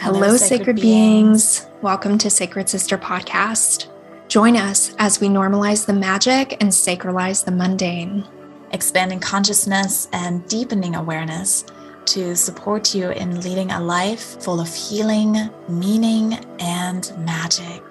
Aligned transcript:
Hello, 0.00 0.36
sacred 0.36 0.76
beings. 0.76 1.60
beings. 1.60 1.70
Welcome 1.82 2.18
to 2.18 2.30
Sacred 2.30 2.68
Sister 2.68 2.96
Podcast. 2.96 3.88
Join 4.28 4.56
us 4.56 4.94
as 5.00 5.20
we 5.20 5.26
normalize 5.26 5.86
the 5.86 5.92
magic 5.92 6.56
and 6.60 6.70
sacralize 6.70 7.44
the 7.44 7.50
mundane, 7.50 8.24
expanding 8.70 9.18
consciousness 9.18 10.08
and 10.12 10.46
deepening 10.48 10.94
awareness 10.94 11.64
to 12.06 12.36
support 12.36 12.94
you 12.94 13.10
in 13.10 13.40
leading 13.40 13.72
a 13.72 13.80
life 13.80 14.40
full 14.40 14.60
of 14.60 14.72
healing, 14.72 15.50
meaning, 15.68 16.34
and 16.60 17.12
magic. 17.18 17.82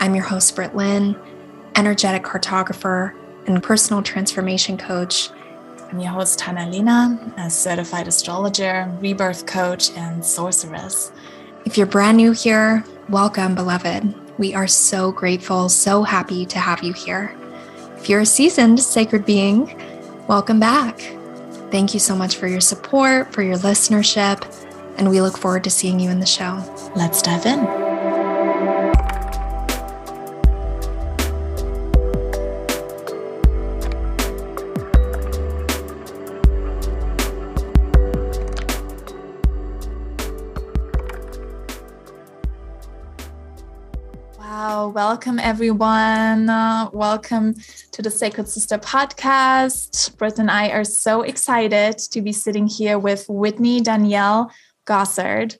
I'm 0.00 0.16
your 0.16 0.24
host, 0.24 0.56
Britt 0.56 0.74
Lynn, 0.74 1.16
energetic 1.76 2.24
cartographer 2.24 3.14
and 3.46 3.62
personal 3.62 4.02
transformation 4.02 4.76
coach 4.76 5.30
I'm 5.90 6.00
your 6.00 6.10
host, 6.10 6.38
Tana 6.38 6.68
Lina, 6.68 7.32
a 7.38 7.48
certified 7.48 8.08
astrologer, 8.08 8.94
rebirth 9.00 9.46
coach, 9.46 9.90
and 9.92 10.22
sorceress. 10.22 11.10
If 11.64 11.78
you're 11.78 11.86
brand 11.86 12.18
new 12.18 12.32
here, 12.32 12.84
welcome, 13.08 13.54
beloved. 13.54 14.14
We 14.38 14.54
are 14.54 14.66
so 14.66 15.12
grateful, 15.12 15.70
so 15.70 16.02
happy 16.02 16.44
to 16.44 16.58
have 16.58 16.82
you 16.82 16.92
here. 16.92 17.34
If 17.96 18.10
you're 18.10 18.20
a 18.20 18.26
seasoned 18.26 18.80
sacred 18.80 19.24
being, 19.24 19.80
welcome 20.26 20.60
back. 20.60 20.98
Thank 21.70 21.94
you 21.94 22.00
so 22.00 22.14
much 22.14 22.36
for 22.36 22.48
your 22.48 22.60
support, 22.60 23.32
for 23.32 23.42
your 23.42 23.56
listenership, 23.56 24.44
and 24.98 25.08
we 25.08 25.22
look 25.22 25.38
forward 25.38 25.64
to 25.64 25.70
seeing 25.70 25.98
you 25.98 26.10
in 26.10 26.20
the 26.20 26.26
show. 26.26 26.62
Let's 26.96 27.22
dive 27.22 27.46
in. 27.46 27.87
Welcome 45.08 45.38
everyone. 45.38 46.50
Uh, 46.50 46.90
welcome 46.92 47.54
to 47.92 48.02
the 48.02 48.10
Sacred 48.10 48.46
Sister 48.46 48.76
podcast. 48.76 50.14
Britt 50.18 50.38
and 50.38 50.50
I 50.50 50.68
are 50.68 50.84
so 50.84 51.22
excited 51.22 51.96
to 51.96 52.20
be 52.20 52.30
sitting 52.30 52.66
here 52.66 52.98
with 52.98 53.24
Whitney 53.26 53.80
Danielle 53.80 54.52
Gossard, 54.86 55.56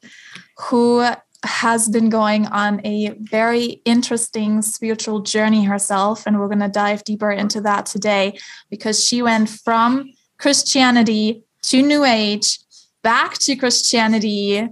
who 0.59 1.03
has 1.47 1.89
been 1.89 2.11
going 2.11 2.45
on 2.49 2.85
a 2.85 3.15
very 3.21 3.81
interesting 3.87 4.61
spiritual 4.61 5.21
journey 5.21 5.65
herself. 5.65 6.27
And 6.27 6.39
we're 6.39 6.49
going 6.49 6.59
to 6.59 6.69
dive 6.69 7.05
deeper 7.05 7.31
into 7.31 7.63
that 7.63 7.87
today 7.87 8.39
because 8.69 9.03
she 9.03 9.23
went 9.23 9.49
from 9.49 10.13
Christianity 10.39 11.43
to 11.63 11.81
New 11.81 12.05
Age, 12.05 12.59
back 13.03 13.39
to 13.39 13.57
Christianity, 13.57 14.69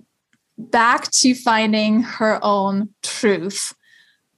back 0.58 1.10
to 1.12 1.34
finding 1.34 2.02
her 2.02 2.38
own 2.44 2.90
truth. 3.02 3.72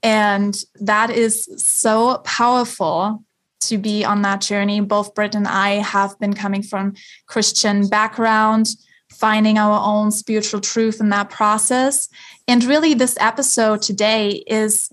And 0.02 0.56
that 0.80 1.10
is 1.10 1.48
so 1.56 2.18
powerful 2.18 3.24
to 3.60 3.78
be 3.78 4.04
on 4.04 4.22
that 4.22 4.40
journey. 4.40 4.80
Both 4.80 5.14
Britt 5.14 5.34
and 5.34 5.48
I 5.48 5.70
have 5.76 6.18
been 6.18 6.34
coming 6.34 6.62
from 6.62 6.94
Christian 7.26 7.88
background, 7.88 8.68
finding 9.10 9.58
our 9.58 9.80
own 9.84 10.10
spiritual 10.10 10.60
truth 10.60 11.00
in 11.00 11.08
that 11.10 11.30
process. 11.30 12.08
And 12.46 12.62
really, 12.64 12.94
this 12.94 13.16
episode 13.20 13.82
today 13.82 14.44
is 14.46 14.90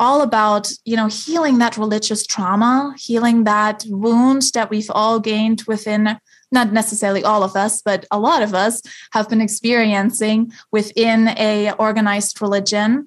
all 0.00 0.22
about 0.22 0.72
you 0.86 0.96
know 0.96 1.06
healing 1.06 1.58
that 1.58 1.76
religious 1.76 2.26
trauma 2.26 2.94
healing 2.96 3.44
that 3.44 3.84
wound 3.86 4.42
that 4.54 4.70
we've 4.70 4.90
all 4.90 5.20
gained 5.20 5.62
within 5.68 6.18
not 6.50 6.72
necessarily 6.72 7.22
all 7.22 7.42
of 7.42 7.54
us 7.54 7.82
but 7.82 8.06
a 8.10 8.18
lot 8.18 8.42
of 8.42 8.54
us 8.54 8.80
have 9.12 9.28
been 9.28 9.42
experiencing 9.42 10.50
within 10.72 11.28
a 11.36 11.70
organized 11.72 12.40
religion 12.40 13.06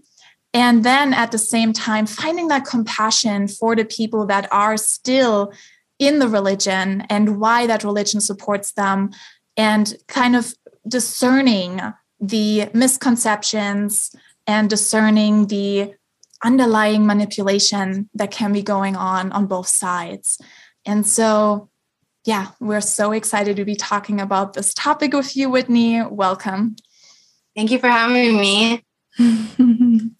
and 0.54 0.84
then 0.84 1.14
at 1.14 1.32
the 1.32 1.38
same 1.38 1.73
time 1.73 2.06
finding 2.06 2.48
that 2.48 2.66
compassion 2.66 3.47
for 3.47 3.75
the 3.75 3.86
people 3.86 4.25
that 4.28 4.47
are 4.52 4.78
still 4.78 5.52
in 6.00 6.19
the 6.19 6.28
religion 6.28 7.02
and 7.09 7.40
why 7.40 7.66
that 7.68 7.84
religion 7.84 8.22
supports 8.22 8.74
them 8.74 9.12
and 9.58 9.96
kind 10.08 10.36
of 10.36 10.53
discerning 10.88 11.81
the 12.19 12.69
misconceptions 12.74 14.16
and 14.46 14.69
discerning 14.69 15.47
the 15.47 15.94
underlying 16.44 17.06
manipulation 17.06 18.09
that 18.13 18.31
can 18.31 18.52
be 18.52 18.62
going 18.62 18.96
on 18.96 19.31
on 19.31 19.46
both 19.46 19.68
sides. 19.68 20.40
And 20.86 21.08
so 21.08 21.69
yeah 22.25 22.50
we're 22.59 22.81
so 22.81 23.12
excited 23.12 23.58
to 23.58 23.66
be 23.66 23.75
talking 23.75 24.22
about 24.22 24.53
this 24.53 24.74
topic 24.74 25.13
with 25.13 25.36
you 25.36 25.50
whitney. 25.50 26.02
Welcome. 26.03 26.75
Thank 27.56 27.72
you 27.72 27.80
for 27.80 27.90
having 27.90 28.38
me 28.38 28.84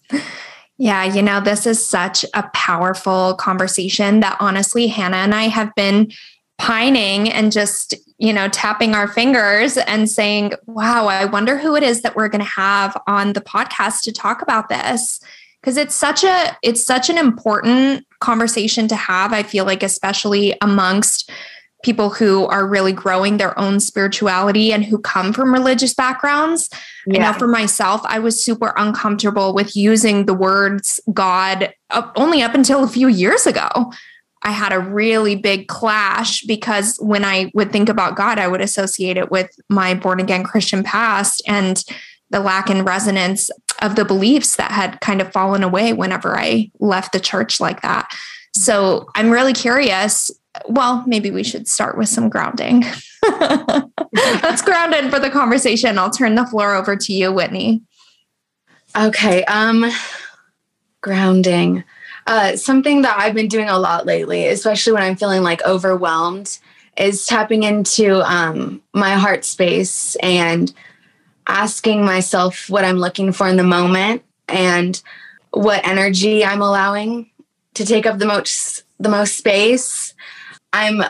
yeah, 0.84 1.02
you 1.02 1.22
know, 1.22 1.40
this 1.40 1.66
is 1.66 1.82
such 1.82 2.26
a 2.34 2.42
powerful 2.52 3.36
conversation 3.36 4.20
that 4.20 4.36
honestly, 4.38 4.86
Hannah 4.86 5.16
and 5.16 5.34
I 5.34 5.44
have 5.44 5.74
been 5.74 6.12
pining 6.58 7.32
and 7.32 7.50
just, 7.50 7.94
you 8.18 8.34
know, 8.34 8.48
tapping 8.48 8.94
our 8.94 9.08
fingers 9.08 9.78
and 9.78 10.10
saying, 10.10 10.52
wow, 10.66 11.06
I 11.06 11.24
wonder 11.24 11.56
who 11.56 11.74
it 11.74 11.82
is 11.82 12.02
that 12.02 12.14
we're 12.14 12.28
going 12.28 12.44
to 12.44 12.50
have 12.50 13.00
on 13.06 13.32
the 13.32 13.40
podcast 13.40 14.02
to 14.02 14.12
talk 14.12 14.42
about 14.42 14.68
this. 14.68 15.20
Because 15.62 15.78
it's 15.78 15.94
such 15.94 16.22
a 16.22 16.54
it's 16.62 16.84
such 16.84 17.08
an 17.08 17.16
important 17.16 18.06
conversation 18.20 18.86
to 18.88 18.96
have 18.96 19.32
i 19.32 19.42
feel 19.42 19.64
like 19.64 19.82
especially 19.82 20.54
amongst 20.60 21.30
people 21.84 22.10
who 22.10 22.46
are 22.46 22.66
really 22.66 22.92
growing 22.92 23.36
their 23.36 23.56
own 23.58 23.78
spirituality 23.78 24.72
and 24.72 24.84
who 24.84 24.98
come 24.98 25.32
from 25.32 25.52
religious 25.52 25.94
backgrounds. 25.94 26.68
Yeah. 27.06 27.28
I 27.28 27.32
know 27.32 27.38
for 27.38 27.46
myself, 27.46 28.00
I 28.04 28.18
was 28.18 28.42
super 28.42 28.72
uncomfortable 28.76 29.54
with 29.54 29.76
using 29.76 30.26
the 30.26 30.34
words 30.34 30.98
God 31.12 31.72
up, 31.90 32.12
only 32.16 32.42
up 32.42 32.54
until 32.54 32.82
a 32.82 32.88
few 32.88 33.08
years 33.08 33.46
ago. 33.46 33.92
I 34.42 34.50
had 34.50 34.72
a 34.72 34.78
really 34.78 35.36
big 35.36 35.68
clash 35.68 36.42
because 36.42 36.98
when 37.00 37.24
I 37.24 37.50
would 37.54 37.72
think 37.72 37.88
about 37.88 38.16
God, 38.16 38.38
I 38.38 38.48
would 38.48 38.60
associate 38.60 39.16
it 39.16 39.30
with 39.30 39.50
my 39.70 39.94
born 39.94 40.20
again 40.20 40.44
Christian 40.44 40.82
past 40.82 41.42
and 41.46 41.82
the 42.30 42.40
lack 42.40 42.68
in 42.68 42.84
resonance 42.84 43.50
of 43.80 43.96
the 43.96 44.04
beliefs 44.04 44.56
that 44.56 44.70
had 44.70 45.00
kind 45.00 45.20
of 45.20 45.32
fallen 45.32 45.62
away 45.62 45.92
whenever 45.92 46.38
I 46.38 46.70
left 46.78 47.12
the 47.12 47.20
church 47.20 47.60
like 47.60 47.80
that. 47.82 48.10
So 48.54 49.08
I'm 49.14 49.30
really 49.30 49.52
curious 49.52 50.30
well, 50.68 51.04
maybe 51.06 51.30
we 51.30 51.42
should 51.42 51.68
start 51.68 51.98
with 51.98 52.08
some 52.08 52.28
grounding. 52.28 52.84
Let's 54.12 54.62
ground 54.62 54.94
in 54.94 55.10
for 55.10 55.18
the 55.18 55.30
conversation. 55.30 55.98
I'll 55.98 56.10
turn 56.10 56.34
the 56.34 56.46
floor 56.46 56.74
over 56.74 56.96
to 56.96 57.12
you, 57.12 57.32
Whitney. 57.32 57.82
Okay. 58.96 59.44
Um, 59.44 59.90
grounding. 61.00 61.84
Uh, 62.26 62.56
something 62.56 63.02
that 63.02 63.18
I've 63.18 63.34
been 63.34 63.48
doing 63.48 63.68
a 63.68 63.78
lot 63.78 64.06
lately, 64.06 64.46
especially 64.46 64.92
when 64.92 65.02
I'm 65.02 65.16
feeling 65.16 65.42
like 65.42 65.62
overwhelmed, 65.64 66.58
is 66.96 67.26
tapping 67.26 67.64
into 67.64 68.22
um, 68.22 68.80
my 68.92 69.14
heart 69.14 69.44
space 69.44 70.16
and 70.16 70.72
asking 71.46 72.04
myself 72.04 72.70
what 72.70 72.84
I'm 72.84 72.98
looking 72.98 73.32
for 73.32 73.48
in 73.48 73.56
the 73.56 73.64
moment 73.64 74.22
and 74.48 75.00
what 75.50 75.86
energy 75.86 76.44
I'm 76.44 76.62
allowing 76.62 77.30
to 77.74 77.84
take 77.84 78.06
up 78.06 78.18
the 78.18 78.26
most 78.26 78.82
the 78.98 79.08
most 79.08 79.36
space 79.36 80.14
I'm 80.74 81.02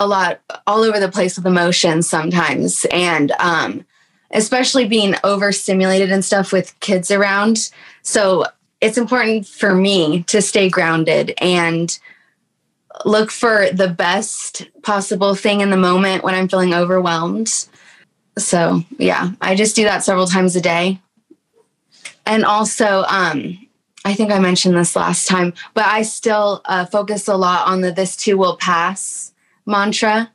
a 0.00 0.06
lot 0.06 0.40
all 0.66 0.82
over 0.82 0.98
the 0.98 1.10
place 1.10 1.36
with 1.36 1.46
emotions 1.46 2.08
sometimes. 2.08 2.86
And 2.90 3.32
um, 3.32 3.84
especially 4.32 4.88
being 4.88 5.14
overstimulated 5.22 6.10
and 6.10 6.24
stuff 6.24 6.52
with 6.52 6.78
kids 6.80 7.10
around. 7.10 7.70
So 8.02 8.46
it's 8.80 8.96
important 8.96 9.46
for 9.46 9.74
me 9.74 10.22
to 10.24 10.40
stay 10.40 10.70
grounded 10.70 11.34
and 11.38 11.96
look 13.04 13.30
for 13.30 13.68
the 13.70 13.88
best 13.88 14.68
possible 14.82 15.34
thing 15.34 15.60
in 15.60 15.70
the 15.70 15.76
moment 15.76 16.24
when 16.24 16.34
I'm 16.34 16.48
feeling 16.48 16.72
overwhelmed. 16.72 17.68
So, 18.38 18.82
yeah, 18.96 19.32
I 19.40 19.54
just 19.54 19.76
do 19.76 19.84
that 19.84 20.02
several 20.02 20.26
times 20.26 20.56
a 20.56 20.60
day. 20.62 20.98
And 22.24 22.44
also, 22.44 23.04
um, 23.08 23.58
I 24.04 24.14
think 24.14 24.32
I 24.32 24.38
mentioned 24.38 24.76
this 24.76 24.96
last 24.96 25.28
time, 25.28 25.52
but 25.74 25.84
I 25.84 26.02
still 26.02 26.62
uh, 26.64 26.86
focus 26.86 27.28
a 27.28 27.36
lot 27.36 27.66
on 27.66 27.82
the 27.82 27.92
this 27.92 28.16
too 28.16 28.38
will 28.38 28.56
pass 28.56 29.32
mantra. 29.66 30.30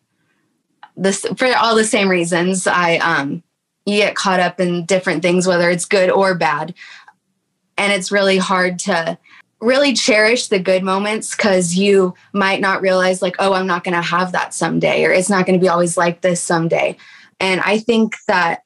This 0.96 1.26
for 1.36 1.48
all 1.58 1.76
the 1.76 1.84
same 1.84 2.08
reasons. 2.08 2.68
I 2.68 2.98
um 2.98 3.44
you 3.86 3.98
get 3.98 4.16
caught 4.16 4.40
up 4.40 4.60
in 4.60 4.86
different 4.86 5.22
things, 5.22 5.48
whether 5.48 5.70
it's 5.70 5.86
good 5.86 6.10
or 6.10 6.36
bad. 6.36 6.74
And 7.78 7.92
it's 7.92 8.12
really 8.12 8.38
hard 8.38 8.80
to 8.80 9.18
really 9.62 9.94
cherish 9.94 10.48
the 10.48 10.60
good 10.60 10.84
moments 10.84 11.36
because 11.36 11.76
you 11.76 12.14
might 12.34 12.62
not 12.62 12.82
realize, 12.82 13.22
like, 13.22 13.36
oh, 13.40 13.54
I'm 13.54 13.68
not 13.68 13.84
going 13.84 13.96
to 13.96 14.02
have 14.02 14.32
that 14.32 14.54
someday, 14.54 15.06
or 15.06 15.12
it's 15.12 15.30
not 15.30 15.46
going 15.46 15.60
to 15.60 15.64
be 15.64 15.70
always 15.70 15.98
like 15.98 16.22
this 16.22 16.42
someday. 16.42 16.98
And 17.40 17.62
I 17.62 17.80
think 17.80 18.16
that 18.28 18.64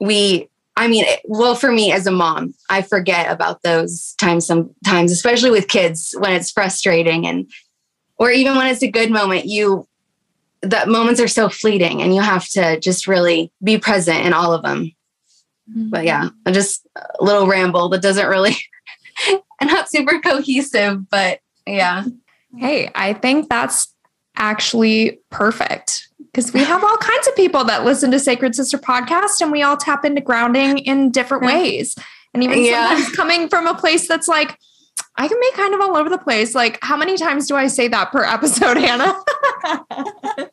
we 0.00 0.48
I 0.76 0.88
mean, 0.88 1.04
well, 1.24 1.54
for 1.54 1.72
me 1.72 1.90
as 1.90 2.06
a 2.06 2.10
mom, 2.10 2.54
I 2.68 2.82
forget 2.82 3.30
about 3.30 3.62
those 3.62 4.14
times 4.18 4.46
sometimes, 4.46 5.10
especially 5.10 5.50
with 5.50 5.68
kids 5.68 6.14
when 6.18 6.34
it's 6.34 6.50
frustrating 6.50 7.26
and, 7.26 7.50
or 8.18 8.30
even 8.30 8.56
when 8.56 8.66
it's 8.66 8.82
a 8.82 8.90
good 8.90 9.10
moment, 9.10 9.46
you, 9.46 9.88
that 10.62 10.88
moments 10.88 11.20
are 11.20 11.28
so 11.28 11.48
fleeting 11.48 12.02
and 12.02 12.14
you 12.14 12.20
have 12.20 12.46
to 12.50 12.78
just 12.80 13.06
really 13.06 13.50
be 13.62 13.78
present 13.78 14.26
in 14.26 14.34
all 14.34 14.52
of 14.52 14.62
them. 14.62 14.92
Mm-hmm. 15.70 15.90
But 15.90 16.04
yeah, 16.04 16.28
just 16.50 16.86
a 16.94 17.24
little 17.24 17.46
ramble 17.46 17.88
that 17.90 18.02
doesn't 18.02 18.28
really, 18.28 18.56
and 19.60 19.70
not 19.70 19.88
super 19.88 20.20
cohesive, 20.20 21.08
but 21.08 21.40
yeah. 21.66 22.04
Hey, 22.56 22.90
I 22.94 23.14
think 23.14 23.48
that's 23.48 23.92
actually 24.36 25.20
perfect 25.30 26.08
because 26.36 26.52
we 26.52 26.62
have 26.62 26.84
all 26.84 26.98
kinds 26.98 27.26
of 27.26 27.34
people 27.34 27.64
that 27.64 27.86
listen 27.86 28.10
to 28.10 28.18
Sacred 28.18 28.54
Sister 28.54 28.76
podcast 28.76 29.40
and 29.40 29.50
we 29.50 29.62
all 29.62 29.78
tap 29.78 30.04
into 30.04 30.20
grounding 30.20 30.76
in 30.80 31.10
different 31.10 31.42
ways. 31.42 31.96
And 32.34 32.44
even 32.44 32.62
yeah. 32.62 32.88
sometimes 32.88 33.16
coming 33.16 33.48
from 33.48 33.66
a 33.66 33.72
place 33.72 34.06
that's 34.06 34.28
like, 34.28 34.58
I 35.16 35.28
can 35.28 35.40
be 35.40 35.50
kind 35.52 35.72
of 35.72 35.80
all 35.80 35.96
over 35.96 36.10
the 36.10 36.18
place. 36.18 36.54
Like, 36.54 36.78
how 36.82 36.94
many 36.94 37.16
times 37.16 37.46
do 37.46 37.56
I 37.56 37.68
say 37.68 37.88
that 37.88 38.12
per 38.12 38.22
episode, 38.22 38.76
Hannah? 38.76 39.18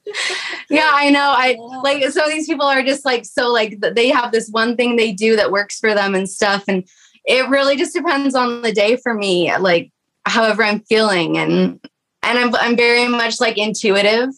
yeah, 0.70 0.90
I 0.94 1.10
know. 1.10 1.34
I 1.36 1.58
like 1.84 2.10
so 2.12 2.30
these 2.30 2.48
people 2.48 2.66
are 2.66 2.82
just 2.82 3.04
like 3.04 3.26
so 3.26 3.52
like 3.52 3.82
they 3.82 4.08
have 4.08 4.32
this 4.32 4.48
one 4.52 4.78
thing 4.78 4.96
they 4.96 5.12
do 5.12 5.36
that 5.36 5.52
works 5.52 5.80
for 5.80 5.94
them 5.94 6.16
and 6.16 6.30
stuff. 6.30 6.64
And 6.70 6.88
it 7.26 7.50
really 7.50 7.76
just 7.76 7.94
depends 7.94 8.36
on 8.36 8.62
the 8.62 8.72
day 8.72 8.96
for 8.96 9.14
me, 9.14 9.54
like 9.58 9.92
however 10.26 10.64
I'm 10.64 10.80
feeling. 10.80 11.38
And 11.38 11.82
and 12.22 12.40
I'm 12.40 12.56
I'm 12.56 12.78
very 12.78 13.10
much 13.10 13.42
like 13.42 13.58
intuitive. 13.58 14.30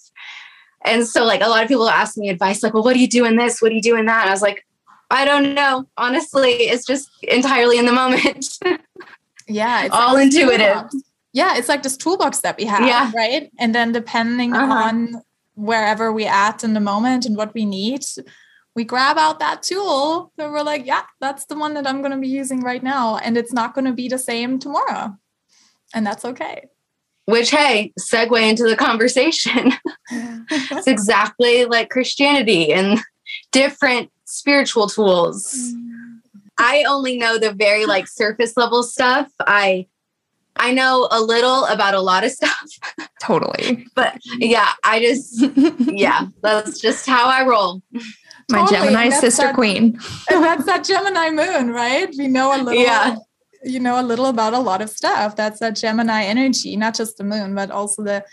And 0.86 1.06
so 1.06 1.24
like 1.24 1.42
a 1.42 1.48
lot 1.48 1.64
of 1.64 1.68
people 1.68 1.90
ask 1.90 2.18
me 2.18 2.30
advice, 2.30 2.64
like, 2.64 2.74
well, 2.74 2.84
what 2.84 2.94
do 2.94 3.00
you 3.00 3.08
do 3.08 3.26
in 3.26 3.36
this? 3.36 3.62
What 3.62 3.70
do 3.70 3.76
you 3.76 3.82
do 3.82 3.96
in 3.96 4.06
that? 4.06 4.22
And 4.22 4.30
I 4.30 4.34
was 4.34 4.42
like, 4.42 4.66
I 5.12 5.26
don't 5.26 5.54
know. 5.54 5.88
Honestly, 5.98 6.52
it's 6.52 6.86
just 6.86 7.10
entirely 7.24 7.78
in 7.78 7.86
the 7.86 7.92
moment. 7.92 8.48
yeah. 9.48 9.86
It's 9.86 9.96
all 9.96 10.16
like 10.16 10.26
intuitive. 10.26 10.90
Yeah. 11.34 11.58
It's 11.58 11.70
like 11.70 11.84
this 11.84 11.98
toolbox 11.98 12.40
that 12.40 12.58
we 12.58 12.66
have. 12.66 12.86
Yeah. 12.86 13.12
Right. 13.16 13.52
And 13.60 13.76
then 13.76 13.92
depending 13.92 14.54
uh-huh. 14.54 14.74
on 14.74 15.22
wherever 15.56 16.12
we 16.12 16.26
at 16.26 16.64
in 16.64 16.74
the 16.74 16.80
moment 16.80 17.26
and 17.26 17.38
what 17.38 17.54
we 17.54 17.66
need, 17.66 18.02
we 18.76 18.84
grab 18.84 19.18
out 19.18 19.40
that 19.40 19.64
tool 19.64 20.32
and 20.38 20.52
we're 20.52 20.64
like, 20.64 20.86
yeah, 20.86 21.04
that's 21.22 21.46
the 21.46 21.56
one 21.56 21.74
that 21.76 21.88
I'm 21.88 22.02
going 22.02 22.12
to 22.12 22.18
be 22.18 22.28
using 22.28 22.62
right 22.62 22.84
now. 22.84 23.18
And 23.18 23.38
it's 23.38 23.54
not 23.54 23.74
going 23.74 23.86
to 23.86 23.94
be 23.94 24.10
the 24.10 24.18
same 24.18 24.60
tomorrow. 24.60 25.18
And 25.94 26.06
that's 26.06 26.26
okay. 26.26 26.68
Which, 27.26 27.50
hey, 27.50 27.92
segue 28.00 28.50
into 28.50 28.64
the 28.64 28.76
conversation. 28.76 29.74
it's 30.12 30.88
exactly 30.88 31.66
like 31.66 31.90
Christianity 31.90 32.72
and 32.72 33.00
different 33.52 34.12
spiritual 34.26 34.88
tools. 34.88 35.54
Mm. 35.56 36.20
I 36.58 36.84
only 36.88 37.18
know 37.18 37.38
the 37.38 37.52
very 37.52 37.86
like 37.86 38.08
surface 38.08 38.56
level 38.56 38.84
stuff. 38.84 39.32
I 39.40 39.88
I 40.58 40.72
know 40.72 41.08
a 41.12 41.22
little 41.22 41.66
about 41.66 41.94
a 41.94 42.00
lot 42.00 42.24
of 42.24 42.32
stuff. 42.32 42.70
Totally. 43.22 43.88
but 43.96 44.20
yeah, 44.38 44.70
I 44.84 45.00
just 45.00 45.44
yeah, 45.80 46.28
that's 46.42 46.80
just 46.80 47.08
how 47.08 47.28
I 47.28 47.46
roll. 47.46 47.82
My 48.50 48.60
totally. 48.60 48.78
Gemini 48.78 49.10
sister 49.10 49.48
that, 49.48 49.56
queen. 49.56 50.00
that's 50.30 50.66
that 50.66 50.84
Gemini 50.84 51.32
moon, 51.32 51.72
right? 51.72 52.14
We 52.18 52.28
know 52.28 52.56
a 52.56 52.62
little 52.62 52.82
yeah. 52.82 53.16
You 53.66 53.80
know 53.80 54.00
a 54.00 54.04
little 54.04 54.28
about 54.28 54.54
a 54.54 54.60
lot 54.60 54.82
of 54.82 54.90
stuff. 54.90 55.36
That's 55.36 55.60
that 55.60 55.76
Gemini 55.76 56.24
energy, 56.24 56.76
not 56.76 56.96
just 56.96 57.18
the 57.18 57.24
moon, 57.24 57.56
but 57.56 57.72
also 57.72 58.04
the 58.04 58.24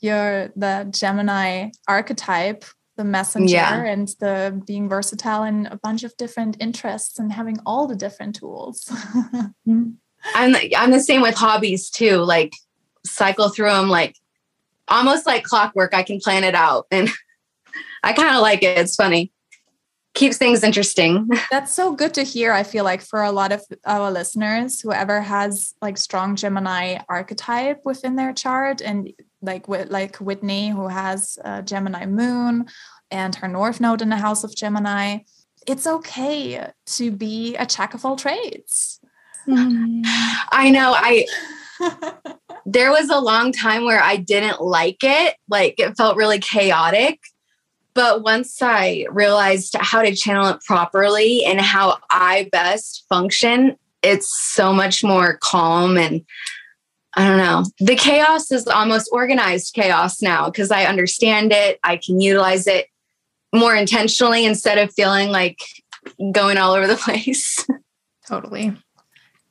your 0.00 0.52
the 0.56 0.88
Gemini 0.90 1.70
archetype 1.88 2.64
the 2.96 3.04
messenger 3.04 3.54
yeah. 3.54 3.84
and 3.84 4.08
the 4.20 4.62
being 4.66 4.88
versatile 4.88 5.44
in 5.44 5.66
a 5.66 5.76
bunch 5.76 6.04
of 6.04 6.16
different 6.16 6.56
interests 6.60 7.18
and 7.18 7.32
having 7.32 7.58
all 7.64 7.86
the 7.86 7.96
different 7.96 8.36
tools. 8.36 8.90
I'm 10.34 10.56
I'm 10.76 10.90
the 10.90 11.00
same 11.00 11.22
with 11.22 11.34
hobbies 11.34 11.90
too. 11.90 12.18
Like 12.18 12.52
cycle 13.04 13.48
through 13.48 13.70
them 13.70 13.88
like 13.88 14.16
almost 14.88 15.26
like 15.26 15.42
clockwork. 15.42 15.94
I 15.94 16.02
can 16.02 16.20
plan 16.20 16.44
it 16.44 16.54
out 16.54 16.86
and 16.90 17.08
I 18.02 18.12
kind 18.12 18.34
of 18.34 18.42
like 18.42 18.62
it. 18.62 18.78
It's 18.78 18.94
funny. 18.94 19.31
Keeps 20.14 20.36
things 20.36 20.62
interesting. 20.62 21.28
That's 21.50 21.72
so 21.72 21.92
good 21.92 22.12
to 22.14 22.22
hear. 22.22 22.52
I 22.52 22.64
feel 22.64 22.84
like 22.84 23.00
for 23.00 23.22
a 23.22 23.32
lot 23.32 23.50
of 23.50 23.62
our 23.86 24.10
listeners, 24.10 24.80
whoever 24.80 25.22
has 25.22 25.74
like 25.80 25.96
strong 25.96 26.36
Gemini 26.36 26.98
archetype 27.08 27.80
within 27.84 28.16
their 28.16 28.32
chart 28.32 28.82
and 28.82 29.10
like 29.40 29.68
with 29.68 29.90
like 29.90 30.16
Whitney, 30.16 30.68
who 30.68 30.88
has 30.88 31.38
a 31.44 31.62
Gemini 31.62 32.06
moon 32.06 32.66
and 33.10 33.34
her 33.36 33.48
North 33.48 33.80
Node 33.80 34.02
in 34.02 34.10
the 34.10 34.16
house 34.16 34.44
of 34.44 34.54
Gemini. 34.54 35.20
It's 35.66 35.86
okay 35.86 36.66
to 36.86 37.10
be 37.10 37.56
a 37.56 37.64
jack 37.64 37.94
of 37.94 38.04
all 38.04 38.16
trades. 38.16 39.00
Mm. 39.48 40.02
I 40.50 40.70
know. 40.70 40.94
I 40.94 41.26
there 42.66 42.90
was 42.90 43.08
a 43.10 43.18
long 43.18 43.52
time 43.52 43.84
where 43.84 44.02
I 44.02 44.16
didn't 44.16 44.60
like 44.60 44.98
it. 45.02 45.36
Like 45.48 45.74
it 45.78 45.96
felt 45.96 46.16
really 46.16 46.38
chaotic. 46.38 47.20
But 47.94 48.22
once 48.22 48.62
I 48.62 49.06
realized 49.10 49.76
how 49.78 50.02
to 50.02 50.14
channel 50.14 50.48
it 50.48 50.60
properly 50.62 51.44
and 51.44 51.60
how 51.60 51.98
I 52.10 52.48
best 52.50 53.04
function, 53.08 53.76
it's 54.02 54.34
so 54.54 54.72
much 54.72 55.04
more 55.04 55.38
calm 55.38 55.96
and 55.96 56.24
I 57.14 57.28
don't 57.28 57.36
know. 57.36 57.64
The 57.78 57.94
chaos 57.94 58.50
is 58.50 58.66
almost 58.66 59.10
organized 59.12 59.74
chaos 59.74 60.22
now 60.22 60.46
because 60.46 60.70
I 60.70 60.84
understand 60.84 61.52
it. 61.52 61.78
I 61.84 61.98
can 61.98 62.20
utilize 62.20 62.66
it 62.66 62.86
more 63.54 63.76
intentionally 63.76 64.46
instead 64.46 64.78
of 64.78 64.94
feeling 64.94 65.28
like 65.28 65.60
going 66.32 66.56
all 66.56 66.72
over 66.72 66.86
the 66.86 66.96
place. 67.04 67.66
totally. 68.26 68.74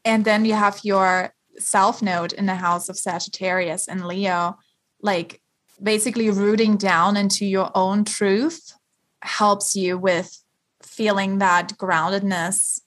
And 0.04 0.26
then 0.26 0.46
you 0.46 0.54
have 0.54 0.80
your 0.84 1.36
South 1.60 2.02
Node 2.02 2.34
in 2.34 2.48
the 2.48 2.56
house 2.56 2.90
of 2.90 2.98
Sagittarius 2.98 3.88
and 3.88 4.08
Leo, 4.08 4.58
like 5.02 5.40
basically 5.82 6.30
rooting 6.30 6.78
down 6.78 7.18
into 7.18 7.46
your 7.46 7.72
own 7.76 8.06
truth 8.06 8.74
helps 9.22 9.76
you 9.76 9.98
with 9.98 10.44
feeling 10.82 11.40
that 11.40 11.78
groundedness. 11.78 12.82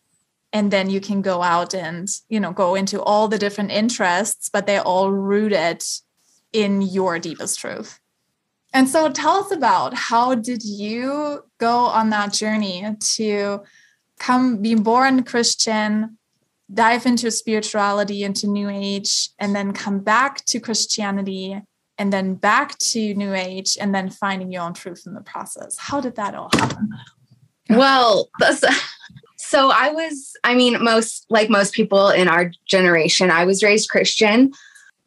And 0.52 0.70
then 0.70 0.88
you 0.88 1.00
can 1.00 1.20
go 1.20 1.42
out 1.42 1.74
and 1.74 2.08
you 2.28 2.38
know 2.38 2.52
go 2.52 2.74
into 2.74 3.02
all 3.02 3.28
the 3.28 3.38
different 3.38 3.70
interests 3.70 4.48
but 4.48 4.66
they're 4.66 4.82
all 4.82 5.10
rooted 5.10 5.82
in 6.52 6.82
your 6.82 7.18
deepest 7.18 7.58
truth. 7.58 8.00
And 8.72 8.88
so 8.88 9.10
tell 9.10 9.36
us 9.36 9.52
about 9.52 9.94
how 9.94 10.34
did 10.34 10.64
you 10.64 11.44
go 11.58 11.76
on 11.86 12.10
that 12.10 12.32
journey 12.32 12.84
to 13.16 13.62
come 14.18 14.62
be 14.62 14.74
born 14.74 15.22
christian 15.22 16.16
dive 16.72 17.04
into 17.04 17.30
spirituality 17.30 18.22
into 18.22 18.46
new 18.46 18.68
age 18.68 19.30
and 19.38 19.54
then 19.54 19.72
come 19.72 19.98
back 20.00 20.44
to 20.44 20.60
christianity 20.60 21.60
and 21.98 22.12
then 22.12 22.34
back 22.34 22.76
to 22.78 23.14
new 23.14 23.32
age 23.32 23.76
and 23.80 23.94
then 23.94 24.10
finding 24.10 24.50
your 24.50 24.62
own 24.62 24.74
truth 24.74 25.04
in 25.06 25.14
the 25.14 25.20
process 25.20 25.76
how 25.78 26.00
did 26.00 26.16
that 26.16 26.34
all 26.34 26.50
happen 26.54 26.90
well 27.70 28.28
so 29.54 29.70
I 29.70 29.90
was, 29.90 30.36
I 30.42 30.54
mean, 30.54 30.82
most 30.82 31.26
like 31.28 31.50
most 31.50 31.74
people 31.74 32.08
in 32.08 32.28
our 32.28 32.50
generation, 32.66 33.30
I 33.30 33.44
was 33.44 33.62
raised 33.62 33.90
Christian, 33.90 34.52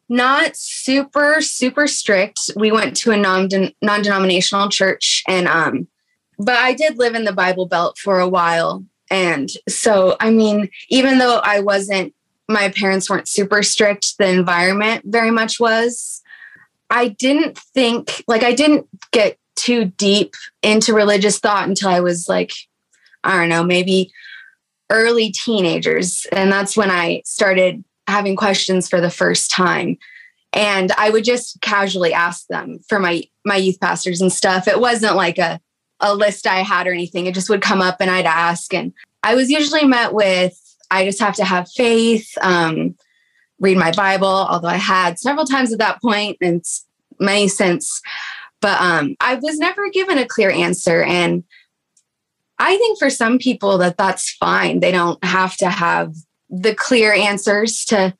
not 0.08 0.56
super, 0.56 1.42
super 1.42 1.86
strict. 1.86 2.50
We 2.56 2.72
went 2.72 2.96
to 2.98 3.10
a 3.10 3.16
non 3.16 3.48
non 3.82 4.02
denominational 4.02 4.68
church, 4.68 5.22
and 5.26 5.48
um, 5.48 5.88
but 6.38 6.56
I 6.56 6.72
did 6.72 6.98
live 6.98 7.14
in 7.14 7.24
the 7.24 7.32
Bible 7.32 7.66
Belt 7.66 7.98
for 7.98 8.20
a 8.20 8.28
while, 8.28 8.84
and 9.10 9.50
so 9.68 10.16
I 10.20 10.30
mean, 10.30 10.70
even 10.88 11.18
though 11.18 11.40
I 11.42 11.60
wasn't, 11.60 12.14
my 12.48 12.70
parents 12.70 13.10
weren't 13.10 13.28
super 13.28 13.62
strict. 13.62 14.16
The 14.18 14.28
environment 14.28 15.04
very 15.06 15.30
much 15.30 15.58
was. 15.58 16.17
I 16.90 17.08
didn't 17.08 17.58
think 17.58 18.24
like 18.26 18.42
I 18.42 18.54
didn't 18.54 18.86
get 19.12 19.38
too 19.56 19.86
deep 19.86 20.34
into 20.62 20.94
religious 20.94 21.38
thought 21.38 21.68
until 21.68 21.88
I 21.88 22.00
was 22.00 22.28
like 22.28 22.52
I 23.24 23.36
don't 23.36 23.48
know, 23.48 23.64
maybe 23.64 24.12
early 24.90 25.30
teenagers. 25.30 26.26
And 26.32 26.50
that's 26.50 26.76
when 26.76 26.90
I 26.90 27.22
started 27.24 27.84
having 28.06 28.36
questions 28.36 28.88
for 28.88 29.00
the 29.00 29.10
first 29.10 29.50
time. 29.50 29.98
And 30.52 30.92
I 30.92 31.10
would 31.10 31.24
just 31.24 31.60
casually 31.60 32.14
ask 32.14 32.46
them 32.46 32.80
for 32.88 32.98
my 32.98 33.24
my 33.44 33.56
youth 33.56 33.80
pastors 33.80 34.20
and 34.20 34.32
stuff. 34.32 34.66
It 34.66 34.80
wasn't 34.80 35.16
like 35.16 35.38
a 35.38 35.60
a 36.00 36.14
list 36.14 36.46
I 36.46 36.62
had 36.62 36.86
or 36.86 36.92
anything. 36.92 37.26
It 37.26 37.34
just 37.34 37.50
would 37.50 37.60
come 37.62 37.82
up 37.82 37.96
and 38.00 38.10
I'd 38.10 38.26
ask. 38.26 38.72
And 38.72 38.92
I 39.22 39.34
was 39.34 39.50
usually 39.50 39.84
met 39.84 40.14
with, 40.14 40.58
I 40.90 41.04
just 41.04 41.20
have 41.20 41.34
to 41.36 41.44
have 41.44 41.70
faith, 41.70 42.30
um, 42.40 42.94
read 43.60 43.76
my 43.76 43.92
Bible, 43.92 44.26
although 44.26 44.68
I 44.68 44.76
had 44.76 45.18
several 45.18 45.44
times 45.44 45.72
at 45.72 45.78
that 45.78 46.00
point 46.00 46.38
and 46.40 46.64
many 47.18 47.48
since. 47.48 48.00
But 48.60 48.80
um, 48.80 49.16
I 49.20 49.36
was 49.36 49.58
never 49.58 49.88
given 49.90 50.18
a 50.18 50.26
clear 50.26 50.50
answer. 50.50 51.02
And 51.02 51.44
I 52.58 52.76
think 52.76 52.98
for 52.98 53.10
some 53.10 53.38
people 53.38 53.78
that 53.78 53.96
that's 53.96 54.32
fine. 54.32 54.80
They 54.80 54.90
don't 54.90 55.22
have 55.24 55.56
to 55.58 55.70
have 55.70 56.14
the 56.50 56.74
clear 56.74 57.12
answers 57.12 57.84
to 57.86 58.16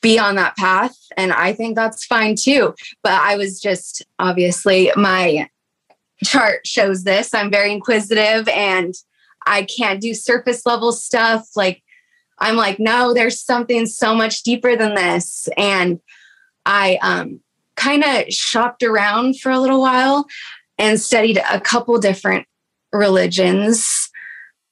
be 0.00 0.18
on 0.18 0.36
that 0.36 0.56
path. 0.56 0.96
And 1.16 1.32
I 1.32 1.52
think 1.52 1.76
that's 1.76 2.04
fine 2.04 2.36
too. 2.36 2.74
But 3.02 3.12
I 3.12 3.36
was 3.36 3.60
just 3.60 4.02
obviously 4.18 4.90
my 4.96 5.48
chart 6.24 6.66
shows 6.66 7.04
this. 7.04 7.34
I'm 7.34 7.50
very 7.50 7.72
inquisitive 7.72 8.48
and 8.48 8.94
I 9.46 9.64
can't 9.64 10.00
do 10.00 10.14
surface 10.14 10.64
level 10.64 10.92
stuff. 10.92 11.48
Like, 11.56 11.82
I'm 12.38 12.56
like, 12.56 12.80
no, 12.80 13.14
there's 13.14 13.40
something 13.40 13.86
so 13.86 14.14
much 14.14 14.42
deeper 14.42 14.76
than 14.76 14.94
this. 14.94 15.48
And 15.56 16.00
I 16.66 16.98
um, 17.02 17.40
kind 17.76 18.04
of 18.04 18.28
shopped 18.32 18.82
around 18.82 19.40
for 19.40 19.50
a 19.52 19.58
little 19.60 19.80
while 19.80 20.26
and 20.78 21.00
studied 21.00 21.40
a 21.50 21.60
couple 21.60 21.98
different 21.98 22.46
religions 22.92 24.08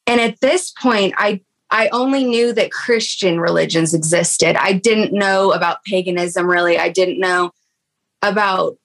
And 0.06 0.20
at 0.20 0.40
this 0.40 0.72
point, 0.72 1.14
I 1.16 1.40
I 1.70 1.88
only 1.90 2.24
knew 2.24 2.52
that 2.54 2.72
Christian 2.72 3.38
religions 3.40 3.94
existed. 3.94 4.56
I 4.56 4.72
didn't 4.72 5.12
know 5.12 5.52
about 5.52 5.84
paganism 5.84 6.48
really. 6.50 6.78
I 6.78 6.88
didn't 6.88 7.20
know 7.20 7.52
about 8.22 8.76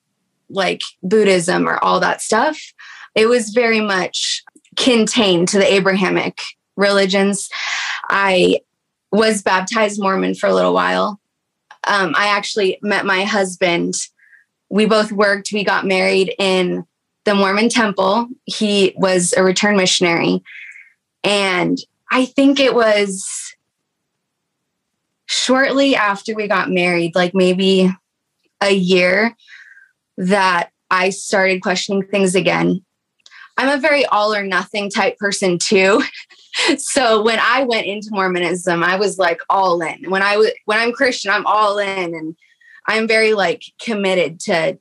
like 0.49 0.81
Buddhism 1.01 1.67
or 1.67 1.83
all 1.83 1.99
that 1.99 2.21
stuff. 2.21 2.59
It 3.15 3.27
was 3.27 3.49
very 3.49 3.81
much 3.81 4.43
contained 4.75 5.47
to 5.49 5.57
the 5.57 5.73
Abrahamic 5.73 6.41
religions. 6.77 7.49
I 8.09 8.59
was 9.11 9.41
baptized 9.41 10.01
Mormon 10.01 10.35
for 10.35 10.47
a 10.47 10.53
little 10.53 10.73
while. 10.73 11.19
Um, 11.87 12.13
I 12.17 12.27
actually 12.27 12.79
met 12.81 13.05
my 13.05 13.23
husband. 13.23 13.93
We 14.69 14.85
both 14.85 15.11
worked, 15.11 15.51
we 15.53 15.63
got 15.63 15.85
married 15.85 16.33
in 16.39 16.85
the 17.25 17.35
Mormon 17.35 17.69
temple. 17.69 18.27
He 18.45 18.93
was 18.97 19.33
a 19.33 19.43
return 19.43 19.77
missionary. 19.77 20.43
And 21.23 21.77
I 22.11 22.25
think 22.25 22.59
it 22.59 22.75
was 22.75 23.55
shortly 25.25 25.95
after 25.95 26.35
we 26.35 26.47
got 26.47 26.69
married, 26.69 27.15
like 27.15 27.33
maybe 27.33 27.91
a 28.61 28.71
year, 28.71 29.35
that 30.17 30.71
I 30.89 31.09
started 31.09 31.61
questioning 31.61 32.03
things 32.03 32.35
again. 32.35 32.83
I'm 33.57 33.69
a 33.69 33.81
very 33.81 34.05
all 34.05 34.33
or 34.33 34.43
nothing 34.43 34.89
type 34.89 35.17
person 35.17 35.57
too. 35.57 36.03
so 36.77 37.23
when 37.23 37.39
I 37.39 37.63
went 37.63 37.87
into 37.87 38.09
Mormonism, 38.11 38.83
I 38.83 38.95
was 38.95 39.17
like 39.17 39.39
all 39.49 39.81
in. 39.81 40.09
When 40.09 40.21
I 40.21 40.37
was 40.37 40.51
when 40.65 40.79
I'm 40.79 40.91
Christian, 40.91 41.31
I'm 41.31 41.45
all 41.45 41.77
in 41.77 42.13
and 42.15 42.35
I'm 42.87 43.07
very 43.07 43.33
like 43.33 43.63
committed 43.81 44.39
to 44.41 44.77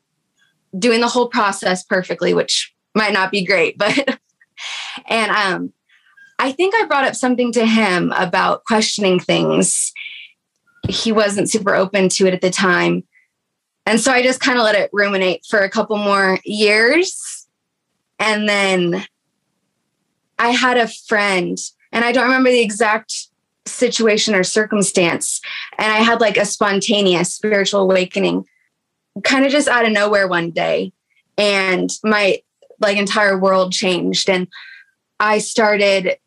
doing 0.78 1.00
the 1.00 1.08
whole 1.08 1.28
process 1.28 1.84
perfectly, 1.84 2.34
which 2.34 2.74
might 2.94 3.12
not 3.12 3.30
be 3.30 3.44
great, 3.44 3.78
but 3.78 4.18
and 5.06 5.30
um 5.30 5.72
I 6.38 6.52
think 6.52 6.74
I 6.74 6.84
brought 6.86 7.04
up 7.04 7.14
something 7.14 7.52
to 7.52 7.64
him 7.64 8.12
about 8.16 8.64
questioning 8.64 9.20
things. 9.20 9.92
He 10.88 11.12
wasn't 11.12 11.50
super 11.50 11.74
open 11.74 12.08
to 12.10 12.26
it 12.26 12.34
at 12.34 12.40
the 12.40 12.50
time. 12.50 13.04
And 13.86 14.00
so 14.00 14.12
I 14.12 14.22
just 14.22 14.40
kind 14.40 14.58
of 14.58 14.64
let 14.64 14.74
it 14.74 14.90
ruminate 14.92 15.44
for 15.48 15.60
a 15.60 15.70
couple 15.70 15.96
more 15.96 16.38
years. 16.44 17.46
And 18.18 18.48
then 18.48 19.06
I 20.38 20.50
had 20.50 20.76
a 20.76 20.88
friend, 20.88 21.58
and 21.92 22.04
I 22.04 22.12
don't 22.12 22.24
remember 22.24 22.50
the 22.50 22.60
exact 22.60 23.28
situation 23.66 24.34
or 24.34 24.44
circumstance. 24.44 25.40
And 25.78 25.90
I 25.90 25.98
had 25.98 26.20
like 26.20 26.36
a 26.36 26.44
spontaneous 26.44 27.32
spiritual 27.32 27.82
awakening, 27.82 28.44
kind 29.22 29.44
of 29.44 29.52
just 29.52 29.68
out 29.68 29.86
of 29.86 29.92
nowhere 29.92 30.28
one 30.28 30.50
day. 30.50 30.92
And 31.38 31.90
my 32.02 32.40
like 32.80 32.96
entire 32.96 33.38
world 33.38 33.72
changed. 33.72 34.28
And 34.28 34.48
I 35.20 35.38
started 35.38 36.18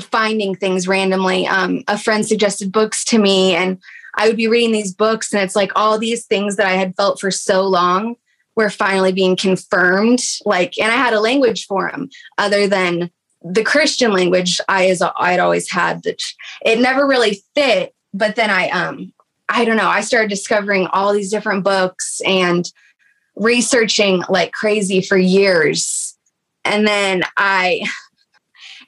finding 0.00 0.54
things 0.54 0.88
randomly. 0.88 1.46
Um, 1.46 1.84
a 1.86 1.98
friend 1.98 2.26
suggested 2.26 2.72
books 2.72 3.04
to 3.06 3.18
me, 3.18 3.54
and 3.54 3.78
I 4.16 4.26
would 4.26 4.36
be 4.36 4.48
reading 4.48 4.72
these 4.72 4.94
books, 4.94 5.32
and 5.32 5.42
it's 5.42 5.56
like 5.56 5.72
all 5.76 5.98
these 5.98 6.26
things 6.26 6.56
that 6.56 6.66
I 6.66 6.72
had 6.72 6.96
felt 6.96 7.20
for 7.20 7.30
so 7.30 7.62
long 7.62 8.16
were 8.56 8.70
finally 8.70 9.12
being 9.12 9.36
confirmed. 9.36 10.22
Like, 10.44 10.78
and 10.78 10.90
I 10.90 10.96
had 10.96 11.12
a 11.12 11.20
language 11.20 11.66
for 11.66 11.90
them 11.90 12.08
other 12.38 12.66
than 12.66 13.10
the 13.42 13.62
Christian 13.62 14.12
language 14.12 14.60
I 14.68 14.88
as 14.88 15.02
I'd 15.02 15.40
always 15.40 15.70
had. 15.70 16.02
That 16.02 16.22
it 16.64 16.80
never 16.80 17.06
really 17.06 17.42
fit. 17.54 17.94
But 18.12 18.36
then 18.36 18.50
I, 18.50 18.68
um, 18.70 19.12
I 19.48 19.64
don't 19.64 19.76
know. 19.76 19.88
I 19.88 20.00
started 20.00 20.30
discovering 20.30 20.86
all 20.88 21.12
these 21.12 21.30
different 21.30 21.64
books 21.64 22.20
and 22.26 22.70
researching 23.36 24.22
like 24.28 24.52
crazy 24.52 25.00
for 25.00 25.16
years, 25.16 26.16
and 26.64 26.86
then 26.86 27.22
I 27.36 27.86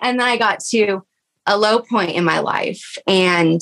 and 0.00 0.18
then 0.20 0.26
I 0.26 0.36
got 0.36 0.60
to 0.70 1.04
a 1.46 1.56
low 1.58 1.80
point 1.80 2.12
in 2.12 2.24
my 2.24 2.40
life. 2.40 2.96
And 3.06 3.60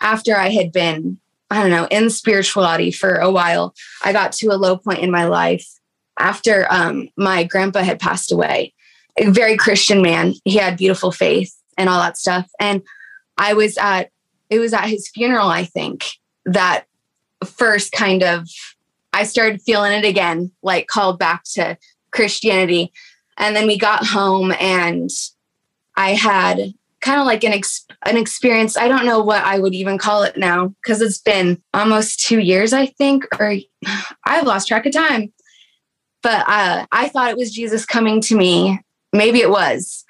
after 0.00 0.36
I 0.36 0.48
had 0.48 0.72
been, 0.72 1.18
I 1.50 1.60
don't 1.60 1.70
know, 1.70 1.86
in 1.90 2.10
spirituality 2.10 2.90
for 2.90 3.16
a 3.16 3.30
while, 3.30 3.74
I 4.02 4.12
got 4.12 4.32
to 4.34 4.48
a 4.48 4.56
low 4.56 4.76
point 4.76 5.00
in 5.00 5.10
my 5.10 5.26
life 5.26 5.66
after 6.18 6.66
um, 6.70 7.08
my 7.16 7.44
grandpa 7.44 7.82
had 7.82 8.00
passed 8.00 8.32
away. 8.32 8.74
A 9.18 9.30
very 9.30 9.56
Christian 9.56 10.02
man. 10.02 10.34
He 10.44 10.56
had 10.56 10.76
beautiful 10.76 11.12
faith 11.12 11.54
and 11.76 11.88
all 11.88 12.00
that 12.00 12.18
stuff. 12.18 12.48
And 12.60 12.82
I 13.36 13.54
was 13.54 13.76
at, 13.78 14.10
it 14.50 14.58
was 14.58 14.72
at 14.72 14.88
his 14.88 15.08
funeral, 15.08 15.48
I 15.48 15.64
think, 15.64 16.06
that 16.44 16.84
first 17.44 17.92
kind 17.92 18.22
of, 18.22 18.48
I 19.12 19.24
started 19.24 19.62
feeling 19.62 19.92
it 19.92 20.04
again, 20.04 20.50
like 20.62 20.86
called 20.86 21.18
back 21.18 21.44
to 21.54 21.76
Christianity. 22.10 22.92
And 23.36 23.56
then 23.56 23.66
we 23.66 23.78
got 23.78 24.06
home 24.06 24.52
and 24.60 25.10
I 25.96 26.10
had 26.10 26.74
kind 27.02 27.20
of 27.20 27.26
like 27.26 27.44
an 27.44 27.52
ex- 27.52 27.84
an 28.06 28.16
experience. 28.16 28.76
I 28.76 28.88
don't 28.88 29.04
know 29.04 29.22
what 29.22 29.44
I 29.44 29.58
would 29.58 29.74
even 29.74 29.98
call 29.98 30.22
it 30.22 30.36
now 30.36 30.68
because 30.68 31.02
it's 31.02 31.18
been 31.18 31.60
almost 31.74 32.20
two 32.20 32.38
years, 32.38 32.72
I 32.72 32.86
think, 32.86 33.26
or 33.38 33.56
I've 34.24 34.46
lost 34.46 34.68
track 34.68 34.86
of 34.86 34.92
time. 34.92 35.32
But 36.22 36.48
uh, 36.48 36.86
I 36.92 37.08
thought 37.08 37.30
it 37.30 37.36
was 37.36 37.52
Jesus 37.52 37.84
coming 37.84 38.20
to 38.22 38.36
me. 38.36 38.78
Maybe 39.12 39.40
it 39.40 39.50
was, 39.50 40.04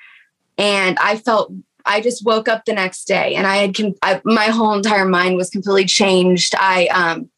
and 0.58 0.98
I 1.00 1.16
felt. 1.16 1.52
I 1.84 2.00
just 2.00 2.24
woke 2.24 2.46
up 2.46 2.64
the 2.64 2.72
next 2.72 3.06
day, 3.06 3.34
and 3.34 3.44
I 3.44 3.56
had 3.56 3.76
I, 4.02 4.20
my 4.24 4.46
whole 4.46 4.72
entire 4.72 5.04
mind 5.04 5.36
was 5.36 5.50
completely 5.50 5.84
changed. 5.84 6.54
I 6.56 6.86
um, 6.86 7.28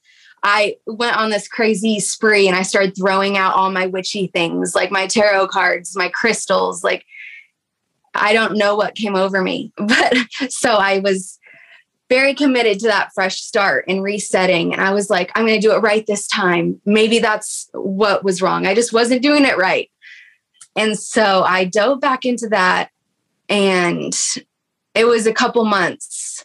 I 0.43 0.77
went 0.87 1.17
on 1.17 1.31
this 1.31 1.49
crazy 1.49 1.99
spree, 1.99 2.47
and 2.47 2.57
I 2.57 2.63
started 2.63 2.95
throwing 2.95 3.39
out 3.39 3.55
all 3.55 3.71
my 3.71 3.87
witchy 3.87 4.27
things, 4.27 4.75
like 4.75 4.91
my 4.91 5.07
tarot 5.07 5.49
cards, 5.49 5.97
my 5.97 6.11
crystals, 6.11 6.85
like 6.85 7.07
I 8.15 8.33
don't 8.33 8.57
know 8.57 8.77
what 8.77 8.95
came 8.95 9.17
over 9.17 9.43
me. 9.43 9.73
But 9.79 10.15
so 10.51 10.75
I 10.75 10.99
was 10.99 11.39
very 12.09 12.35
committed 12.35 12.79
to 12.81 12.89
that 12.89 13.11
fresh 13.15 13.41
start 13.41 13.87
and 13.89 14.03
resetting. 14.03 14.73
And 14.73 14.83
I 14.83 14.93
was 14.93 15.09
like, 15.09 15.33
I'm 15.35 15.47
going 15.47 15.61
to 15.61 15.67
do 15.67 15.75
it 15.75 15.79
right 15.79 16.07
this 16.07 16.29
time. 16.29 16.81
Maybe 16.85 17.19
that's 17.19 17.69
what 17.73 18.23
was 18.23 18.43
wrong. 18.43 18.67
I 18.67 18.75
just 18.75 18.93
wasn't 18.93 19.23
doing 19.23 19.45
it 19.45 19.57
right. 19.57 19.91
And 20.77 20.99
so 20.99 21.43
I 21.43 21.65
dove 21.65 22.01
back 22.01 22.25
into 22.25 22.49
that. 22.49 22.91
And 23.49 24.15
it 24.95 25.07
was 25.07 25.27
a 25.27 25.33
couple 25.33 25.65
months. 25.65 26.45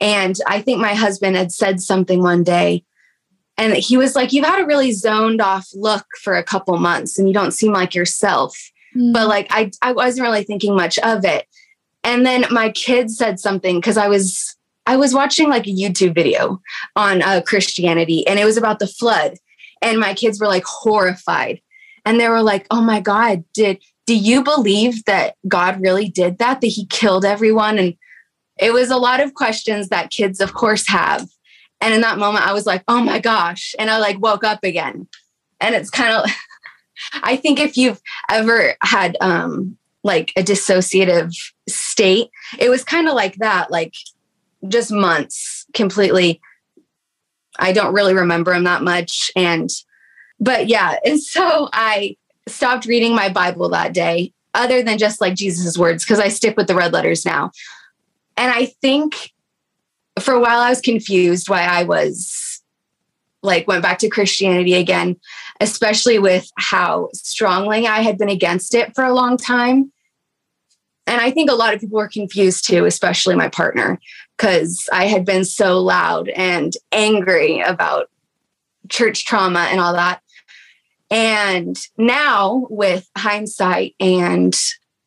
And 0.00 0.36
I 0.46 0.60
think 0.60 0.80
my 0.80 0.94
husband 0.94 1.36
had 1.36 1.52
said 1.52 1.80
something 1.80 2.22
one 2.22 2.42
day. 2.42 2.84
And 3.58 3.74
he 3.74 3.96
was 3.96 4.14
like, 4.14 4.32
You've 4.32 4.44
had 4.44 4.62
a 4.62 4.66
really 4.66 4.92
zoned 4.92 5.40
off 5.40 5.68
look 5.74 6.06
for 6.22 6.36
a 6.36 6.44
couple 6.44 6.76
months 6.76 7.18
and 7.18 7.26
you 7.26 7.34
don't 7.34 7.52
seem 7.52 7.72
like 7.72 7.94
yourself 7.94 8.56
mm. 8.96 9.12
but 9.12 9.28
like 9.28 9.46
I, 9.50 9.70
I 9.82 9.92
wasn't 9.92 10.26
really 10.26 10.44
thinking 10.44 10.74
much 10.74 10.98
of 10.98 11.24
it. 11.24 11.46
And 12.04 12.24
then 12.24 12.44
my 12.50 12.70
kids 12.70 13.16
said 13.16 13.40
something 13.40 13.76
because 13.76 13.96
I 13.96 14.08
was 14.08 14.56
I 14.86 14.96
was 14.96 15.12
watching 15.12 15.48
like 15.48 15.66
a 15.66 15.74
YouTube 15.74 16.14
video 16.14 16.60
on 16.94 17.22
uh, 17.22 17.42
Christianity 17.44 18.26
and 18.26 18.38
it 18.38 18.44
was 18.44 18.56
about 18.56 18.78
the 18.78 18.86
flood. 18.86 19.34
And 19.82 19.98
my 19.98 20.14
kids 20.14 20.40
were 20.40 20.46
like 20.46 20.64
horrified. 20.64 21.60
And 22.06 22.18
they 22.18 22.28
were 22.28 22.42
like, 22.42 22.66
oh 22.70 22.80
my 22.80 23.00
God, 23.00 23.44
did 23.52 23.82
do 24.06 24.16
you 24.16 24.44
believe 24.44 25.04
that 25.06 25.34
God 25.48 25.80
really 25.82 26.08
did 26.08 26.38
that? 26.38 26.60
That 26.60 26.66
he 26.68 26.86
killed 26.86 27.24
everyone? 27.24 27.76
And 27.78 27.94
it 28.56 28.72
was 28.72 28.88
a 28.88 28.96
lot 28.96 29.20
of 29.20 29.34
questions 29.34 29.88
that 29.88 30.10
kids, 30.10 30.40
of 30.40 30.54
course, 30.54 30.88
have. 30.88 31.28
And 31.80 31.92
in 31.92 32.00
that 32.02 32.18
moment, 32.18 32.46
I 32.46 32.52
was 32.52 32.64
like, 32.64 32.84
oh 32.86 33.02
my 33.02 33.18
gosh. 33.18 33.74
And 33.78 33.90
I 33.90 33.98
like 33.98 34.20
woke 34.20 34.44
up 34.44 34.62
again. 34.62 35.08
And 35.60 35.74
it's 35.74 35.90
kind 35.90 36.12
of 36.12 36.30
I 37.22 37.36
think 37.36 37.58
if 37.58 37.76
you've 37.76 38.00
ever 38.30 38.74
had 38.80 39.16
um, 39.20 39.76
like 40.02 40.32
a 40.36 40.42
dissociative 40.42 41.34
state, 41.68 42.30
it 42.58 42.70
was 42.70 42.84
kind 42.84 43.08
of 43.08 43.14
like 43.14 43.34
that, 43.36 43.70
like 43.70 43.94
just 44.68 44.92
months 44.92 45.66
completely. 45.74 46.40
I 47.58 47.72
don't 47.72 47.92
really 47.92 48.14
remember 48.14 48.54
him 48.54 48.64
that 48.64 48.82
much. 48.82 49.30
And, 49.34 49.68
but 50.40 50.68
yeah. 50.68 50.98
And 51.04 51.20
so 51.20 51.68
I 51.72 52.16
stopped 52.48 52.86
reading 52.86 53.14
my 53.14 53.28
Bible 53.28 53.68
that 53.70 53.92
day, 53.92 54.32
other 54.54 54.82
than 54.82 54.98
just 54.98 55.20
like 55.20 55.34
Jesus' 55.34 55.78
words, 55.78 56.04
because 56.04 56.20
I 56.20 56.28
stick 56.28 56.56
with 56.56 56.66
the 56.66 56.74
red 56.74 56.92
letters 56.92 57.24
now. 57.24 57.50
And 58.36 58.50
I 58.50 58.66
think 58.66 59.32
for 60.20 60.34
a 60.34 60.40
while 60.40 60.60
I 60.60 60.70
was 60.70 60.80
confused 60.80 61.48
why 61.48 61.62
I 61.62 61.84
was 61.84 62.62
like 63.42 63.68
went 63.68 63.82
back 63.82 63.98
to 63.98 64.08
Christianity 64.08 64.74
again 64.74 65.16
especially 65.60 66.18
with 66.18 66.50
how 66.58 67.08
strongly 67.12 67.86
I 67.86 68.00
had 68.00 68.18
been 68.18 68.28
against 68.28 68.74
it 68.74 68.94
for 68.94 69.04
a 69.04 69.14
long 69.14 69.36
time. 69.36 69.92
And 71.06 71.20
I 71.20 71.30
think 71.30 71.50
a 71.50 71.54
lot 71.54 71.72
of 71.72 71.80
people 71.80 71.98
were 71.98 72.08
confused 72.08 72.66
too, 72.66 72.84
especially 72.84 73.36
my 73.36 73.48
partner, 73.48 73.98
because 74.36 74.88
I 74.92 75.06
had 75.06 75.24
been 75.24 75.44
so 75.44 75.80
loud 75.80 76.28
and 76.30 76.72
angry 76.90 77.60
about 77.60 78.10
church 78.88 79.24
trauma 79.24 79.68
and 79.70 79.80
all 79.80 79.92
that. 79.92 80.20
And 81.10 81.76
now, 81.96 82.66
with 82.68 83.08
hindsight 83.16 83.94
and 84.00 84.54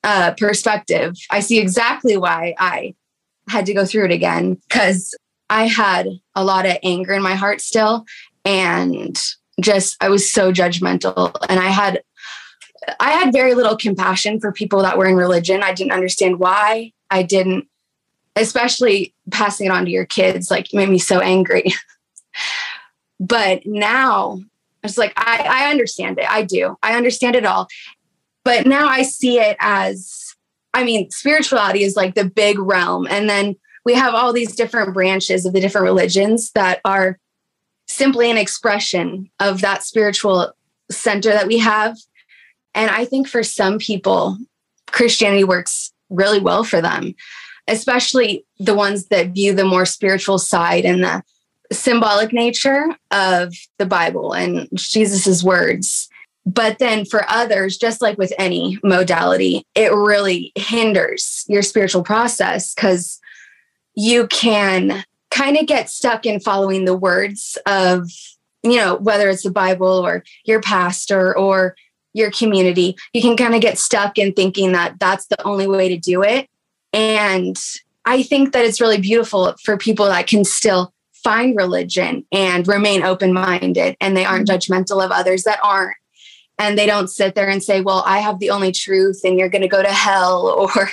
uh, 0.03 0.33
perspective, 0.37 1.15
I 1.29 1.41
see 1.41 1.59
exactly 1.59 2.15
why 2.15 2.55
I 2.57 2.95
had 3.49 3.65
to 3.65 3.73
go 3.73 3.85
through 3.85 4.05
it 4.05 4.11
again 4.11 4.57
because 4.69 5.13
I 5.49 5.67
had 5.67 6.07
a 6.35 6.43
lot 6.43 6.65
of 6.65 6.77
anger 6.83 7.13
in 7.13 7.21
my 7.21 7.35
heart 7.35 7.61
still. 7.61 8.05
And 8.45 9.19
just 9.59 10.01
I 10.01 10.09
was 10.09 10.31
so 10.31 10.53
judgmental 10.53 11.35
and 11.49 11.59
I 11.59 11.67
had 11.67 12.01
I 12.99 13.11
had 13.11 13.33
very 13.33 13.53
little 13.55 13.75
compassion 13.75 14.39
for 14.39 14.51
people 14.51 14.81
that 14.81 14.97
were 14.97 15.05
in 15.05 15.15
religion. 15.15 15.63
I 15.63 15.73
didn't 15.73 15.91
understand 15.91 16.39
why. 16.39 16.93
I 17.09 17.23
didn't, 17.23 17.67
especially 18.35 19.13
passing 19.31 19.67
it 19.67 19.71
on 19.71 19.85
to 19.85 19.91
your 19.91 20.05
kids, 20.05 20.49
like 20.49 20.73
made 20.73 20.89
me 20.89 20.97
so 20.97 21.19
angry. 21.19 21.73
but 23.19 23.65
now 23.65 24.39
it's 24.83 24.97
like 24.97 25.13
I, 25.17 25.45
I 25.47 25.69
understand 25.71 26.19
it. 26.19 26.29
I 26.29 26.43
do. 26.43 26.77
I 26.81 26.95
understand 26.95 27.35
it 27.35 27.45
all. 27.45 27.67
But 28.43 28.65
now 28.65 28.87
I 28.87 29.03
see 29.03 29.39
it 29.39 29.57
as 29.59 30.35
I 30.73 30.83
mean, 30.83 31.09
spirituality 31.09 31.83
is 31.83 31.95
like 31.95 32.15
the 32.15 32.25
big 32.25 32.59
realm. 32.59 33.07
And 33.09 33.29
then 33.29 33.55
we 33.85 33.95
have 33.95 34.13
all 34.13 34.33
these 34.33 34.55
different 34.55 34.93
branches 34.93 35.45
of 35.45 35.53
the 35.53 35.59
different 35.59 35.85
religions 35.85 36.51
that 36.51 36.79
are 36.85 37.17
simply 37.87 38.29
an 38.29 38.37
expression 38.37 39.29
of 39.39 39.61
that 39.61 39.83
spiritual 39.83 40.53
center 40.91 41.31
that 41.31 41.47
we 41.47 41.57
have. 41.57 41.97
And 42.75 42.91
I 42.91 43.05
think 43.05 43.27
for 43.27 43.41
some 43.41 43.79
people, 43.79 44.37
Christianity 44.87 45.43
works 45.43 45.91
really 46.09 46.39
well 46.39 46.63
for 46.63 46.81
them, 46.81 47.15
especially 47.67 48.45
the 48.59 48.75
ones 48.75 49.07
that 49.07 49.29
view 49.29 49.53
the 49.53 49.65
more 49.65 49.85
spiritual 49.85 50.37
side 50.37 50.85
and 50.85 51.03
the 51.03 51.23
symbolic 51.71 52.33
nature 52.33 52.87
of 53.11 53.53
the 53.77 53.85
Bible 53.85 54.33
and 54.33 54.67
Jesus's 54.73 55.43
words. 55.43 56.09
But 56.45 56.79
then 56.79 57.05
for 57.05 57.29
others, 57.29 57.77
just 57.77 58.01
like 58.01 58.17
with 58.17 58.33
any 58.39 58.79
modality, 58.83 59.63
it 59.75 59.93
really 59.93 60.51
hinders 60.55 61.45
your 61.47 61.61
spiritual 61.61 62.03
process 62.03 62.73
because 62.73 63.19
you 63.95 64.27
can 64.27 65.03
kind 65.29 65.57
of 65.57 65.67
get 65.67 65.89
stuck 65.89 66.25
in 66.25 66.39
following 66.39 66.85
the 66.85 66.97
words 66.97 67.57
of, 67.65 68.09
you 68.63 68.77
know, 68.77 68.95
whether 68.95 69.29
it's 69.29 69.43
the 69.43 69.51
Bible 69.51 69.87
or 69.87 70.23
your 70.45 70.61
pastor 70.61 71.37
or 71.37 71.75
your 72.13 72.31
community. 72.31 72.95
You 73.13 73.21
can 73.21 73.37
kind 73.37 73.53
of 73.53 73.61
get 73.61 73.77
stuck 73.77 74.17
in 74.17 74.33
thinking 74.33 74.71
that 74.71 74.99
that's 74.99 75.27
the 75.27 75.41
only 75.43 75.67
way 75.67 75.89
to 75.89 75.97
do 75.97 76.23
it. 76.23 76.47
And 76.93 77.57
I 78.05 78.23
think 78.23 78.53
that 78.53 78.65
it's 78.65 78.81
really 78.81 78.99
beautiful 78.99 79.53
for 79.63 79.77
people 79.77 80.07
that 80.07 80.25
can 80.25 80.43
still 80.43 80.91
find 81.23 81.55
religion 81.55 82.25
and 82.31 82.67
remain 82.67 83.03
open 83.03 83.33
minded 83.33 83.95
and 83.99 84.15
they 84.15 84.25
aren't 84.25 84.47
mm-hmm. 84.47 84.73
judgmental 84.73 85.03
of 85.03 85.11
others 85.11 85.43
that 85.43 85.59
aren't. 85.63 85.95
And 86.57 86.77
they 86.77 86.85
don't 86.85 87.07
sit 87.07 87.35
there 87.35 87.49
and 87.49 87.63
say 87.63 87.81
well 87.81 88.03
i 88.05 88.19
have 88.19 88.39
the 88.39 88.49
only 88.49 88.71
truth 88.71 89.21
and 89.23 89.39
you're 89.39 89.49
going 89.49 89.61
to 89.61 89.67
go 89.67 89.81
to 89.81 89.91
hell 89.91 90.69
or 90.75 90.89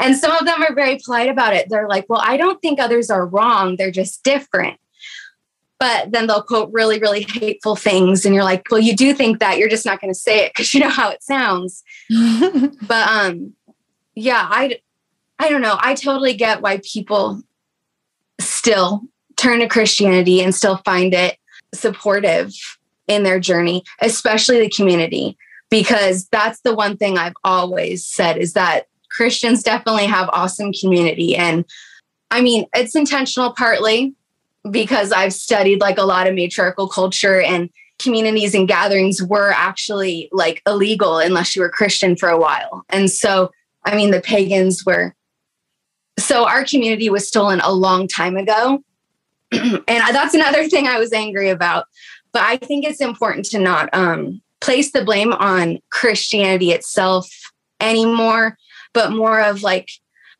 and 0.00 0.16
some 0.16 0.32
of 0.32 0.46
them 0.46 0.60
are 0.62 0.74
very 0.74 0.98
polite 1.04 1.30
about 1.30 1.54
it. 1.54 1.68
They're 1.68 1.88
like 1.88 2.06
well 2.08 2.22
i 2.24 2.36
don't 2.36 2.60
think 2.60 2.80
others 2.80 3.10
are 3.10 3.26
wrong. 3.26 3.76
They're 3.76 3.90
just 3.90 4.22
different. 4.24 4.78
But 5.78 6.12
then 6.12 6.26
they'll 6.26 6.42
quote 6.42 6.70
really 6.72 6.98
really 6.98 7.22
hateful 7.22 7.76
things 7.76 8.24
and 8.24 8.34
you're 8.34 8.44
like 8.44 8.66
well 8.70 8.80
you 8.80 8.96
do 8.96 9.14
think 9.14 9.38
that. 9.38 9.58
You're 9.58 9.68
just 9.68 9.86
not 9.86 10.00
going 10.00 10.12
to 10.12 10.18
say 10.18 10.46
it 10.46 10.52
because 10.52 10.74
you 10.74 10.80
know 10.80 10.90
how 10.90 11.10
it 11.10 11.22
sounds. 11.22 11.82
But 12.86 13.08
um 13.08 13.54
yeah 14.14 14.46
i 14.50 14.80
i 15.38 15.48
don't 15.48 15.62
know. 15.62 15.78
I 15.80 15.94
totally 15.94 16.34
get 16.34 16.62
why 16.62 16.80
people 16.82 17.42
still 18.40 19.02
turn 19.40 19.60
to 19.60 19.68
christianity 19.68 20.42
and 20.42 20.54
still 20.54 20.76
find 20.84 21.14
it 21.14 21.36
supportive 21.74 22.52
in 23.10 23.24
their 23.24 23.40
journey, 23.40 23.82
especially 24.00 24.60
the 24.60 24.70
community, 24.70 25.36
because 25.68 26.28
that's 26.28 26.60
the 26.60 26.74
one 26.74 26.96
thing 26.96 27.18
I've 27.18 27.34
always 27.42 28.06
said 28.06 28.38
is 28.38 28.52
that 28.52 28.86
Christians 29.10 29.64
definitely 29.64 30.06
have 30.06 30.30
awesome 30.32 30.72
community. 30.72 31.36
And 31.36 31.64
I 32.30 32.40
mean, 32.40 32.66
it's 32.74 32.94
intentional 32.94 33.52
partly 33.52 34.14
because 34.70 35.10
I've 35.10 35.32
studied 35.32 35.80
like 35.80 35.98
a 35.98 36.04
lot 36.04 36.28
of 36.28 36.34
matriarchal 36.34 36.88
culture 36.88 37.40
and 37.40 37.68
communities 37.98 38.54
and 38.54 38.68
gatherings 38.68 39.20
were 39.22 39.50
actually 39.50 40.28
like 40.30 40.62
illegal 40.66 41.18
unless 41.18 41.56
you 41.56 41.62
were 41.62 41.68
Christian 41.68 42.16
for 42.16 42.28
a 42.28 42.38
while. 42.38 42.84
And 42.88 43.10
so, 43.10 43.50
I 43.84 43.96
mean, 43.96 44.12
the 44.12 44.20
pagans 44.20 44.86
were. 44.86 45.14
So 46.18 46.46
our 46.46 46.64
community 46.64 47.10
was 47.10 47.26
stolen 47.26 47.60
a 47.60 47.72
long 47.72 48.06
time 48.06 48.36
ago. 48.36 48.84
and 49.52 49.82
that's 49.86 50.34
another 50.34 50.68
thing 50.68 50.86
I 50.86 50.98
was 50.98 51.12
angry 51.12 51.48
about 51.48 51.86
but 52.32 52.42
I 52.42 52.56
think 52.56 52.84
it's 52.84 53.00
important 53.00 53.46
to 53.46 53.58
not 53.58 53.88
um, 53.92 54.40
place 54.60 54.92
the 54.92 55.04
blame 55.04 55.32
on 55.32 55.80
Christianity 55.90 56.72
itself 56.72 57.28
anymore, 57.80 58.56
but 58.92 59.12
more 59.12 59.40
of 59.40 59.62
like 59.62 59.90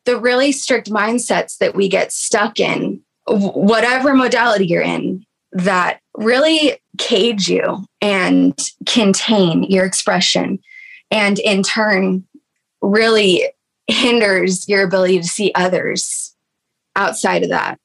the 0.05 0.19
really 0.19 0.53
strict 0.53 0.91
mindsets 0.91 1.59
that 1.59 1.75
we 1.75 1.89
get 1.89 2.13
stuck 2.13 2.61
in, 2.61 3.01
whatever 3.27 4.15
modality 4.15 4.67
you're 4.67 4.83
in, 4.83 5.25
that 5.53 6.01
really 6.17 6.79
cage 6.99 7.49
you 7.49 7.85
and 8.01 8.57
contain 8.87 9.65
your 9.65 9.85
expression. 9.85 10.59
And 11.11 11.39
in 11.41 11.63
turn, 11.63 12.25
really 12.81 13.51
hinders 13.89 14.69
your 14.69 14.85
ability 14.85 15.19
to 15.19 15.27
see 15.27 15.51
others 15.55 16.35
outside 16.95 17.43
of 17.43 17.51
that. 17.51 17.81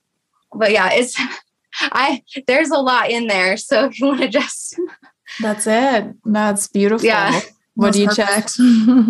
But 0.55 0.71
yeah, 0.71 0.89
it's 0.91 1.19
I 1.81 2.23
there's 2.47 2.71
a 2.71 2.77
lot 2.77 3.09
in 3.09 3.27
there. 3.27 3.57
So 3.57 3.85
if 3.85 3.99
you 3.99 4.07
want 4.07 4.21
to 4.21 4.29
just 4.29 4.79
That's 5.41 5.67
it. 5.67 6.13
That's 6.25 6.67
beautiful. 6.67 7.05
Yeah. 7.05 7.41
What 7.75 7.95
you 7.95 8.09
just 8.13 8.59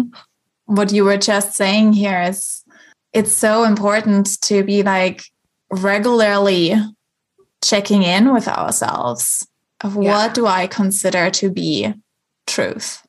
what 0.66 0.92
you 0.92 1.04
were 1.04 1.18
just 1.18 1.54
saying 1.54 1.94
here 1.94 2.22
is 2.22 2.64
it's 3.14 3.34
so 3.34 3.64
important 3.64 4.42
to 4.42 4.64
be 4.64 4.84
like 4.84 5.24
regularly 5.72 6.74
checking 7.64 8.04
in 8.04 8.34
with 8.34 8.48
ourselves 8.48 9.48
of 9.82 9.96
yeah. 10.02 10.12
what 10.12 10.34
do 10.34 10.48
I 10.48 10.68
consider 10.68 11.30
to 11.32 11.50
be 11.50 11.94
truth? 12.48 13.06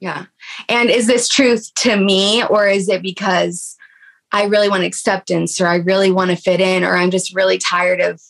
Yeah. 0.00 0.26
And 0.68 0.90
is 0.90 1.06
this 1.06 1.28
truth 1.28 1.72
to 1.76 1.96
me 1.96 2.44
or 2.44 2.66
is 2.66 2.88
it 2.88 3.02
because 3.02 3.76
I 4.32 4.44
really 4.44 4.68
want 4.68 4.84
acceptance 4.84 5.60
or 5.60 5.66
I 5.66 5.76
really 5.76 6.10
want 6.10 6.30
to 6.30 6.36
fit 6.36 6.60
in 6.60 6.84
or 6.84 6.96
I'm 6.96 7.10
just 7.10 7.34
really 7.34 7.58
tired 7.58 8.00
of 8.00 8.20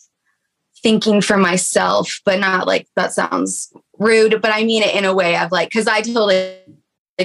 thinking 0.81 1.21
for 1.21 1.37
myself, 1.37 2.21
but 2.23 2.39
not 2.39 2.65
like 2.65 2.87
that 2.95 3.11
sounds 3.11 3.71
rude, 3.97 4.41
but 4.41 4.53
I 4.53 4.63
mean 4.63 4.83
it 4.83 4.95
in 4.95 5.05
a 5.05 5.13
way 5.13 5.37
of 5.37 5.51
like, 5.51 5.69
because 5.69 5.87
I 5.87 6.01
totally 6.01 6.57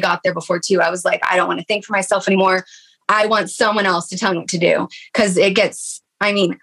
got 0.01 0.23
there 0.25 0.35
before 0.35 0.59
too. 0.59 0.81
I 0.81 0.91
was 0.91 1.05
like, 1.05 1.21
I 1.25 1.37
don't 1.37 1.47
want 1.47 1.61
to 1.61 1.67
think 1.67 1.85
for 1.85 1.93
myself 1.93 2.27
anymore. 2.27 2.65
I 3.09 3.27
want 3.27 3.51
someone 3.51 3.87
else 3.87 4.09
to 4.09 4.19
tell 4.19 4.33
me 4.33 4.39
what 4.39 4.49
to 4.49 4.59
do 4.59 4.89
because 5.13 5.37
it 5.37 5.55
gets, 5.55 6.03
I 6.21 6.33
mean, 6.33 6.59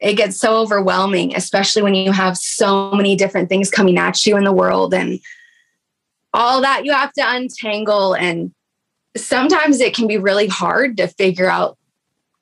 it 0.00 0.14
gets 0.14 0.38
so 0.38 0.56
overwhelming, 0.58 1.34
especially 1.36 1.82
when 1.82 1.94
you 1.94 2.12
have 2.12 2.36
so 2.36 2.90
many 2.92 3.16
different 3.16 3.48
things 3.48 3.70
coming 3.70 3.98
at 3.98 4.26
you 4.26 4.36
in 4.36 4.44
the 4.44 4.52
world 4.52 4.92
and 4.94 5.20
all 6.32 6.60
that 6.62 6.84
you 6.84 6.92
have 6.92 7.12
to 7.14 7.22
untangle. 7.24 8.14
And 8.14 8.52
sometimes 9.16 9.80
it 9.80 9.94
can 9.94 10.06
be 10.06 10.18
really 10.18 10.46
hard 10.46 10.96
to 10.98 11.08
figure 11.08 11.50
out 11.50 11.76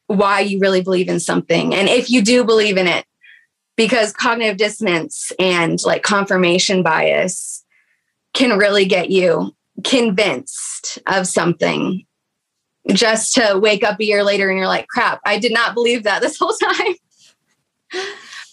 why 0.07 0.41
you 0.41 0.59
really 0.59 0.83
believe 0.83 1.09
in 1.09 1.21
something. 1.21 1.75
And 1.75 1.89
if 1.89 2.11
you 2.11 2.23
do 2.23 2.45
believe 2.45 2.77
in 2.77 2.87
it, 2.87 3.05
because 3.77 4.13
cognitive 4.13 4.57
dissonance 4.57 5.33
and 5.39 5.83
like 5.85 6.03
confirmation 6.03 6.83
bias 6.83 7.65
can 8.35 8.59
really 8.59 8.85
get 8.85 9.11
you 9.11 9.55
convinced 9.85 10.99
of 11.07 11.27
something 11.27 12.05
just 12.89 13.35
to 13.35 13.59
wake 13.59 13.85
up 13.85 14.01
a 14.01 14.05
year 14.05 14.25
later 14.25 14.49
and 14.49 14.59
you're 14.59 14.67
like, 14.67 14.89
crap, 14.89 15.21
I 15.25 15.39
did 15.39 15.53
not 15.53 15.75
believe 15.75 16.03
that 16.05 16.21
this 16.21 16.39
whole 16.39 16.55
time. 16.63 16.95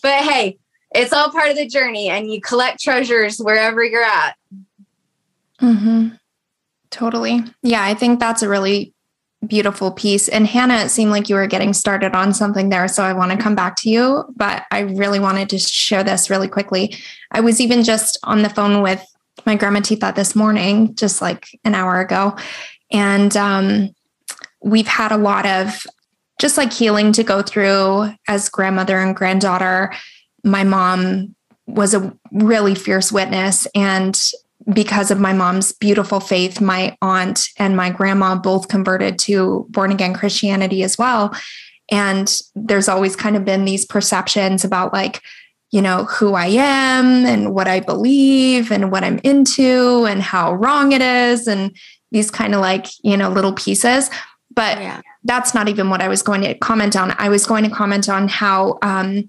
but 0.03 0.23
hey, 0.23 0.59
it's 0.93 1.13
all 1.13 1.31
part 1.31 1.49
of 1.49 1.55
the 1.55 1.67
journey 1.67 2.09
and 2.09 2.31
you 2.31 2.39
collect 2.39 2.81
treasures 2.81 3.39
wherever 3.39 3.83
you're 3.83 4.03
at. 4.03 4.35
Mm-hmm. 5.61 6.09
Totally. 6.95 7.43
Yeah, 7.61 7.83
I 7.83 7.93
think 7.93 8.21
that's 8.21 8.41
a 8.41 8.47
really 8.47 8.93
beautiful 9.45 9.91
piece. 9.91 10.29
And 10.29 10.47
Hannah, 10.47 10.77
it 10.77 10.89
seemed 10.89 11.11
like 11.11 11.27
you 11.27 11.35
were 11.35 11.45
getting 11.45 11.73
started 11.73 12.15
on 12.15 12.33
something 12.33 12.69
there. 12.69 12.87
So 12.87 13.03
I 13.03 13.11
want 13.11 13.33
to 13.33 13.37
come 13.37 13.53
back 13.53 13.75
to 13.79 13.89
you, 13.89 14.23
but 14.37 14.63
I 14.71 14.79
really 14.79 15.19
wanted 15.19 15.49
to 15.49 15.59
share 15.59 16.05
this 16.05 16.29
really 16.29 16.47
quickly. 16.47 16.95
I 17.31 17.41
was 17.41 17.59
even 17.59 17.83
just 17.83 18.17
on 18.23 18.43
the 18.43 18.49
phone 18.49 18.81
with 18.81 19.05
my 19.45 19.57
grandma 19.57 19.81
Tita 19.81 20.13
this 20.15 20.37
morning, 20.37 20.95
just 20.95 21.21
like 21.21 21.49
an 21.65 21.75
hour 21.75 21.99
ago. 21.99 22.37
And 22.93 23.35
um, 23.35 23.93
we've 24.63 24.87
had 24.87 25.11
a 25.11 25.17
lot 25.17 25.45
of 25.45 25.85
just 26.39 26.55
like 26.55 26.71
healing 26.71 27.11
to 27.11 27.25
go 27.25 27.41
through 27.41 28.13
as 28.29 28.47
grandmother 28.47 28.99
and 28.99 29.13
granddaughter. 29.13 29.93
My 30.45 30.63
mom 30.63 31.35
was 31.67 31.93
a 31.93 32.15
really 32.31 32.73
fierce 32.73 33.11
witness 33.11 33.67
and 33.75 34.17
because 34.73 35.11
of 35.11 35.19
my 35.19 35.33
mom's 35.33 35.71
beautiful 35.71 36.19
faith, 36.19 36.59
my 36.59 36.97
aunt 37.01 37.47
and 37.57 37.77
my 37.77 37.89
grandma 37.89 38.35
both 38.35 38.67
converted 38.67 39.19
to 39.19 39.65
born 39.69 39.91
again 39.91 40.13
Christianity 40.13 40.83
as 40.83 40.97
well. 40.97 41.35
And 41.91 42.41
there's 42.55 42.89
always 42.89 43.15
kind 43.15 43.35
of 43.35 43.45
been 43.45 43.65
these 43.65 43.85
perceptions 43.85 44.63
about 44.63 44.91
like, 44.91 45.21
you 45.71 45.81
know, 45.81 46.05
who 46.05 46.33
I 46.33 46.47
am 46.47 47.25
and 47.25 47.53
what 47.53 47.67
I 47.67 47.79
believe 47.79 48.71
and 48.71 48.91
what 48.91 49.03
I'm 49.03 49.19
into 49.23 50.05
and 50.05 50.21
how 50.21 50.53
wrong 50.53 50.93
it 50.93 51.01
is 51.01 51.47
and 51.47 51.75
these 52.11 52.31
kind 52.31 52.55
of 52.55 52.61
like, 52.61 52.87
you 53.03 53.17
know, 53.17 53.29
little 53.29 53.53
pieces. 53.53 54.09
But 54.53 54.77
yeah. 54.77 55.01
that's 55.23 55.53
not 55.53 55.67
even 55.67 55.89
what 55.89 56.01
I 56.01 56.07
was 56.07 56.23
going 56.23 56.41
to 56.41 56.55
comment 56.55 56.95
on. 56.95 57.13
I 57.17 57.29
was 57.29 57.45
going 57.45 57.65
to 57.65 57.69
comment 57.69 58.09
on 58.09 58.29
how 58.29 58.79
um, 58.81 59.27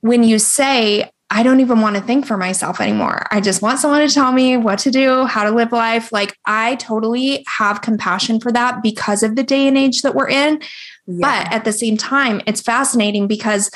when 0.00 0.22
you 0.22 0.38
say 0.38 1.10
I 1.30 1.42
don't 1.42 1.60
even 1.60 1.80
want 1.80 1.96
to 1.96 2.02
think 2.02 2.26
for 2.26 2.36
myself 2.36 2.80
anymore. 2.80 3.26
I 3.30 3.40
just 3.40 3.62
want 3.62 3.78
someone 3.78 4.06
to 4.06 4.12
tell 4.12 4.32
me 4.32 4.56
what 4.56 4.78
to 4.80 4.90
do, 4.90 5.24
how 5.24 5.44
to 5.44 5.50
live 5.50 5.72
life. 5.72 6.12
Like 6.12 6.38
I 6.46 6.76
totally 6.76 7.44
have 7.48 7.80
compassion 7.80 8.40
for 8.40 8.52
that 8.52 8.82
because 8.82 9.22
of 9.22 9.34
the 9.34 9.42
day 9.42 9.66
and 9.66 9.76
age 9.76 10.02
that 10.02 10.14
we're 10.14 10.28
in. 10.28 10.60
Yeah. 11.06 11.44
But 11.46 11.52
at 11.52 11.64
the 11.64 11.72
same 11.72 11.96
time, 11.96 12.40
it's 12.46 12.60
fascinating 12.60 13.26
because 13.26 13.70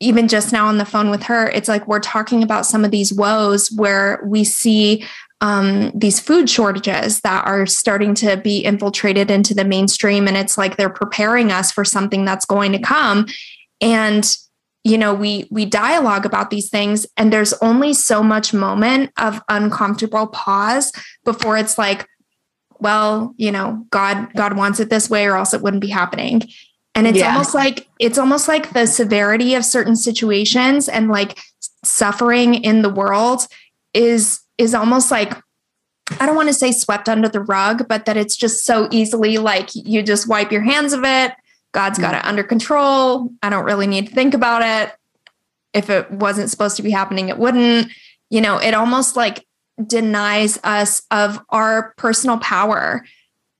even 0.00 0.26
just 0.26 0.52
now 0.52 0.66
on 0.66 0.78
the 0.78 0.84
phone 0.84 1.10
with 1.10 1.22
her, 1.24 1.48
it's 1.50 1.68
like 1.68 1.86
we're 1.86 2.00
talking 2.00 2.42
about 2.42 2.66
some 2.66 2.84
of 2.84 2.90
these 2.90 3.12
woes 3.12 3.70
where 3.72 4.20
we 4.24 4.42
see 4.42 5.04
um, 5.40 5.90
these 5.94 6.20
food 6.20 6.48
shortages 6.48 7.20
that 7.20 7.46
are 7.46 7.66
starting 7.66 8.14
to 8.14 8.36
be 8.36 8.64
infiltrated 8.64 9.30
into 9.30 9.54
the 9.54 9.64
mainstream. 9.64 10.28
And 10.28 10.36
it's 10.36 10.56
like 10.56 10.76
they're 10.76 10.88
preparing 10.88 11.50
us 11.50 11.72
for 11.72 11.84
something 11.84 12.24
that's 12.24 12.44
going 12.44 12.72
to 12.72 12.78
come. 12.78 13.26
And 13.80 14.36
you 14.84 14.98
know 14.98 15.14
we 15.14 15.46
we 15.50 15.64
dialogue 15.64 16.26
about 16.26 16.50
these 16.50 16.68
things 16.68 17.06
and 17.16 17.32
there's 17.32 17.52
only 17.54 17.94
so 17.94 18.22
much 18.22 18.52
moment 18.52 19.10
of 19.18 19.40
uncomfortable 19.48 20.26
pause 20.26 20.92
before 21.24 21.56
it's 21.56 21.78
like 21.78 22.06
well 22.80 23.34
you 23.36 23.52
know 23.52 23.84
god 23.90 24.32
god 24.34 24.56
wants 24.56 24.80
it 24.80 24.90
this 24.90 25.08
way 25.08 25.26
or 25.26 25.36
else 25.36 25.54
it 25.54 25.62
wouldn't 25.62 25.82
be 25.82 25.88
happening 25.88 26.42
and 26.94 27.06
it's 27.06 27.18
yeah. 27.18 27.32
almost 27.32 27.54
like 27.54 27.88
it's 27.98 28.18
almost 28.18 28.48
like 28.48 28.72
the 28.72 28.86
severity 28.86 29.54
of 29.54 29.64
certain 29.64 29.96
situations 29.96 30.88
and 30.88 31.08
like 31.08 31.38
suffering 31.84 32.54
in 32.54 32.82
the 32.82 32.90
world 32.90 33.46
is 33.94 34.40
is 34.58 34.74
almost 34.74 35.10
like 35.10 35.34
I 36.20 36.26
don't 36.26 36.36
want 36.36 36.48
to 36.48 36.54
say 36.54 36.72
swept 36.72 37.08
under 37.08 37.28
the 37.28 37.40
rug, 37.40 37.88
but 37.88 38.04
that 38.04 38.16
it's 38.16 38.36
just 38.36 38.64
so 38.66 38.88
easily 38.90 39.38
like 39.38 39.70
you 39.74 40.02
just 40.02 40.28
wipe 40.28 40.52
your 40.52 40.60
hands 40.60 40.92
of 40.92 41.04
it 41.04 41.32
God's 41.72 41.98
got 41.98 42.14
mm. 42.14 42.18
it 42.18 42.24
under 42.24 42.42
control. 42.42 43.30
I 43.42 43.50
don't 43.50 43.64
really 43.64 43.86
need 43.86 44.08
to 44.08 44.14
think 44.14 44.34
about 44.34 44.62
it. 44.62 44.94
If 45.72 45.88
it 45.90 46.10
wasn't 46.10 46.50
supposed 46.50 46.76
to 46.76 46.82
be 46.82 46.90
happening, 46.90 47.28
it 47.28 47.38
wouldn't. 47.38 47.90
You 48.30 48.40
know, 48.40 48.58
it 48.58 48.74
almost 48.74 49.16
like 49.16 49.46
denies 49.86 50.58
us 50.64 51.02
of 51.10 51.40
our 51.48 51.94
personal 51.96 52.38
power 52.38 53.04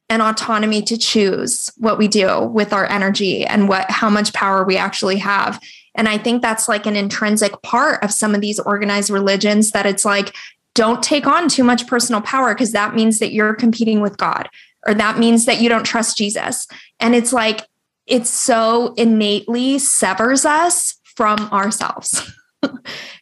and 0.08 0.20
autonomy 0.20 0.82
to 0.82 0.98
choose 0.98 1.70
what 1.78 1.96
we 1.96 2.06
do 2.06 2.42
with 2.42 2.72
our 2.72 2.84
energy 2.86 3.44
and 3.46 3.68
what 3.68 3.90
how 3.90 4.10
much 4.10 4.32
power 4.34 4.62
we 4.62 4.76
actually 4.76 5.16
have. 5.16 5.60
And 5.94 6.08
I 6.08 6.18
think 6.18 6.42
that's 6.42 6.68
like 6.68 6.86
an 6.86 6.96
intrinsic 6.96 7.60
part 7.62 8.02
of 8.04 8.12
some 8.12 8.34
of 8.34 8.40
these 8.40 8.60
organized 8.60 9.10
religions 9.10 9.70
that 9.70 9.86
it's 9.86 10.04
like 10.04 10.34
don't 10.74 11.02
take 11.02 11.26
on 11.26 11.48
too 11.48 11.64
much 11.64 11.86
personal 11.86 12.20
power 12.20 12.54
because 12.54 12.72
that 12.72 12.94
means 12.94 13.18
that 13.18 13.32
you're 13.32 13.54
competing 13.54 14.00
with 14.00 14.16
God 14.16 14.48
or 14.86 14.94
that 14.94 15.18
means 15.18 15.44
that 15.44 15.60
you 15.60 15.68
don't 15.68 15.84
trust 15.84 16.16
Jesus. 16.16 16.66
And 17.00 17.14
it's 17.14 17.32
like 17.32 17.66
it 18.06 18.26
so 18.26 18.94
innately 18.94 19.78
severs 19.78 20.44
us 20.44 20.98
from 21.04 21.38
ourselves. 21.52 22.32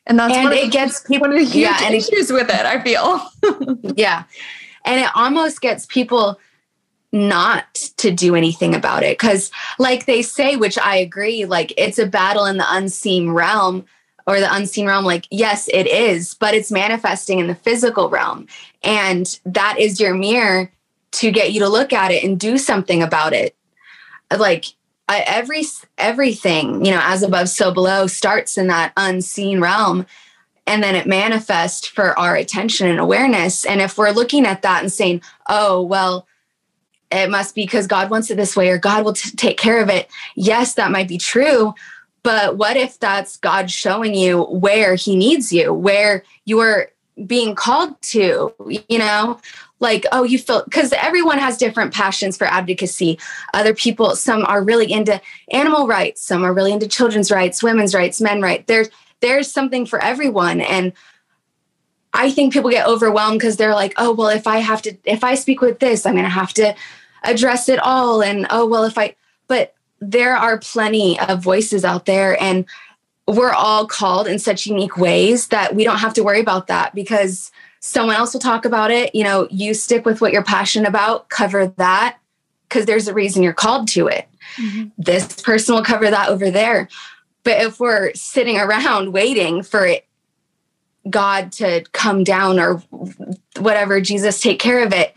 and 0.06 0.18
that's 0.18 0.34
and 0.34 0.52
it 0.52 0.72
gets 0.72 1.00
people 1.00 1.30
huge 1.32 1.54
yeah, 1.54 1.78
and 1.82 1.94
issues 1.94 2.32
with 2.32 2.48
it, 2.48 2.66
I 2.66 2.82
feel. 2.82 3.20
yeah. 3.96 4.24
And 4.84 5.00
it 5.00 5.10
almost 5.14 5.60
gets 5.60 5.86
people 5.86 6.38
not 7.12 7.74
to 7.96 8.10
do 8.10 8.34
anything 8.34 8.74
about 8.74 9.02
it. 9.02 9.18
Cause 9.18 9.50
like 9.78 10.06
they 10.06 10.22
say, 10.22 10.56
which 10.56 10.78
I 10.78 10.96
agree, 10.96 11.44
like 11.44 11.72
it's 11.76 11.98
a 11.98 12.06
battle 12.06 12.44
in 12.44 12.56
the 12.56 12.66
unseen 12.68 13.30
realm 13.30 13.84
or 14.26 14.38
the 14.38 14.54
unseen 14.54 14.86
realm. 14.86 15.04
Like, 15.04 15.26
yes, 15.30 15.68
it 15.72 15.86
is, 15.86 16.34
but 16.34 16.54
it's 16.54 16.70
manifesting 16.70 17.40
in 17.40 17.48
the 17.48 17.54
physical 17.54 18.08
realm. 18.08 18.46
And 18.82 19.38
that 19.44 19.76
is 19.78 20.00
your 20.00 20.14
mirror 20.14 20.70
to 21.12 21.32
get 21.32 21.52
you 21.52 21.60
to 21.60 21.68
look 21.68 21.92
at 21.92 22.12
it 22.12 22.22
and 22.22 22.38
do 22.38 22.56
something 22.56 23.02
about 23.02 23.32
it 23.32 23.56
like 24.38 24.66
I, 25.08 25.24
every 25.26 25.64
everything 25.98 26.84
you 26.84 26.92
know 26.92 27.00
as 27.02 27.22
above 27.22 27.48
so 27.48 27.72
below 27.72 28.06
starts 28.06 28.56
in 28.56 28.68
that 28.68 28.92
unseen 28.96 29.60
realm. 29.60 30.06
And 30.66 30.84
then 30.84 30.94
it 30.94 31.06
manifests 31.06 31.88
for 31.88 32.16
our 32.16 32.36
attention 32.36 32.86
and 32.86 33.00
awareness. 33.00 33.64
And 33.64 33.80
if 33.80 33.98
we're 33.98 34.12
looking 34.12 34.46
at 34.46 34.62
that 34.62 34.82
and 34.82 34.92
saying 34.92 35.22
oh 35.48 35.82
well 35.82 36.26
it 37.10 37.28
must 37.28 37.56
be 37.56 37.62
because 37.62 37.88
god 37.88 38.08
wants 38.08 38.30
it 38.30 38.36
this 38.36 38.54
way 38.54 38.68
or 38.68 38.78
god 38.78 39.04
will 39.04 39.14
t- 39.14 39.30
take 39.32 39.58
care 39.58 39.82
of 39.82 39.88
it. 39.88 40.08
Yes 40.36 40.74
that 40.74 40.92
might 40.92 41.08
be 41.08 41.18
true. 41.18 41.74
But 42.22 42.56
what 42.56 42.76
if 42.76 43.00
that's 43.00 43.36
god 43.36 43.68
showing 43.70 44.14
you 44.14 44.44
where 44.44 44.94
he 44.94 45.16
needs 45.16 45.52
you 45.52 45.74
where 45.74 46.22
you're 46.44 46.86
being 47.26 47.56
called 47.56 48.00
to 48.02 48.54
you 48.88 48.98
know 48.98 49.40
like 49.80 50.06
oh 50.12 50.22
you 50.22 50.38
feel 50.38 50.62
because 50.64 50.92
everyone 50.92 51.38
has 51.38 51.56
different 51.56 51.92
passions 51.92 52.36
for 52.36 52.46
advocacy. 52.46 53.18
Other 53.54 53.74
people 53.74 54.14
some 54.14 54.44
are 54.44 54.62
really 54.62 54.92
into 54.92 55.20
animal 55.50 55.86
rights 55.86 56.22
some 56.22 56.44
are 56.44 56.54
really 56.54 56.72
into 56.72 56.86
children's 56.86 57.30
rights 57.30 57.62
women's 57.62 57.94
rights 57.94 58.20
men 58.20 58.40
rights. 58.40 58.64
There's 58.66 58.88
there's 59.20 59.50
something 59.50 59.86
for 59.86 60.02
everyone. 60.02 60.60
And 60.60 60.92
i 62.12 62.30
think 62.30 62.52
people 62.52 62.70
get 62.70 62.86
overwhelmed 62.86 63.38
because 63.38 63.56
they're 63.56 63.74
like 63.74 63.94
oh 63.96 64.12
well 64.12 64.28
if 64.28 64.48
i 64.48 64.58
have 64.58 64.82
to 64.82 64.96
if 65.04 65.22
i 65.22 65.36
speak 65.36 65.60
with 65.60 65.78
this 65.78 66.04
i'm 66.04 66.14
going 66.14 66.24
to 66.24 66.28
have 66.28 66.52
to 66.54 66.74
address 67.22 67.68
it 67.68 67.78
all. 67.80 68.22
And 68.22 68.46
oh 68.50 68.66
well 68.66 68.84
if 68.84 68.98
i 68.98 69.14
but 69.48 69.74
there 70.00 70.34
are 70.34 70.58
plenty 70.58 71.20
of 71.20 71.42
voices 71.42 71.84
out 71.84 72.06
there 72.06 72.40
and 72.42 72.64
we're 73.26 73.52
all 73.52 73.86
called 73.86 74.26
in 74.26 74.38
such 74.38 74.66
unique 74.66 74.96
ways 74.96 75.48
that 75.48 75.74
we 75.74 75.84
don't 75.84 75.98
have 75.98 76.14
to 76.14 76.24
worry 76.24 76.40
about 76.40 76.66
that 76.66 76.94
because 76.94 77.52
someone 77.80 78.16
else 78.16 78.32
will 78.32 78.40
talk 78.40 78.64
about 78.64 78.90
it. 78.90 79.14
You 79.14 79.24
know, 79.24 79.48
you 79.50 79.74
stick 79.74 80.04
with 80.04 80.20
what 80.20 80.32
you're 80.32 80.44
passionate 80.44 80.88
about, 80.88 81.28
cover 81.28 81.66
that 81.66 82.18
because 82.68 82.86
there's 82.86 83.08
a 83.08 83.14
reason 83.14 83.42
you're 83.42 83.52
called 83.52 83.88
to 83.88 84.06
it. 84.06 84.28
Mm-hmm. 84.56 84.88
This 84.96 85.40
person 85.40 85.74
will 85.74 85.82
cover 85.82 86.08
that 86.10 86.28
over 86.28 86.50
there. 86.50 86.88
But 87.42 87.62
if 87.62 87.80
we're 87.80 88.14
sitting 88.14 88.58
around 88.58 89.12
waiting 89.12 89.62
for 89.62 89.86
it, 89.86 90.06
God 91.08 91.50
to 91.52 91.82
come 91.92 92.22
down 92.24 92.60
or 92.60 92.82
whatever, 93.58 94.00
Jesus 94.00 94.40
take 94.40 94.60
care 94.60 94.84
of 94.84 94.92
it, 94.92 95.14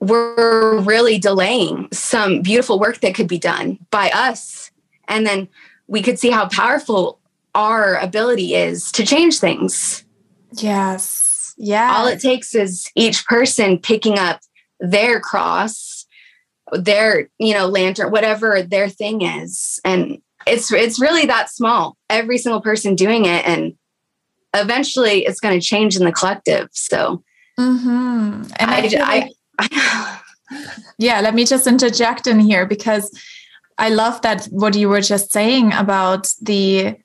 we're 0.00 0.80
really 0.80 1.18
delaying 1.18 1.88
some 1.92 2.42
beautiful 2.42 2.78
work 2.78 3.00
that 3.00 3.14
could 3.14 3.28
be 3.28 3.38
done 3.38 3.78
by 3.90 4.10
us. 4.10 4.70
And 5.08 5.26
then 5.26 5.48
we 5.86 6.02
could 6.02 6.18
see 6.18 6.30
how 6.30 6.48
powerful 6.48 7.18
our 7.54 7.96
ability 7.96 8.54
is 8.54 8.92
to 8.92 9.06
change 9.06 9.38
things. 9.38 10.04
Yes. 10.52 11.21
Yeah. 11.62 11.94
All 11.94 12.08
it 12.08 12.20
takes 12.20 12.56
is 12.56 12.90
each 12.96 13.24
person 13.24 13.78
picking 13.78 14.18
up 14.18 14.40
their 14.80 15.20
cross, 15.20 16.06
their, 16.72 17.28
you 17.38 17.54
know, 17.54 17.68
lantern, 17.68 18.10
whatever 18.10 18.64
their 18.64 18.88
thing 18.88 19.22
is. 19.22 19.78
And 19.84 20.20
it's 20.44 20.72
it's 20.72 21.00
really 21.00 21.24
that 21.26 21.50
small. 21.50 21.96
Every 22.10 22.36
single 22.36 22.60
person 22.60 22.96
doing 22.96 23.26
it 23.26 23.46
and 23.46 23.74
eventually 24.52 25.24
it's 25.24 25.38
going 25.38 25.58
to 25.58 25.64
change 25.64 25.96
in 25.96 26.04
the 26.04 26.10
collective. 26.10 26.68
So 26.72 27.22
mm-hmm. 27.56 28.42
and 28.56 28.70
I, 28.70 28.90
I, 29.00 29.30
I 29.60 30.20
yeah, 30.98 31.20
let 31.20 31.32
me 31.32 31.44
just 31.44 31.68
interject 31.68 32.26
in 32.26 32.40
here 32.40 32.66
because 32.66 33.16
I 33.78 33.90
love 33.90 34.20
that 34.22 34.46
what 34.46 34.74
you 34.74 34.88
were 34.88 35.00
just 35.00 35.30
saying 35.30 35.72
about 35.74 36.28
the, 36.42 36.96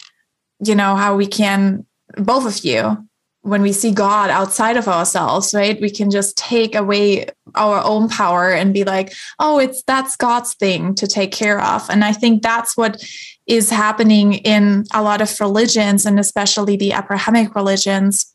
you 0.66 0.76
know, 0.76 0.96
how 0.96 1.16
we 1.16 1.28
can 1.28 1.86
both 2.18 2.48
of 2.48 2.66
you 2.66 3.07
when 3.48 3.62
we 3.62 3.72
see 3.72 3.94
God 3.94 4.30
outside 4.30 4.76
of 4.76 4.90
ourselves, 4.90 5.54
right? 5.54 5.80
We 5.80 5.90
can 5.90 6.12
just 6.12 6.38
take 6.38 6.76
away 6.76 7.28
our 7.56 7.82
own 7.82 8.10
power 8.10 8.52
and 8.52 8.74
be 8.74 8.84
like, 8.84 9.14
oh, 9.40 9.58
it's 9.58 9.84
that's 9.84 10.18
God's 10.18 10.54
thing 10.56 10.94
to 10.96 11.08
take 11.08 11.32
care 11.32 11.62
of. 11.62 11.90
And 11.90 12.04
I 12.04 12.12
think 12.12 12.44
that's 12.44 12.76
what 12.76 13.02
is 13.46 13.70
happening 13.70 14.34
in 14.34 14.84
a 14.94 15.02
lot 15.02 15.22
of 15.22 15.40
religions 15.40 16.06
and 16.06 16.20
especially 16.20 16.76
the 16.76 16.92
Abrahamic 16.92 17.56
religions 17.56 18.34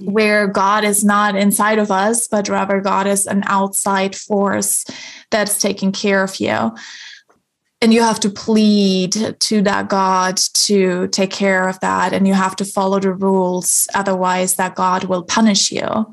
where 0.00 0.48
God 0.48 0.82
is 0.82 1.04
not 1.04 1.36
inside 1.36 1.78
of 1.78 1.92
us, 1.92 2.26
but 2.26 2.48
rather 2.48 2.80
God 2.80 3.06
is 3.06 3.28
an 3.28 3.44
outside 3.46 4.16
force 4.16 4.84
that's 5.30 5.60
taking 5.60 5.92
care 5.92 6.24
of 6.24 6.40
you 6.40 6.72
and 7.80 7.92
you 7.92 8.02
have 8.02 8.20
to 8.20 8.30
plead 8.30 9.36
to 9.38 9.62
that 9.62 9.88
god 9.88 10.38
to 10.54 11.08
take 11.08 11.30
care 11.30 11.68
of 11.68 11.78
that. 11.80 12.12
And 12.12 12.26
you 12.26 12.34
have 12.34 12.56
to 12.56 12.64
follow 12.64 12.98
the 12.98 13.12
rules. 13.12 13.86
Otherwise 13.94 14.56
that 14.56 14.74
god 14.74 15.04
will 15.04 15.22
punish 15.22 15.70
you 15.70 16.06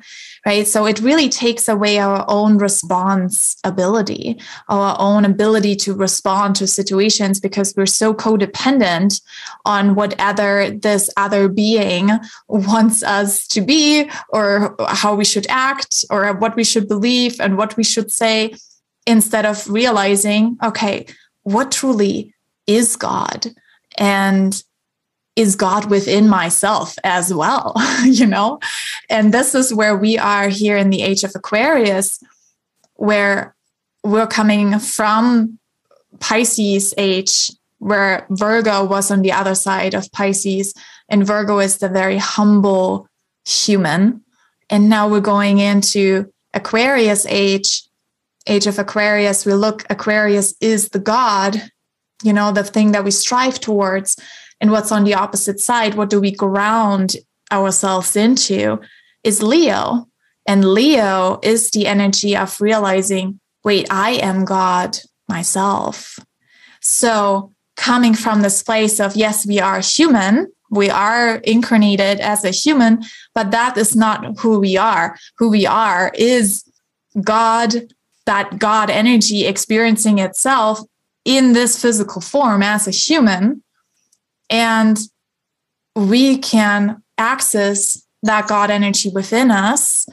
right? 0.46 0.68
So 0.68 0.86
it 0.86 1.00
really 1.00 1.30
takes 1.30 1.68
away 1.68 2.00
our 2.00 2.26
own 2.28 2.58
response 2.58 3.56
ability 3.64 4.40
our 4.70 4.96
own 5.00 5.26
ability 5.26 5.76
to 5.76 5.94
respond 5.94 6.56
to 6.58 6.68
situations 6.68 7.40
because 7.40 7.74
we're 7.76 7.86
so 7.86 8.14
codependent 8.14 9.22
on 9.66 9.96
whatever 9.96 10.70
this 10.70 11.10
other 11.18 11.48
being 11.48 12.10
wants 12.48 13.04
us 13.04 13.48
to 13.48 13.62
be 13.62 14.10
or 14.30 14.76
how 14.88 15.16
we 15.16 15.26
should 15.26 15.48
act 15.50 16.06
or 16.10 16.34
what 16.34 16.56
we 16.56 16.64
should 16.64 16.88
believe 16.88 17.40
and 17.40 17.58
what 17.58 17.76
we 17.78 17.84
should 17.84 18.12
say 18.12 18.54
instead 19.06 19.46
of 19.46 19.70
realizing 19.70 20.58
okay 20.64 21.06
what 21.44 21.72
truly 21.72 22.34
is 22.68 22.96
God 22.96 23.48
and 23.98 24.64
is 25.36 25.56
God 25.56 25.90
within 25.90 26.30
myself 26.30 26.96
as 27.04 27.34
well, 27.34 27.74
you 28.04 28.26
know? 28.26 28.60
And 29.10 29.34
this 29.34 29.56
is 29.56 29.74
where 29.74 29.98
we 29.98 30.18
are 30.18 30.48
here 30.48 30.78
in 30.78 30.90
the 30.90 31.02
age 31.02 31.24
of 31.24 31.32
Aquarius, 31.36 32.20
where 32.96 33.56
we're 34.04 34.28
coming 34.28 34.80
from 34.80 35.58
Pisces 36.20 36.94
age, 36.98 37.52
where 37.80 38.26
Virgo 38.30 38.86
was 38.86 39.10
on 39.10 39.22
the 39.22 39.32
other 39.32 39.56
side 39.56 39.94
of 39.94 40.12
Pisces. 40.12 40.74
And 41.10 41.26
Virgo 41.26 41.60
is 41.60 41.78
the 41.78 41.90
very 41.90 42.18
humble 42.18 43.08
human. 43.46 44.22
And 44.70 44.90
now 44.90 45.08
we're 45.08 45.20
going 45.20 45.60
into 45.60 46.32
Aquarius 46.54 47.26
age, 47.26 47.84
age 48.48 48.68
of 48.68 48.80
Aquarius. 48.80 49.46
We 49.46 49.54
look, 49.54 49.86
Aquarius 49.90 50.54
is 50.62 50.90
the 50.90 51.00
God, 51.00 51.62
you 52.24 52.34
know, 52.34 52.52
the 52.52 52.64
thing 52.64 52.92
that 52.92 53.04
we 53.04 53.12
strive 53.12 53.60
towards. 53.60 54.18
And 54.62 54.72
what's 54.72 54.92
on 54.92 55.04
the 55.04 55.14
opposite 55.14 55.60
side? 55.60 55.96
What 55.96 56.10
do 56.10 56.20
we 56.20 56.32
ground 56.32 57.16
ourselves 57.52 58.16
into? 58.16 58.80
Is 59.24 59.44
Leo. 59.44 60.08
And 60.46 60.74
Leo 60.74 61.40
is 61.42 61.72
the 61.72 61.88
energy 61.88 62.36
of 62.36 62.60
realizing, 62.60 63.40
wait, 63.64 63.88
I 63.90 64.12
am 64.12 64.46
God 64.46 64.98
myself. 65.30 66.20
So, 66.82 67.52
coming 67.78 68.14
from 68.14 68.42
this 68.42 68.62
place 68.62 69.00
of, 69.00 69.16
yes, 69.16 69.48
we 69.48 69.60
are 69.60 69.80
human, 69.80 70.52
we 70.70 70.90
are 70.90 71.36
incarnated 71.38 72.20
as 72.20 72.44
a 72.44 72.52
human, 72.52 73.04
but 73.34 73.52
that 73.52 73.78
is 73.78 73.96
not 73.96 74.40
who 74.40 74.60
we 74.60 74.76
are. 74.76 75.18
Who 75.38 75.50
we 75.50 75.66
are 75.66 76.12
is 76.16 76.64
God, 77.22 77.94
that 78.26 78.60
God 78.60 78.90
energy 78.90 79.46
experiencing 79.46 80.20
itself 80.20 80.80
in 81.26 81.54
this 81.54 81.82
physical 81.82 82.22
form 82.22 82.64
as 82.64 82.88
a 82.88 82.92
human. 82.92 83.64
And 84.50 84.98
we 85.96 86.38
can 86.38 87.02
access 87.18 88.06
that 88.24 88.48
God 88.48 88.70
energy 88.70 89.10
within 89.10 89.52
us. 89.52 90.08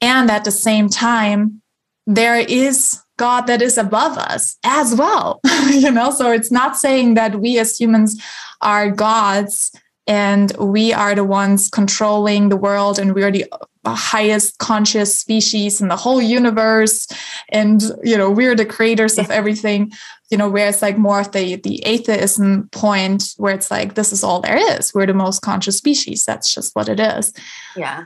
And 0.00 0.30
at 0.30 0.44
the 0.44 0.50
same 0.50 0.88
time, 0.88 1.62
there 2.06 2.38
is 2.38 3.00
God 3.18 3.42
that 3.42 3.62
is 3.62 3.78
above 3.78 4.18
us 4.18 4.56
as 4.64 4.94
well. 4.94 5.40
you 5.70 5.90
know, 5.90 6.10
so 6.10 6.32
it's 6.32 6.50
not 6.50 6.76
saying 6.76 7.14
that 7.14 7.40
we 7.40 7.58
as 7.58 7.78
humans 7.78 8.20
are 8.60 8.90
gods 8.90 9.70
and 10.06 10.52
we 10.58 10.92
are 10.92 11.14
the 11.14 11.24
ones 11.24 11.68
controlling 11.68 12.48
the 12.48 12.56
world 12.56 12.98
and 12.98 13.14
we 13.14 13.22
are 13.22 13.30
the 13.30 13.46
uh, 13.84 13.94
highest 13.94 14.58
conscious 14.58 15.16
species 15.16 15.80
in 15.80 15.88
the 15.88 15.96
whole 15.96 16.20
universe. 16.20 17.06
And 17.50 17.82
you 18.02 18.16
know 18.16 18.30
we're 18.30 18.54
the 18.54 18.66
creators 18.66 19.18
of 19.18 19.30
everything 19.30 19.92
you 20.30 20.38
know 20.38 20.48
where 20.48 20.68
it's 20.68 20.82
like 20.82 20.96
more 20.96 21.20
of 21.20 21.32
the 21.32 21.56
the 21.56 21.84
atheism 21.84 22.68
point 22.72 23.34
where 23.36 23.54
it's 23.54 23.70
like 23.70 23.94
this 23.94 24.12
is 24.12 24.24
all 24.24 24.40
there 24.40 24.56
is. 24.76 24.92
We're 24.94 25.06
the 25.06 25.14
most 25.14 25.42
conscious 25.42 25.76
species. 25.76 26.24
That's 26.24 26.52
just 26.52 26.74
what 26.74 26.88
it 26.88 26.98
is. 26.98 27.32
Yeah. 27.76 28.04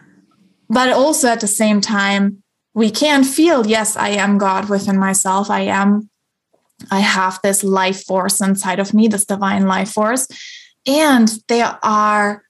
But 0.69 0.91
also 0.91 1.29
at 1.29 1.41
the 1.41 1.47
same 1.47 1.81
time 1.81 2.43
we 2.75 2.91
can 2.91 3.25
feel 3.25 3.67
yes 3.67 3.97
i 3.97 4.11
am 4.11 4.37
god 4.39 4.69
within 4.69 4.99
myself. 4.99 5.51
I 5.51 5.63
am 5.63 6.11
i 6.91 7.01
have 7.01 7.41
this 7.43 7.65
life 7.65 8.05
force 8.05 8.41
inside 8.43 8.79
of 8.79 8.93
me 8.93 9.09
this 9.09 9.25
divine 9.25 9.67
life 9.67 9.93
force 9.93 10.29
and 10.87 11.29
there 11.49 11.79
are 11.83 12.43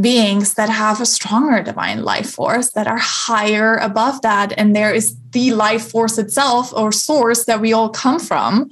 beings 0.00 0.54
that 0.54 0.68
have 0.68 1.00
a 1.00 1.06
stronger 1.06 1.62
divine 1.62 2.02
life 2.02 2.30
force 2.30 2.70
that 2.72 2.88
are 2.88 2.98
higher 2.98 3.76
above 3.76 4.20
that. 4.22 4.52
And 4.56 4.74
there 4.74 4.92
is 4.92 5.16
the 5.30 5.52
life 5.52 5.88
force 5.90 6.18
itself 6.18 6.72
or 6.72 6.90
source 6.90 7.44
that 7.44 7.60
we 7.60 7.72
all 7.72 7.90
come 7.90 8.18
from 8.18 8.70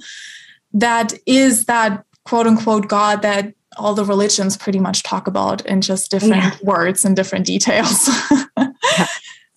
that 0.73 1.13
is 1.25 1.65
that 1.65 2.03
quote 2.25 2.47
unquote 2.47 2.89
God 2.89 3.21
that 3.21 3.53
all 3.77 3.95
the 3.95 4.05
religions 4.05 4.57
pretty 4.57 4.79
much 4.79 5.01
talk 5.03 5.27
about 5.27 5.65
in 5.65 5.81
just 5.81 6.11
different 6.11 6.35
yeah. 6.35 6.55
words 6.61 7.05
and 7.05 7.15
different 7.15 7.45
details. 7.45 8.09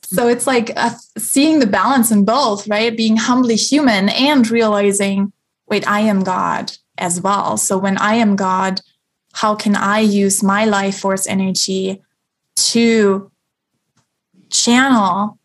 So 0.07 0.29
it's 0.29 0.47
like 0.47 0.71
uh, 0.77 0.95
seeing 1.19 1.59
the 1.59 1.67
balance 1.67 2.13
in 2.13 2.25
both, 2.25 2.69
right? 2.69 2.97
Being 2.97 3.17
humbly 3.17 3.57
human 3.57 4.09
and 4.09 4.49
realizing, 4.49 5.33
wait, 5.69 5.87
I 5.89 6.01
am 6.01 6.23
God 6.23 6.73
as 6.97 7.21
well. 7.21 7.57
So 7.57 7.77
when 7.77 7.99
I 7.99 8.15
am 8.15 8.37
God, 8.37 8.81
how 9.37 9.55
can 9.55 9.77
I 9.77 10.01
use 10.01 10.43
my 10.43 10.65
life 10.65 10.99
force 10.99 11.27
energy 11.27 12.03
to 12.57 13.31
channel 14.49 15.39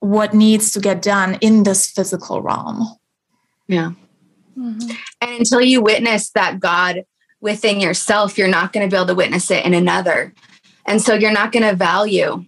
what 0.00 0.34
needs 0.34 0.72
to 0.72 0.80
get 0.80 1.00
done 1.00 1.38
in 1.40 1.62
this 1.62 1.90
physical 1.90 2.42
realm? 2.42 2.86
Yeah. 3.66 3.92
Mm-hmm. 4.58 4.90
And 5.22 5.38
until 5.38 5.62
you 5.62 5.80
witness 5.80 6.32
that 6.32 6.60
God 6.60 7.06
within 7.40 7.80
yourself, 7.80 8.36
you're 8.36 8.46
not 8.46 8.74
going 8.74 8.86
to 8.86 8.94
be 8.94 8.98
able 8.98 9.06
to 9.06 9.14
witness 9.14 9.50
it 9.50 9.64
in 9.64 9.72
another. 9.72 10.34
And 10.84 11.00
so 11.00 11.14
you're 11.14 11.32
not 11.32 11.50
going 11.50 11.62
to 11.62 11.74
value 11.74 12.44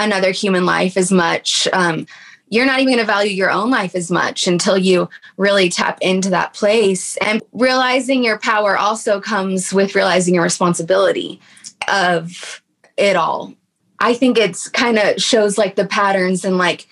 another 0.00 0.32
human 0.32 0.66
life 0.66 0.96
as 0.96 1.12
much. 1.12 1.68
Um, 1.72 2.08
you're 2.50 2.66
not 2.66 2.80
even 2.80 2.94
going 2.94 3.06
to 3.06 3.12
value 3.12 3.32
your 3.32 3.50
own 3.50 3.70
life 3.70 3.94
as 3.94 4.10
much 4.10 4.46
until 4.46 4.78
you 4.78 5.08
really 5.36 5.68
tap 5.68 5.98
into 6.00 6.30
that 6.30 6.54
place. 6.54 7.16
And 7.18 7.42
realizing 7.52 8.24
your 8.24 8.38
power 8.38 8.76
also 8.76 9.20
comes 9.20 9.72
with 9.72 9.94
realizing 9.94 10.34
your 10.34 10.44
responsibility 10.44 11.40
of 11.92 12.62
it 12.96 13.16
all. 13.16 13.54
I 14.00 14.14
think 14.14 14.38
it's 14.38 14.68
kind 14.68 14.98
of 14.98 15.20
shows 15.20 15.58
like 15.58 15.74
the 15.74 15.86
patterns 15.86 16.44
and 16.44 16.56
like 16.56 16.86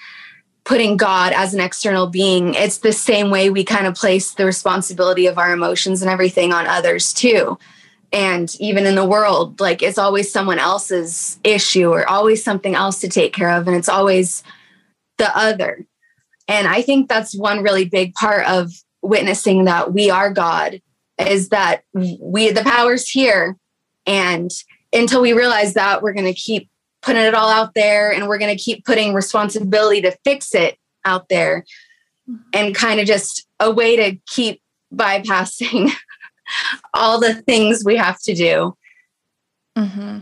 putting 0.64 0.96
God 0.96 1.32
as 1.32 1.54
an 1.54 1.60
external 1.60 2.08
being. 2.08 2.54
It's 2.54 2.78
the 2.78 2.92
same 2.92 3.30
way 3.30 3.50
we 3.50 3.62
kind 3.64 3.86
of 3.86 3.94
place 3.94 4.34
the 4.34 4.44
responsibility 4.44 5.26
of 5.26 5.38
our 5.38 5.52
emotions 5.52 6.02
and 6.02 6.10
everything 6.10 6.52
on 6.52 6.66
others 6.66 7.12
too. 7.12 7.56
And 8.12 8.54
even 8.60 8.84
in 8.84 8.96
the 8.96 9.06
world, 9.06 9.60
like 9.60 9.82
it's 9.82 9.98
always 9.98 10.30
someone 10.30 10.58
else's 10.58 11.38
issue 11.44 11.92
or 11.92 12.08
always 12.08 12.42
something 12.42 12.74
else 12.74 13.00
to 13.00 13.08
take 13.08 13.32
care 13.32 13.50
of. 13.50 13.68
And 13.68 13.76
it's 13.76 13.88
always 13.88 14.42
the 15.18 15.36
other. 15.36 15.86
And 16.48 16.66
I 16.66 16.82
think 16.82 17.08
that's 17.08 17.36
one 17.36 17.62
really 17.62 17.84
big 17.84 18.14
part 18.14 18.46
of 18.46 18.72
witnessing 19.02 19.64
that 19.64 19.92
we 19.92 20.10
are 20.10 20.30
God 20.30 20.80
is 21.18 21.48
that 21.48 21.82
we, 21.92 22.50
the 22.50 22.62
power's 22.62 23.08
here. 23.08 23.56
And 24.06 24.50
until 24.92 25.20
we 25.20 25.32
realize 25.32 25.74
that, 25.74 26.02
we're 26.02 26.12
going 26.12 26.26
to 26.26 26.34
keep 26.34 26.68
putting 27.02 27.22
it 27.22 27.34
all 27.34 27.48
out 27.48 27.74
there 27.74 28.12
and 28.12 28.28
we're 28.28 28.38
going 28.38 28.56
to 28.56 28.62
keep 28.62 28.84
putting 28.84 29.14
responsibility 29.14 30.02
to 30.02 30.16
fix 30.24 30.54
it 30.54 30.78
out 31.04 31.28
there 31.28 31.64
and 32.52 32.74
kind 32.74 33.00
of 33.00 33.06
just 33.06 33.46
a 33.60 33.70
way 33.70 33.96
to 33.96 34.18
keep 34.26 34.60
bypassing 34.94 35.90
all 36.94 37.20
the 37.20 37.34
things 37.34 37.84
we 37.84 37.96
have 37.96 38.20
to 38.22 38.34
do. 38.34 38.76
Mm-hmm. 39.76 40.18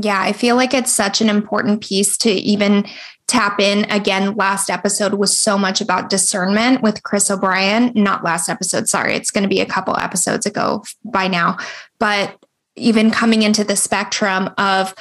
Yeah, 0.00 0.20
I 0.20 0.32
feel 0.32 0.56
like 0.56 0.74
it's 0.74 0.92
such 0.92 1.20
an 1.20 1.30
important 1.30 1.82
piece 1.82 2.16
to 2.18 2.30
even 2.30 2.84
tap 3.26 3.60
in. 3.60 3.90
Again 3.90 4.34
last 4.34 4.70
episode 4.70 5.14
was 5.14 5.36
so 5.36 5.56
much 5.58 5.80
about 5.80 6.10
discernment 6.10 6.82
with 6.82 7.02
chris 7.02 7.30
o'brien. 7.30 7.92
Not 7.94 8.24
last 8.24 8.48
episode 8.48 8.88
sorry 8.88 9.14
it's 9.14 9.30
going 9.30 9.42
to 9.42 9.48
be 9.48 9.60
a 9.60 9.66
couple 9.66 9.96
episodes 9.96 10.46
ago 10.46 10.84
by 11.04 11.28
now. 11.28 11.56
But 11.98 12.38
even 12.76 13.10
coming 13.10 13.42
into 13.42 13.64
the 13.64 13.76
spectrum 13.76 14.50
of 14.58 14.94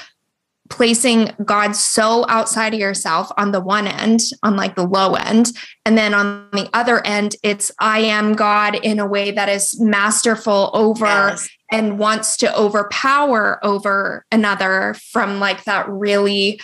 placing 0.69 1.29
god 1.43 1.75
so 1.75 2.25
outside 2.29 2.73
of 2.73 2.79
yourself 2.79 3.29
on 3.37 3.51
the 3.51 3.59
one 3.59 3.85
end 3.85 4.21
on 4.43 4.55
like 4.55 4.75
the 4.75 4.87
low 4.87 5.13
end 5.13 5.51
and 5.85 5.97
then 5.97 6.13
on 6.13 6.47
the 6.51 6.69
other 6.73 7.05
end 7.05 7.35
it's 7.43 7.71
i 7.79 7.99
am 7.99 8.33
god 8.33 8.73
in 8.75 8.97
a 8.97 9.05
way 9.05 9.29
that 9.29 9.49
is 9.49 9.79
masterful 9.79 10.71
over 10.73 11.05
yes. 11.05 11.49
and 11.71 11.99
wants 11.99 12.37
to 12.37 12.57
overpower 12.57 13.59
over 13.63 14.25
another 14.31 14.95
from 15.11 15.39
like 15.39 15.63
that 15.65 15.87
really 15.89 16.59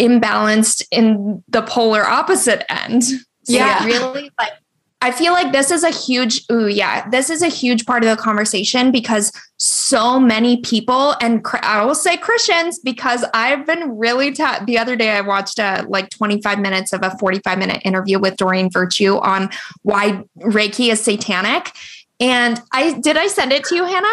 imbalanced 0.00 0.84
in 0.90 1.42
the 1.48 1.62
polar 1.62 2.04
opposite 2.04 2.64
end. 2.70 3.04
So 3.04 3.18
yeah. 3.44 3.84
really 3.84 4.30
like 4.38 4.52
I 5.00 5.10
feel 5.10 5.34
like 5.34 5.52
this 5.52 5.70
is 5.70 5.84
a 5.84 5.90
huge 5.90 6.44
ooh 6.50 6.66
yeah, 6.66 7.06
this 7.10 7.28
is 7.28 7.42
a 7.42 7.48
huge 7.48 7.84
part 7.84 8.02
of 8.02 8.08
the 8.08 8.16
conversation 8.16 8.90
because 8.90 9.30
so 9.58 10.18
many 10.18 10.62
people 10.62 11.14
and 11.20 11.44
I 11.62 11.84
will 11.84 11.94
say 11.94 12.16
Christians 12.16 12.78
because 12.78 13.22
I've 13.34 13.66
been 13.66 13.98
really 13.98 14.32
ta- 14.32 14.64
the 14.66 14.78
other 14.78 14.96
day 14.96 15.10
I 15.10 15.20
watched 15.20 15.58
a 15.58 15.84
like 15.88 16.08
25 16.08 16.58
minutes 16.58 16.94
of 16.94 17.02
a 17.02 17.16
45 17.18 17.58
minute 17.58 17.82
interview 17.84 18.18
with 18.18 18.38
Doreen 18.38 18.70
Virtue 18.70 19.18
on 19.18 19.50
why 19.82 20.24
Reiki 20.38 20.90
is 20.90 21.02
satanic 21.02 21.72
and 22.18 22.60
I 22.72 22.98
did 22.98 23.18
I 23.18 23.26
send 23.26 23.52
it 23.52 23.64
to 23.64 23.74
you 23.74 23.84
Hannah? 23.84 24.08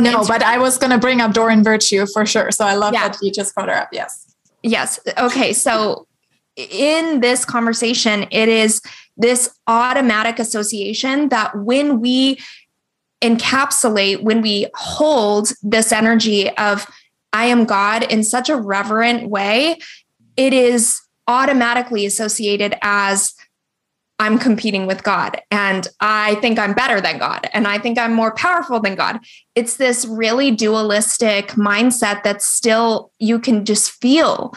no, 0.00 0.20
Instagram? 0.20 0.28
but 0.28 0.42
I 0.42 0.58
was 0.58 0.78
going 0.78 0.90
to 0.90 0.98
bring 0.98 1.20
up 1.20 1.32
Doreen 1.32 1.62
Virtue 1.62 2.06
for 2.06 2.24
sure. 2.24 2.50
So 2.50 2.64
I 2.64 2.74
love 2.74 2.94
yeah. 2.94 3.08
that 3.08 3.18
you 3.22 3.30
just 3.30 3.54
brought 3.54 3.68
her 3.68 3.74
up. 3.74 3.88
Yes. 3.92 4.31
Yes. 4.62 5.00
Okay. 5.18 5.52
So 5.52 6.06
in 6.56 7.20
this 7.20 7.44
conversation, 7.44 8.26
it 8.30 8.48
is 8.48 8.80
this 9.16 9.54
automatic 9.66 10.38
association 10.38 11.28
that 11.30 11.56
when 11.56 12.00
we 12.00 12.38
encapsulate, 13.20 14.22
when 14.22 14.42
we 14.42 14.66
hold 14.74 15.52
this 15.62 15.92
energy 15.92 16.50
of 16.56 16.86
I 17.32 17.46
am 17.46 17.64
God 17.64 18.02
in 18.04 18.24
such 18.24 18.48
a 18.50 18.56
reverent 18.56 19.30
way, 19.30 19.78
it 20.36 20.52
is 20.52 21.00
automatically 21.26 22.04
associated 22.04 22.76
as 22.82 23.34
I'm 24.18 24.38
competing 24.38 24.86
with 24.86 25.02
God 25.02 25.40
and 25.50 25.88
I 26.00 26.36
think 26.36 26.58
I'm 26.58 26.74
better 26.74 27.00
than 27.00 27.18
God 27.18 27.48
and 27.52 27.66
I 27.66 27.78
think 27.78 27.98
I'm 27.98 28.12
more 28.12 28.34
powerful 28.34 28.78
than 28.78 28.94
God. 28.94 29.18
It's 29.54 29.76
this 29.76 30.04
really 30.04 30.50
dualistic 30.52 31.48
mindset 31.48 32.22
that 32.22 32.40
still 32.40 33.10
you 33.18 33.38
can 33.38 33.64
just 33.64 33.90
feel 33.90 34.54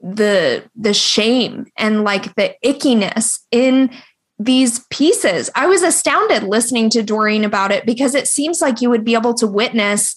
the 0.00 0.64
the 0.76 0.94
shame 0.94 1.66
and 1.76 2.04
like 2.04 2.34
the 2.36 2.54
ickiness 2.64 3.40
in 3.50 3.90
these 4.38 4.86
pieces. 4.90 5.50
I 5.56 5.66
was 5.66 5.82
astounded 5.82 6.44
listening 6.44 6.90
to 6.90 7.02
Doreen 7.02 7.44
about 7.44 7.72
it 7.72 7.84
because 7.84 8.14
it 8.14 8.28
seems 8.28 8.60
like 8.60 8.80
you 8.80 8.88
would 8.88 9.04
be 9.04 9.14
able 9.14 9.34
to 9.34 9.46
witness. 9.46 10.14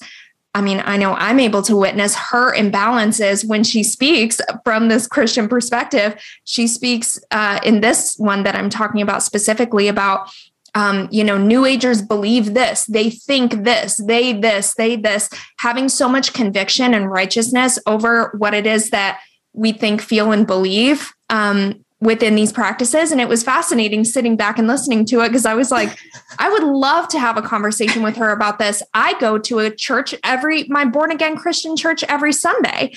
I 0.53 0.61
mean, 0.61 0.81
I 0.83 0.97
know 0.97 1.13
I'm 1.13 1.39
able 1.39 1.61
to 1.63 1.77
witness 1.77 2.15
her 2.15 2.53
imbalances 2.53 3.45
when 3.47 3.63
she 3.63 3.83
speaks 3.83 4.41
from 4.65 4.89
this 4.89 5.07
Christian 5.07 5.47
perspective. 5.47 6.21
She 6.43 6.67
speaks 6.67 7.19
uh, 7.31 7.59
in 7.63 7.79
this 7.79 8.17
one 8.17 8.43
that 8.43 8.55
I'm 8.55 8.69
talking 8.69 9.01
about 9.01 9.23
specifically 9.23 9.87
about 9.87 10.29
um, 10.73 11.09
you 11.11 11.23
know, 11.23 11.37
New 11.37 11.65
Agers 11.65 12.01
believe 12.01 12.53
this, 12.53 12.85
they 12.85 13.09
think 13.09 13.63
this, 13.65 13.97
they 13.97 14.31
this, 14.31 14.73
they 14.75 14.95
this, 14.95 15.29
having 15.57 15.89
so 15.89 16.07
much 16.07 16.33
conviction 16.33 16.93
and 16.93 17.11
righteousness 17.11 17.77
over 17.85 18.33
what 18.37 18.53
it 18.53 18.65
is 18.65 18.89
that 18.91 19.19
we 19.53 19.73
think, 19.73 20.01
feel, 20.01 20.31
and 20.31 20.47
believe 20.47 21.11
um, 21.29 21.83
within 22.01 22.35
these 22.35 22.51
practices. 22.51 23.11
And 23.11 23.21
it 23.21 23.29
was 23.29 23.43
fascinating 23.43 24.03
sitting 24.03 24.35
back 24.35 24.57
and 24.57 24.67
listening 24.67 25.05
to 25.05 25.21
it 25.21 25.29
because 25.29 25.45
I 25.45 25.53
was 25.53 25.71
like, 25.71 25.97
I 26.39 26.49
would 26.49 26.63
love 26.63 27.07
to 27.09 27.19
have 27.19 27.37
a 27.37 27.41
conversation 27.41 28.01
with 28.01 28.17
her 28.17 28.31
about 28.31 28.59
this. 28.59 28.83
I 28.93 29.17
go 29.19 29.37
to 29.37 29.59
a 29.59 29.73
church 29.73 30.15
every, 30.23 30.65
my 30.65 30.83
born 30.83 31.11
again 31.11 31.37
Christian 31.37 31.77
church 31.77 32.03
every 32.05 32.33
Sunday. 32.33 32.93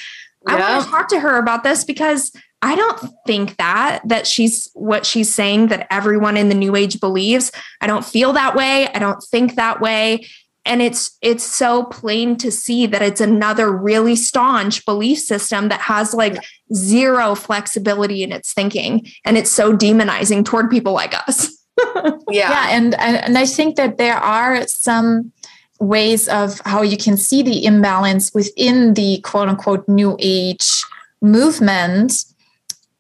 Yeah. 0.49 0.57
I 0.57 0.61
want 0.61 0.85
to 0.85 0.90
talk 0.90 1.09
to 1.09 1.21
her 1.21 1.38
about 1.38 1.64
this 1.64 1.85
because 1.85 2.33
I 2.64 2.77
don't 2.77 3.11
think 3.27 3.59
that 3.59 4.01
that 4.07 4.27
she's 4.27 4.71
what 4.73 5.05
she's 5.05 5.33
saying 5.33 5.67
that 5.67 5.87
everyone 5.90 6.38
in 6.38 6.49
the 6.49 6.55
new 6.55 6.75
age 6.75 6.99
believes. 6.99 7.53
I 7.83 7.87
don't 7.87 8.05
feel 8.05 8.33
that 8.33 8.55
way. 8.55 8.88
I 8.88 8.99
don't 8.99 9.23
think 9.23 9.57
that 9.57 9.83
way. 9.83 10.27
And 10.64 10.81
it's 10.81 11.16
it's 11.20 11.44
so 11.44 11.85
plain 11.85 12.37
to 12.37 12.50
see 12.50 12.87
that 12.87 13.03
it's 13.03 13.20
another 13.20 13.70
really 13.70 14.16
staunch 14.16 14.85
belief 14.87 15.18
system 15.18 15.68
that 15.68 15.81
has 15.81 16.14
like 16.14 16.37
zero 16.72 17.35
flexibility 17.35 18.22
in 18.22 18.33
its 18.33 18.53
thinking 18.53 19.07
and 19.24 19.37
it's 19.37 19.50
so 19.50 19.77
demonizing 19.77 20.44
toward 20.44 20.70
people 20.70 20.92
like 20.92 21.14
us. 21.29 21.50
yeah. 22.31 22.50
Yeah, 22.50 22.66
and, 22.70 22.94
and 22.94 23.16
and 23.16 23.38
I 23.38 23.46
think 23.46 23.77
that 23.77 23.98
there 23.98 24.16
are 24.16 24.66
some 24.66 25.33
ways 25.81 26.29
of 26.29 26.61
how 26.64 26.83
you 26.83 26.96
can 26.96 27.16
see 27.16 27.42
the 27.42 27.64
imbalance 27.64 28.33
within 28.33 28.94
the 28.94 29.20
quote 29.20 29.48
unquote 29.48 29.87
new 29.88 30.16
age 30.20 30.83
movement 31.20 32.24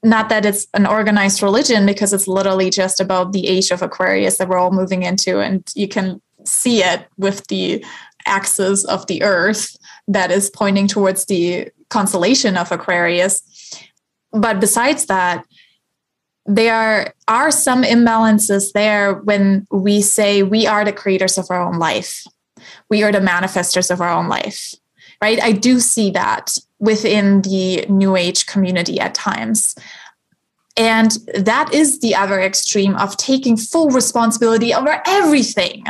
not 0.04 0.28
that 0.28 0.44
it's 0.44 0.66
an 0.74 0.86
organized 0.86 1.42
religion 1.42 1.86
because 1.86 2.12
it's 2.12 2.28
literally 2.28 2.68
just 2.68 3.00
about 3.00 3.32
the 3.32 3.48
age 3.48 3.70
of 3.70 3.82
Aquarius 3.82 4.36
that 4.36 4.48
we're 4.48 4.58
all 4.58 4.70
moving 4.70 5.02
into. 5.02 5.40
And 5.40 5.68
you 5.74 5.88
can 5.88 6.20
see 6.44 6.82
it 6.82 7.06
with 7.16 7.46
the 7.48 7.84
axis 8.26 8.84
of 8.84 9.06
the 9.06 9.22
earth 9.22 9.76
that 10.08 10.30
is 10.30 10.50
pointing 10.50 10.88
towards 10.88 11.26
the 11.26 11.68
constellation 11.90 12.56
of 12.56 12.72
Aquarius. 12.72 13.42
But 14.32 14.60
besides 14.60 15.06
that, 15.06 15.44
there 16.46 17.14
are 17.28 17.50
some 17.50 17.82
imbalances 17.82 18.72
there 18.72 19.14
when 19.14 19.66
we 19.70 20.02
say 20.02 20.42
we 20.42 20.66
are 20.66 20.84
the 20.84 20.92
creators 20.92 21.38
of 21.38 21.46
our 21.50 21.62
own 21.62 21.78
life, 21.78 22.24
we 22.90 23.02
are 23.02 23.12
the 23.12 23.20
manifestors 23.20 23.90
of 23.90 24.00
our 24.00 24.10
own 24.10 24.28
life, 24.28 24.74
right? 25.22 25.42
I 25.42 25.52
do 25.52 25.80
see 25.80 26.10
that 26.10 26.58
within 26.78 27.40
the 27.42 27.86
new 27.88 28.16
age 28.16 28.46
community 28.46 29.00
at 29.00 29.14
times. 29.14 29.74
And 30.76 31.12
that 31.34 31.72
is 31.72 32.00
the 32.00 32.14
other 32.16 32.40
extreme 32.40 32.96
of 32.96 33.16
taking 33.16 33.56
full 33.56 33.90
responsibility 33.90 34.74
over 34.74 35.00
everything 35.06 35.84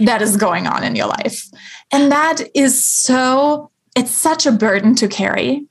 that 0.00 0.20
is 0.20 0.36
going 0.36 0.66
on 0.66 0.84
in 0.84 0.94
your 0.94 1.06
life. 1.06 1.46
And 1.90 2.12
that 2.12 2.42
is 2.54 2.84
so, 2.84 3.70
it's 3.96 4.10
such 4.10 4.44
a 4.44 4.52
burden 4.52 4.94
to 4.96 5.08
carry. 5.08 5.66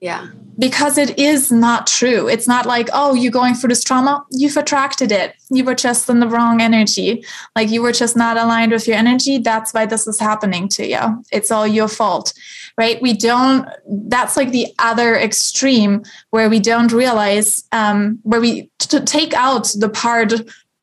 Yeah 0.00 0.28
because 0.60 0.98
it 0.98 1.18
is 1.18 1.50
not 1.50 1.86
true. 1.86 2.28
It's 2.28 2.46
not 2.46 2.66
like, 2.66 2.90
oh, 2.92 3.14
you're 3.14 3.32
going 3.32 3.54
through 3.54 3.68
this 3.68 3.82
trauma, 3.82 4.24
you've 4.30 4.58
attracted 4.58 5.10
it. 5.10 5.34
You 5.50 5.64
were 5.64 5.74
just 5.74 6.08
in 6.10 6.20
the 6.20 6.28
wrong 6.28 6.60
energy. 6.60 7.24
Like 7.56 7.70
you 7.70 7.80
were 7.80 7.92
just 7.92 8.14
not 8.14 8.36
aligned 8.36 8.70
with 8.70 8.86
your 8.86 8.98
energy. 8.98 9.38
That's 9.38 9.72
why 9.72 9.86
this 9.86 10.06
is 10.06 10.20
happening 10.20 10.68
to 10.70 10.86
you. 10.86 11.24
It's 11.32 11.50
all 11.50 11.66
your 11.66 11.88
fault, 11.88 12.34
right? 12.80 13.02
We 13.02 13.12
don't, 13.12 13.68
that's 13.86 14.38
like 14.38 14.52
the 14.52 14.66
other 14.78 15.14
extreme 15.14 16.02
where 16.30 16.48
we 16.48 16.58
don't 16.58 16.90
realize, 16.92 17.62
um, 17.72 18.18
where 18.22 18.40
we 18.40 18.70
to 18.78 19.04
take 19.04 19.34
out 19.34 19.70
the 19.78 19.90
part 19.90 20.32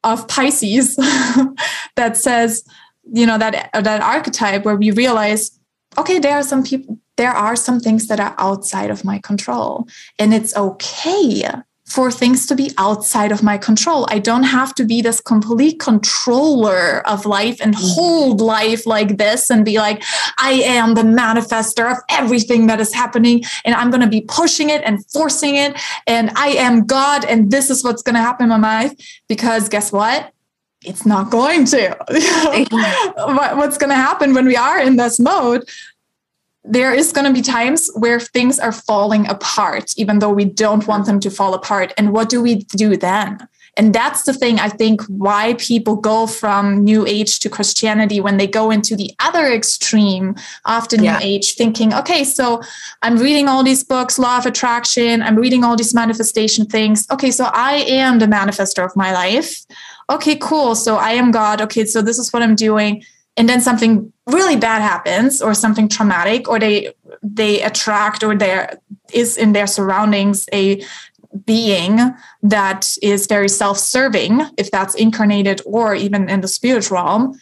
of 0.03 0.27
Pisces 0.27 0.95
that 1.95 2.15
says, 2.15 2.63
you 3.11 3.25
know, 3.25 3.39
that, 3.39 3.71
that 3.73 4.01
archetype 4.01 4.63
where 4.63 4.75
we 4.75 4.91
realize, 4.91 5.59
okay, 5.97 6.19
there 6.19 6.35
are 6.37 6.43
some 6.43 6.63
people, 6.63 6.99
there 7.15 7.31
are 7.31 7.55
some 7.55 7.79
things 7.79 8.05
that 8.09 8.19
are 8.19 8.35
outside 8.37 8.91
of 8.91 9.03
my 9.03 9.17
control. 9.17 9.87
And 10.19 10.35
it's 10.35 10.55
okay 10.55 11.49
for 11.87 12.11
things 12.11 12.45
to 12.45 12.53
be 12.53 12.71
outside 12.77 13.31
of 13.31 13.41
my 13.41 13.57
control. 13.57 14.05
I 14.09 14.19
don't 14.19 14.43
have 14.43 14.75
to 14.75 14.83
be 14.83 15.01
this 15.01 15.21
complete 15.21 15.79
controller 15.79 17.01
of 17.07 17.25
life 17.25 17.61
and 17.61 17.73
mm-hmm. 17.73 17.85
hold 17.93 18.41
life 18.41 18.85
like 18.85 19.17
this 19.17 19.49
and 19.49 19.63
be 19.63 19.77
like, 19.77 20.03
I 20.37 20.51
am 20.65 20.95
the 20.95 21.03
manifester 21.03 21.89
of 21.89 21.97
everything 22.09 22.67
that 22.67 22.81
is 22.81 22.93
happening. 22.93 23.43
And 23.63 23.73
I'm 23.73 23.89
going 23.89 24.01
to 24.01 24.07
be 24.07 24.21
pushing 24.21 24.69
it 24.69 24.83
and 24.83 25.05
forcing 25.11 25.55
it. 25.55 25.79
And 26.05 26.29
I 26.35 26.49
am 26.49 26.85
God. 26.85 27.23
And 27.23 27.51
this 27.51 27.69
is 27.69 27.85
what's 27.85 28.01
going 28.01 28.15
to 28.15 28.21
happen 28.21 28.51
in 28.51 28.61
my 28.61 28.83
life. 28.83 29.21
Because 29.29 29.69
guess 29.69 29.91
what? 29.91 30.33
It's 30.83 31.05
not 31.05 31.31
going 31.31 31.65
to. 31.67 31.95
what's 33.55 33.77
going 33.77 33.89
to 33.89 33.95
happen 33.95 34.33
when 34.33 34.45
we 34.45 34.57
are 34.57 34.79
in 34.79 34.97
this 34.97 35.19
mode 35.19 35.67
there 36.67 36.93
is 36.93 37.11
going 37.11 37.25
to 37.25 37.33
be 37.33 37.41
times 37.41 37.89
where 37.95 38.19
things 38.19 38.59
are 38.59 38.71
falling 38.71 39.27
apart, 39.27 39.93
even 39.97 40.19
though 40.19 40.31
we 40.31 40.45
don't 40.45 40.87
want 40.87 41.05
them 41.05 41.19
to 41.21 41.29
fall 41.29 41.53
apart. 41.53 41.93
And 41.97 42.11
what 42.11 42.29
do 42.29 42.41
we 42.41 42.55
do 42.55 42.97
then? 42.97 43.47
And 43.77 43.93
that's 43.93 44.23
the 44.23 44.33
thing 44.33 44.59
I 44.59 44.69
think 44.69 45.01
why 45.03 45.53
people 45.59 45.95
go 45.95 46.25
from 46.25 46.83
New 46.83 47.05
Age 47.05 47.39
to 47.41 47.49
Christianity 47.49 48.19
when 48.19 48.37
they 48.37 48.47
go 48.47 48.71
into 48.71 48.95
the 48.95 49.13
other 49.19 49.45
extreme 49.45 50.35
after 50.65 50.97
New 50.97 51.03
yeah. 51.03 51.19
Age, 51.21 51.53
thinking, 51.53 51.93
okay, 51.93 52.23
so 52.23 52.61
I'm 53.03 53.17
reading 53.17 53.47
all 53.47 53.63
these 53.63 53.83
books, 53.83 54.17
Law 54.17 54.39
of 54.39 54.47
Attraction, 54.47 55.21
I'm 55.21 55.35
reading 55.35 55.63
all 55.63 55.75
these 55.75 55.93
manifestation 55.93 56.65
things. 56.65 57.05
Okay, 57.11 57.29
so 57.29 57.45
I 57.53 57.75
am 57.87 58.17
the 58.17 58.25
manifester 58.25 58.83
of 58.83 58.95
my 58.95 59.13
life. 59.13 59.63
Okay, 60.09 60.37
cool. 60.37 60.73
So 60.73 60.95
I 60.95 61.11
am 61.11 61.29
God. 61.29 61.61
Okay, 61.61 61.85
so 61.85 62.01
this 62.01 62.17
is 62.17 62.33
what 62.33 62.41
I'm 62.41 62.55
doing 62.55 63.03
and 63.37 63.47
then 63.47 63.61
something 63.61 64.11
really 64.25 64.55
bad 64.55 64.81
happens 64.81 65.41
or 65.41 65.53
something 65.53 65.87
traumatic 65.87 66.49
or 66.49 66.59
they 66.59 66.93
they 67.21 67.61
attract 67.61 68.23
or 68.23 68.35
there 68.35 68.79
is 69.13 69.37
in 69.37 69.53
their 69.53 69.67
surroundings 69.67 70.49
a 70.51 70.83
being 71.45 71.99
that 72.41 72.97
is 73.01 73.27
very 73.27 73.47
self-serving 73.47 74.41
if 74.57 74.71
that's 74.71 74.95
incarnated 74.95 75.61
or 75.65 75.93
even 75.93 76.29
in 76.29 76.41
the 76.41 76.47
spirit 76.47 76.89
realm. 76.89 77.39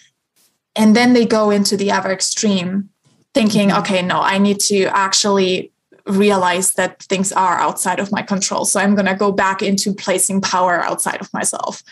And 0.75 0.95
then 0.95 1.13
they 1.13 1.25
go 1.25 1.49
into 1.49 1.77
the 1.77 1.91
other 1.91 2.11
extreme 2.11 2.89
thinking 3.33 3.69
mm-hmm. 3.69 3.79
okay 3.79 4.01
no 4.01 4.21
i 4.21 4.37
need 4.37 4.59
to 4.59 4.85
actually 4.85 5.71
realize 6.07 6.73
that 6.73 7.01
things 7.03 7.31
are 7.31 7.57
outside 7.57 7.99
of 7.99 8.11
my 8.11 8.21
control. 8.21 8.63
So 8.65 8.79
i'm 8.79 8.95
going 8.95 9.07
to 9.07 9.15
go 9.15 9.31
back 9.31 9.61
into 9.61 9.93
placing 9.93 10.41
power 10.41 10.83
outside 10.83 11.19
of 11.19 11.33
myself. 11.33 11.83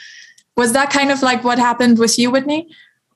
Was 0.56 0.74
that 0.74 0.92
kind 0.92 1.12
of 1.12 1.22
like 1.24 1.44
what 1.44 1.58
happened 1.58 1.98
with 1.98 2.20
you 2.20 2.30
whitney 2.32 2.70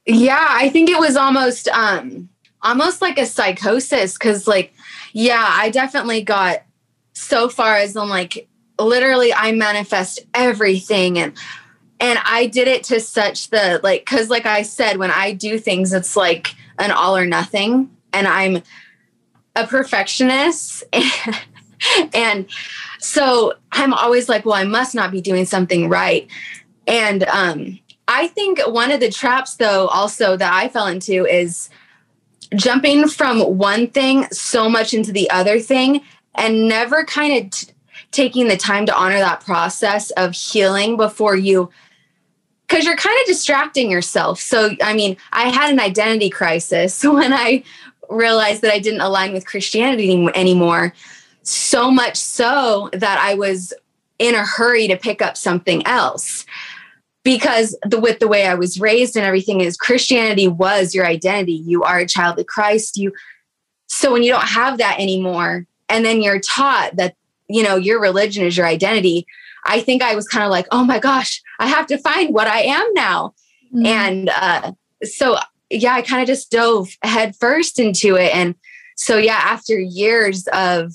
yeah, 0.08 0.48
I 0.50 0.70
think 0.70 0.90
it 0.90 1.00
was 1.00 1.16
almost 1.16 1.68
um 1.68 2.30
almost 2.62 3.02
like 3.02 3.20
a 3.20 3.26
psychosis 3.26 4.18
cuz 4.18 4.48
like 4.48 4.74
yeah, 5.14 5.46
I 5.50 5.70
definitely 5.70 6.24
got 6.24 6.64
so 7.14 7.50
far 7.50 7.76
as 7.76 7.96
I'm 7.96 8.10
like 8.10 8.48
literally 8.80 9.34
I 9.34 9.52
manifest 9.52 10.22
everything 10.34 11.20
and 11.20 11.34
and 12.00 12.20
I 12.24 12.46
did 12.46 12.68
it 12.68 12.84
to 12.86 13.00
such 13.02 13.50
the 13.50 13.82
like 13.84 14.06
cuz 14.06 14.30
like 14.30 14.46
I 14.46 14.62
said 14.62 14.98
when 14.98 15.12
I 15.12 15.34
do 15.34 15.60
things 15.60 15.92
it's 15.94 16.16
like 16.16 16.56
an 16.80 16.92
all 16.92 17.18
or 17.18 17.26
nothing 17.26 17.90
and 18.14 18.28
I'm 18.28 18.62
a 19.56 19.68
perfectionist 19.68 20.84
and, 20.94 21.12
and 22.14 22.46
so 23.00 23.56
I'm 23.74 23.94
always 23.94 24.30
like 24.30 24.46
well 24.46 24.56
I 24.56 24.64
must 24.64 24.96
not 24.96 25.12
be 25.12 25.20
doing 25.20 25.46
something 25.46 25.90
right 25.90 26.28
and 26.86 27.24
um 27.24 27.80
I 28.08 28.28
think 28.28 28.60
one 28.68 28.92
of 28.92 29.00
the 29.00 29.12
traps, 29.12 29.56
though, 29.56 29.88
also 29.88 30.38
that 30.38 30.54
I 30.54 30.70
fell 30.70 30.88
into 30.88 31.26
is 31.26 31.70
jumping 32.56 33.08
from 33.08 33.58
one 33.58 33.88
thing 33.88 34.26
so 34.32 34.70
much 34.70 34.94
into 34.94 35.12
the 35.12 35.30
other 35.30 35.60
thing 35.60 36.02
and 36.36 36.68
never 36.68 37.04
kind 37.04 37.46
of 37.46 37.52
t- 37.52 37.68
taking 38.12 38.48
the 38.48 38.56
time 38.56 38.86
to 38.86 38.96
honor 38.96 39.20
that 39.20 39.42
process 39.42 40.12
of 40.12 40.34
healing 40.34 40.96
before 40.96 41.36
you 41.36 41.70
because 42.68 42.86
you're 42.86 42.98
kind 42.98 43.18
of 43.22 43.28
distracting 43.28 43.92
yourself. 43.92 44.40
So 44.40 44.72
i 44.82 44.94
mean 44.94 45.18
i 45.34 45.50
had 45.50 45.72
an 45.72 45.80
identity 45.80 46.30
crisis 46.30 47.04
when 47.04 47.34
i 47.34 47.64
realized 48.10 48.62
that 48.62 48.74
i 48.74 48.80
didn't 48.80 49.02
align 49.02 49.34
with 49.34 49.46
christianity 49.46 50.30
anymore. 50.34 50.94
So 51.44 51.92
much 51.92 52.16
so 52.16 52.90
that 52.94 53.20
i 53.20 53.34
was 53.34 53.74
in 54.20 54.36
a 54.36 54.46
hurry 54.46 54.88
to 54.88 54.98
pick 54.98 55.22
up 55.22 55.36
something 55.36 55.86
else 55.86 56.46
because 57.28 57.78
the 57.84 58.00
with 58.00 58.20
the 58.20 58.28
way 58.30 58.46
I 58.46 58.54
was 58.54 58.80
raised 58.80 59.18
and 59.18 59.26
everything 59.26 59.60
is 59.60 59.76
Christianity 59.76 60.48
was 60.48 60.96
your 60.96 61.06
identity. 61.06 61.62
You 61.66 61.84
are 61.84 62.00
a 62.00 62.08
child 62.08 62.40
of 62.40 62.46
Christ. 62.46 62.96
You 62.96 63.12
so 63.88 64.14
when 64.14 64.24
you 64.24 64.32
don't 64.32 64.48
have 64.48 64.78
that 64.78 64.98
anymore, 64.98 65.66
and 65.90 66.06
then 66.06 66.22
you're 66.22 66.40
taught 66.40 66.96
that 66.96 67.16
you 67.50 67.64
know 67.64 67.76
your 67.76 68.00
religion 68.00 68.46
is 68.46 68.56
your 68.56 68.66
identity. 68.66 69.28
I 69.66 69.82
think 69.82 70.02
I 70.02 70.16
was 70.16 70.26
kind 70.26 70.46
of 70.46 70.52
like, 70.52 70.68
oh 70.72 70.86
my 70.86 71.00
gosh, 71.00 71.42
I 71.60 71.68
have 71.68 71.86
to 71.88 71.98
find 71.98 72.34
what 72.34 72.48
I 72.48 72.62
am 72.62 72.94
now. 72.94 73.34
Mm-hmm. 73.76 73.86
And 73.86 74.30
uh, 74.30 74.72
so, 75.04 75.38
yeah, 75.70 75.96
I 75.96 76.04
kind 76.04 76.22
of 76.22 76.28
just 76.28 76.50
dove 76.50 76.88
head 77.04 77.36
first 77.36 77.78
into 77.78 78.16
it. 78.16 78.34
And 78.34 78.56
so, 78.96 79.18
yeah, 79.18 79.42
after 79.44 79.78
years 79.78 80.48
of 80.54 80.94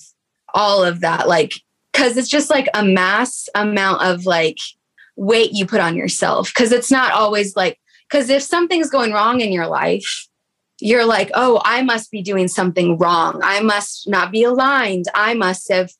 all 0.55 0.83
of 0.83 1.01
that, 1.01 1.29
like, 1.29 1.53
because 1.93 2.17
it's 2.17 2.31
just 2.31 2.49
like 2.49 2.69
a 2.73 2.83
mass 2.83 3.51
amount 3.55 4.01
of 4.01 4.25
like 4.25 4.57
weight 5.23 5.53
you 5.53 5.65
put 5.65 5.81
on 5.81 5.97
yourself. 5.97 6.49
Because 6.49 6.73
it's 6.73 6.91
not 6.91 7.13
always 7.13 7.57
like, 7.57 7.79
because 8.11 8.29
if 8.29 8.43
something's 8.43 8.91
going 8.91 9.13
wrong 9.13 9.41
in 9.41 9.53
your 9.53 9.69
life, 9.69 10.27
you're 10.81 11.07
like, 11.07 11.31
oh, 11.35 11.63
I 11.65 11.83
must 11.83 12.11
be 12.11 12.23
doing 12.23 12.49
something 12.49 12.99
wrong. 12.99 13.41
I 13.43 13.61
must 13.61 14.09
not 14.09 14.33
be 14.33 14.43
aligned. 14.43 15.07
I 15.15 15.35
must 15.35 15.71
have 15.71 15.91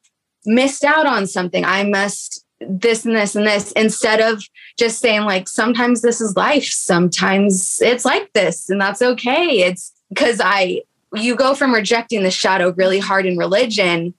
missed 0.45 0.83
out 0.83 1.07
on 1.07 1.27
something. 1.27 1.65
I 1.65 1.85
must 1.85 2.45
this 2.69 3.05
and 3.05 3.17
this 3.17 3.35
and 3.35 3.47
this 3.47 3.73
instead 3.73 4.21
of 4.21 4.43
just 4.79 5.01
saying 5.01 5.23
like 5.23 5.49
sometimes 5.49 6.01
this 6.01 6.21
is 6.21 6.37
life 6.37 6.65
sometimes 6.65 7.81
it's 7.83 8.05
like 8.05 8.33
this 8.35 8.71
and 8.71 8.81
that's 8.81 9.03
okay 9.03 9.63
it's 9.63 9.93
because 10.11 10.41
i 10.41 10.81
you 11.13 11.35
go 11.35 11.57
from 11.57 11.75
rejecting 11.75 12.23
the 12.23 12.31
shadow 12.31 12.73
really 12.75 13.01
hard 13.01 13.27
in 13.27 13.37
religion 13.37 14.15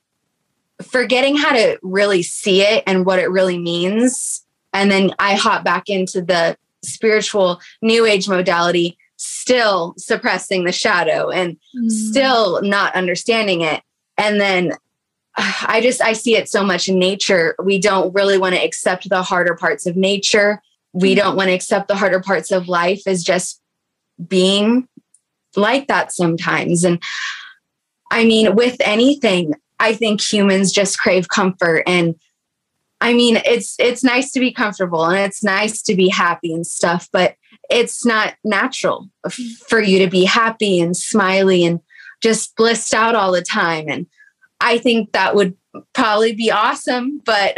forgetting 0.82 1.38
how 1.38 1.54
to 1.54 1.80
really 1.84 2.22
see 2.22 2.62
it 2.62 2.84
and 2.86 3.06
what 3.06 3.18
it 3.18 3.32
really 3.32 3.58
means 3.58 4.43
and 4.74 4.92
then 4.92 5.12
i 5.20 5.36
hop 5.36 5.64
back 5.64 5.90
into 5.90 6.22
the 6.22 6.58
spiritual 6.84 7.62
new 7.82 8.06
age 8.06 8.28
modality 8.28 8.98
still 9.16 9.94
suppressing 9.98 10.66
the 10.66 10.72
shadow 10.72 11.30
and 11.30 11.58
mm. 11.76 11.90
still 11.90 12.62
not 12.62 12.94
understanding 12.96 13.62
it 13.62 13.82
and 14.18 14.40
then 14.40 14.74
I 15.36 15.80
just 15.82 16.02
I 16.02 16.14
see 16.14 16.36
it 16.36 16.48
so 16.48 16.64
much 16.64 16.88
in 16.88 17.00
nature. 17.00 17.56
We 17.64 17.80
don't 17.80 18.14
really 18.14 18.38
want 18.38 18.56
to 18.56 18.64
accept 18.64 19.10
the 19.10 19.24
harder 19.24 19.56
parts 19.56 19.86
of 19.86 19.96
nature. 19.96 20.62
We 20.94 21.10
mm-hmm. 21.12 21.20
don't 21.20 21.36
want 21.36 21.48
to 21.48 21.54
accept 21.54 21.88
the 21.88 21.96
harder 21.96 22.22
parts 22.22 22.52
of 22.52 22.68
life 22.68 23.02
as 23.08 23.24
just 23.24 23.60
being 24.28 24.88
like 25.56 25.88
that 25.88 26.12
sometimes. 26.12 26.84
And 26.84 27.02
I 28.12 28.26
mean, 28.26 28.56
with 28.56 28.78
anything, 28.80 29.56
I 29.80 29.96
think 29.96 30.22
humans 30.22 30.72
just 30.72 31.00
crave 31.00 31.30
comfort 31.30 31.84
and 31.88 32.16
I 33.04 33.14
mean, 33.14 33.42
it's 33.46 33.76
it's 33.80 34.04
nice 34.04 34.32
to 34.32 34.40
be 34.40 34.54
comfortable 34.54 35.04
and 35.04 35.20
it's 35.20 35.44
nice 35.44 35.82
to 35.84 35.94
be 35.94 36.08
happy 36.08 36.54
and 36.54 36.66
stuff, 36.66 37.10
but 37.12 37.36
it's 37.70 38.06
not 38.06 38.36
natural 38.46 39.10
for 39.68 39.82
you 39.82 40.00
to 40.00 40.10
be 40.10 40.24
happy 40.24 40.80
and 40.80 40.96
smiley 40.96 41.66
and 41.66 41.82
just 42.22 42.56
blissed 42.56 42.94
out 42.94 43.14
all 43.14 43.34
the 43.34 43.42
time 43.42 43.90
and 43.90 44.08
I 44.62 44.78
think 44.78 45.12
that 45.12 45.36
would 45.36 45.56
probably 45.94 46.34
be 46.34 46.50
awesome. 46.50 47.22
But 47.26 47.58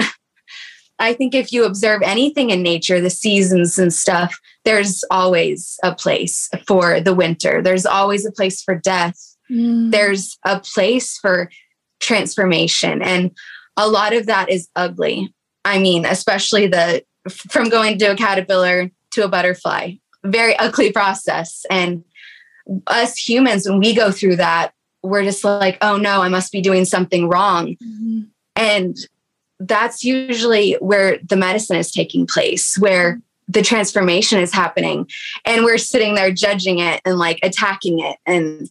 I 1.00 1.14
think 1.14 1.36
if 1.36 1.54
you 1.54 1.64
observe 1.66 2.02
anything 2.04 2.50
in 2.50 2.64
nature, 2.64 3.00
the 3.00 3.12
seasons 3.12 3.78
and 3.78 3.94
stuff, 3.94 4.36
there's 4.64 5.04
always 5.12 5.78
a 5.84 5.94
place 5.94 6.50
for 6.68 7.00
the 7.00 7.14
winter. 7.14 7.62
There's 7.62 7.86
always 7.86 8.26
a 8.26 8.32
place 8.32 8.64
for 8.64 8.74
death. 8.74 9.20
Mm. 9.52 9.92
There's 9.92 10.40
a 10.44 10.60
place 10.60 11.20
for 11.20 11.52
transformation. 12.00 13.04
And 13.04 13.32
a 13.78 13.88
lot 13.88 14.14
of 14.14 14.26
that 14.26 14.50
is 14.50 14.70
ugly. 14.76 15.35
I 15.66 15.80
mean, 15.80 16.06
especially 16.06 16.68
the 16.68 17.04
from 17.30 17.70
going 17.70 17.98
to 17.98 18.12
a 18.12 18.16
caterpillar 18.16 18.92
to 19.12 19.26
a 19.26 19.28
butterfly, 19.28 19.94
very 20.24 20.56
ugly 20.58 20.92
process. 20.92 21.66
And 21.70 22.04
us 22.88 23.18
humans, 23.18 23.68
when 23.68 23.80
we 23.80 23.94
go 23.94 24.12
through 24.12 24.38
that, 24.38 24.74
we're 25.04 25.24
just 25.24 25.44
like, 25.44 25.78
oh 25.82 25.98
no, 25.98 26.22
I 26.22 26.30
must 26.30 26.52
be 26.52 26.62
doing 26.62 26.86
something 26.86 27.28
wrong. 27.28 27.76
Mm-hmm. 27.84 28.22
And 28.56 28.96
that's 29.60 30.04
usually 30.04 30.74
where 30.74 31.18
the 31.20 31.36
medicine 31.36 31.78
is 31.78 31.92
taking 31.92 32.28
place, 32.28 32.78
where 32.78 33.20
the 33.48 33.62
transformation 33.62 34.40
is 34.40 34.54
happening. 34.54 35.08
And 35.46 35.64
we're 35.64 35.78
sitting 35.78 36.16
there 36.16 36.32
judging 36.32 36.80
it 36.80 37.02
and 37.06 37.18
like 37.18 37.40
attacking 37.44 38.00
it. 38.00 38.18
And 38.26 38.70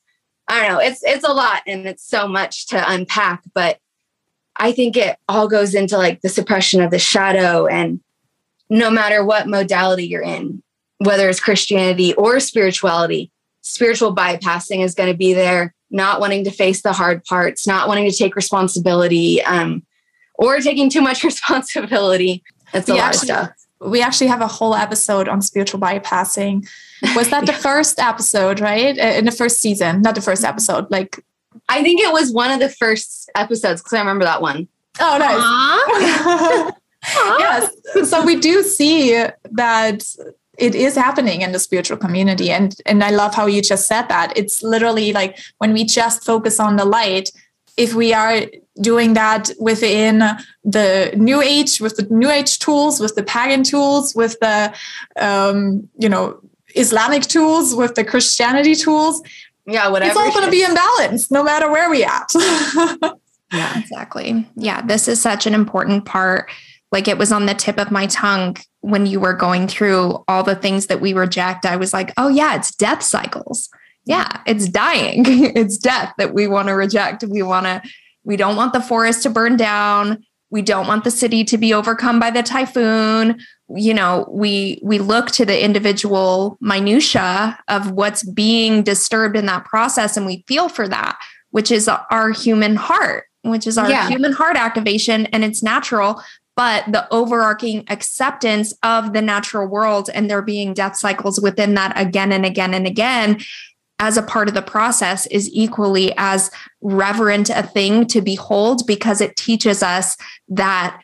I 0.48 0.60
don't 0.60 0.72
know, 0.72 0.80
it's 0.80 1.02
it's 1.04 1.24
a 1.24 1.32
lot 1.32 1.62
and 1.66 1.86
it's 1.86 2.06
so 2.06 2.28
much 2.28 2.66
to 2.68 2.90
unpack, 2.90 3.42
but 3.54 3.78
I 4.56 4.72
think 4.72 4.96
it 4.96 5.16
all 5.28 5.48
goes 5.48 5.74
into 5.74 5.98
like 5.98 6.20
the 6.20 6.28
suppression 6.28 6.80
of 6.80 6.90
the 6.90 6.98
shadow 6.98 7.66
and 7.66 8.00
no 8.70 8.90
matter 8.90 9.24
what 9.24 9.48
modality 9.48 10.06
you're 10.06 10.22
in, 10.22 10.62
whether 10.98 11.28
it's 11.28 11.40
Christianity 11.40 12.14
or 12.14 12.40
spirituality, 12.40 13.30
spiritual 13.60 14.14
bypassing 14.14 14.82
is 14.82 14.94
going 14.94 15.10
to 15.10 15.16
be 15.16 15.34
there 15.34 15.74
not 15.94 16.20
wanting 16.20 16.44
to 16.44 16.50
face 16.50 16.82
the 16.82 16.92
hard 16.92 17.24
parts, 17.24 17.66
not 17.66 17.88
wanting 17.88 18.10
to 18.10 18.16
take 18.16 18.34
responsibility, 18.34 19.42
um, 19.44 19.82
or 20.34 20.58
taking 20.58 20.90
too 20.90 21.00
much 21.00 21.22
responsibility. 21.24 22.42
It's 22.74 22.88
a 22.88 22.92
we 22.92 22.98
lot 22.98 23.14
actually, 23.14 23.30
of 23.30 23.36
stuff. 23.36 23.50
We 23.80 24.02
actually 24.02 24.26
have 24.26 24.40
a 24.40 24.48
whole 24.48 24.74
episode 24.74 25.28
on 25.28 25.40
spiritual 25.40 25.80
bypassing. 25.80 26.66
Was 27.14 27.30
that 27.30 27.46
the 27.46 27.52
first 27.68 28.00
episode, 28.00 28.60
right? 28.60 28.96
In 28.98 29.24
the 29.24 29.30
first 29.30 29.60
season, 29.60 30.02
not 30.02 30.16
the 30.16 30.20
first 30.20 30.44
episode, 30.44 30.90
like 30.90 31.24
I 31.68 31.82
think 31.82 32.00
it 32.00 32.12
was 32.12 32.32
one 32.32 32.50
of 32.50 32.60
the 32.60 32.68
first 32.68 33.30
episodes 33.34 33.80
because 33.80 33.92
I 33.94 34.00
remember 34.00 34.24
that 34.24 34.42
one. 34.42 34.68
Oh, 35.00 35.18
nice. 35.18 36.72
yes. 37.38 38.08
So 38.08 38.24
we 38.24 38.38
do 38.38 38.62
see 38.62 39.12
that 39.50 40.04
it 40.58 40.74
is 40.74 40.94
happening 40.94 41.42
in 41.42 41.52
the 41.52 41.58
spiritual 41.58 41.96
community 41.96 42.50
and 42.50 42.76
and 42.86 43.02
i 43.02 43.10
love 43.10 43.34
how 43.34 43.46
you 43.46 43.60
just 43.60 43.86
said 43.86 44.02
that 44.08 44.32
it's 44.36 44.62
literally 44.62 45.12
like 45.12 45.38
when 45.58 45.72
we 45.72 45.84
just 45.84 46.24
focus 46.24 46.60
on 46.60 46.76
the 46.76 46.84
light 46.84 47.30
if 47.76 47.94
we 47.94 48.12
are 48.12 48.42
doing 48.80 49.14
that 49.14 49.50
within 49.58 50.22
the 50.64 51.12
new 51.16 51.42
age 51.42 51.80
with 51.80 51.96
the 51.96 52.06
new 52.10 52.30
age 52.30 52.58
tools 52.58 53.00
with 53.00 53.14
the 53.14 53.22
pagan 53.22 53.62
tools 53.62 54.14
with 54.14 54.38
the 54.40 54.72
um, 55.20 55.88
you 55.98 56.08
know 56.08 56.38
islamic 56.74 57.22
tools 57.22 57.74
with 57.74 57.94
the 57.94 58.04
christianity 58.04 58.74
tools 58.74 59.22
yeah 59.66 59.88
whatever 59.88 60.10
it's 60.10 60.18
all 60.18 60.32
going 60.32 60.44
to 60.44 60.50
be 60.50 60.62
in 60.62 60.74
balance 60.74 61.30
no 61.30 61.42
matter 61.42 61.70
where 61.70 61.90
we 61.90 62.04
at 62.04 62.30
yeah 63.52 63.78
exactly 63.78 64.46
yeah 64.56 64.82
this 64.82 65.08
is 65.08 65.20
such 65.20 65.46
an 65.46 65.54
important 65.54 66.04
part 66.04 66.50
like 66.94 67.08
it 67.08 67.18
was 67.18 67.32
on 67.32 67.46
the 67.46 67.54
tip 67.54 67.78
of 67.78 67.90
my 67.90 68.06
tongue 68.06 68.56
when 68.80 69.04
you 69.04 69.18
were 69.18 69.32
going 69.32 69.66
through 69.66 70.22
all 70.28 70.44
the 70.44 70.54
things 70.54 70.86
that 70.86 71.00
we 71.00 71.12
reject. 71.12 71.66
I 71.66 71.76
was 71.76 71.92
like, 71.92 72.12
oh, 72.16 72.28
yeah, 72.28 72.54
it's 72.54 72.72
death 72.76 73.02
cycles. 73.02 73.68
Yeah, 74.04 74.28
it's 74.46 74.68
dying. 74.68 75.24
it's 75.26 75.76
death 75.76 76.12
that 76.18 76.34
we 76.34 76.46
want 76.46 76.68
to 76.68 76.74
reject. 76.74 77.24
We 77.24 77.42
want 77.42 77.66
to, 77.66 77.82
we 78.22 78.36
don't 78.36 78.54
want 78.54 78.74
the 78.74 78.80
forest 78.80 79.24
to 79.24 79.30
burn 79.30 79.56
down. 79.56 80.22
We 80.54 80.62
don't 80.62 80.86
want 80.86 81.02
the 81.02 81.10
city 81.10 81.42
to 81.42 81.58
be 81.58 81.74
overcome 81.74 82.20
by 82.20 82.30
the 82.30 82.44
typhoon. 82.44 83.40
You 83.74 83.92
know, 83.92 84.24
we 84.30 84.78
we 84.84 85.00
look 85.00 85.32
to 85.32 85.44
the 85.44 85.64
individual 85.64 86.56
minutia 86.60 87.58
of 87.66 87.90
what's 87.90 88.22
being 88.22 88.84
disturbed 88.84 89.36
in 89.36 89.46
that 89.46 89.64
process 89.64 90.16
and 90.16 90.26
we 90.26 90.44
feel 90.46 90.68
for 90.68 90.86
that, 90.86 91.18
which 91.50 91.72
is 91.72 91.88
our 91.88 92.30
human 92.30 92.76
heart 92.76 93.24
which 93.42 93.66
is 93.66 93.76
our 93.76 93.90
yeah. 93.90 94.08
human 94.08 94.32
heart 94.32 94.56
activation 94.56 95.26
and 95.26 95.44
it's 95.44 95.62
natural 95.62 96.22
but 96.56 96.84
the 96.92 97.12
overarching 97.12 97.84
acceptance 97.88 98.72
of 98.82 99.12
the 99.12 99.20
natural 99.20 99.66
world 99.66 100.08
and 100.14 100.30
there 100.30 100.40
being 100.40 100.72
death 100.72 100.96
cycles 100.96 101.40
within 101.40 101.74
that 101.74 101.92
again 102.00 102.32
and 102.32 102.46
again 102.46 102.72
and 102.72 102.86
again 102.86 103.38
as 103.98 104.16
a 104.16 104.22
part 104.22 104.48
of 104.48 104.54
the 104.54 104.62
process 104.62 105.26
is 105.26 105.48
equally 105.52 106.12
as 106.16 106.50
reverent 106.80 107.50
a 107.50 107.62
thing 107.62 108.06
to 108.06 108.20
behold 108.20 108.86
because 108.86 109.20
it 109.20 109.36
teaches 109.36 109.82
us 109.82 110.16
that 110.48 111.00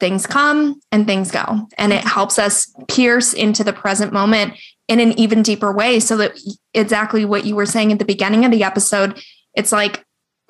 things 0.00 0.26
come 0.26 0.80
and 0.92 1.06
things 1.06 1.30
go 1.30 1.66
and 1.78 1.92
it 1.92 2.04
helps 2.04 2.38
us 2.38 2.72
pierce 2.88 3.32
into 3.32 3.64
the 3.64 3.72
present 3.72 4.12
moment 4.12 4.54
in 4.88 5.00
an 5.00 5.18
even 5.18 5.42
deeper 5.42 5.72
way 5.72 5.98
so 5.98 6.16
that 6.16 6.38
exactly 6.74 7.24
what 7.24 7.46
you 7.46 7.54
were 7.56 7.64
saying 7.64 7.92
at 7.92 7.98
the 7.98 8.04
beginning 8.04 8.44
of 8.44 8.50
the 8.50 8.64
episode 8.64 9.18
it's 9.54 9.72
like 9.72 10.04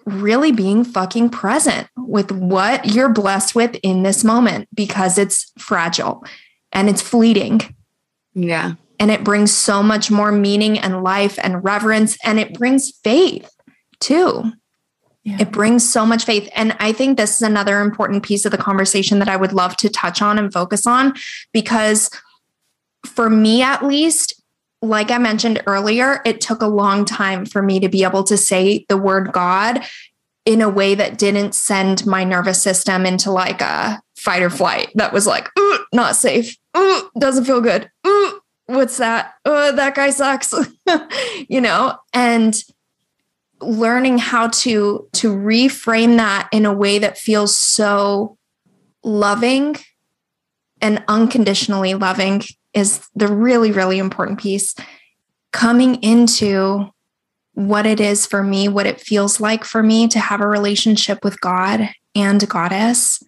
really 0.06 0.52
being 0.52 0.84
fucking 0.84 1.30
present 1.30 1.88
with 1.96 2.30
what 2.30 2.86
you're 2.86 3.08
blessed 3.08 3.54
with 3.54 3.76
in 3.82 4.02
this 4.02 4.24
moment 4.24 4.68
because 4.74 5.18
it's 5.18 5.52
fragile 5.58 6.24
and 6.72 6.88
it's 6.88 7.02
fleeting. 7.02 7.60
Yeah. 8.34 8.74
And 9.04 9.10
it 9.10 9.22
brings 9.22 9.52
so 9.52 9.82
much 9.82 10.10
more 10.10 10.32
meaning 10.32 10.78
and 10.78 11.02
life 11.02 11.38
and 11.42 11.62
reverence 11.62 12.16
and 12.24 12.40
it 12.40 12.54
brings 12.54 12.90
faith 13.04 13.54
too. 14.00 14.50
Yeah. 15.24 15.36
It 15.40 15.52
brings 15.52 15.86
so 15.86 16.06
much 16.06 16.24
faith. 16.24 16.48
And 16.54 16.74
I 16.80 16.92
think 16.92 17.18
this 17.18 17.36
is 17.36 17.42
another 17.42 17.82
important 17.82 18.22
piece 18.22 18.46
of 18.46 18.50
the 18.50 18.56
conversation 18.56 19.18
that 19.18 19.28
I 19.28 19.36
would 19.36 19.52
love 19.52 19.76
to 19.76 19.90
touch 19.90 20.22
on 20.22 20.38
and 20.38 20.50
focus 20.50 20.86
on 20.86 21.12
because 21.52 22.08
for 23.04 23.28
me, 23.28 23.60
at 23.60 23.84
least, 23.84 24.42
like 24.80 25.10
I 25.10 25.18
mentioned 25.18 25.62
earlier, 25.66 26.22
it 26.24 26.40
took 26.40 26.62
a 26.62 26.66
long 26.66 27.04
time 27.04 27.44
for 27.44 27.60
me 27.60 27.80
to 27.80 27.90
be 27.90 28.04
able 28.04 28.24
to 28.24 28.38
say 28.38 28.86
the 28.88 28.96
word 28.96 29.32
God 29.32 29.84
in 30.46 30.62
a 30.62 30.70
way 30.70 30.94
that 30.94 31.18
didn't 31.18 31.54
send 31.54 32.06
my 32.06 32.24
nervous 32.24 32.62
system 32.62 33.04
into 33.04 33.30
like 33.30 33.60
a 33.60 34.00
fight 34.16 34.40
or 34.40 34.48
flight 34.48 34.92
that 34.94 35.12
was 35.12 35.26
like, 35.26 35.50
not 35.92 36.16
safe. 36.16 36.56
Ooh, 36.74 37.10
doesn't 37.18 37.44
feel 37.44 37.60
good. 37.60 37.90
What's 38.66 38.96
that? 38.96 39.34
Oh, 39.44 39.72
that 39.72 39.94
guy 39.94 40.10
sucks. 40.10 40.54
you 41.48 41.60
know, 41.60 41.98
and 42.12 42.54
learning 43.60 44.18
how 44.18 44.48
to 44.48 45.08
to 45.12 45.34
reframe 45.34 46.16
that 46.16 46.48
in 46.52 46.66
a 46.66 46.72
way 46.72 46.98
that 46.98 47.18
feels 47.18 47.58
so 47.58 48.36
loving 49.02 49.76
and 50.80 51.02
unconditionally 51.08 51.94
loving 51.94 52.42
is 52.72 53.06
the 53.14 53.28
really, 53.28 53.70
really 53.70 53.98
important 53.98 54.40
piece. 54.40 54.74
Coming 55.52 56.02
into 56.02 56.90
what 57.52 57.86
it 57.86 58.00
is 58.00 58.26
for 58.26 58.42
me, 58.42 58.66
what 58.68 58.86
it 58.86 59.00
feels 59.00 59.40
like 59.40 59.64
for 59.64 59.82
me 59.82 60.08
to 60.08 60.18
have 60.18 60.40
a 60.40 60.48
relationship 60.48 61.22
with 61.22 61.40
God 61.40 61.90
and 62.14 62.48
Goddess, 62.48 63.22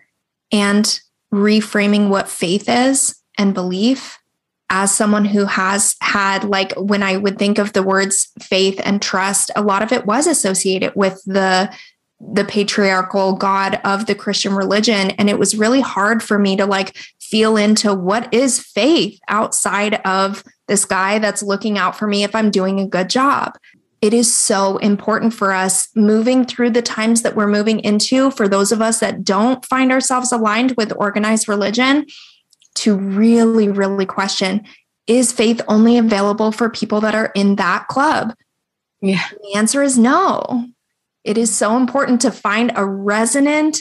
and 0.50 1.00
reframing 1.32 2.08
what 2.08 2.28
faith 2.28 2.68
is 2.68 3.22
and 3.38 3.54
belief 3.54 4.18
as 4.68 4.94
someone 4.94 5.24
who 5.24 5.44
has 5.44 5.96
had 6.00 6.44
like 6.44 6.72
when 6.76 7.02
i 7.02 7.16
would 7.16 7.38
think 7.38 7.58
of 7.58 7.72
the 7.72 7.82
words 7.82 8.28
faith 8.40 8.80
and 8.84 9.00
trust 9.00 9.50
a 9.54 9.62
lot 9.62 9.82
of 9.82 9.92
it 9.92 10.06
was 10.06 10.26
associated 10.26 10.92
with 10.94 11.22
the 11.24 11.70
the 12.20 12.44
patriarchal 12.44 13.34
god 13.34 13.80
of 13.84 14.06
the 14.06 14.14
christian 14.14 14.54
religion. 14.54 15.10
And 15.12 15.28
it 15.28 15.38
was 15.38 15.56
really 15.56 15.80
hard 15.80 16.22
for 16.22 16.38
me 16.38 16.56
to 16.56 16.66
like 16.66 16.96
feel 17.20 17.56
into 17.56 17.92
what 17.92 18.32
is 18.32 18.58
faith 18.58 19.18
outside 19.28 19.94
of 20.04 20.44
this 20.68 20.84
guy 20.84 21.18
that's 21.18 21.42
looking 21.42 21.76
out 21.76 21.96
for 21.96 22.06
me 22.06 22.24
if 22.24 22.34
i'm 22.34 22.50
doing 22.50 22.80
a 22.80 22.86
good 22.86 23.10
job. 23.10 23.58
It 24.02 24.14
is 24.14 24.32
so 24.32 24.76
important 24.78 25.34
for 25.34 25.52
us 25.52 25.88
moving 25.96 26.44
through 26.44 26.70
the 26.70 26.82
times 26.82 27.22
that 27.22 27.34
we're 27.34 27.46
moving 27.46 27.80
into. 27.80 28.30
For 28.30 28.46
those 28.46 28.70
of 28.70 28.82
us 28.82 29.00
that 29.00 29.24
don't 29.24 29.64
find 29.64 29.90
ourselves 29.90 30.32
aligned 30.32 30.74
with 30.76 30.92
organized 30.96 31.48
religion 31.48 32.06
to 32.76 32.96
really, 32.96 33.68
really 33.68 34.06
question 34.06 34.64
is 35.06 35.32
faith 35.32 35.60
only 35.68 35.98
available 35.98 36.50
for 36.50 36.68
people 36.68 37.00
that 37.00 37.14
are 37.14 37.30
in 37.34 37.56
that 37.56 37.86
club? 37.88 38.34
Yeah. 39.00 39.22
And 39.30 39.38
the 39.42 39.58
answer 39.58 39.82
is 39.82 39.96
no. 39.96 40.66
It 41.22 41.38
is 41.38 41.56
so 41.56 41.76
important 41.76 42.20
to 42.22 42.30
find 42.30 42.72
a 42.74 42.84
resonant 42.84 43.78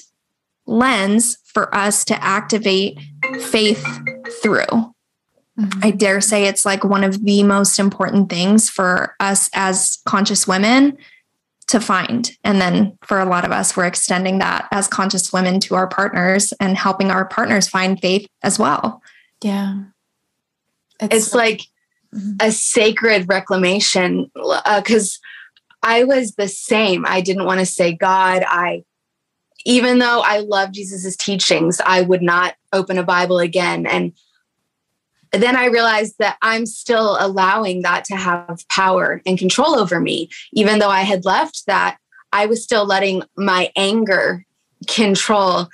lens 0.67 1.37
for 1.45 1.73
us 1.73 2.05
to 2.05 2.23
activate 2.23 2.99
faith 3.39 3.83
through. 4.41 4.65
Mm-hmm. 4.65 5.79
I 5.81 5.91
dare 5.91 6.21
say 6.21 6.45
it's 6.45 6.65
like 6.65 6.83
one 6.83 7.03
of 7.03 7.23
the 7.23 7.43
most 7.43 7.79
important 7.79 8.29
things 8.29 8.69
for 8.69 9.15
us 9.19 9.49
as 9.53 9.99
conscious 10.05 10.47
women 10.47 10.97
to 11.67 11.79
find. 11.79 12.31
And 12.43 12.61
then 12.61 12.97
for 13.03 13.19
a 13.19 13.25
lot 13.25 13.43
of 13.43 13.51
us, 13.51 13.75
we're 13.75 13.87
extending 13.87 14.39
that 14.39 14.67
as 14.71 14.87
conscious 14.87 15.33
women 15.33 15.59
to 15.61 15.75
our 15.75 15.87
partners 15.87 16.53
and 16.59 16.77
helping 16.77 17.09
our 17.09 17.25
partners 17.25 17.67
find 17.67 17.99
faith 17.99 18.27
as 18.43 18.59
well. 18.59 19.01
Yeah. 19.41 19.83
It's, 21.01 21.15
it's 21.15 21.33
like 21.33 21.61
mm-hmm. 22.13 22.33
a 22.39 22.51
sacred 22.51 23.27
reclamation 23.27 24.31
because 24.35 25.19
uh, 25.83 25.87
I 25.87 26.03
was 26.03 26.35
the 26.35 26.47
same. 26.47 27.05
I 27.05 27.21
didn't 27.21 27.45
want 27.45 27.59
to 27.59 27.65
say, 27.65 27.93
God, 27.93 28.43
I, 28.47 28.83
even 29.65 29.99
though 29.99 30.21
I 30.23 30.39
love 30.39 30.71
Jesus's 30.71 31.17
teachings, 31.17 31.81
I 31.83 32.01
would 32.01 32.21
not 32.21 32.55
open 32.73 32.97
a 32.97 33.03
Bible 33.03 33.39
again. 33.39 33.85
And 33.87 34.13
then 35.41 35.55
I 35.55 35.65
realized 35.65 36.15
that 36.19 36.37
I'm 36.41 36.65
still 36.65 37.17
allowing 37.19 37.81
that 37.81 38.05
to 38.05 38.15
have 38.15 38.63
power 38.69 39.21
and 39.25 39.37
control 39.37 39.77
over 39.77 39.99
me. 39.99 40.29
Even 40.53 40.79
though 40.79 40.89
I 40.89 41.01
had 41.01 41.25
left 41.25 41.63
that, 41.67 41.97
I 42.31 42.45
was 42.45 42.63
still 42.63 42.85
letting 42.85 43.23
my 43.37 43.71
anger 43.75 44.45
control 44.87 45.67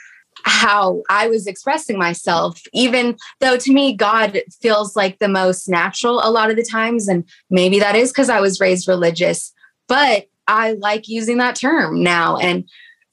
how 0.44 1.04
I 1.10 1.28
was 1.28 1.48
expressing 1.48 1.98
myself, 1.98 2.62
even 2.74 3.18
though 3.40 3.58
to 3.58 3.74
me, 3.74 3.94
God 3.94 4.42
feels 4.62 4.96
like 4.96 5.20
the 5.20 5.28
most 5.28 5.70
natural 5.70 6.20
a 6.24 6.32
lot 6.32 6.50
of 6.50 6.56
the 6.56 6.64
times. 6.64 7.08
And 7.08 7.24
maybe 7.50 7.80
that 7.80 7.96
is 7.96 8.12
because 8.12 8.30
I 8.30 8.40
was 8.40 8.60
raised 8.60 8.88
religious, 8.88 9.54
but 9.88 10.28
I 10.48 10.74
like 10.74 11.08
using 11.08 11.38
that 11.38 11.56
term 11.56 12.02
now. 12.02 12.38
And 12.38 12.68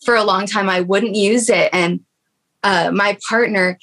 for 0.05 0.15
a 0.15 0.25
long 0.25 0.47
time, 0.47 0.69
I 0.69 0.81
wouldn't 0.81 1.17
use 1.17 1.51
it. 1.51 1.71
And 1.73 2.01
uh, 2.63 2.91
my 2.93 3.19
partner, 3.29 3.79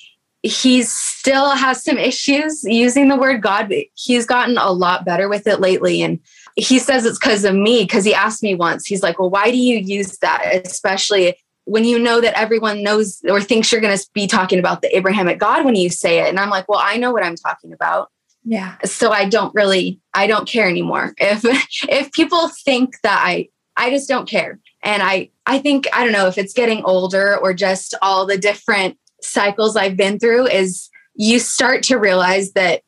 he 0.45 0.83
still 0.83 1.49
has 1.51 1.83
some 1.83 1.97
issues 1.97 2.63
using 2.63 3.07
the 3.07 3.15
word 3.15 3.41
God, 3.41 3.67
but 3.67 3.85
he's 3.95 4.27
gotten 4.27 4.57
a 4.59 4.71
lot 4.71 5.03
better 5.03 5.27
with 5.27 5.47
it 5.47 5.59
lately. 5.59 6.03
And 6.03 6.19
he 6.55 6.77
says 6.77 7.03
it's 7.03 7.17
because 7.17 7.43
of 7.45 7.55
me, 7.55 7.83
because 7.83 8.05
he 8.05 8.13
asked 8.13 8.43
me 8.43 8.53
once, 8.53 8.85
he's 8.85 9.01
like, 9.01 9.17
Well, 9.17 9.31
why 9.31 9.49
do 9.49 9.57
you 9.57 9.77
use 9.77 10.19
that? 10.19 10.65
Especially 10.65 11.35
when 11.63 11.83
you 11.83 11.97
know 11.97 12.21
that 12.21 12.37
everyone 12.37 12.83
knows 12.83 13.21
or 13.27 13.41
thinks 13.41 13.71
you're 13.71 13.81
going 13.81 13.97
to 13.97 14.05
be 14.13 14.27
talking 14.27 14.59
about 14.59 14.83
the 14.83 14.95
Abrahamic 14.95 15.39
God 15.39 15.65
when 15.65 15.73
you 15.73 15.89
say 15.89 16.19
it. 16.19 16.29
And 16.29 16.39
I'm 16.39 16.51
like, 16.51 16.69
Well, 16.69 16.79
I 16.81 16.97
know 16.97 17.11
what 17.11 17.23
I'm 17.23 17.35
talking 17.35 17.73
about. 17.73 18.11
Yeah. 18.43 18.75
So 18.85 19.09
I 19.11 19.27
don't 19.27 19.53
really, 19.55 19.99
I 20.13 20.27
don't 20.27 20.47
care 20.47 20.69
anymore. 20.69 21.15
If 21.19 21.43
if 21.89 22.11
people 22.11 22.49
think 22.63 23.01
that 23.01 23.19
I 23.25 23.49
I 23.75 23.89
just 23.89 24.07
don't 24.07 24.29
care. 24.29 24.59
And 24.83 25.01
I 25.01 25.31
I 25.47 25.57
think 25.57 25.87
I 25.91 26.03
don't 26.03 26.13
know 26.13 26.27
if 26.27 26.37
it's 26.37 26.53
getting 26.53 26.83
older 26.83 27.35
or 27.35 27.55
just 27.55 27.95
all 28.03 28.27
the 28.27 28.37
different 28.37 28.99
cycles 29.26 29.76
I've 29.76 29.97
been 29.97 30.19
through 30.19 30.47
is 30.47 30.89
you 31.15 31.39
start 31.39 31.84
to 31.84 31.97
realize 31.97 32.51
that 32.53 32.82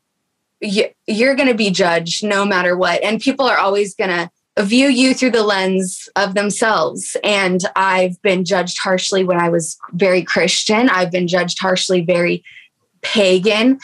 you're 0.60 1.36
going 1.36 1.50
to 1.50 1.56
be 1.56 1.70
judged 1.70 2.24
no 2.24 2.46
matter 2.46 2.76
what. 2.76 3.04
And 3.04 3.22
people 3.22 3.46
are 3.46 3.58
always 3.58 3.96
going 3.96 4.10
to 4.10 4.30
view 4.64 4.88
you 4.88 5.14
through 5.14 5.32
the 5.32 5.44
lens 5.44 6.10
of 6.16 6.34
themselves. 6.34 7.16
And 7.24 7.62
I've 7.76 8.20
been 8.22 8.44
judged 8.44 8.78
harshly 8.82 9.24
when 9.24 9.40
I 9.40 9.50
was 9.50 9.78
very 9.92 10.24
Christian. 10.24 10.90
I've 10.90 11.12
been 11.12 11.28
judged 11.28 11.60
harshly, 11.60 12.02
very 12.02 12.44
pagan 13.02 13.80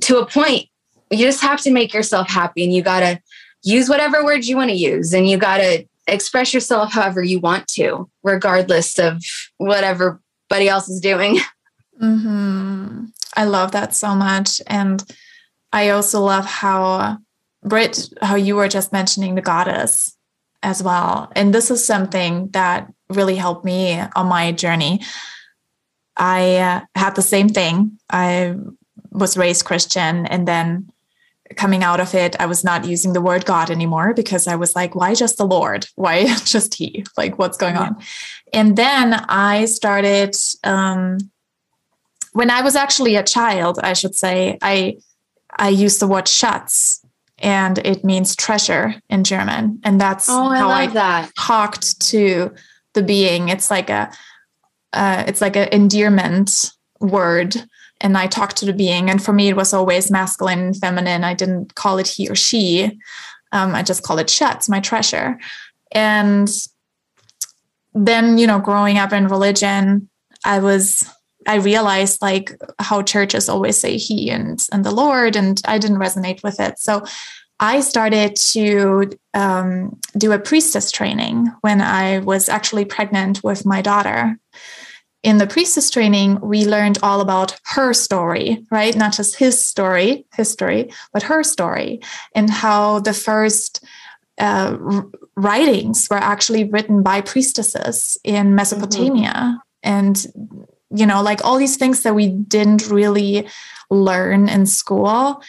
to 0.00 0.18
a 0.18 0.26
point. 0.26 0.68
You 1.10 1.26
just 1.26 1.42
have 1.42 1.60
to 1.62 1.70
make 1.70 1.92
yourself 1.92 2.28
happy 2.28 2.64
and 2.64 2.72
you 2.72 2.82
got 2.82 3.00
to 3.00 3.20
use 3.62 3.88
whatever 3.88 4.24
words 4.24 4.48
you 4.48 4.56
want 4.56 4.70
to 4.70 4.76
use 4.76 5.12
and 5.12 5.28
you 5.28 5.36
got 5.36 5.58
to 5.58 5.84
express 6.06 6.54
yourself 6.54 6.92
however 6.92 7.22
you 7.22 7.40
want 7.40 7.66
to, 7.68 8.08
regardless 8.22 8.98
of 8.98 9.22
whatever 9.58 10.20
everybody 10.50 10.68
else 10.68 10.88
is 10.88 11.00
doing. 11.00 11.38
Mm-hmm. 12.00 13.06
I 13.36 13.44
love 13.44 13.72
that 13.72 13.94
so 13.94 14.14
much. 14.14 14.60
And 14.66 15.02
I 15.72 15.90
also 15.90 16.20
love 16.20 16.46
how, 16.46 17.18
Britt, 17.62 18.08
how 18.22 18.36
you 18.36 18.56
were 18.56 18.68
just 18.68 18.92
mentioning 18.92 19.34
the 19.34 19.42
goddess 19.42 20.16
as 20.62 20.82
well. 20.82 21.30
And 21.36 21.54
this 21.54 21.70
is 21.70 21.86
something 21.86 22.48
that 22.48 22.92
really 23.08 23.36
helped 23.36 23.64
me 23.64 24.00
on 24.14 24.26
my 24.26 24.52
journey. 24.52 25.00
I 26.16 26.56
uh, 26.56 26.80
had 26.94 27.14
the 27.14 27.22
same 27.22 27.48
thing. 27.48 27.98
I 28.10 28.56
was 29.10 29.36
raised 29.36 29.64
Christian 29.64 30.26
and 30.26 30.48
then 30.48 30.90
coming 31.54 31.84
out 31.84 32.00
of 32.00 32.14
it, 32.14 32.34
I 32.40 32.46
was 32.46 32.64
not 32.64 32.84
using 32.84 33.12
the 33.12 33.20
word 33.20 33.44
God 33.44 33.70
anymore 33.70 34.14
because 34.14 34.48
I 34.48 34.56
was 34.56 34.74
like, 34.74 34.94
why 34.94 35.14
just 35.14 35.38
the 35.38 35.46
Lord? 35.46 35.86
Why 35.94 36.26
just 36.44 36.74
He? 36.74 37.04
Like, 37.16 37.38
what's 37.38 37.56
going 37.56 37.76
on? 37.76 37.96
And 38.52 38.76
then 38.76 39.14
I 39.14 39.66
started 39.66 40.34
um, 40.64 41.18
when 42.36 42.50
I 42.50 42.60
was 42.60 42.76
actually 42.76 43.16
a 43.16 43.22
child, 43.22 43.78
I 43.82 43.94
should 43.94 44.14
say, 44.14 44.58
I 44.60 44.98
I 45.58 45.70
used 45.70 46.00
the 46.00 46.06
word 46.06 46.28
Schatz 46.28 47.00
and 47.38 47.78
it 47.78 48.04
means 48.04 48.36
treasure 48.36 48.94
in 49.08 49.24
German. 49.24 49.80
And 49.84 49.98
that's 49.98 50.28
oh, 50.28 50.48
I 50.48 50.58
how 50.58 50.68
I 50.68 50.86
that. 50.88 51.32
talked 51.38 51.98
to 52.10 52.52
the 52.92 53.02
being. 53.02 53.48
It's 53.48 53.70
like 53.70 53.88
a 53.88 54.10
uh, 54.92 55.24
it's 55.26 55.40
like 55.40 55.56
an 55.56 55.68
endearment 55.72 56.72
word. 57.00 57.56
And 58.02 58.18
I 58.18 58.26
talked 58.26 58.58
to 58.58 58.66
the 58.66 58.74
being. 58.74 59.08
And 59.08 59.24
for 59.24 59.32
me, 59.32 59.48
it 59.48 59.56
was 59.56 59.72
always 59.72 60.10
masculine, 60.10 60.74
feminine. 60.74 61.24
I 61.24 61.32
didn't 61.32 61.74
call 61.74 61.96
it 61.96 62.06
he 62.06 62.28
or 62.28 62.34
she. 62.34 62.98
Um, 63.52 63.74
I 63.74 63.82
just 63.82 64.02
call 64.02 64.18
it 64.18 64.28
Schatz, 64.28 64.68
my 64.68 64.80
treasure. 64.80 65.38
And 65.92 66.50
then, 67.94 68.36
you 68.36 68.46
know, 68.46 68.58
growing 68.58 68.98
up 68.98 69.14
in 69.14 69.28
religion, 69.28 70.10
I 70.44 70.58
was 70.58 71.10
I 71.46 71.56
realized 71.56 72.22
like 72.22 72.52
how 72.78 73.02
churches 73.02 73.48
always 73.48 73.78
say 73.78 73.96
he 73.96 74.30
and 74.30 74.64
and 74.72 74.84
the 74.84 74.90
Lord, 74.90 75.36
and 75.36 75.60
I 75.66 75.78
didn't 75.78 75.98
resonate 75.98 76.42
with 76.42 76.60
it. 76.60 76.78
So 76.78 77.04
I 77.58 77.80
started 77.80 78.36
to 78.52 79.10
um, 79.32 79.98
do 80.18 80.32
a 80.32 80.38
priestess 80.38 80.90
training 80.90 81.48
when 81.62 81.80
I 81.80 82.18
was 82.18 82.48
actually 82.48 82.84
pregnant 82.84 83.42
with 83.42 83.64
my 83.64 83.80
daughter. 83.80 84.38
In 85.22 85.38
the 85.38 85.46
priestess 85.46 85.90
training, 85.90 86.38
we 86.40 86.66
learned 86.66 86.98
all 87.02 87.20
about 87.20 87.58
her 87.64 87.92
story, 87.94 88.64
right? 88.70 88.94
Not 88.94 89.14
just 89.14 89.36
his 89.36 89.60
story, 89.64 90.26
history, 90.36 90.92
but 91.12 91.24
her 91.24 91.42
story, 91.42 92.00
and 92.34 92.50
how 92.50 93.00
the 93.00 93.14
first 93.14 93.82
uh, 94.38 94.76
writings 95.34 96.08
were 96.10 96.18
actually 96.18 96.64
written 96.64 97.02
by 97.02 97.22
priestesses 97.22 98.18
in 98.22 98.54
Mesopotamia. 98.54 99.32
Mm-hmm. 99.32 99.56
And 99.82 100.26
you 100.90 101.06
know, 101.06 101.22
like 101.22 101.44
all 101.44 101.58
these 101.58 101.76
things 101.76 102.02
that 102.02 102.14
we 102.14 102.28
didn't 102.28 102.88
really 102.88 103.48
learn 103.90 104.48
in 104.48 104.66
school. 104.66 105.42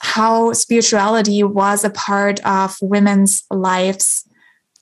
How 0.00 0.52
spirituality 0.52 1.42
was 1.42 1.84
a 1.84 1.90
part 1.90 2.44
of 2.46 2.76
women's 2.80 3.44
lives. 3.50 4.24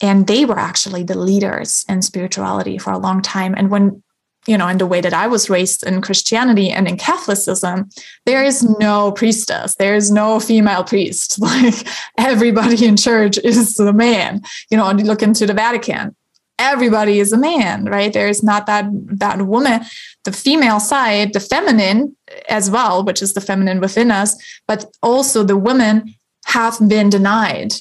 And 0.00 0.26
they 0.26 0.44
were 0.44 0.58
actually 0.58 1.04
the 1.04 1.18
leaders 1.18 1.84
in 1.88 2.02
spirituality 2.02 2.76
for 2.76 2.92
a 2.92 2.98
long 2.98 3.22
time. 3.22 3.54
And 3.56 3.70
when, 3.70 4.02
you 4.46 4.58
know, 4.58 4.68
in 4.68 4.76
the 4.76 4.86
way 4.86 5.00
that 5.00 5.14
I 5.14 5.26
was 5.26 5.48
raised 5.48 5.84
in 5.84 6.02
Christianity 6.02 6.70
and 6.70 6.86
in 6.86 6.98
Catholicism, 6.98 7.88
there 8.26 8.44
is 8.44 8.62
no 8.78 9.10
priestess, 9.10 9.74
there 9.76 9.94
is 9.94 10.10
no 10.10 10.38
female 10.38 10.84
priest. 10.84 11.38
Like 11.40 11.86
everybody 12.18 12.84
in 12.84 12.96
church 12.96 13.38
is 13.38 13.76
the 13.76 13.92
man, 13.94 14.42
you 14.70 14.76
know, 14.76 14.86
and 14.86 15.00
you 15.00 15.06
look 15.06 15.22
into 15.22 15.46
the 15.46 15.54
Vatican 15.54 16.14
everybody 16.58 17.20
is 17.20 17.32
a 17.32 17.36
man 17.36 17.84
right? 17.84 18.12
There's 18.12 18.42
not 18.42 18.66
that 18.66 18.86
that 19.18 19.42
woman 19.42 19.82
the 20.24 20.32
female 20.32 20.80
side 20.80 21.32
the 21.32 21.40
feminine 21.40 22.16
as 22.48 22.70
well 22.70 23.04
which 23.04 23.22
is 23.22 23.34
the 23.34 23.40
feminine 23.40 23.80
within 23.80 24.10
us 24.10 24.36
but 24.66 24.86
also 25.02 25.42
the 25.42 25.56
women 25.56 26.14
have 26.46 26.78
been 26.88 27.10
denied 27.10 27.72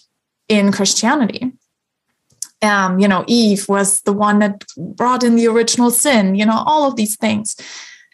in 0.49 0.71
christianity. 0.71 1.51
Um, 2.61 2.99
you 2.99 3.07
know 3.07 3.23
eve 3.27 3.67
was 3.69 4.01
the 4.01 4.13
one 4.13 4.39
that 4.39 4.63
brought 4.77 5.23
in 5.23 5.35
the 5.35 5.47
original 5.47 5.91
sin 5.91 6.35
you 6.35 6.45
know 6.45 6.63
all 6.65 6.87
of 6.87 6.95
these 6.95 7.15
things. 7.15 7.55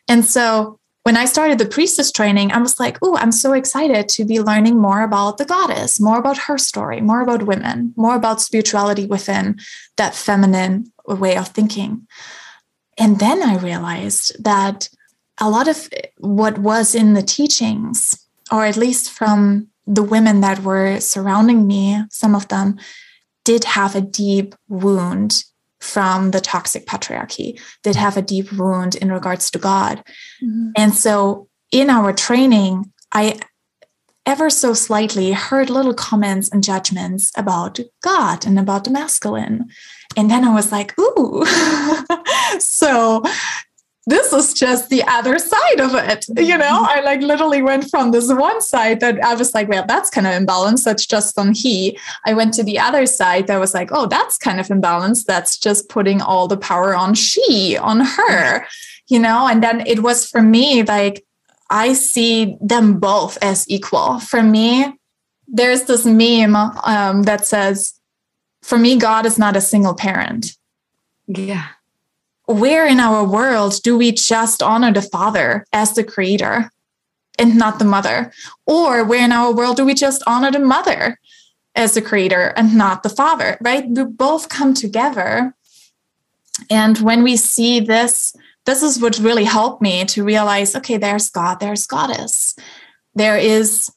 And 0.08 0.26
so 0.26 0.80
when 1.04 1.18
I 1.18 1.26
started 1.26 1.58
the 1.58 1.66
priestess 1.66 2.12
training, 2.12 2.52
I 2.52 2.60
was 2.60 2.80
like, 2.80 2.98
oh, 3.02 3.18
I'm 3.18 3.32
so 3.32 3.54
excited 3.54 4.08
to 4.10 4.26
be 4.26 4.40
learning 4.40 4.80
more 4.80 5.02
about 5.02 5.38
the 5.38 5.46
goddess, 5.46 6.00
more 6.00 6.20
about 6.20 6.38
her 6.38 6.58
story, 6.58 7.02
more 7.02 7.22
about 7.22 7.44
women, 7.44 7.94
more 7.96 8.16
about 8.16 8.42
spirituality 8.42 9.08
within 9.08 9.60
that 9.98 10.14
feminine 10.14 10.92
way 11.08 11.38
of 11.38 11.48
thinking. 11.48 12.08
And 13.00 13.20
then 13.20 13.42
I 13.42 13.58
realized 13.58 14.44
that 14.44 14.90
a 15.40 15.50
lot 15.50 15.68
of 15.68 15.90
what 16.18 16.60
was 16.60 16.94
in 16.94 17.14
the 17.14 17.24
teachings, 17.24 18.28
or 18.52 18.66
at 18.66 18.78
least 18.78 19.10
from 19.10 19.70
the 19.88 20.04
women 20.04 20.42
that 20.42 20.60
were 20.60 21.00
surrounding 21.00 21.66
me, 21.66 22.04
some 22.12 22.36
of 22.36 22.48
them 22.50 22.78
did 23.44 23.64
have 23.64 23.96
a 23.96 24.02
deep 24.02 24.54
wound 24.68 25.46
from 25.82 26.32
the 26.32 26.40
toxic 26.40 26.86
patriarchy 26.86 27.60
that 27.84 27.96
have 27.96 28.16
a 28.16 28.22
deep 28.22 28.52
wound 28.54 28.96
in 28.96 29.12
regards 29.12 29.52
to 29.52 29.60
God. 29.60 30.04
Mm-hmm. 30.42 30.70
And 30.78 30.94
so 30.94 31.50
in 31.72 31.90
our 31.90 32.14
training, 32.14 32.92
I 33.12 33.40
ever 34.26 34.50
so 34.50 34.74
slightly 34.74 35.32
heard 35.32 35.70
little 35.70 35.94
comments 35.94 36.50
and 36.50 36.64
judgments 36.64 37.32
about 37.36 37.80
God 38.04 38.46
and 38.46 38.60
about 38.60 38.84
the 38.84 38.92
masculine. 38.92 39.70
And 40.16 40.30
then 40.30 40.46
I 40.46 40.54
was 40.54 40.72
like, 40.72 40.94
ooh. 41.00 41.44
so 42.60 43.24
this 44.08 44.34
is 44.34 44.54
just 44.54 44.90
the 44.90 45.04
other 45.04 45.38
side 45.38 45.80
of 45.80 45.94
it. 45.94 46.26
You 46.30 46.58
know, 46.58 46.84
mm-hmm. 46.84 47.00
I 47.00 47.02
like 47.02 47.22
literally 47.22 47.62
went 47.62 47.90
from 47.90 48.12
this 48.12 48.32
one 48.34 48.62
side 48.62 49.00
that 49.02 49.24
I 49.24 49.36
was 49.36 49.54
like, 49.54 49.70
well, 49.70 49.86
that's 49.88 50.10
kind 50.10 50.26
of 50.26 50.34
imbalanced. 50.34 50.84
That's 50.84 51.06
just 51.06 51.38
on 51.38 51.54
he. 51.54 51.98
I 52.26 52.34
went 52.34 52.54
to 52.56 52.64
the 52.64 52.80
other 52.80 53.06
side 53.06 53.48
that 53.48 53.60
was 53.60 53.74
like, 53.74 53.90
oh, 53.92 54.08
that's 54.08 54.38
kind 54.38 54.60
of 54.60 54.68
imbalanced. 54.68 55.26
That's 55.26 55.58
just 55.58 55.88
putting 55.88 56.22
all 56.22 56.48
the 56.48 56.58
power 56.58 56.96
on 56.96 57.14
she, 57.14 57.78
on 57.78 58.00
her, 58.00 58.66
you 59.08 59.20
know? 59.20 59.48
And 59.48 59.62
then 59.62 59.86
it 59.86 60.02
was 60.02 60.28
for 60.28 60.42
me, 60.42 60.82
like, 60.82 61.24
I 61.70 61.94
see 61.94 62.58
them 62.60 63.00
both 63.00 63.38
as 63.42 63.70
equal. 63.70 64.20
For 64.20 64.42
me, 64.42 64.98
there's 65.48 65.84
this 65.84 66.06
meme 66.06 66.56
um, 66.56 67.24
that 67.24 67.46
says, 67.46 67.94
for 68.64 68.80
me, 68.80 68.98
God 68.98 69.26
is 69.28 69.38
not 69.38 69.56
a 69.56 69.62
single 69.62 69.94
parent. 69.94 70.58
Yeah 71.28 71.68
where 72.46 72.88
in 72.88 73.00
our 73.00 73.24
world 73.24 73.82
do 73.84 73.98
we 73.98 74.12
just 74.12 74.62
honor 74.62 74.92
the 74.92 75.02
father 75.02 75.66
as 75.74 75.94
the 75.94 76.04
creator 76.04 76.72
and 77.38 77.58
not 77.58 77.80
the 77.80 77.86
mother? 77.86 78.32
Or 78.66 79.04
where 79.04 79.24
in 79.24 79.32
our 79.32 79.54
world 79.54 79.78
do 79.78 79.86
we 79.86 79.94
just 79.94 80.24
honor 80.28 80.52
the 80.52 80.60
mother 80.60 81.20
as 81.76 81.94
the 81.94 82.02
creator 82.02 82.54
and 82.58 82.78
not 82.78 83.04
the 83.04 83.10
father, 83.10 83.58
right? 83.62 83.88
We 83.88 84.04
both 84.04 84.50
come 84.50 84.74
together. 84.74 85.56
And 86.70 86.98
when 87.00 87.24
we 87.24 87.38
see 87.38 87.80
this, 87.80 88.36
this 88.66 88.84
is 88.84 89.00
what 89.00 89.18
really 89.20 89.46
helped 89.46 89.82
me 89.82 90.06
to 90.06 90.24
realize 90.24 90.76
okay, 90.76 90.98
there's 90.98 91.30
God, 91.30 91.60
there's 91.60 91.88
goddess. 91.88 92.56
There 93.16 93.38
is, 93.38 93.92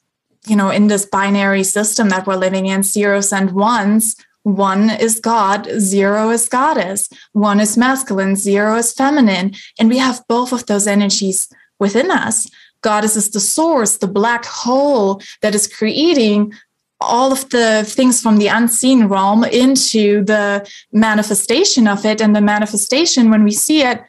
you 0.47 0.55
know, 0.55 0.69
in 0.69 0.87
this 0.87 1.05
binary 1.05 1.63
system 1.63 2.09
that 2.09 2.25
we're 2.25 2.35
living 2.35 2.65
in, 2.65 2.83
zeros 2.83 3.31
and 3.31 3.51
ones, 3.51 4.15
one 4.45 4.91
is 4.91 5.19
God, 5.19 5.67
zero 5.79 6.29
is 6.29 6.47
goddess. 6.47 7.09
One 7.33 7.59
is 7.59 7.77
masculine, 7.77 8.35
zero 8.35 8.75
is 8.75 8.93
feminine. 8.93 9.55
And 9.79 9.89
we 9.89 9.97
have 9.97 10.23
both 10.29 10.53
of 10.53 10.67
those 10.67 10.85
energies 10.85 11.49
within 11.79 12.11
us. 12.11 12.47
Goddess 12.81 13.15
is 13.15 13.31
the 13.31 13.39
source, 13.39 13.97
the 13.97 14.07
black 14.07 14.45
hole 14.45 15.19
that 15.41 15.55
is 15.55 15.65
creating 15.65 16.53
all 17.01 17.31
of 17.31 17.49
the 17.49 17.83
things 17.87 18.21
from 18.21 18.37
the 18.37 18.47
unseen 18.47 19.05
realm 19.05 19.43
into 19.45 20.23
the 20.23 20.71
manifestation 20.91 21.87
of 21.87 22.05
it. 22.05 22.21
And 22.21 22.35
the 22.35 22.41
manifestation, 22.41 23.31
when 23.31 23.43
we 23.43 23.51
see 23.51 23.81
it, 23.81 24.03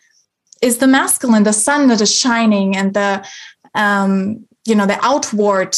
is 0.61 0.77
the 0.79 0.87
masculine, 0.87 1.45
the 1.45 1.55
sun 1.55 1.89
that 1.89 2.03
is 2.03 2.15
shining 2.15 2.77
and 2.77 2.93
the 2.93 3.27
um, 3.75 4.47
you 4.67 4.75
know, 4.75 4.87
the 4.87 5.03
outward 5.03 5.77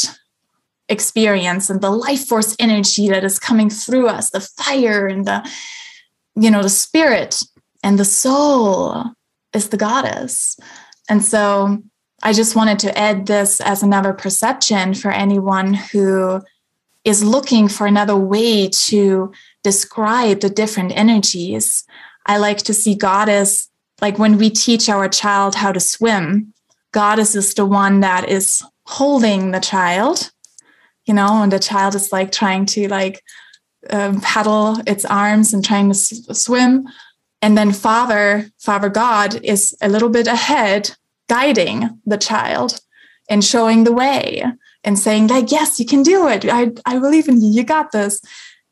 experience 0.89 1.68
and 1.68 1.80
the 1.80 1.91
life 1.91 2.26
force 2.26 2.57
energy 2.59 3.09
that 3.09 3.24
is 3.24 3.39
coming 3.39 3.68
through 3.68 4.09
us 4.09 4.30
the 4.30 4.41
fire 4.41 5.07
and 5.07 5.26
the 5.26 5.49
you 6.34 6.51
know 6.51 6.62
the 6.62 6.68
spirit 6.68 7.43
and 7.82 7.99
the 7.99 8.05
soul 8.05 9.05
is 9.55 9.68
the 9.68 9.76
goddess. 9.76 10.59
And 11.09 11.24
so 11.24 11.82
i 12.22 12.32
just 12.32 12.57
wanted 12.57 12.78
to 12.80 12.99
add 12.99 13.26
this 13.26 13.61
as 13.61 13.82
another 13.82 14.12
perception 14.12 14.95
for 14.95 15.11
anyone 15.11 15.74
who 15.74 16.41
is 17.05 17.22
looking 17.22 17.68
for 17.68 17.86
another 17.86 18.16
way 18.16 18.68
to 18.68 19.32
describe 19.62 20.41
the 20.41 20.51
different 20.51 20.93
energies. 20.97 21.84
I 22.26 22.39
like 22.39 22.59
to 22.59 22.74
see 22.74 22.95
goddess 22.95 23.70
like 24.01 24.18
when 24.18 24.36
we 24.39 24.51
teach 24.51 24.89
our 24.89 25.09
child 25.09 25.55
how 25.55 25.72
to 25.72 25.80
swim 25.80 26.53
goddess 26.93 27.34
is 27.34 27.55
the 27.55 27.66
one 27.66 28.01
that 28.01 28.28
is 28.28 28.62
holding 28.86 29.51
the 29.51 29.61
child 29.61 30.30
you 31.09 31.15
know, 31.15 31.43
and 31.43 31.51
the 31.51 31.59
child 31.59 31.95
is 31.95 32.13
like 32.13 32.31
trying 32.31 32.67
to 32.67 32.89
like 32.89 33.23
um, 33.91 34.21
paddle 34.21 34.77
its 34.87 35.05
arms 35.05 35.55
and 35.55 35.65
trying 35.65 35.87
to 35.87 35.97
s- 35.97 36.23
swim. 36.33 36.87
And 37.41 37.57
then 37.57 37.73
Father, 37.73 38.51
Father 38.59 38.89
God 38.89 39.41
is 39.45 39.77
a 39.81 39.89
little 39.89 40.09
bit 40.09 40.27
ahead, 40.27 40.91
guiding 41.29 42.01
the 42.05 42.19
child 42.19 42.81
and 43.29 43.45
showing 43.45 43.85
the 43.85 43.93
way 43.93 44.45
and 44.85 44.99
saying, 44.99 45.29
like, 45.29 45.51
yes, 45.51 45.79
you 45.81 45.87
can 45.87 46.03
do 46.03 46.29
it. 46.29 46.45
I, 46.45 46.73
I 46.85 46.99
believe 46.99 47.29
in 47.29 47.41
you. 47.41 47.51
You 47.51 47.65
got 47.65 47.93
this. 47.93 48.21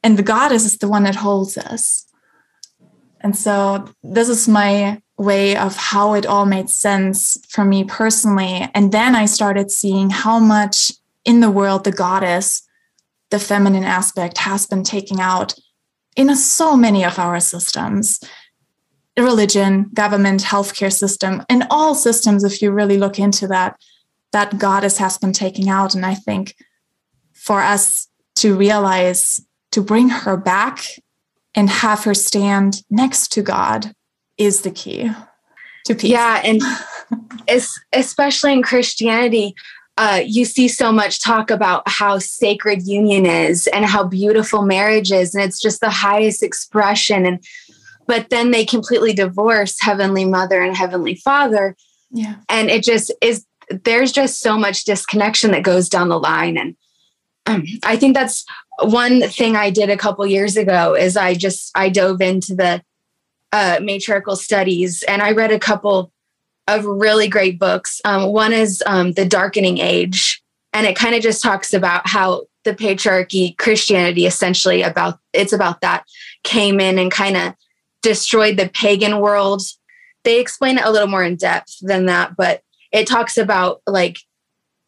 And 0.03 0.19
the 0.19 0.23
goddess 0.23 0.65
is 0.65 0.79
the 0.79 0.89
one 0.89 1.05
that 1.05 1.17
holds 1.17 1.57
us. 1.59 2.07
And 3.21 3.37
so 3.37 3.89
this 4.03 4.29
is 4.29 4.47
my 4.47 5.01
way 5.19 5.57
of 5.57 5.77
how 5.77 6.15
it 6.15 6.27
all 6.27 6.47
made 6.47 6.69
sense 6.69 7.39
for 7.49 7.65
me 7.65 7.85
personally. 7.85 8.69
And 8.75 8.93
then 8.93 9.17
I 9.17 9.27
started 9.27 9.71
seeing 9.71 10.11
how 10.11 10.39
much 10.39 10.93
in 11.27 11.41
the 11.41 11.51
world, 11.51 11.85
the 11.85 11.93
goddess, 11.93 12.63
the 13.31 13.39
feminine 13.39 13.85
aspect 13.85 14.39
has 14.39 14.67
been 14.67 14.85
taken 14.85 15.21
out 15.21 15.55
in 16.17 16.35
so 16.35 16.75
many 16.77 17.05
of 17.05 17.19
our 17.19 17.39
systems 17.41 18.21
religion, 19.19 19.89
government, 19.95 20.43
healthcare 20.43 20.93
system, 20.93 21.43
in 21.49 21.65
all 21.71 21.95
systems, 21.95 22.45
if 22.45 22.61
you 22.61 22.71
really 22.71 22.99
look 22.99 23.19
into 23.19 23.47
that, 23.47 23.75
that 24.33 24.59
goddess 24.59 24.99
has 24.99 25.17
been 25.17 25.33
taken 25.33 25.69
out. 25.69 25.95
And 25.95 26.05
I 26.05 26.15
think 26.15 26.55
for 27.33 27.63
us 27.63 28.09
to 28.37 28.55
realize 28.55 29.41
to 29.73 29.83
bring 29.83 30.11
her 30.11 30.37
back 30.37 30.85
and 31.55 31.71
have 31.71 32.05
her 32.05 32.13
stand 32.13 32.83
next 32.91 33.33
to 33.33 33.43
God 33.43 33.93
is 34.37 34.61
the 34.61 34.71
key 34.71 35.11
to 35.87 35.95
peace. 35.95 36.11
Yeah. 36.11 36.43
And 36.45 36.61
especially 37.95 38.53
in 38.53 38.63
Christianity, 38.63 39.55
uh, 39.99 40.23
you 40.25 40.45
see 40.45 40.69
so 40.69 40.93
much 40.93 41.23
talk 41.23 41.51
about 41.51 41.83
how 41.89 42.19
sacred 42.19 42.87
union 42.87 43.25
is 43.25 43.67
and 43.69 43.85
how 43.87 44.05
beautiful 44.05 44.63
marriage 44.63 45.11
is, 45.11 45.35
and 45.35 45.43
it's 45.43 45.61
just 45.61 45.81
the 45.81 45.91
highest 45.91 46.43
expression. 46.43 47.25
And 47.25 47.45
but 48.07 48.31
then 48.31 48.51
they 48.51 48.65
completely 48.65 49.13
divorce 49.13 49.77
Heavenly 49.81 50.25
Mother 50.25 50.63
and 50.63 50.77
Heavenly 50.77 51.17
Father. 51.17 51.77
Yeah. 52.11 52.37
And 52.49 52.71
it 52.71 52.85
just 52.85 53.13
is 53.21 53.47
there's 53.69 54.13
just 54.13 54.41
so 54.41 54.57
much 54.59 54.85
disconnection 54.85 55.51
that 55.51 55.63
goes 55.63 55.89
down 55.89 56.09
the 56.09 56.19
line. 56.19 56.57
And 56.57 56.77
um, 57.47 57.65
I 57.83 57.97
think 57.97 58.15
that's 58.15 58.45
one 58.83 59.23
thing 59.23 59.57
I 59.57 59.71
did 59.71 59.91
a 59.91 59.97
couple 59.97 60.27
years 60.27 60.57
ago 60.57 60.95
is 60.95 61.17
I 61.17 61.35
just 61.35 61.71
I 61.75 61.89
dove 61.89 62.21
into 62.21 62.55
the 62.55 62.83
uh, 63.53 63.79
matriarchal 63.83 64.37
studies 64.37 65.03
and 65.05 65.23
I 65.23 65.33
read 65.33 65.53
a 65.53 65.59
couple 65.59 66.13
of 66.69 66.85
really 66.85 67.29
great 67.29 67.59
books. 67.59 68.01
Um, 68.05 68.33
one 68.33 68.53
is 68.53 68.83
um, 68.87 69.13
The 69.13 69.25
Darkening 69.25 69.79
Age, 69.79 70.43
and 70.73 70.87
it 70.87 70.97
kind 70.97 71.15
of 71.15 71.23
just 71.23 71.43
talks 71.43 71.73
about 71.73 72.09
how 72.09 72.47
the 72.65 72.75
patriarchy, 72.75 73.57
Christianity, 73.57 74.27
essentially 74.27 74.83
about 74.83 75.19
it's 75.33 75.53
about 75.53 75.81
that 75.81 76.05
came 76.43 76.81
in 76.81 76.99
and 76.99 77.11
kind 77.11 77.37
of 77.37 77.55
destroyed 78.03 78.57
the 78.57 78.69
pagan 78.69 79.21
world. 79.21 79.63
They 80.25 80.41
explain 80.41 80.79
it 80.79 80.85
a 80.85 80.91
little 80.91 81.09
more 81.09 81.23
in 81.23 81.37
depth 81.37 81.77
than 81.81 82.07
that, 82.07 82.37
but 82.37 82.63
it 82.93 83.07
talks 83.07 83.39
about 83.39 83.83
like 83.87 84.19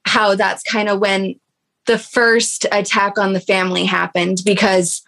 how 0.05 0.35
that's 0.35 0.63
kind 0.63 0.89
of 0.89 0.99
when 0.99 1.39
the 1.87 1.99
first 1.99 2.67
attack 2.73 3.19
on 3.19 3.33
the 3.33 3.41
family 3.41 3.85
happened 3.85 4.43
because 4.45 5.03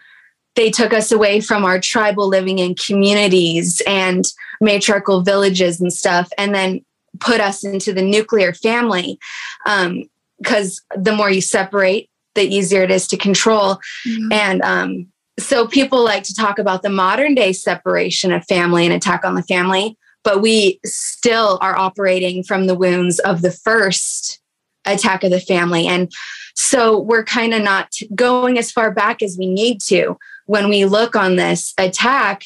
they 0.57 0.71
took 0.71 0.93
us 0.93 1.13
away 1.13 1.41
from 1.41 1.65
our 1.65 1.81
tribal 1.81 2.29
living 2.29 2.59
in 2.59 2.75
communities 2.75 3.83
and 3.87 4.25
matriarchal 4.61 5.23
villages 5.23 5.81
and 5.81 5.93
stuff, 5.93 6.29
and 6.37 6.55
then 6.55 6.85
put 7.19 7.41
us 7.41 7.65
into 7.65 7.93
the 7.93 8.03
nuclear 8.03 8.53
family. 8.53 9.19
Because 9.65 10.83
um, 10.97 11.03
the 11.03 11.13
more 11.13 11.31
you 11.31 11.41
separate, 11.41 12.09
the 12.35 12.43
easier 12.43 12.83
it 12.83 12.91
is 12.91 13.07
to 13.09 13.17
control. 13.17 13.79
Mm-hmm. 14.07 14.33
And 14.33 14.63
um, 14.63 15.07
so 15.39 15.67
people 15.67 16.05
like 16.05 16.23
to 16.25 16.35
talk 16.35 16.59
about 16.59 16.83
the 16.83 16.91
modern 16.91 17.35
day 17.35 17.53
separation 17.53 18.33
of 18.33 18.47
family 18.47 18.85
and 18.85 18.95
attack 18.95 19.25
on 19.25 19.35
the 19.35 19.43
family, 19.43 19.97
but 20.23 20.41
we 20.41 20.81
still 20.85 21.59
are 21.61 21.77
operating 21.77 22.43
from 22.43 22.67
the 22.67 22.75
wounds 22.75 23.19
of 23.21 23.43
the 23.43 23.51
first 23.51 24.41
attack 24.85 25.25
of 25.25 25.31
the 25.31 25.41
family. 25.41 25.87
And 25.87 26.11
so 26.55 26.99
we're 26.99 27.25
kind 27.25 27.55
of 27.55 27.63
not 27.63 27.93
going 28.15 28.59
as 28.59 28.71
far 28.71 28.91
back 28.93 29.23
as 29.23 29.37
we 29.39 29.47
need 29.47 29.81
to 29.83 30.17
when 30.47 30.69
we 30.69 30.85
look 30.85 31.17
on 31.17 31.37
this 31.37 31.75
attack. 31.79 32.45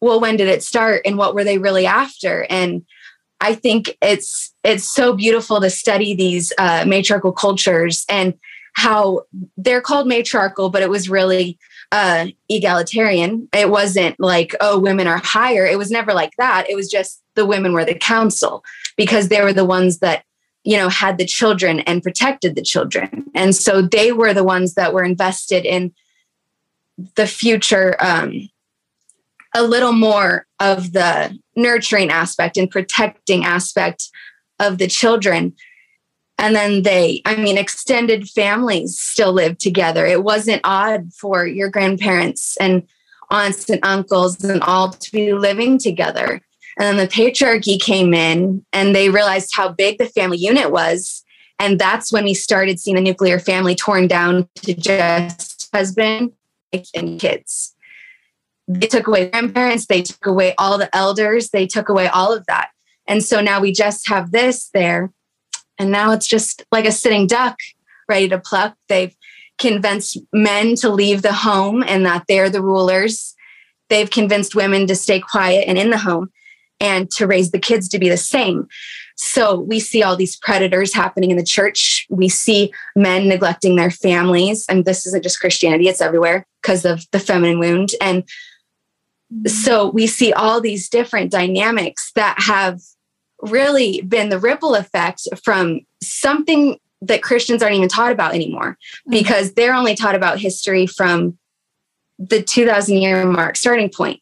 Well, 0.00 0.20
when 0.20 0.36
did 0.36 0.48
it 0.48 0.62
start 0.62 1.02
and 1.04 1.18
what 1.18 1.34
were 1.34 1.44
they 1.44 1.58
really 1.58 1.86
after? 1.86 2.46
And 2.48 2.84
I 3.40 3.54
think 3.54 3.96
it's 4.02 4.54
it's 4.62 4.84
so 4.84 5.14
beautiful 5.14 5.60
to 5.60 5.70
study 5.70 6.14
these 6.14 6.52
uh, 6.58 6.84
matriarchal 6.86 7.32
cultures 7.32 8.04
and 8.08 8.34
how 8.74 9.22
they're 9.56 9.80
called 9.80 10.06
matriarchal, 10.06 10.70
but 10.70 10.82
it 10.82 10.90
was 10.90 11.08
really 11.08 11.58
uh, 11.92 12.26
egalitarian. 12.48 13.48
It 13.52 13.70
wasn't 13.70 14.18
like, 14.20 14.54
oh, 14.60 14.78
women 14.78 15.06
are 15.06 15.18
higher. 15.18 15.66
It 15.66 15.78
was 15.78 15.90
never 15.90 16.12
like 16.12 16.32
that. 16.38 16.68
It 16.68 16.76
was 16.76 16.88
just 16.88 17.22
the 17.34 17.46
women 17.46 17.72
were 17.72 17.84
the 17.84 17.94
council 17.94 18.64
because 18.96 19.28
they 19.28 19.42
were 19.42 19.52
the 19.52 19.64
ones 19.64 19.98
that, 19.98 20.24
you 20.62 20.76
know, 20.76 20.88
had 20.88 21.18
the 21.18 21.26
children 21.26 21.80
and 21.80 22.02
protected 22.02 22.54
the 22.54 22.62
children. 22.62 23.24
And 23.34 23.56
so 23.56 23.82
they 23.82 24.12
were 24.12 24.34
the 24.34 24.44
ones 24.44 24.74
that 24.74 24.92
were 24.92 25.02
invested 25.02 25.64
in 25.64 25.92
the 27.16 27.26
future, 27.26 27.96
um, 27.98 28.48
a 29.54 29.62
little 29.62 29.92
more 29.92 30.46
of 30.58 30.92
the 30.92 31.36
nurturing 31.56 32.10
aspect 32.10 32.56
and 32.56 32.70
protecting 32.70 33.44
aspect 33.44 34.08
of 34.58 34.78
the 34.78 34.86
children. 34.86 35.54
And 36.38 36.54
then 36.54 36.82
they 36.82 37.20
i 37.26 37.36
mean 37.36 37.58
extended 37.58 38.28
families 38.28 38.98
still 38.98 39.32
lived 39.32 39.60
together. 39.60 40.06
It 40.06 40.24
wasn't 40.24 40.62
odd 40.64 41.12
for 41.12 41.46
your 41.46 41.68
grandparents 41.68 42.56
and 42.58 42.86
aunts 43.30 43.68
and 43.68 43.80
uncles 43.82 44.42
and 44.42 44.62
all 44.62 44.90
to 44.90 45.12
be 45.12 45.32
living 45.32 45.78
together. 45.78 46.40
And 46.78 46.86
then 46.86 46.96
the 46.96 47.12
patriarchy 47.12 47.80
came 47.80 48.14
in 48.14 48.64
and 48.72 48.94
they 48.94 49.10
realized 49.10 49.50
how 49.54 49.70
big 49.70 49.98
the 49.98 50.06
family 50.06 50.38
unit 50.38 50.70
was. 50.70 51.22
And 51.58 51.78
that's 51.78 52.10
when 52.10 52.24
we 52.24 52.32
started 52.32 52.80
seeing 52.80 52.94
the 52.94 53.02
nuclear 53.02 53.38
family 53.38 53.74
torn 53.74 54.08
down 54.08 54.48
to 54.62 54.72
just 54.72 55.68
husband 55.72 56.32
and 56.94 57.20
kids 57.20 57.74
they 58.72 58.86
took 58.86 59.06
away 59.06 59.28
grandparents 59.30 59.86
they 59.86 60.02
took 60.02 60.26
away 60.26 60.54
all 60.58 60.78
the 60.78 60.94
elders 60.94 61.50
they 61.50 61.66
took 61.66 61.88
away 61.88 62.06
all 62.08 62.32
of 62.32 62.44
that 62.46 62.70
and 63.06 63.22
so 63.24 63.40
now 63.40 63.60
we 63.60 63.72
just 63.72 64.08
have 64.08 64.30
this 64.30 64.70
there 64.72 65.12
and 65.78 65.90
now 65.90 66.12
it's 66.12 66.26
just 66.26 66.62
like 66.70 66.84
a 66.84 66.92
sitting 66.92 67.26
duck 67.26 67.56
ready 68.10 68.28
to 68.28 68.38
pluck. 68.38 68.74
They've 68.90 69.16
convinced 69.56 70.18
men 70.32 70.74
to 70.76 70.90
leave 70.90 71.22
the 71.22 71.32
home 71.32 71.82
and 71.86 72.04
that 72.04 72.24
they're 72.28 72.50
the 72.50 72.60
rulers. 72.60 73.34
They've 73.88 74.10
convinced 74.10 74.54
women 74.54 74.86
to 74.88 74.94
stay 74.94 75.20
quiet 75.20 75.64
and 75.66 75.78
in 75.78 75.88
the 75.88 75.96
home 75.96 76.30
and 76.80 77.10
to 77.12 77.26
raise 77.26 77.50
the 77.50 77.58
kids 77.58 77.88
to 77.90 77.98
be 77.98 78.10
the 78.10 78.18
same. 78.18 78.66
So 79.16 79.60
we 79.60 79.80
see 79.80 80.02
all 80.02 80.16
these 80.16 80.36
predators 80.36 80.94
happening 80.94 81.30
in 81.30 81.36
the 81.36 81.44
church. 81.44 82.06
We 82.10 82.28
see 82.28 82.72
men 82.96 83.28
neglecting 83.28 83.76
their 83.76 83.90
families. 83.90 84.66
And 84.68 84.84
this 84.84 85.06
isn't 85.06 85.22
just 85.22 85.40
Christianity, 85.40 85.88
it's 85.88 86.00
everywhere 86.00 86.46
because 86.62 86.84
of 86.84 87.06
the 87.12 87.18
feminine 87.18 87.58
wound. 87.58 87.90
And 88.00 88.24
so 89.46 89.88
we 89.90 90.06
see 90.06 90.32
all 90.32 90.60
these 90.60 90.88
different 90.88 91.30
dynamics 91.30 92.12
that 92.14 92.36
have 92.38 92.80
really 93.42 94.02
been 94.02 94.28
the 94.28 94.38
ripple 94.38 94.74
effect 94.74 95.26
from 95.42 95.80
something 96.02 96.78
that 97.02 97.22
Christians 97.22 97.62
aren't 97.62 97.76
even 97.76 97.88
taught 97.88 98.12
about 98.12 98.34
anymore 98.34 98.72
mm-hmm. 98.72 99.10
because 99.10 99.54
they're 99.54 99.74
only 99.74 99.94
taught 99.94 100.14
about 100.14 100.38
history 100.38 100.86
from 100.86 101.38
the 102.18 102.42
2000 102.42 102.98
year 102.98 103.24
mark 103.24 103.56
starting 103.56 103.88
point 103.88 104.20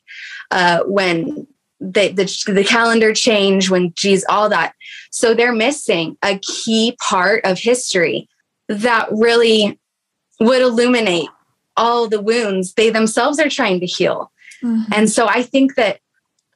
uh, 0.51 0.81
when 0.85 1.47
the, 1.81 2.09
the, 2.09 2.53
the 2.53 2.65
calendar 2.65 3.13
change 3.13 3.71
when 3.71 3.93
geez 3.95 4.25
all 4.29 4.49
that 4.49 4.75
so 5.11 5.35
they're 5.35 5.53
missing 5.53 6.17
a 6.23 6.39
key 6.39 6.97
part 7.01 7.45
of 7.45 7.59
history 7.59 8.29
that 8.69 9.09
really 9.11 9.79
would 10.41 10.63
illuminate 10.63 11.29
all 11.77 12.09
the 12.09 12.21
wounds 12.21 12.75
they 12.75 12.91
themselves 12.91 13.39
are 13.39 13.49
trying 13.49 13.81
to 13.81 13.87
heal 13.87 14.31
mm-hmm. 14.63 14.93
and 14.93 15.11
so 15.11 15.27
i 15.29 15.43
think 15.43 15.75
that 15.75 16.01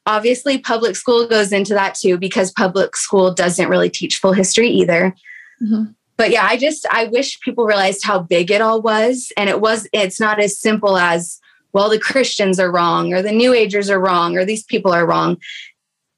Obviously, 0.04 0.58
public 0.58 0.96
school 0.96 1.28
goes 1.28 1.52
into 1.52 1.74
that 1.74 1.94
too 1.94 2.18
because 2.18 2.50
public 2.50 2.96
school 2.96 3.32
doesn't 3.32 3.68
really 3.68 3.90
teach 3.90 4.18
full 4.18 4.32
history 4.32 4.68
either. 4.68 5.14
Mm-hmm. 5.62 5.92
But 6.16 6.30
yeah, 6.30 6.44
I 6.44 6.56
just 6.56 6.86
I 6.90 7.04
wish 7.04 7.40
people 7.40 7.64
realized 7.64 8.04
how 8.04 8.18
big 8.18 8.50
it 8.50 8.60
all 8.60 8.82
was, 8.82 9.32
and 9.36 9.48
it 9.48 9.60
was. 9.60 9.86
It's 9.92 10.18
not 10.18 10.40
as 10.40 10.58
simple 10.58 10.98
as 10.98 11.38
well 11.72 11.88
the 11.88 12.00
Christians 12.00 12.58
are 12.58 12.70
wrong 12.70 13.14
or 13.14 13.22
the 13.22 13.32
New 13.32 13.54
Agers 13.54 13.88
are 13.88 14.00
wrong 14.00 14.36
or 14.36 14.44
these 14.44 14.64
people 14.64 14.92
are 14.92 15.06
wrong. 15.06 15.38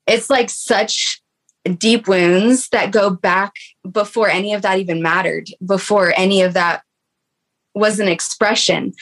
It's 0.06 0.30
like 0.30 0.48
such 0.48 1.20
deep 1.78 2.08
wounds 2.08 2.68
that 2.70 2.90
go 2.90 3.10
back 3.10 3.52
before 3.90 4.30
any 4.30 4.54
of 4.54 4.62
that 4.62 4.78
even 4.78 5.02
mattered, 5.02 5.48
before 5.64 6.12
any 6.16 6.40
of 6.40 6.54
that 6.54 6.82
was 7.74 8.00
an 8.00 8.08
expression. 8.08 8.94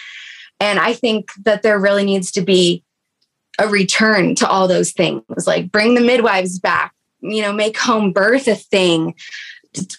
And 0.63 0.79
I 0.79 0.93
think 0.93 1.31
that 1.45 1.63
there 1.63 1.79
really 1.79 2.05
needs 2.05 2.31
to 2.33 2.41
be 2.41 2.85
a 3.59 3.69
return 3.69 4.35
to 4.37 4.49
all 4.49 4.67
those 4.67 4.93
things 4.93 5.47
like 5.47 5.71
bring 5.71 5.95
the 5.95 6.01
midwives 6.01 6.59
back 6.59 6.95
you 7.21 7.43
know 7.43 7.53
make 7.53 7.77
home 7.77 8.11
birth 8.11 8.49
a 8.49 8.55
thing 8.55 9.15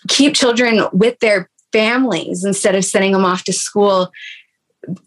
keep 0.07 0.34
children 0.34 0.82
with 0.91 1.20
their 1.20 1.51
families 1.72 2.43
instead 2.43 2.74
of 2.74 2.84
sending 2.84 3.11
them 3.11 3.24
off 3.24 3.43
to 3.43 3.53
school 3.53 4.11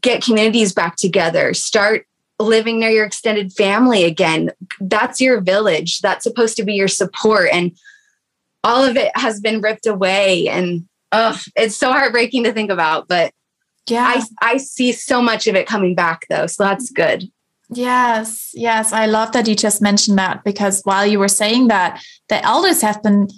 get 0.01 0.23
communities 0.23 0.73
back 0.73 0.95
together 0.95 1.53
start 1.53 2.07
living 2.39 2.79
near 2.79 2.91
your 2.91 3.05
extended 3.05 3.53
family 3.53 4.05
again. 4.05 4.51
That's 4.81 5.21
your 5.21 5.41
village. 5.41 6.01
That's 6.01 6.25
supposed 6.25 6.57
to 6.57 6.65
be 6.65 6.75
your 6.75 6.89
support. 6.89 7.49
And 7.53 7.77
all 8.63 8.85
of 8.85 8.97
it 8.97 9.11
has 9.17 9.41
been 9.41 9.61
ripped 9.61 9.87
away. 9.87 10.49
And 10.49 10.87
oh 11.13 11.41
it's 11.55 11.77
so 11.77 11.93
heartbreaking 11.93 12.45
to 12.45 12.53
think 12.53 12.71
about 12.71 13.07
but 13.07 13.33
yeah 13.89 14.21
I, 14.43 14.55
I 14.55 14.57
see 14.59 14.93
so 14.93 15.23
much 15.23 15.47
of 15.47 15.55
it 15.55 15.67
coming 15.67 15.95
back 15.95 16.27
though 16.29 16.47
so 16.47 16.65
that's 16.65 16.91
good 16.91 17.31
Yes, 17.71 18.53
yes. 18.55 18.93
I 18.93 19.07
love 19.07 19.33
that 19.33 19.49
you 19.49 19.55
just 19.55 19.83
mentioned 19.83 20.19
that 20.19 20.45
because 20.45 20.83
while 20.85 21.05
you 21.05 21.19
were 21.19 21.29
saying 21.29 21.69
that, 21.69 22.01
the 22.29 22.45
elders 22.45 22.81
have 22.83 23.03
been 23.03 23.29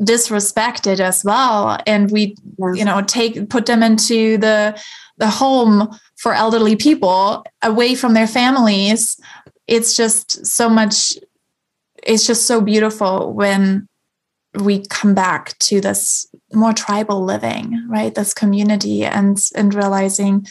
disrespected 0.00 1.00
as 1.00 1.24
well. 1.24 1.78
And 1.86 2.10
we, 2.10 2.34
you 2.74 2.84
know, 2.84 3.02
take 3.02 3.48
put 3.48 3.66
them 3.66 3.82
into 3.82 4.38
the 4.38 4.80
the 5.18 5.30
home 5.30 5.88
for 6.16 6.34
elderly 6.34 6.76
people 6.76 7.44
away 7.62 7.94
from 7.94 8.14
their 8.14 8.26
families. 8.26 9.18
It's 9.66 9.96
just 9.96 10.44
so 10.44 10.68
much 10.68 11.14
it's 12.02 12.26
just 12.26 12.46
so 12.46 12.60
beautiful 12.60 13.32
when 13.32 13.88
we 14.56 14.84
come 14.86 15.14
back 15.14 15.58
to 15.58 15.80
this 15.80 16.26
more 16.52 16.72
tribal 16.72 17.24
living, 17.24 17.84
right? 17.88 18.14
This 18.14 18.34
community 18.34 19.04
and 19.04 19.42
and 19.54 19.74
realizing 19.74 20.46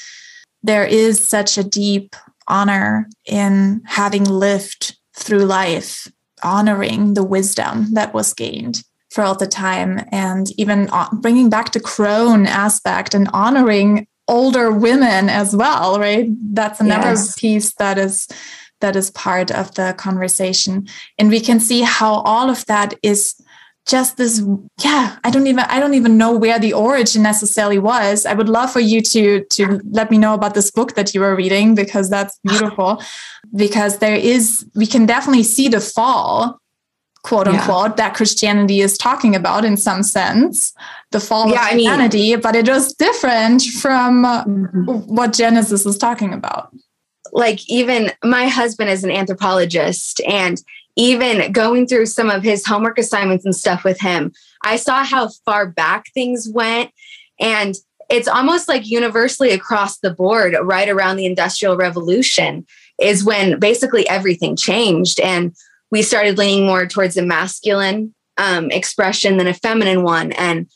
there 0.64 0.86
is 0.86 1.26
such 1.26 1.58
a 1.58 1.64
deep 1.64 2.16
honor 2.48 3.08
in 3.26 3.82
having 3.86 4.24
lived 4.24 4.98
through 5.14 5.46
life, 5.46 6.08
honoring 6.44 7.14
the 7.14 7.24
wisdom 7.24 7.94
that 7.94 8.14
was 8.14 8.34
gained 8.34 8.84
throughout 9.12 9.40
the 9.40 9.48
time, 9.48 10.06
and 10.12 10.48
even 10.60 10.90
uh, 10.92 11.08
bringing 11.14 11.50
back 11.50 11.72
the 11.72 11.80
crone 11.80 12.46
aspect 12.46 13.14
and 13.14 13.30
honoring 13.34 14.08
older 14.28 14.72
women 14.72 15.30
as 15.30 15.56
well. 15.56 16.00
Right, 16.00 16.28
that's 16.54 16.80
another 16.80 17.10
yes. 17.10 17.40
piece 17.40 17.74
that 17.76 17.98
is 17.98 18.28
that 18.82 18.96
is 18.96 19.10
part 19.12 19.52
of 19.52 19.74
the 19.76 19.96
conversation, 19.98 20.88
and 21.18 21.30
we 21.30 21.40
can 21.40 21.60
see 21.60 21.82
how 21.82 22.16
all 22.22 22.50
of 22.50 22.66
that 22.66 22.94
is 23.02 23.36
just 23.86 24.18
this 24.18 24.42
yeah 24.84 25.18
i 25.24 25.30
don't 25.30 25.48
even 25.48 25.64
i 25.66 25.80
don't 25.80 25.94
even 25.94 26.18
know 26.18 26.36
where 26.36 26.58
the 26.60 26.74
origin 26.74 27.22
necessarily 27.22 27.78
was 27.78 28.26
i 28.26 28.34
would 28.34 28.50
love 28.50 28.72
for 28.72 28.80
you 28.80 29.02
to 29.02 29.44
to 29.46 29.80
let 29.92 30.10
me 30.10 30.18
know 30.18 30.34
about 30.34 30.54
this 30.54 30.72
book 30.72 30.96
that 30.96 31.14
you 31.14 31.22
were 31.22 31.36
reading 31.36 31.76
because 31.76 32.10
that's 32.10 32.40
beautiful 32.44 33.02
because 33.56 34.00
there 34.00 34.16
is 34.16 34.66
we 34.76 34.88
can 34.88 35.06
definitely 35.06 35.44
see 35.44 35.68
the 35.68 35.80
fall 35.80 36.60
quote 37.24 37.48
unquote 37.48 37.92
yeah. 37.92 37.96
that 37.96 38.16
christianity 38.16 38.82
is 38.82 38.98
talking 38.98 39.36
about 39.36 39.64
in 39.64 39.78
some 39.78 40.02
sense 40.02 40.74
the 41.12 41.20
fall 41.20 41.50
yeah, 41.50 41.70
of 41.70 41.78
humanity 41.78 42.34
I 42.34 42.36
mean, 42.36 42.42
but 42.42 42.56
it 42.56 42.68
was 42.68 42.94
different 42.94 43.62
from 43.64 44.24
mm-hmm. 44.24 44.86
what 45.16 45.34
genesis 45.34 45.86
is 45.86 45.98
talking 45.98 46.34
about 46.34 46.74
like 47.32 47.70
even 47.70 48.12
my 48.24 48.48
husband 48.48 48.90
is 48.90 49.04
an 49.04 49.12
anthropologist 49.12 50.22
and 50.22 50.62
even 50.96 51.52
going 51.52 51.88
through 51.88 52.06
some 52.06 52.30
of 52.30 52.44
his 52.44 52.66
homework 52.66 52.98
assignments 52.98 53.46
and 53.46 53.56
stuff 53.56 53.84
with 53.84 54.00
him, 54.00 54.32
I 54.64 54.78
saw 54.78 55.04
how 55.04 55.30
far 55.46 55.68
back 55.68 56.06
things 56.14 56.48
went. 56.50 56.92
And 57.40 57.76
it's 58.10 58.28
almost 58.28 58.68
like 58.68 58.90
universally 58.90 59.52
across 59.52 59.98
the 59.98 60.12
board, 60.14 60.56
right 60.62 60.88
around 60.88 61.18
the 61.18 61.26
Industrial 61.26 61.76
Revolution, 61.76 62.66
is 63.00 63.26
when 63.26 63.60
basically 63.60 64.08
everything 64.08 64.56
changed. 64.56 65.20
And 65.20 65.56
we 65.92 66.02
started 66.02 66.38
leaning 66.38 66.66
more 66.66 66.86
towards 66.86 67.18
a 67.18 67.24
masculine 67.24 68.14
um, 68.38 68.72
expression 68.72 69.38
than 69.38 69.48
a 69.48 69.54
feminine 69.54 70.04
one. 70.04 70.32
And 70.34 70.68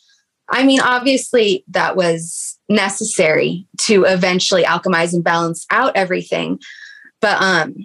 I 0.50 0.64
mean, 0.64 0.82
obviously, 0.82 1.64
that 1.68 1.96
was 1.96 2.58
necessary 2.68 3.68
to 3.82 4.06
eventually 4.06 4.64
alchemize 4.64 5.14
and 5.14 5.24
balance 5.24 5.66
out 5.70 5.96
everything. 5.96 6.60
But 7.22 7.42
um, 7.42 7.76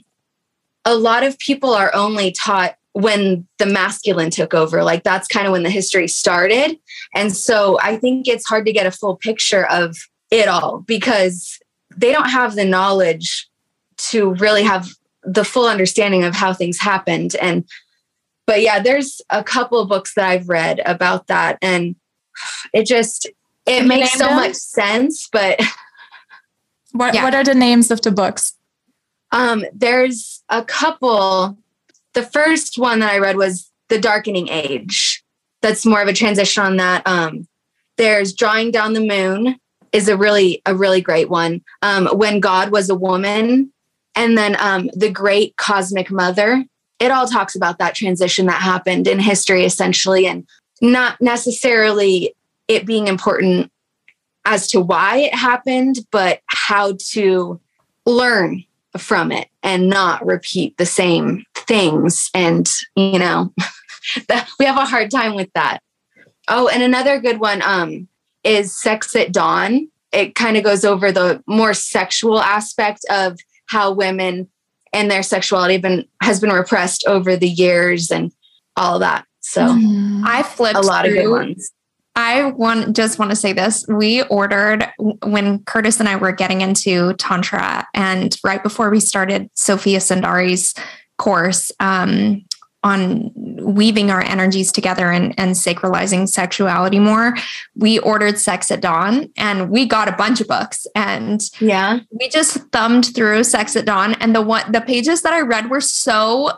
a 0.85 0.95
lot 0.95 1.25
of 1.25 1.39
people 1.39 1.73
are 1.73 1.95
only 1.95 2.31
taught 2.33 2.77
when 2.93 3.47
the 3.59 3.67
masculine 3.67 4.31
took 4.31 4.55
over. 4.55 4.85
Like 4.85 5.03
that's 5.03 5.27
kind 5.27 5.47
of 5.47 5.53
when 5.53 5.65
the 5.65 5.71
history 5.71 6.07
started. 6.07 6.79
And 7.15 7.35
so 7.35 7.79
I 7.83 7.97
think 7.97 8.29
it's 8.29 8.47
hard 8.47 8.67
to 8.67 8.73
get 8.73 8.87
a 8.87 8.91
full 8.91 9.17
picture 9.17 9.67
of 9.67 9.97
it 10.31 10.49
all 10.49 10.81
because 10.87 11.59
they 11.97 12.13
don't 12.13 12.31
have 12.31 12.55
the 12.55 12.65
knowledge 12.65 13.49
to 13.97 14.35
really 14.35 14.63
have 14.63 14.89
the 15.25 15.45
full 15.45 15.67
understanding 15.67 16.23
of 16.23 16.35
how 16.35 16.53
things 16.53 16.79
happened. 16.79 17.35
And, 17.41 17.65
but 18.47 18.61
yeah, 18.63 18.81
there's 18.81 19.21
a 19.31 19.43
couple 19.43 19.81
of 19.81 19.89
books 19.89 20.15
that 20.15 20.29
I've 20.29 20.49
read 20.49 20.81
about 20.85 21.27
that. 21.27 21.59
And 21.63 21.97
it 22.73 22.87
just, 22.87 23.29
it 23.67 23.87
makes 23.87 24.13
so 24.13 24.27
them? 24.27 24.37
much 24.37 24.55
sense. 24.55 25.29
But 25.33 25.61
what, 26.93 27.15
yeah. 27.15 27.25
what 27.25 27.35
are 27.35 27.45
the 27.45 27.55
names 27.55 27.91
of 27.91 28.03
the 28.03 28.13
books? 28.13 28.55
Um, 29.35 29.65
there's 29.75 30.43
a 30.49 30.65
couple. 30.65 31.59
The 32.15 32.23
first 32.23 32.79
one 32.79 33.01
that 33.01 33.13
I 33.13 33.19
read 33.19 33.37
was 33.37 33.71
The 33.89 33.99
Darkening 33.99 34.49
Age. 34.49 35.23
That's 35.61 35.85
more 35.85 36.01
of 36.01 36.07
a 36.07 36.13
transition 36.13 36.63
on 36.63 36.77
that. 36.77 37.05
Um, 37.05 37.49
there's 37.97 38.33
Drawing 38.33 38.71
Down 38.71 38.93
the 38.93 39.05
Moon 39.05 39.59
is 39.93 40.09
a 40.09 40.17
really 40.17 40.63
a 40.67 40.75
really 40.75 41.01
great 41.01 41.29
one. 41.29 41.63
Um, 41.83 42.07
when 42.07 42.39
God 42.39 42.71
was 42.71 42.89
a 42.89 42.95
woman, 42.95 43.73
and 44.15 44.39
then 44.39 44.57
um, 44.61 44.89
the 44.95 45.11
Great 45.11 45.57
Cosmic 45.57 46.11
Mother. 46.11 46.65
It 47.01 47.11
all 47.11 47.27
talks 47.27 47.57
about 47.57 47.79
that 47.79 47.97
transition 47.97 48.47
that 48.47 48.63
happened 48.63 49.09
in 49.09 49.19
history, 49.19 49.65
essentially, 49.65 50.29
and 50.29 50.47
not 50.81 51.21
necessarily 51.21 52.35
it 52.69 52.87
being 52.87 53.09
important 53.09 53.71
as 54.45 54.69
to 54.69 54.81
why 54.81 55.19
it 55.19 55.35
happened, 55.35 56.07
but 56.13 56.41
how 56.47 56.97
to 57.11 57.61
learn 58.07 58.65
from 58.99 59.33
it 59.33 59.49
and 59.63 59.89
not 59.89 60.25
repeat 60.25 60.77
the 60.77 60.87
same 60.87 61.45
things. 61.55 62.31
And, 62.35 62.69
you 62.97 63.19
know, 63.19 63.53
we 64.59 64.65
have 64.65 64.77
a 64.77 64.85
hard 64.85 65.11
time 65.11 65.35
with 65.35 65.51
that. 65.55 65.81
Oh, 66.49 66.69
and 66.69 66.83
another 66.83 67.21
good 67.21 67.41
one 67.41 67.63
um, 67.63 68.09
is 68.43 68.79
Sex 68.79 69.17
at 69.17 69.33
Dawn. 69.33 69.89
It 70.13 70.35
kind 70.35 70.57
of 70.57 70.65
goes 70.65 70.85
over 70.85 71.11
the 71.11 71.43
more 71.47 71.75
sexual 71.75 72.41
aspect 72.41 73.05
of 73.11 73.39
how 73.67 73.93
women 73.93 74.49
and 74.93 75.11
their 75.11 75.23
sexuality 75.23 75.79
been 75.79 76.07
has 76.23 76.41
been 76.41 76.53
repressed 76.53 77.05
over 77.07 77.37
the 77.37 77.49
years 77.49 78.11
and 78.11 78.33
all 78.77 78.99
that. 79.01 79.27
So 79.41 79.63
mm. 79.63 80.23
I 80.25 80.43
flipped 80.43 80.77
a 80.77 80.81
lot 80.81 81.05
through, 81.05 81.19
of 81.19 81.25
good 81.25 81.31
ones. 81.31 81.73
I 82.17 82.45
want 82.53 82.95
just 82.95 83.19
want 83.19 83.31
to 83.31 83.37
say 83.37 83.53
this. 83.53 83.85
We 83.89 84.23
ordered 84.25 84.89
when 84.99 85.65
Curtis 85.65 85.99
and 85.99 86.09
I 86.09 86.17
were 86.17 86.33
getting 86.33 86.61
into 86.61 87.15
Tantra, 87.15 87.87
and 87.93 88.37
right 88.45 88.63
before 88.63 88.91
we 88.91 89.01
started 89.01 89.51
Sofia 89.55 89.99
Sundari's 89.99 90.75
course 91.19 91.73
um, 91.81 92.45
on 92.85 93.33
weaving 93.35 94.11
our 94.11 94.21
energies 94.21 94.71
together 94.71 95.11
and, 95.11 95.35
and 95.39 95.55
sacralizing 95.55 96.29
sexuality 96.29 97.01
more, 97.01 97.35
we 97.75 97.99
ordered 98.01 98.39
Sex 98.39 98.71
at 98.71 98.81
Dawn 98.81 99.31
and 99.37 99.71
we 99.71 99.87
got 99.87 100.07
a 100.07 100.13
bunch 100.13 100.41
of 100.41 100.47
books. 100.47 100.87
And 100.95 101.41
yeah, 101.61 102.01
we 102.13 102.29
just 102.29 102.59
thumbed 102.73 103.13
through 103.15 103.43
Sex 103.45 103.75
at 103.75 103.87
Dawn, 103.87 104.15
and 104.15 104.37
the 104.37 104.43
one 104.43 104.71
the 104.71 104.81
pages 104.81 105.23
that 105.23 105.33
I 105.33 105.41
read 105.41 105.69
were 105.69 105.81
so 105.81 106.53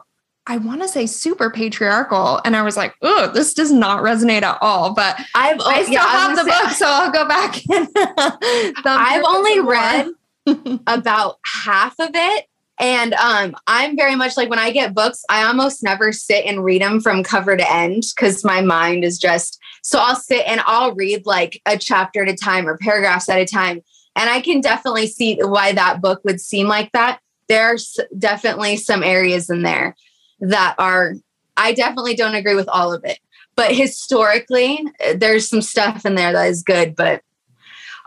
I 0.49 0.59
want 0.59 0.83
to 0.83 0.89
say 0.89 1.07
super 1.07 1.51
patriarchal. 1.51 2.41
And 2.45 2.55
I 2.55 2.63
was 2.63 2.77
like, 2.77 2.95
oh, 3.03 3.31
this 3.33 3.53
does 3.53 3.73
not 3.73 4.03
resonate 4.03 4.43
at 4.43 4.59
all. 4.61 4.95
But 4.95 5.21
I've 5.35 5.61
I 5.61 5.83
still 5.83 5.95
yeah, 5.95 6.07
have 6.07 6.37
the 6.37 6.45
say, 6.45 6.51
book, 6.51 6.71
so 6.71 6.87
I'll 6.89 7.11
go 7.11 7.27
back 7.27 7.61
and 7.71 8.87
I've 8.87 9.25
only 9.25 9.61
read 9.61 10.11
about 10.87 11.39
half 11.65 11.99
of 11.99 12.11
it. 12.15 12.47
And 12.79 13.15
um, 13.15 13.57
I'm 13.67 13.97
very 13.97 14.15
much 14.17 14.37
like 14.37 14.51
when 14.51 14.59
I 14.59 14.71
get 14.71 14.95
books, 14.95 15.25
I 15.31 15.45
almost 15.45 15.83
never 15.83 16.13
sit 16.13 16.45
and 16.45 16.63
read 16.63 16.83
them 16.83 17.01
from 17.01 17.23
cover 17.25 17.57
to 17.57 17.73
end 17.73 18.05
because 18.15 18.45
my 18.45 18.61
mind 18.61 19.03
is 19.03 19.19
just 19.19 19.59
so 19.83 19.99
I'll 19.99 20.17
sit 20.17 20.47
and 20.47 20.61
I'll 20.67 20.95
read 20.95 21.27
like 21.27 21.63
a 21.65 21.79
chapter 21.79 22.23
at 22.23 22.29
a 22.29 22.35
time 22.37 22.69
or 22.69 22.77
paragraphs 22.77 23.29
at 23.29 23.41
a 23.41 23.47
time. 23.47 23.83
And 24.15 24.29
I 24.29 24.41
can 24.41 24.61
definitely 24.61 25.07
see 25.07 25.39
why 25.41 25.73
that 25.73 26.03
book 26.03 26.21
would 26.25 26.41
seem 26.41 26.69
like 26.69 26.93
that. 26.93 27.21
There's 27.49 27.99
definitely 28.19 28.77
some 28.77 29.03
areas 29.03 29.49
in 29.49 29.63
there 29.63 29.97
that 30.41 30.75
are, 30.79 31.15
I 31.57 31.73
definitely 31.73 32.15
don't 32.15 32.35
agree 32.35 32.55
with 32.55 32.69
all 32.69 32.93
of 32.93 33.05
it. 33.05 33.19
But 33.57 33.75
historically, 33.75 34.85
there's 35.15 35.49
some 35.49 35.63
stuff 35.63 36.05
in 36.05 36.15
there 36.15 36.33
that 36.33 36.49
is 36.49 36.63
good. 36.63 36.95
But 36.95 37.23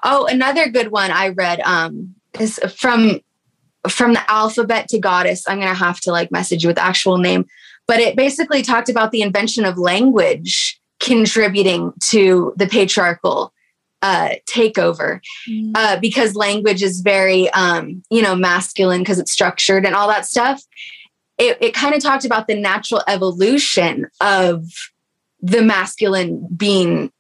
oh, 0.04 0.28
another 0.28 0.70
good 0.70 0.92
one 0.92 1.12
I 1.12 1.30
read 1.30 1.60
um, 1.62 2.16
is 2.40 2.60
from 2.76 3.20
from 3.88 4.14
the 4.14 4.32
alphabet 4.32 4.90
to 4.90 5.00
goddess. 5.00 5.48
I'm 5.48 5.60
gonna 5.60 5.74
have 5.74 6.00
to 6.02 6.12
like 6.12 6.32
message 6.32 6.64
you 6.64 6.70
with 6.70 6.76
the 6.76 6.84
actual 6.84 7.18
name, 7.18 7.46
but 7.88 8.00
it 8.00 8.16
basically 8.16 8.62
talked 8.62 8.90
about 8.90 9.12
the 9.12 9.24
invention 9.24 9.66
of 9.66 9.78
language 9.78 10.80
contributing 11.00 11.94
to 12.10 12.54
the 12.58 12.68
patriarchal 12.68 13.54
uh, 14.02 14.30
takeover 14.48 15.20
mm. 15.50 15.72
uh, 15.76 16.00
because 16.00 16.36
language 16.36 16.84
is 16.84 17.02
very 17.02 17.50
um, 17.52 18.04
you 18.10 18.22
know 18.22 18.36
masculine 18.36 19.02
because 19.02 19.20
it's 19.20 19.32
structured 19.32 19.86
and 19.86 19.96
all 19.96 20.08
that 20.08 20.26
stuff 20.26 20.64
it, 21.40 21.58
it 21.62 21.74
kind 21.74 21.96
of 21.96 22.04
talked 22.04 22.26
about 22.26 22.48
the 22.48 22.56
natural 22.56 23.02
evolution 23.08 24.08
of 24.22 24.66
the 25.42 25.62
masculine 25.62 26.46
being 26.56 27.12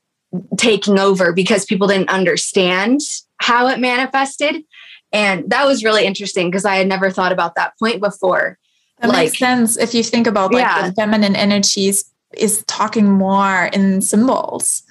taking 0.57 0.99
over 0.99 1.31
because 1.31 1.65
people 1.65 1.87
didn't 1.87 2.09
understand 2.09 2.99
how 3.37 3.67
it 3.67 3.79
manifested. 3.79 4.63
And 5.11 5.49
that 5.49 5.65
was 5.65 5.83
really 5.83 6.05
interesting 6.05 6.51
because 6.51 6.65
I 6.65 6.75
had 6.75 6.87
never 6.87 7.09
thought 7.09 7.31
about 7.31 7.55
that 7.55 7.73
point 7.79 8.01
before. 8.01 8.59
That 8.99 9.07
like, 9.07 9.17
makes 9.17 9.39
sense 9.39 9.77
if 9.77 9.93
you 9.95 10.03
think 10.03 10.27
about 10.27 10.53
like 10.53 10.61
yeah. 10.61 10.89
the 10.89 10.93
feminine 10.93 11.35
energies 11.35 12.11
is 12.37 12.63
talking 12.67 13.09
more 13.09 13.69
in 13.73 14.01
symbols. 14.01 14.83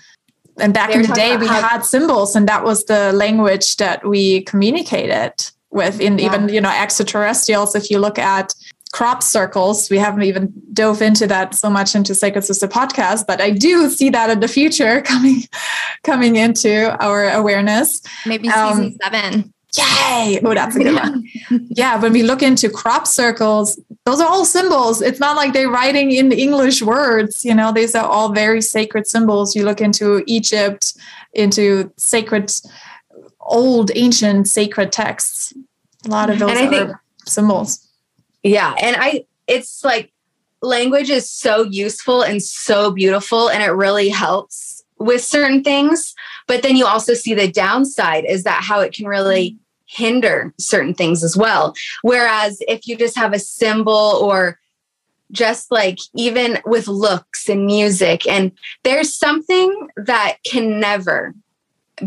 And 0.59 0.75
back 0.75 0.91
in 0.91 1.03
the 1.03 1.09
day, 1.09 1.37
we 1.37 1.47
how- 1.47 1.63
had 1.63 1.85
symbols, 1.85 2.35
and 2.35 2.49
that 2.49 2.65
was 2.65 2.85
the 2.87 3.13
language 3.13 3.77
that 3.77 4.05
we 4.05 4.43
communicated 4.43 5.35
with 5.71 6.01
in 6.01 6.19
yeah. 6.19 6.27
even 6.27 6.49
you 6.49 6.61
know 6.61 6.71
extraterrestrials. 6.71 7.77
If 7.77 7.91
you 7.91 8.01
look 8.01 8.19
at 8.19 8.55
crop 8.93 9.23
circles. 9.23 9.91
We 9.91 9.99
haven't 9.99 10.23
even 10.23 10.53
dove 10.73 11.03
into 11.03 11.27
that 11.27 11.55
so 11.55 11.71
much 11.71 11.95
into 11.95 12.15
Sacred 12.15 12.45
Sister 12.45 12.69
podcast, 12.69 13.27
but 13.27 13.41
I 13.41 13.51
do 13.51 13.89
see 13.91 14.11
that 14.11 14.31
in 14.31 14.41
the 14.41 14.49
future 14.49 15.03
coming 15.13 15.43
coming 16.05 16.37
into 16.37 16.97
our 17.03 17.31
awareness. 17.31 18.03
Maybe 18.27 18.49
um, 18.49 18.69
season 18.69 18.85
um, 18.85 18.99
seven. 19.03 19.55
Yay! 19.77 20.41
Oh, 20.43 20.55
that's 20.55 20.77
a 20.77 20.79
good 20.79 20.95
one. 20.95 21.25
yeah, 21.69 22.01
when 22.01 22.13
we 22.13 22.23
look 22.23 22.43
into 22.43 22.71
crop 22.71 23.07
circles, 23.07 23.79
those 24.07 24.19
are 24.19 24.27
all 24.27 24.47
symbols. 24.47 25.03
It's 25.03 25.21
not 25.21 25.37
like 25.37 25.53
they're 25.53 25.71
writing 25.71 26.11
in 26.11 26.33
English 26.33 26.81
words. 26.81 27.45
You 27.45 27.55
know, 27.55 27.71
these 27.71 27.95
are 27.95 28.07
all 28.07 28.33
very 28.33 28.63
sacred 28.63 29.07
symbols. 29.07 29.55
You 29.55 29.65
look 29.65 29.83
into 29.83 30.25
Egypt, 30.27 30.95
into 31.35 31.93
sacred, 31.99 32.51
old, 33.41 33.91
ancient, 33.95 34.49
sacred 34.49 34.91
texts. 34.91 35.53
A 36.07 36.09
lot 36.09 36.31
of 36.31 36.39
those 36.39 36.51
are 36.51 36.71
think, 36.71 36.91
symbols 37.27 37.88
yeah. 38.43 38.75
And 38.81 38.97
I, 38.99 39.25
it's 39.47 39.85
like 39.85 40.13
language 40.63 41.11
is 41.11 41.31
so 41.31 41.63
useful 41.63 42.23
and 42.23 42.43
so 42.43 42.91
beautiful, 42.91 43.49
and 43.49 43.63
it 43.63 43.71
really 43.71 44.09
helps 44.09 44.85
with 44.99 45.23
certain 45.23 45.63
things. 45.63 46.15
But 46.47 46.63
then 46.63 46.77
you 46.77 46.87
also 46.87 47.15
see 47.15 47.35
the 47.35 47.51
downside 47.51 48.25
is 48.25 48.45
that 48.45 48.63
how 48.63 48.81
it 48.81 48.93
can 48.93 49.07
really 49.07 49.57
hinder 49.87 50.53
certain 50.59 50.95
things 50.95 51.25
as 51.25 51.37
well. 51.37 51.75
Whereas 52.03 52.61
if 52.69 52.87
you 52.87 52.97
just 52.97 53.17
have 53.17 53.33
a 53.33 53.39
symbol 53.39 54.19
or 54.21 54.59
just 55.31 55.71
like 55.71 55.99
even 56.15 56.59
with 56.65 56.89
looks 56.89 57.49
and 57.49 57.67
music, 57.67 58.27
and 58.27 58.53
there's 58.83 59.15
something 59.15 59.89
that 59.97 60.39
can 60.45 60.81
never 60.81 61.35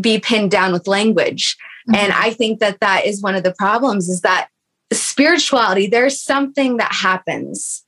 be 0.00 0.18
pinned 0.18 0.50
down 0.50 0.72
with 0.72 0.86
language. 0.86 1.56
Mm-hmm. 1.88 1.94
And 1.96 2.12
I 2.12 2.30
think 2.30 2.60
that 2.60 2.80
that 2.80 3.06
is 3.06 3.22
one 3.22 3.34
of 3.34 3.42
the 3.42 3.54
problems 3.54 4.08
is 4.08 4.20
that 4.22 4.48
spirituality, 4.94 5.86
there's 5.86 6.20
something 6.20 6.76
that 6.78 6.92
happens 6.92 7.84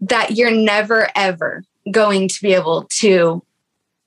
that 0.00 0.32
you're 0.36 0.50
never 0.50 1.08
ever 1.14 1.64
going 1.90 2.28
to 2.28 2.42
be 2.42 2.54
able 2.54 2.84
to 2.84 3.42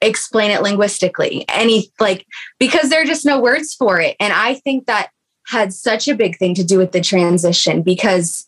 explain 0.01 0.51
it 0.51 0.61
linguistically. 0.61 1.45
Any 1.49 1.91
like 1.99 2.25
because 2.59 2.89
there 2.89 3.01
are 3.01 3.05
just 3.05 3.25
no 3.25 3.39
words 3.39 3.73
for 3.73 3.99
it. 3.99 4.15
And 4.19 4.33
I 4.33 4.55
think 4.55 4.87
that 4.87 5.09
had 5.47 5.73
such 5.73 6.07
a 6.07 6.15
big 6.15 6.37
thing 6.37 6.55
to 6.55 6.63
do 6.63 6.77
with 6.77 6.91
the 6.91 7.01
transition 7.01 7.81
because 7.81 8.45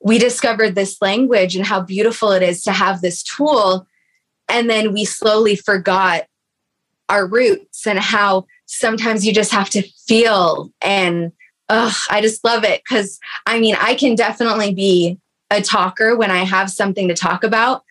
we 0.00 0.18
discovered 0.18 0.74
this 0.74 1.00
language 1.00 1.56
and 1.56 1.64
how 1.64 1.80
beautiful 1.80 2.32
it 2.32 2.42
is 2.42 2.62
to 2.64 2.72
have 2.72 3.00
this 3.00 3.22
tool. 3.22 3.86
And 4.48 4.68
then 4.68 4.92
we 4.92 5.04
slowly 5.04 5.56
forgot 5.56 6.24
our 7.08 7.26
roots 7.26 7.86
and 7.86 7.98
how 7.98 8.46
sometimes 8.66 9.26
you 9.26 9.32
just 9.32 9.52
have 9.52 9.70
to 9.70 9.82
feel 10.06 10.70
and 10.80 11.32
oh, 11.68 11.96
I 12.10 12.20
just 12.20 12.44
love 12.44 12.64
it 12.64 12.82
because 12.82 13.18
I 13.46 13.58
mean, 13.58 13.76
I 13.78 13.94
can 13.94 14.14
definitely 14.14 14.74
be 14.74 15.18
a 15.50 15.62
talker 15.62 16.16
when 16.16 16.30
I 16.30 16.44
have 16.44 16.70
something 16.70 17.08
to 17.08 17.14
talk 17.14 17.44
about, 17.44 17.84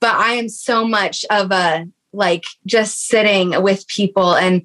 but 0.00 0.14
I 0.14 0.34
am 0.34 0.48
so 0.48 0.86
much 0.86 1.24
of 1.30 1.50
a 1.50 1.86
like 2.14 2.44
just 2.66 3.06
sitting 3.06 3.60
with 3.62 3.86
people 3.88 4.34
and 4.36 4.64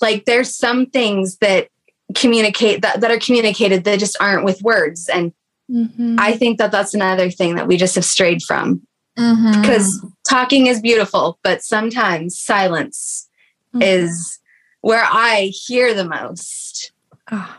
like 0.00 0.24
there's 0.24 0.54
some 0.54 0.86
things 0.86 1.36
that 1.38 1.68
communicate 2.14 2.82
that, 2.82 3.00
that 3.00 3.10
are 3.10 3.18
communicated 3.18 3.84
that 3.84 3.98
just 3.98 4.16
aren't 4.20 4.44
with 4.44 4.62
words 4.62 5.08
and 5.08 5.32
mm-hmm. 5.70 6.16
i 6.18 6.32
think 6.32 6.58
that 6.58 6.72
that's 6.72 6.94
another 6.94 7.30
thing 7.30 7.54
that 7.54 7.68
we 7.68 7.76
just 7.76 7.94
have 7.94 8.04
strayed 8.04 8.42
from 8.42 8.80
mm-hmm. 9.18 9.60
because 9.60 10.04
talking 10.28 10.66
is 10.66 10.80
beautiful 10.80 11.38
but 11.42 11.62
sometimes 11.62 12.38
silence 12.38 13.28
mm-hmm. 13.74 13.82
is 13.82 14.38
where 14.80 15.04
i 15.04 15.52
hear 15.66 15.92
the 15.92 16.08
most 16.08 16.92
oh, 17.30 17.56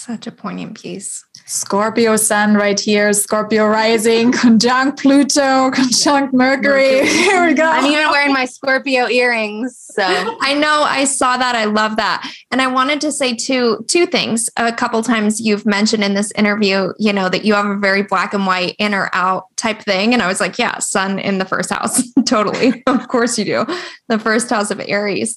such 0.00 0.26
a 0.26 0.32
poignant 0.32 0.80
piece 0.80 1.24
Scorpio 1.50 2.14
sun 2.14 2.54
right 2.54 2.78
here, 2.78 3.12
Scorpio 3.12 3.66
rising, 3.66 4.30
conjunct 4.40 5.00
Pluto, 5.00 5.72
conjunct 5.72 6.32
Mercury. 6.32 7.04
Here 7.08 7.44
we 7.44 7.54
go. 7.54 7.64
I'm 7.64 7.84
even 7.86 8.08
wearing 8.08 8.32
my 8.32 8.44
Scorpio 8.44 9.08
earrings. 9.08 9.76
So 9.76 10.04
I 10.40 10.54
know 10.54 10.84
I 10.84 11.04
saw 11.04 11.36
that. 11.36 11.56
I 11.56 11.64
love 11.64 11.96
that. 11.96 12.32
And 12.52 12.62
I 12.62 12.68
wanted 12.68 13.00
to 13.00 13.10
say 13.10 13.34
two 13.34 13.84
two 13.88 14.06
things. 14.06 14.48
A 14.56 14.72
couple 14.72 15.02
times 15.02 15.40
you've 15.40 15.66
mentioned 15.66 16.04
in 16.04 16.14
this 16.14 16.30
interview, 16.32 16.92
you 17.00 17.12
know, 17.12 17.28
that 17.28 17.44
you 17.44 17.54
have 17.54 17.66
a 17.66 17.76
very 17.76 18.02
black 18.02 18.32
and 18.32 18.46
white 18.46 18.76
in 18.78 18.94
or 18.94 19.10
out 19.12 19.44
type 19.56 19.80
thing. 19.80 20.12
And 20.12 20.22
I 20.22 20.28
was 20.28 20.38
like, 20.38 20.56
yeah, 20.56 20.78
sun 20.78 21.18
in 21.18 21.38
the 21.38 21.44
first 21.44 21.70
house. 21.70 22.00
totally. 22.26 22.80
of 22.86 23.08
course 23.08 23.36
you 23.38 23.44
do. 23.44 23.66
The 24.06 24.20
first 24.20 24.50
house 24.50 24.70
of 24.70 24.80
Aries. 24.86 25.36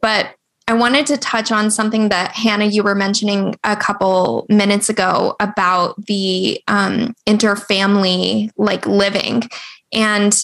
But 0.00 0.34
I 0.72 0.74
wanted 0.74 1.04
to 1.08 1.18
touch 1.18 1.52
on 1.52 1.70
something 1.70 2.08
that 2.08 2.32
Hannah, 2.32 2.64
you 2.64 2.82
were 2.82 2.94
mentioning 2.94 3.54
a 3.62 3.76
couple 3.76 4.46
minutes 4.48 4.88
ago 4.88 5.36
about 5.38 6.02
the 6.06 6.62
um, 6.66 7.14
interfamily 7.26 8.50
like 8.56 8.86
living. 8.86 9.42
And 9.92 10.42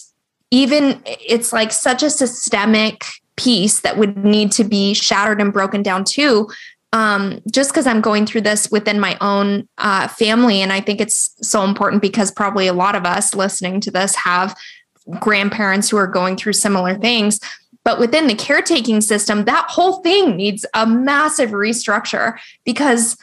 even 0.51 1.01
it's 1.05 1.51
like 1.51 1.71
such 1.71 2.03
a 2.03 2.11
systemic 2.11 3.05
piece 3.37 3.79
that 3.79 3.97
would 3.97 4.23
need 4.23 4.51
to 4.51 4.63
be 4.63 4.93
shattered 4.93 5.41
and 5.41 5.51
broken 5.51 5.81
down 5.81 6.03
too. 6.03 6.47
Um, 6.93 7.41
just 7.51 7.71
because 7.71 7.87
I'm 7.87 7.99
going 7.99 8.27
through 8.27 8.41
this 8.41 8.69
within 8.69 8.99
my 8.99 9.17
own 9.21 9.67
uh, 9.79 10.09
family. 10.09 10.61
And 10.61 10.71
I 10.71 10.79
think 10.79 11.01
it's 11.01 11.35
so 11.41 11.63
important 11.63 12.03
because 12.03 12.29
probably 12.29 12.67
a 12.67 12.73
lot 12.73 12.93
of 12.93 13.03
us 13.03 13.33
listening 13.33 13.81
to 13.81 13.89
this 13.89 14.13
have 14.13 14.55
grandparents 15.19 15.89
who 15.89 15.97
are 15.97 16.05
going 16.05 16.37
through 16.37 16.53
similar 16.53 16.93
things. 16.93 17.39
But 17.83 17.99
within 17.99 18.27
the 18.27 18.35
caretaking 18.35 19.01
system, 19.01 19.45
that 19.45 19.67
whole 19.69 20.01
thing 20.01 20.35
needs 20.35 20.65
a 20.73 20.85
massive 20.85 21.51
restructure 21.51 22.37
because 22.65 23.17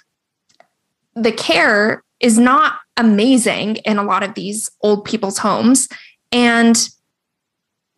the 1.14 1.32
care 1.32 2.02
is 2.20 2.38
not 2.38 2.78
amazing 2.96 3.76
in 3.76 3.98
a 3.98 4.02
lot 4.02 4.22
of 4.22 4.34
these 4.34 4.70
old 4.80 5.04
people's 5.04 5.38
homes. 5.38 5.88
And 6.32 6.88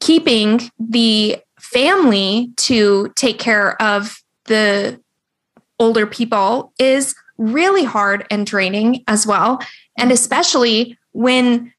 keeping 0.00 0.70
the 0.78 1.38
family 1.59 2.52
to 2.56 3.12
take 3.16 3.38
care 3.38 3.80
of 3.82 4.22
the 4.46 5.00
older 5.78 6.06
people 6.06 6.72
is 6.78 7.14
really 7.36 7.84
hard 7.84 8.26
and 8.30 8.46
draining 8.46 9.04
as 9.06 9.26
well. 9.26 9.61
And 9.96 10.11
especially 10.11 10.98
when 11.12 11.72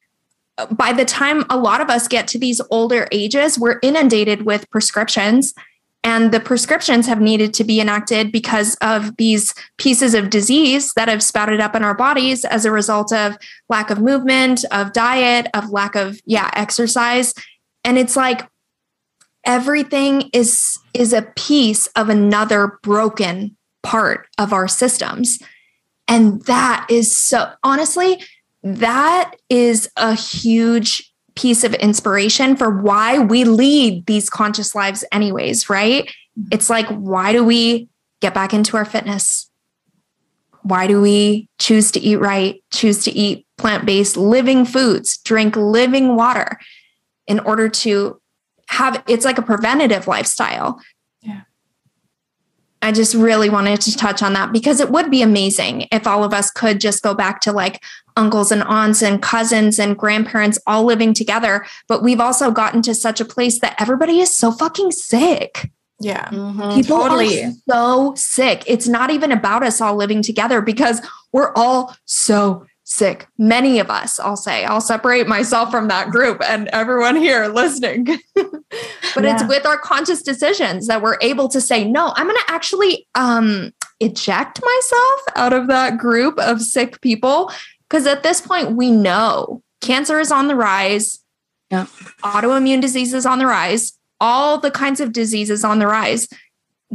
by 0.71 0.93
the 0.93 1.05
time 1.05 1.45
a 1.49 1.57
lot 1.57 1.81
of 1.81 1.89
us 1.89 2.07
get 2.07 2.27
to 2.29 2.39
these 2.39 2.61
older 2.69 3.07
ages, 3.11 3.57
we're 3.57 3.79
inundated 3.81 4.43
with 4.43 4.69
prescriptions. 4.69 5.53
And 6.03 6.31
the 6.31 6.39
prescriptions 6.39 7.07
have 7.07 7.19
needed 7.19 7.53
to 7.55 7.65
be 7.65 7.81
enacted 7.81 8.31
because 8.31 8.75
of 8.81 9.17
these 9.17 9.53
pieces 9.77 10.13
of 10.13 10.29
disease 10.29 10.93
that 10.93 11.09
have 11.09 11.21
spouted 11.21 11.59
up 11.59 11.75
in 11.75 11.83
our 11.83 11.93
bodies 11.93 12.45
as 12.45 12.63
a 12.63 12.71
result 12.71 13.11
of 13.11 13.37
lack 13.67 13.89
of 13.89 13.99
movement, 13.99 14.63
of 14.71 14.93
diet, 14.93 15.47
of 15.53 15.71
lack 15.71 15.95
of, 15.95 16.21
yeah, 16.25 16.49
exercise. 16.53 17.33
And 17.83 17.97
it's 17.97 18.15
like 18.15 18.47
everything 19.45 20.29
is 20.33 20.77
is 20.93 21.11
a 21.11 21.23
piece 21.35 21.87
of 21.87 22.09
another 22.09 22.79
broken 22.81 23.57
part 23.83 24.27
of 24.37 24.53
our 24.53 24.67
systems. 24.67 25.39
And 26.07 26.41
that 26.43 26.87
is 26.89 27.15
so 27.15 27.51
honestly, 27.63 28.23
that 28.63 29.35
is 29.49 29.89
a 29.95 30.13
huge 30.15 31.11
piece 31.35 31.63
of 31.63 31.73
inspiration 31.75 32.55
for 32.55 32.69
why 32.69 33.17
we 33.19 33.43
lead 33.45 34.05
these 34.05 34.29
conscious 34.29 34.75
lives, 34.75 35.05
anyways, 35.11 35.69
right? 35.69 36.05
Mm-hmm. 36.05 36.47
It's 36.51 36.69
like, 36.69 36.87
why 36.87 37.31
do 37.31 37.43
we 37.43 37.87
get 38.19 38.33
back 38.33 38.53
into 38.53 38.75
our 38.75 38.85
fitness? 38.85 39.49
Why 40.63 40.87
do 40.87 41.01
we 41.01 41.47
choose 41.57 41.91
to 41.91 41.99
eat 42.01 42.17
right, 42.17 42.61
choose 42.73 43.03
to 43.05 43.11
eat 43.11 43.45
plant 43.57 43.85
based 43.85 44.17
living 44.17 44.65
foods, 44.65 45.17
drink 45.19 45.55
living 45.55 46.15
water 46.15 46.59
in 47.27 47.39
order 47.39 47.69
to 47.69 48.19
have 48.67 49.01
it's 49.07 49.25
like 49.25 49.37
a 49.37 49.41
preventative 49.41 50.07
lifestyle 50.07 50.79
Yeah. 51.21 51.41
I 52.81 52.91
just 52.91 53.13
really 53.13 53.49
wanted 53.49 53.81
to 53.81 53.97
touch 53.97 54.21
on 54.21 54.33
that 54.33 54.51
because 54.51 54.79
it 54.79 54.91
would 54.91 55.09
be 55.09 55.21
amazing 55.21 55.87
if 55.91 56.05
all 56.05 56.23
of 56.23 56.33
us 56.33 56.51
could 56.51 56.79
just 56.79 57.01
go 57.01 57.13
back 57.13 57.41
to 57.41 57.51
like 57.51 57.81
uncles 58.19 58.51
and 58.51 58.61
aunts 58.63 59.01
and 59.01 59.21
cousins 59.21 59.79
and 59.79 59.97
grandparents 59.97 60.59
all 60.67 60.83
living 60.83 61.13
together. 61.13 61.65
But 61.87 62.03
we've 62.03 62.19
also 62.19 62.51
gotten 62.51 62.81
to 62.83 62.93
such 62.93 63.21
a 63.21 63.25
place 63.25 63.59
that 63.59 63.75
everybody 63.79 64.19
is 64.19 64.35
so 64.35 64.51
fucking 64.51 64.91
sick. 64.91 65.71
Yeah. 66.01 66.25
Mm-hmm. 66.29 66.75
People 66.75 66.99
totally. 66.99 67.43
are 67.43 67.51
so 67.69 68.13
sick. 68.15 68.63
It's 68.67 68.87
not 68.87 69.09
even 69.09 69.31
about 69.31 69.63
us 69.63 69.81
all 69.81 69.95
living 69.95 70.21
together 70.21 70.61
because 70.61 71.01
we're 71.33 71.53
all 71.55 71.95
so 72.05 72.65
sick. 72.89 73.27
Many 73.37 73.79
of 73.79 73.89
us, 73.89 74.19
I'll 74.19 74.35
say, 74.35 74.65
I'll 74.65 74.81
separate 74.81 75.27
myself 75.27 75.69
from 75.71 75.87
that 75.89 76.09
group 76.09 76.41
and 76.43 76.67
everyone 76.69 77.15
here 77.15 77.47
listening. 77.47 78.05
but 78.35 79.23
yeah. 79.23 79.35
it's 79.35 79.43
with 79.47 79.65
our 79.65 79.77
conscious 79.77 80.23
decisions 80.23 80.87
that 80.87 81.01
we're 81.01 81.17
able 81.21 81.47
to 81.49 81.61
say, 81.61 81.83
no, 81.85 82.13
I'm 82.15 82.25
going 82.25 82.37
to 82.47 82.51
actually 82.51 83.07
um, 83.15 83.71
eject 83.99 84.59
myself 84.63 85.21
out 85.35 85.53
of 85.53 85.67
that 85.67 85.97
group 85.97 86.39
of 86.39 86.61
sick 86.61 86.99
people. 87.01 87.51
Because 87.89 88.05
at 88.05 88.23
this 88.23 88.41
point, 88.41 88.75
we 88.75 88.91
know 88.91 89.63
cancer 89.81 90.19
is 90.19 90.31
on 90.31 90.47
the 90.47 90.55
rise, 90.55 91.19
yeah. 91.71 91.85
autoimmune 92.23 92.81
diseases 92.81 93.25
on 93.25 93.39
the 93.39 93.47
rise, 93.47 93.93
all 94.19 94.57
the 94.57 94.71
kinds 94.71 94.99
of 94.99 95.11
diseases 95.11 95.63
on 95.63 95.79
the 95.79 95.87
rise. 95.87 96.27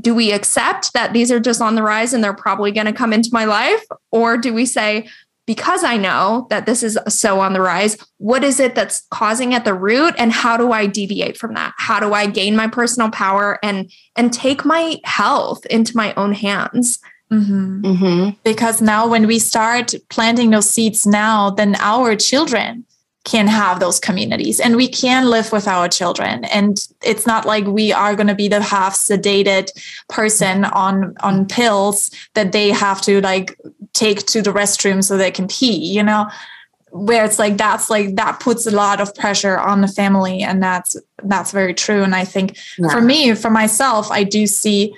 Do 0.01 0.15
we 0.15 0.33
accept 0.33 0.93
that 0.93 1.13
these 1.13 1.31
are 1.31 1.41
just 1.41 1.61
on 1.61 1.75
the 1.75 1.83
rise 1.83 2.13
and 2.13 2.23
they're 2.23 2.35
probably 2.35 2.73
going 2.73 2.87
to 2.87 2.93
come 2.93 3.13
into 3.13 3.31
my 3.33 3.45
life? 3.45 3.85
Or 4.11 4.37
do 4.37 4.53
we 4.53 4.67
say, 4.67 5.09
because 5.47 5.85
I 5.85 5.97
know 5.97 6.47
that 6.51 6.67
this 6.67 6.83
is 6.83 6.99
so 7.09 7.41
on 7.41 7.53
the 7.53 7.61
rise, 7.61 7.97
what 8.19 8.43
is 8.43 8.59
it 8.59 8.75
that's 8.75 9.07
causing 9.11 9.55
at 9.55 9.65
the 9.65 9.75
root 9.75 10.15
and 10.19 10.33
how 10.33 10.57
do 10.57 10.73
I 10.73 10.87
deviate 10.87 11.37
from 11.37 11.55
that? 11.55 11.75
How 11.77 12.01
do 12.01 12.13
I 12.13 12.27
gain 12.27 12.57
my 12.57 12.67
personal 12.67 13.11
power 13.11 13.59
and 13.63 13.91
and 14.17 14.33
take 14.33 14.65
my 14.65 14.97
health 15.05 15.67
into 15.67 15.97
my 15.97 16.15
own 16.15 16.33
hands? 16.33 16.99
Mm-hmm. 17.35 17.85
Mm-hmm. 17.85 18.31
Because 18.45 18.81
now 18.81 19.07
when 19.07 19.27
we 19.27 19.39
start 19.39 19.95
planting 20.09 20.51
those 20.51 20.69
seeds 20.69 21.07
now, 21.07 21.51
then 21.51 21.77
our 21.81 22.17
children 22.17 22.85
can 23.25 23.47
have 23.47 23.81
those 23.81 23.99
communities 23.99 24.61
and 24.61 24.77
we 24.77 24.87
can 24.87 25.31
live 25.31 25.51
with 25.51 25.67
our 25.67 25.89
children 25.89 26.45
and 26.45 26.87
it's 27.03 27.27
not 27.27 27.47
like 27.47 27.65
we 27.65 27.91
are 27.91 28.15
going 28.15 28.27
to 28.27 28.35
be 28.35 28.49
the 28.49 28.61
half 28.61 28.95
sedated 28.95 29.71
person 30.09 30.67
on 30.67 31.15
on 31.23 31.47
pills 31.47 32.11
that 32.35 32.53
they 32.53 32.69
have 32.69 33.01
to 33.01 33.23
like 33.23 33.59
take 33.95 34.27
to 34.27 34.43
the 34.43 34.53
restroom 34.53 35.03
so 35.03 35.17
they 35.17 35.31
can 35.31 35.49
pee 35.49 35.75
you 35.75 36.03
know 36.03 36.29
where 36.91 37.25
it's 37.25 37.39
like 37.39 37.57
that's 37.57 37.89
like 37.89 38.15
that 38.15 38.39
puts 38.41 38.67
a 38.67 38.71
lot 38.71 39.01
of 39.01 39.15
pressure 39.15 39.59
on 39.59 39.81
the 39.81 39.89
family 39.89 40.43
and 40.43 40.63
that's 40.63 40.95
that's 41.25 41.51
very 41.51 41.73
true 41.73 42.03
and 42.03 42.15
i 42.15 42.27
think 42.27 42.59
yeah. 42.77 42.91
for 42.91 43.01
me 43.01 43.35
for 43.35 43.51
myself 43.51 44.11
i 44.11 44.23
do 44.23 44.47
see 44.47 44.95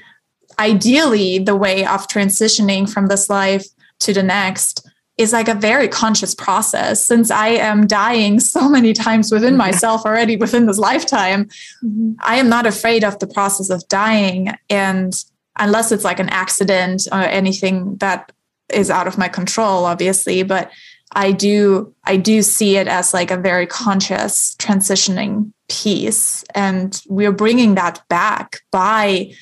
ideally 0.58 1.38
the 1.38 1.56
way 1.56 1.84
of 1.84 2.08
transitioning 2.08 2.90
from 2.90 3.06
this 3.06 3.28
life 3.28 3.66
to 4.00 4.12
the 4.12 4.22
next 4.22 4.86
is 5.18 5.32
like 5.32 5.48
a 5.48 5.54
very 5.54 5.88
conscious 5.88 6.34
process 6.34 7.02
since 7.02 7.30
I 7.30 7.48
am 7.48 7.86
dying 7.86 8.38
so 8.40 8.68
many 8.68 8.92
times 8.92 9.32
within 9.32 9.50
mm-hmm. 9.50 9.58
myself 9.58 10.04
already 10.04 10.36
within 10.36 10.66
this 10.66 10.78
lifetime. 10.78 11.46
Mm-hmm. 11.84 12.12
I 12.20 12.36
am 12.36 12.48
not 12.48 12.66
afraid 12.66 13.04
of 13.04 13.18
the 13.18 13.26
process 13.26 13.70
of 13.70 13.86
dying. 13.88 14.52
And 14.68 15.14
unless 15.58 15.90
it's 15.90 16.04
like 16.04 16.20
an 16.20 16.28
accident 16.28 17.08
or 17.10 17.20
anything 17.20 17.96
that 17.96 18.32
is 18.72 18.90
out 18.90 19.06
of 19.06 19.16
my 19.16 19.28
control, 19.28 19.84
obviously, 19.84 20.42
but 20.42 20.70
I 21.12 21.32
do 21.32 21.94
I 22.04 22.16
do 22.16 22.42
see 22.42 22.76
it 22.76 22.88
as 22.88 23.14
like 23.14 23.30
a 23.30 23.36
very 23.36 23.66
conscious 23.66 24.56
transitioning 24.56 25.52
piece 25.68 26.44
and 26.54 27.00
we're 27.08 27.32
bringing 27.32 27.74
that 27.76 28.02
back 28.08 28.60
by 28.70 29.32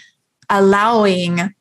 allowing 0.51 1.55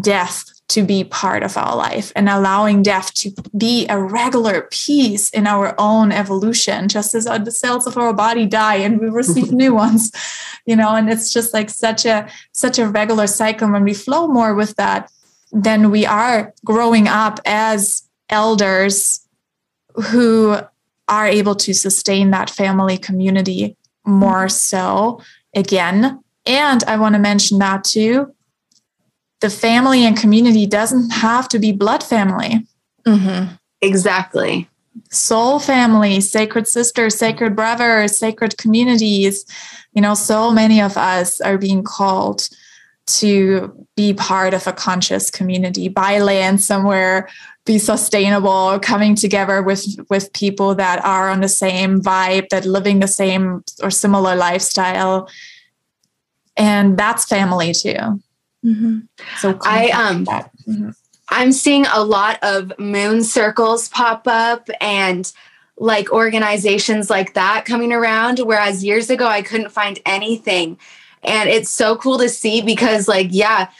death 0.00 0.44
to 0.68 0.82
be 0.82 1.04
part 1.04 1.42
of 1.42 1.56
our 1.56 1.76
life 1.76 2.12
and 2.16 2.28
allowing 2.28 2.82
death 2.82 3.14
to 3.14 3.30
be 3.56 3.86
a 3.88 3.98
regular 3.98 4.68
piece 4.70 5.30
in 5.30 5.46
our 5.46 5.74
own 5.78 6.12
evolution 6.12 6.88
just 6.88 7.14
as 7.14 7.24
the 7.24 7.50
cells 7.50 7.86
of 7.86 7.96
our 7.96 8.12
body 8.12 8.44
die 8.44 8.74
and 8.74 9.00
we 9.00 9.08
receive 9.08 9.52
new 9.62 9.72
ones 9.72 10.10
you 10.66 10.76
know 10.76 10.94
and 10.94 11.08
it's 11.08 11.32
just 11.32 11.54
like 11.54 11.70
such 11.70 12.04
a 12.04 12.28
such 12.52 12.78
a 12.78 12.88
regular 12.88 13.26
cycle 13.26 13.70
when 13.70 13.84
we 13.84 13.94
flow 13.94 14.26
more 14.26 14.54
with 14.54 14.74
that 14.76 15.10
then 15.52 15.90
we 15.90 16.04
are 16.04 16.52
growing 16.64 17.08
up 17.08 17.40
as 17.46 18.02
elders 18.28 19.26
who 20.10 20.56
are 21.08 21.26
able 21.26 21.54
to 21.54 21.72
sustain 21.72 22.30
that 22.30 22.50
family 22.50 22.98
community 22.98 23.76
more 24.04 24.48
so 24.48 25.20
again. 25.54 26.22
And 26.46 26.84
I 26.84 26.96
want 26.96 27.14
to 27.14 27.18
mention 27.18 27.58
that 27.58 27.84
too. 27.84 28.32
The 29.40 29.50
family 29.50 30.04
and 30.04 30.16
community 30.16 30.66
doesn't 30.66 31.10
have 31.10 31.48
to 31.48 31.58
be 31.58 31.72
blood 31.72 32.02
family. 32.02 32.66
Mm-hmm. 33.06 33.54
Exactly. 33.82 34.68
Soul 35.10 35.58
family, 35.58 36.20
sacred 36.20 36.66
sisters, 36.66 37.16
sacred 37.16 37.54
brothers, 37.54 38.16
sacred 38.16 38.56
communities. 38.56 39.44
You 39.92 40.00
know, 40.00 40.14
so 40.14 40.50
many 40.50 40.80
of 40.80 40.96
us 40.96 41.40
are 41.40 41.58
being 41.58 41.82
called 41.82 42.48
to 43.06 43.86
be 43.96 44.14
part 44.14 44.52
of 44.54 44.66
a 44.66 44.72
conscious 44.72 45.30
community, 45.30 45.88
buy 45.88 46.18
land 46.18 46.60
somewhere, 46.60 47.28
be 47.64 47.78
sustainable, 47.78 48.78
coming 48.80 49.14
together 49.14 49.62
with 49.62 49.84
with 50.08 50.32
people 50.32 50.74
that 50.74 51.04
are 51.04 51.28
on 51.28 51.40
the 51.40 51.48
same 51.48 52.00
vibe, 52.00 52.48
that 52.48 52.64
living 52.64 53.00
the 53.00 53.08
same 53.08 53.62
or 53.82 53.90
similar 53.90 54.34
lifestyle, 54.34 55.28
and 56.56 56.96
that's 56.96 57.24
family 57.24 57.72
too. 57.72 58.20
Mm-hmm. 58.64 58.98
So 59.38 59.58
I 59.62 59.90
um. 59.90 60.24
Mm-hmm. 60.24 60.90
I'm 61.28 61.50
seeing 61.50 61.86
a 61.86 62.04
lot 62.04 62.38
of 62.42 62.72
moon 62.78 63.24
circles 63.24 63.88
pop 63.88 64.28
up 64.28 64.70
and 64.80 65.32
like 65.76 66.12
organizations 66.12 67.10
like 67.10 67.34
that 67.34 67.64
coming 67.64 67.92
around. 67.92 68.38
Whereas 68.38 68.84
years 68.84 69.10
ago, 69.10 69.26
I 69.26 69.42
couldn't 69.42 69.70
find 69.70 69.98
anything. 70.06 70.78
And 71.22 71.48
it's 71.48 71.70
so 71.70 71.96
cool 71.96 72.18
to 72.18 72.28
see 72.28 72.62
because, 72.62 73.08
like, 73.08 73.28
yeah, 73.30 73.70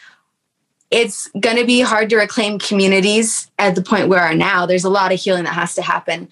it's 0.90 1.28
going 1.38 1.56
to 1.56 1.64
be 1.64 1.80
hard 1.80 2.10
to 2.10 2.16
reclaim 2.16 2.58
communities 2.58 3.50
at 3.58 3.74
the 3.74 3.82
point 3.82 4.08
we 4.08 4.16
are 4.16 4.34
now. 4.34 4.66
There's 4.66 4.84
a 4.84 4.90
lot 4.90 5.12
of 5.12 5.20
healing 5.20 5.44
that 5.44 5.54
has 5.54 5.74
to 5.76 5.82
happen. 5.82 6.28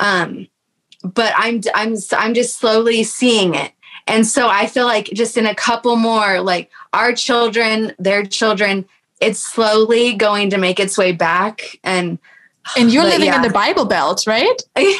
Um, 0.00 0.48
but 1.02 1.32
I'm 1.36 1.60
I'm 1.74 1.96
I'm 2.12 2.34
just 2.34 2.58
slowly 2.58 3.02
seeing 3.02 3.54
it. 3.54 3.72
And 4.06 4.26
so 4.26 4.48
I 4.48 4.66
feel 4.66 4.86
like 4.86 5.06
just 5.14 5.36
in 5.36 5.46
a 5.46 5.54
couple 5.54 5.96
more, 5.96 6.40
like 6.40 6.70
our 6.92 7.12
children, 7.12 7.92
their 7.98 8.24
children, 8.24 8.86
it's 9.20 9.40
slowly 9.40 10.14
going 10.14 10.50
to 10.50 10.58
make 10.58 10.80
its 10.80 10.98
way 10.98 11.12
back. 11.12 11.78
And 11.84 12.18
and 12.76 12.92
you're 12.92 13.04
living 13.04 13.26
yeah. 13.26 13.36
in 13.36 13.42
the 13.42 13.50
Bible 13.50 13.84
Belt, 13.84 14.26
right? 14.26 14.62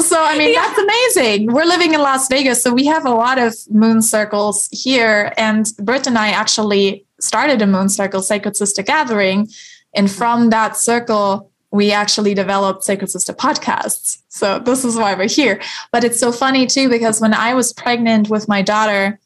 So, 0.00 0.16
I 0.22 0.38
mean, 0.38 0.54
yeah. 0.54 0.62
that's 0.62 0.78
amazing. 0.78 1.52
We're 1.52 1.64
living 1.64 1.92
in 1.92 2.00
Las 2.00 2.28
Vegas, 2.28 2.62
so 2.62 2.72
we 2.72 2.86
have 2.86 3.04
a 3.04 3.10
lot 3.10 3.38
of 3.38 3.54
moon 3.70 4.00
circles 4.00 4.68
here. 4.70 5.32
And 5.36 5.70
Britt 5.80 6.06
and 6.06 6.16
I 6.16 6.28
actually 6.28 7.04
started 7.20 7.62
a 7.62 7.66
moon 7.66 7.88
circle 7.88 8.22
Sacred 8.22 8.56
Sister 8.56 8.82
Gathering. 8.82 9.48
And 9.94 10.10
from 10.10 10.50
that 10.50 10.76
circle, 10.76 11.50
we 11.70 11.92
actually 11.92 12.34
developed 12.34 12.84
Sacred 12.84 13.10
Sister 13.10 13.32
podcasts. 13.32 14.18
So, 14.28 14.58
this 14.58 14.84
is 14.84 14.96
why 14.96 15.14
we're 15.14 15.28
here. 15.28 15.60
But 15.92 16.04
it's 16.04 16.20
so 16.20 16.32
funny 16.32 16.66
too, 16.66 16.88
because 16.88 17.20
when 17.20 17.34
I 17.34 17.54
was 17.54 17.72
pregnant 17.72 18.28
with 18.28 18.48
my 18.48 18.62
daughter, 18.62 19.18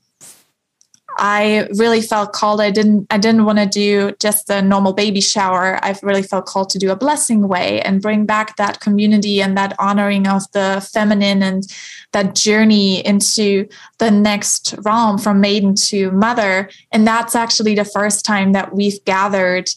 I 1.18 1.68
really 1.76 2.00
felt 2.00 2.32
called. 2.32 2.60
I 2.60 2.70
didn't 2.70 3.06
I 3.10 3.18
didn't 3.18 3.44
want 3.44 3.58
to 3.58 3.66
do 3.66 4.12
just 4.18 4.48
a 4.50 4.62
normal 4.62 4.92
baby 4.92 5.20
shower. 5.20 5.78
I 5.82 5.96
really 6.02 6.22
felt 6.22 6.46
called 6.46 6.70
to 6.70 6.78
do 6.78 6.90
a 6.90 6.96
blessing 6.96 7.48
way 7.48 7.80
and 7.82 8.00
bring 8.00 8.24
back 8.26 8.56
that 8.56 8.80
community 8.80 9.42
and 9.42 9.56
that 9.56 9.74
honoring 9.78 10.26
of 10.26 10.50
the 10.52 10.86
feminine 10.92 11.42
and 11.42 11.64
that 12.12 12.34
journey 12.34 13.04
into 13.06 13.68
the 13.98 14.10
next 14.10 14.74
realm 14.78 15.18
from 15.18 15.40
maiden 15.40 15.74
to 15.74 16.10
mother. 16.12 16.70
And 16.90 17.06
that's 17.06 17.34
actually 17.34 17.74
the 17.74 17.84
first 17.84 18.24
time 18.24 18.52
that 18.52 18.74
we've 18.74 19.02
gathered 19.04 19.70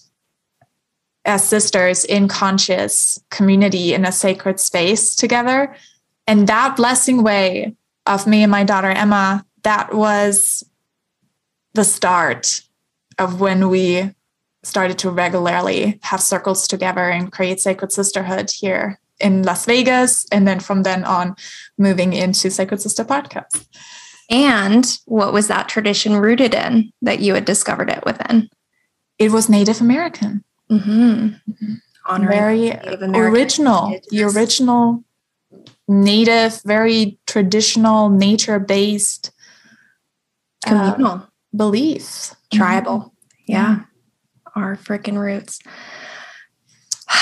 as 1.26 1.48
sisters 1.48 2.06
in 2.06 2.28
conscious 2.28 3.20
community 3.32 3.94
in 3.94 4.06
a 4.06 4.12
sacred 4.12 4.60
space 4.60 5.16
together. 5.16 5.76
And 6.28 6.48
that 6.48 6.76
blessing 6.76 7.24
way 7.24 7.76
of 8.06 8.28
me 8.28 8.44
and 8.44 8.52
my 8.52 8.64
daughter 8.64 8.90
Emma, 8.90 9.46
that 9.64 9.94
was 9.94 10.64
the 11.74 11.84
start 11.84 12.62
of 13.18 13.42
when 13.42 13.70
we 13.70 14.14
started 14.64 14.98
to 15.00 15.10
regularly 15.10 16.00
have 16.04 16.22
circles 16.22 16.68
together 16.68 17.10
and 17.10 17.32
create 17.32 17.60
sacred 17.60 17.92
sisterhood 17.92 18.52
here 18.52 19.00
in 19.20 19.44
Las 19.44 19.66
Vegas. 19.66 20.26
And 20.32 20.48
then 20.48 20.60
from 20.60 20.84
then 20.84 21.04
on, 21.04 21.36
moving 21.78 22.14
into 22.14 22.50
Sacred 22.50 22.82
Sister 22.82 23.04
podcast. 23.04 23.68
And 24.30 24.86
what 25.06 25.34
was 25.34 25.48
that 25.48 25.70
tradition 25.70 26.16
rooted 26.18 26.54
in 26.54 26.92
that 27.02 27.20
you 27.20 27.36
had 27.36 27.46
discovered 27.46 27.90
it 27.90 28.04
within? 28.06 28.50
It 29.20 29.32
was 29.32 29.50
Native 29.50 29.82
American. 29.82 30.44
Mm-hmm. 30.72 30.92
Mm-hmm. 30.92 31.74
Honoring 32.08 32.30
very 32.30 32.72
original, 33.16 34.00
the 34.12 34.24
original 34.24 35.04
native, 35.88 36.62
very 36.64 37.18
traditional, 37.26 38.10
nature 38.10 38.60
based, 38.60 39.32
communal. 40.66 41.08
Uh, 41.08 41.22
beliefs. 41.56 42.36
Tribal. 42.54 43.00
Mm-hmm. 43.00 43.52
Yeah. 43.52 43.80
Our 44.56 44.76
freaking 44.76 45.18
roots. 45.18 45.60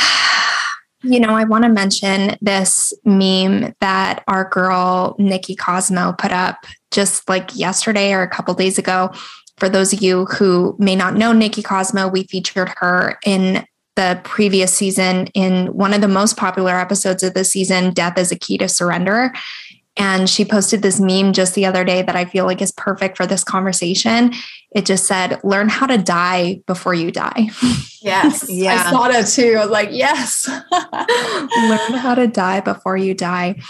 You 1.05 1.19
know, 1.19 1.31
I 1.31 1.43
want 1.43 1.65
to 1.65 1.69
mention 1.69 2.37
this 2.39 2.93
meme 3.03 3.75
that 3.81 4.23
our 4.25 4.47
girl 4.49 5.17
Nikki 5.19 5.53
Cosmo 5.53 6.13
put 6.13 6.31
up 6.31 6.65
just 6.91 7.27
like 7.27 7.53
yesterday 7.53 8.13
or 8.13 8.21
a 8.21 8.29
couple 8.29 8.53
days 8.53 8.77
ago. 8.77 9.11
For 9.57 9.69
those 9.69 9.93
of 9.93 10.01
you 10.01 10.25
who 10.25 10.75
may 10.79 10.95
not 10.95 11.15
know 11.15 11.31
Nikki 11.31 11.61
Cosmo, 11.61 12.07
we 12.07 12.23
featured 12.23 12.69
her 12.77 13.19
in 13.25 13.65
the 13.95 14.19
previous 14.23 14.73
season 14.73 15.27
in 15.27 15.67
one 15.67 15.93
of 15.93 16.01
the 16.01 16.07
most 16.07 16.37
popular 16.37 16.79
episodes 16.79 17.21
of 17.23 17.33
the 17.33 17.43
season, 17.43 17.93
Death 17.93 18.17
is 18.17 18.31
a 18.31 18.35
Key 18.35 18.57
to 18.57 18.67
Surrender. 18.67 19.31
And 19.95 20.27
she 20.27 20.43
posted 20.43 20.81
this 20.81 20.99
meme 20.99 21.33
just 21.33 21.53
the 21.53 21.67
other 21.67 21.83
day 21.83 22.01
that 22.01 22.15
I 22.15 22.25
feel 22.25 22.45
like 22.45 22.63
is 22.63 22.71
perfect 22.71 23.15
for 23.15 23.27
this 23.27 23.43
conversation. 23.43 24.33
It 24.71 24.87
just 24.87 25.05
said, 25.05 25.39
learn 25.43 25.69
how 25.69 25.85
to 25.85 25.99
die 25.99 26.61
before 26.65 26.95
you 26.95 27.11
die. 27.11 27.49
Yes. 28.01 28.49
yeah. 28.49 28.85
I 28.87 28.91
saw 28.91 29.07
that 29.07 29.27
too. 29.27 29.55
I 29.55 29.61
was 29.61 29.69
like, 29.69 29.89
yes. 29.91 30.47
learn 30.71 31.99
how 31.99 32.15
to 32.15 32.25
die 32.25 32.61
before 32.61 32.97
you 32.97 33.13
die. 33.13 33.61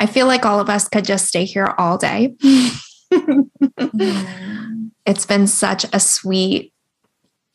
I 0.00 0.06
feel 0.06 0.26
like 0.26 0.44
all 0.44 0.58
of 0.58 0.68
us 0.68 0.88
could 0.88 1.04
just 1.04 1.26
stay 1.26 1.44
here 1.44 1.72
all 1.78 1.96
day. 1.96 2.34
It's 5.08 5.24
been 5.24 5.46
such 5.46 5.86
a 5.94 6.00
sweet 6.00 6.74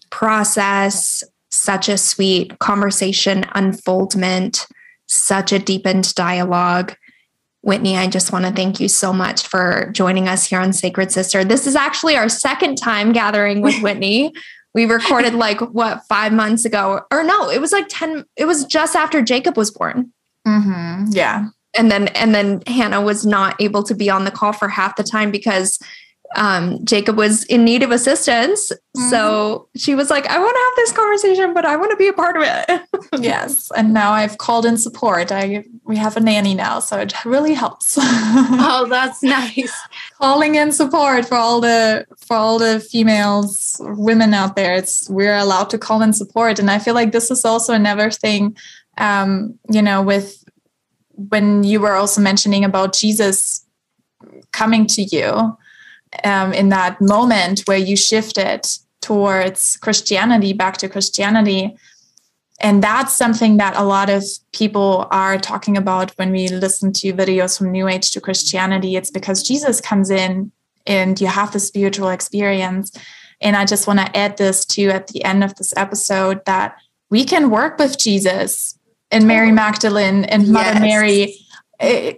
process, 0.09 1.23
such 1.51 1.87
a 1.87 1.99
sweet 1.99 2.57
conversation 2.57 3.45
unfoldment, 3.53 4.65
such 5.05 5.51
a 5.51 5.59
deepened 5.59 6.15
dialogue. 6.15 6.95
Whitney, 7.61 7.95
I 7.95 8.07
just 8.07 8.31
want 8.31 8.45
to 8.45 8.51
thank 8.51 8.79
you 8.79 8.87
so 8.87 9.13
much 9.13 9.47
for 9.47 9.91
joining 9.93 10.27
us 10.27 10.47
here 10.47 10.59
on 10.59 10.73
Sacred 10.73 11.11
Sister. 11.11 11.43
This 11.43 11.67
is 11.67 11.75
actually 11.75 12.17
our 12.17 12.27
second 12.27 12.77
time 12.77 13.11
gathering 13.11 13.61
with 13.61 13.79
Whitney. 13.83 14.33
we 14.73 14.85
recorded 14.85 15.35
like 15.35 15.61
what 15.61 16.01
five 16.09 16.33
months 16.33 16.65
ago, 16.65 17.01
or 17.11 17.23
no, 17.23 17.51
it 17.51 17.61
was 17.61 17.71
like 17.71 17.85
10, 17.87 18.25
it 18.35 18.45
was 18.45 18.65
just 18.65 18.95
after 18.95 19.21
Jacob 19.21 19.57
was 19.57 19.69
born. 19.69 20.11
Mm-hmm. 20.47 21.11
Yeah. 21.11 21.49
And 21.75 21.89
then, 21.89 22.09
and 22.09 22.35
then 22.35 22.61
Hannah 22.67 23.01
was 23.01 23.25
not 23.25 23.59
able 23.59 23.83
to 23.83 23.95
be 23.95 24.09
on 24.09 24.25
the 24.25 24.31
call 24.31 24.53
for 24.53 24.67
half 24.67 24.95
the 24.95 25.03
time 25.03 25.31
because 25.31 25.79
um, 26.35 26.83
Jacob 26.83 27.17
was 27.17 27.43
in 27.45 27.63
need 27.63 27.83
of 27.83 27.91
assistance. 27.91 28.71
Mm-hmm. 28.71 29.09
So 29.09 29.67
she 29.75 29.95
was 29.95 30.09
like, 30.09 30.25
I 30.27 30.39
want 30.39 30.55
to 30.55 30.59
have 30.59 30.75
this 30.75 30.91
conversation, 30.91 31.53
but 31.53 31.65
I 31.65 31.75
want 31.75 31.91
to 31.91 31.97
be 31.97 32.07
a 32.07 32.13
part 32.13 32.37
of 32.37 32.43
it. 32.45 32.81
yes. 33.23 33.71
And 33.75 33.93
now 33.93 34.11
I've 34.11 34.37
called 34.37 34.65
in 34.65 34.77
support. 34.77 35.31
I 35.31 35.63
we 35.85 35.97
have 35.97 36.15
a 36.15 36.19
nanny 36.19 36.53
now, 36.53 36.79
so 36.79 36.97
it 36.99 37.13
really 37.25 37.53
helps. 37.53 37.97
oh, 37.99 38.87
that's 38.89 39.21
nice. 39.21 39.73
Calling 40.17 40.55
in 40.55 40.71
support 40.71 41.25
for 41.25 41.35
all 41.35 41.61
the 41.61 42.05
for 42.17 42.35
all 42.35 42.57
the 42.57 42.79
females, 42.79 43.77
women 43.81 44.33
out 44.33 44.55
there. 44.55 44.75
It's 44.75 45.09
we're 45.09 45.35
allowed 45.35 45.69
to 45.71 45.77
call 45.77 46.01
in 46.01 46.13
support. 46.13 46.59
And 46.59 46.71
I 46.71 46.79
feel 46.79 46.93
like 46.93 47.11
this 47.11 47.29
is 47.31 47.45
also 47.45 47.73
another 47.73 48.09
thing, 48.09 48.55
um, 48.97 49.59
you 49.69 49.81
know, 49.81 50.01
with 50.01 50.42
when 51.13 51.63
you 51.63 51.79
were 51.79 51.93
also 51.93 52.21
mentioning 52.21 52.63
about 52.65 52.93
Jesus 52.93 53.65
coming 54.51 54.87
to 54.87 55.03
you 55.03 55.57
um, 56.23 56.53
in 56.53 56.69
that 56.69 57.01
moment 57.01 57.61
where 57.61 57.77
you 57.77 57.95
shifted 57.95 58.65
towards 59.01 59.77
Christianity, 59.77 60.53
back 60.53 60.77
to 60.77 60.89
Christianity. 60.89 61.75
And 62.59 62.81
that's 62.81 63.15
something 63.15 63.57
that 63.57 63.75
a 63.75 63.83
lot 63.83 64.09
of 64.09 64.23
people 64.53 65.07
are 65.11 65.37
talking 65.37 65.75
about 65.75 66.11
when 66.11 66.31
we 66.31 66.47
listen 66.47 66.93
to 66.93 67.13
videos 67.13 67.57
from 67.57 67.71
New 67.71 67.87
Age 67.87 68.11
to 68.11 68.21
Christianity. 68.21 68.95
It's 68.95 69.11
because 69.11 69.43
Jesus 69.43 69.81
comes 69.81 70.09
in 70.09 70.51
and 70.85 71.19
you 71.19 71.27
have 71.27 71.51
the 71.51 71.59
spiritual 71.59 72.09
experience. 72.09 72.91
And 73.41 73.57
I 73.57 73.65
just 73.65 73.87
want 73.87 73.99
to 73.99 74.17
add 74.17 74.37
this 74.37 74.63
to 74.65 74.89
at 74.89 75.07
the 75.07 75.23
end 75.23 75.43
of 75.43 75.55
this 75.55 75.73
episode 75.75 76.45
that 76.45 76.77
we 77.09 77.25
can 77.25 77.49
work 77.49 77.77
with 77.77 77.97
Jesus 77.97 78.77
and 79.13 79.27
Mary 79.27 79.51
Magdalene 79.51 80.25
and 80.25 80.49
Mother 80.49 80.79
yes. 80.79 80.81
Mary 80.81 81.35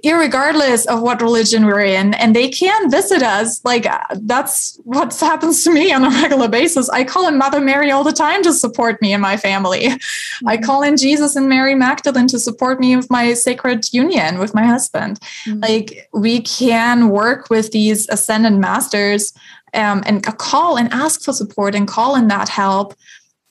regardless 0.03 0.85
of 0.85 1.01
what 1.01 1.21
religion 1.21 1.65
we're 1.65 1.81
in 1.81 2.13
and 2.15 2.35
they 2.35 2.49
can 2.49 2.91
visit 2.91 3.23
us 3.23 3.63
like 3.65 3.87
that's 4.21 4.79
what 4.83 5.17
happens 5.19 5.63
to 5.63 5.71
me 5.71 5.91
on 5.91 6.03
a 6.03 6.09
regular 6.21 6.47
basis 6.47 6.89
i 6.89 7.03
call 7.03 7.27
in 7.27 7.37
mother 7.37 7.61
mary 7.61 7.89
all 7.89 8.03
the 8.03 8.11
time 8.11 8.43
to 8.43 8.53
support 8.53 9.01
me 9.01 9.13
and 9.13 9.21
my 9.21 9.37
family 9.37 9.87
mm-hmm. 9.87 10.47
i 10.47 10.57
call 10.57 10.83
in 10.83 10.97
jesus 10.97 11.35
and 11.35 11.49
mary 11.49 11.73
magdalene 11.73 12.27
to 12.27 12.37
support 12.37 12.79
me 12.79 12.95
with 12.95 13.09
my 13.09 13.33
sacred 13.33 13.91
union 13.93 14.37
with 14.39 14.53
my 14.53 14.65
husband 14.65 15.19
mm-hmm. 15.45 15.59
like 15.61 16.09
we 16.13 16.41
can 16.41 17.09
work 17.09 17.49
with 17.49 17.71
these 17.71 18.07
ascended 18.09 18.53
masters 18.53 19.33
um, 19.73 20.03
and 20.05 20.23
call 20.37 20.77
and 20.77 20.91
ask 20.93 21.23
for 21.23 21.33
support 21.33 21.75
and 21.75 21.87
call 21.87 22.15
in 22.15 22.27
that 22.27 22.49
help 22.49 22.93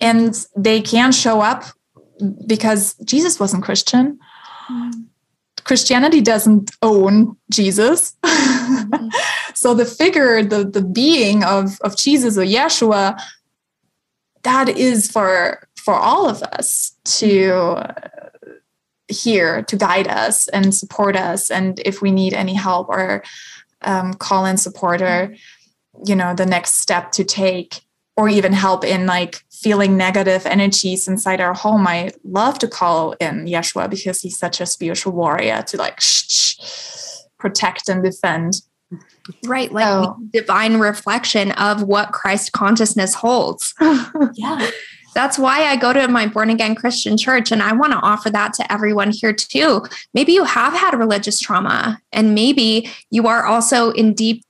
and 0.01 0.47
they 0.57 0.81
can 0.81 1.13
show 1.13 1.41
up 1.41 1.65
because 2.47 2.95
jesus 3.05 3.39
wasn't 3.41 3.63
christian 3.63 4.19
mm-hmm 4.71 5.03
Christianity 5.65 6.21
doesn't 6.21 6.71
own 6.83 7.37
Jesus. 7.51 8.15
Mm-hmm. 8.23 9.09
so 9.55 9.75
the 9.75 9.87
figure, 9.87 10.43
the, 10.43 10.65
the 10.65 10.83
being 10.83 11.43
of, 11.43 11.81
of 11.81 11.97
Jesus 11.97 12.39
or 12.39 12.45
Yeshua, 12.45 13.21
that 14.43 14.69
is 14.69 15.11
for 15.11 15.67
for 15.77 15.95
all 15.95 16.29
of 16.29 16.43
us 16.43 16.97
to 17.05 17.51
uh, 17.53 17.93
hear, 19.09 19.63
to 19.65 19.77
guide 19.77 20.09
us 20.09 20.49
and 20.49 20.75
support 20.75 21.15
us. 21.15 21.51
And 21.51 21.79
if 21.85 22.01
we 22.01 22.11
need 22.11 22.33
any 22.33 22.55
help 22.55 22.89
or 22.89 23.23
um, 23.83 24.15
call 24.15 24.47
in 24.47 24.57
support 24.57 25.03
or, 25.03 25.35
you 26.07 26.17
know, 26.17 26.35
the 26.35 26.47
next 26.47 26.77
step 26.77 27.13
to 27.13 27.25
take 27.25 27.84
or 28.17 28.29
even 28.29 28.53
help 28.53 28.85
in 28.85 29.07
like 29.07 29.45
feeling 29.51 29.97
negative 29.97 30.47
energies 30.47 31.09
inside 31.09 31.41
our 31.41 31.55
home, 31.55 31.87
I 31.87 32.13
love 32.23 32.59
to 32.61 32.69
call 32.69 33.13
in 33.13 33.47
Yeshua 33.47 33.91
because 33.91 34.21
he's 34.21 34.39
such 34.39 34.61
a 34.61 34.67
spiritual 34.67 35.13
warrior 35.13 35.63
to 35.63 35.77
like 35.77 36.01
shh, 36.01 36.31
shh, 36.31 37.07
protect 37.39 37.89
and 37.89 38.03
defend. 38.03 38.63
Right, 39.47 39.73
like 39.73 39.85
so, 39.85 40.17
divine 40.33 40.79
reflection 40.79 41.53
of 41.53 41.83
what 41.83 42.13
Christ 42.13 42.53
consciousness 42.53 43.15
holds. 43.15 43.75
yeah. 44.35 44.71
That's 45.15 45.39
why 45.39 45.65
I 45.65 45.77
go 45.77 45.93
to 45.93 46.09
my 46.09 46.27
born 46.27 46.51
again 46.51 46.75
Christian 46.75 47.17
church. 47.17 47.53
And 47.53 47.63
I 47.63 47.73
want 47.73 47.93
to 47.93 47.99
offer 47.99 48.31
that 48.31 48.53
to 48.55 48.73
everyone 48.73 49.13
here 49.13 49.33
too. 49.33 49.83
Maybe 50.13 50.33
you 50.33 50.45
have 50.45 50.75
had 50.75 50.99
religious 50.99 51.41
trauma, 51.41 52.01
and 52.13 52.35
maybe 52.35 52.91
you 53.11 53.27
are 53.27 53.47
also 53.47 53.91
in 53.93 54.13
deep 54.13 54.45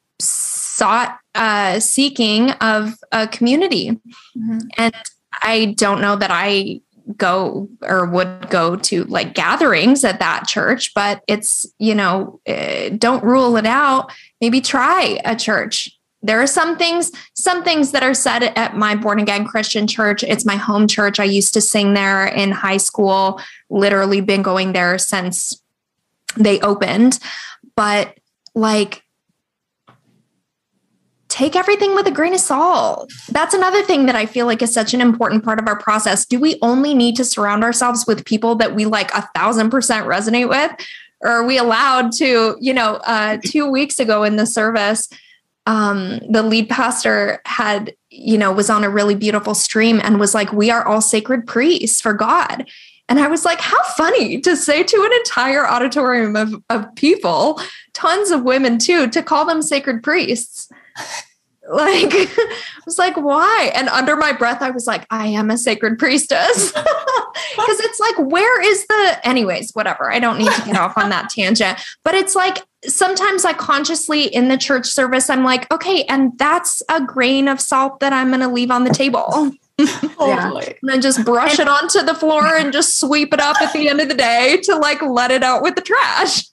sought 0.75 1.19
uh, 1.37 1.79
seeking 1.79 2.51
of 2.53 2.95
a 3.13 3.29
community. 3.29 3.91
Mm-hmm. 4.37 4.59
And 4.77 4.95
I 5.41 5.75
don't 5.77 6.01
know 6.01 6.17
that 6.17 6.33
I 6.33 6.81
go 7.17 7.69
or 7.83 8.07
would 8.07 8.49
go 8.51 8.77
to 8.77 9.05
like 9.05 9.35
gatherings 9.35 10.05
at 10.05 10.19
that 10.19 10.49
church, 10.49 10.93
but 10.95 11.23
it's, 11.29 11.67
you 11.79 11.95
know, 11.95 12.41
uh, 12.49 12.89
don't 12.89 13.23
rule 13.23 13.57
it 13.57 13.67
out. 13.67 14.11
Maybe 14.41 14.61
try 14.61 15.21
a 15.25 15.37
church. 15.37 15.97
There 16.23 16.41
are 16.41 16.47
some 16.47 16.77
things, 16.77 17.13
some 17.35 17.63
things 17.63 17.93
that 17.93 18.03
are 18.03 18.15
said 18.15 18.43
at 18.43 18.77
my 18.77 18.97
born 18.97 19.21
again 19.21 19.45
Christian 19.45 19.87
church. 19.87 20.25
It's 20.25 20.47
my 20.47 20.57
home 20.57 20.89
church. 20.89 21.21
I 21.21 21.25
used 21.25 21.55
to 21.55 21.61
sing 21.61 21.95
there 21.95 22.27
in 22.27 22.51
high 22.51 22.79
school, 22.79 23.41
literally 23.71 24.23
been 24.23 24.43
going 24.43 24.73
there 24.73 24.99
since 24.99 25.61
they 26.37 26.59
opened. 26.61 27.21
But 27.77 28.19
like 28.55 29.04
take 31.35 31.57
everything 31.57 31.97
with 31.97 32.07
a 32.07 32.13
grain 32.13 32.33
of 32.33 32.39
salt. 32.39 33.13
That's 33.29 33.55
another 33.55 33.83
thing 33.83 34.07
that 34.07 34.15
I 34.15 34.25
feel 34.25 34.47
like 34.47 34.63
is 34.63 34.73
such 34.73 34.95
an 34.95 35.01
important 35.01 35.43
part 35.43 35.59
of 35.59 35.67
our 35.67 35.77
process. 35.77 36.25
Do 36.25 36.39
we 36.39 36.59
only 36.63 36.95
need 36.95 37.17
to 37.17 37.25
surround 37.25 37.65
ourselves 37.65 38.07
with 38.07 38.25
people 38.25 38.55
that 38.55 38.77
we 38.77 38.85
like 38.85 39.13
a 39.13 39.29
thousand 39.35 39.71
percent 39.71 40.07
resonate 40.07 40.49
with? 40.49 40.71
Or 41.23 41.31
are 41.31 41.45
we 41.45 41.59
allowed 41.59 42.13
to, 42.13 42.57
you 42.61 42.73
know, 42.73 43.01
uh, 43.05 43.39
two 43.45 43.69
weeks 43.69 43.99
ago 43.99 44.23
in 44.23 44.37
the 44.37 44.47
service, 44.47 45.09
um, 45.67 46.21
the 46.31 46.45
lead 46.45 46.69
pastor 46.69 47.43
had, 47.47 47.97
you 48.11 48.39
know, 48.39 48.53
was 48.53 48.71
on 48.71 48.85
a 48.85 48.89
really 48.89 49.17
beautiful 49.17 49.57
stream 49.57 50.01
and 50.05 50.21
was 50.21 50.35
like, 50.35 50.53
we 50.53 50.71
are 50.71 50.87
all 50.87 51.01
sacred 51.01 51.49
priests 51.49 52.01
for 52.01 52.13
God. 52.13 52.65
And 53.09 53.19
I 53.19 53.27
was 53.27 53.45
like, 53.45 53.61
how 53.61 53.83
funny 53.97 54.41
to 54.41 54.55
say 54.57 54.85
to 54.85 54.97
an 55.03 55.13
entire 55.15 55.67
auditorium 55.67 56.37
of, 56.37 56.63
of 56.71 56.95
people, 56.95 57.61
tons 57.93 58.31
of 58.31 58.45
women 58.45 58.79
too, 58.79 59.11
to 59.11 59.21
call 59.21 59.45
them 59.45 59.63
sacred 59.63 60.05
priests. 60.05 60.69
like 61.73 62.13
I 62.13 62.83
was 62.85 62.99
like, 62.99 63.17
why? 63.17 63.73
And 63.75 63.89
under 63.89 64.17
my 64.17 64.33
breath, 64.33 64.63
I 64.63 64.71
was 64.71 64.87
like, 64.87 65.07
I 65.11 65.29
am 65.29 65.51
a 65.51 65.59
sacred 65.59 65.99
priestess. 65.99 66.73
Because 67.57 67.81
it's 67.81 68.01
like, 68.01 68.17
where 68.31 68.63
is 68.63 68.87
the, 68.87 69.21
anyways, 69.25 69.73
whatever. 69.73 70.11
I 70.11 70.19
don't 70.19 70.39
need 70.39 70.51
to 70.51 70.63
get 70.65 70.77
off 70.77 70.97
on 70.97 71.11
that 71.11 71.31
tangent. 71.35 71.79
But 72.03 72.15
it's 72.15 72.35
like, 72.35 72.59
sometimes 72.85 73.45
I 73.45 73.53
consciously 73.53 74.25
in 74.25 74.49
the 74.49 74.57
church 74.57 74.87
service, 74.87 75.31
I'm 75.31 75.45
like, 75.45 75.71
okay, 75.73 76.05
and 76.05 76.37
that's 76.39 76.83
a 76.89 77.01
grain 77.01 77.49
of 77.49 77.61
salt 77.61 78.01
that 78.01 78.13
I'm 78.13 78.29
going 78.29 78.41
to 78.41 78.49
leave 78.49 78.71
on 78.71 78.85
the 78.85 78.95
table. 78.95 79.53
yeah. 79.79 80.53
And 80.53 80.75
then 80.83 81.01
just 81.01 81.25
brush 81.25 81.59
it 81.59 81.69
onto 81.69 82.03
the 82.03 82.15
floor 82.15 82.45
and 82.45 82.73
just 82.73 83.01
sweep 83.01 83.33
it 83.33 83.41
up 83.41 83.61
at 83.61 83.73
the 83.73 83.89
end 83.89 84.01
of 84.01 84.09
the 84.09 84.15
day 84.15 84.59
to 84.65 84.77
like 84.77 85.03
let 85.03 85.31
it 85.31 85.43
out 85.43 85.63
with 85.63 85.75
the 85.75 85.83
trash 85.83 86.45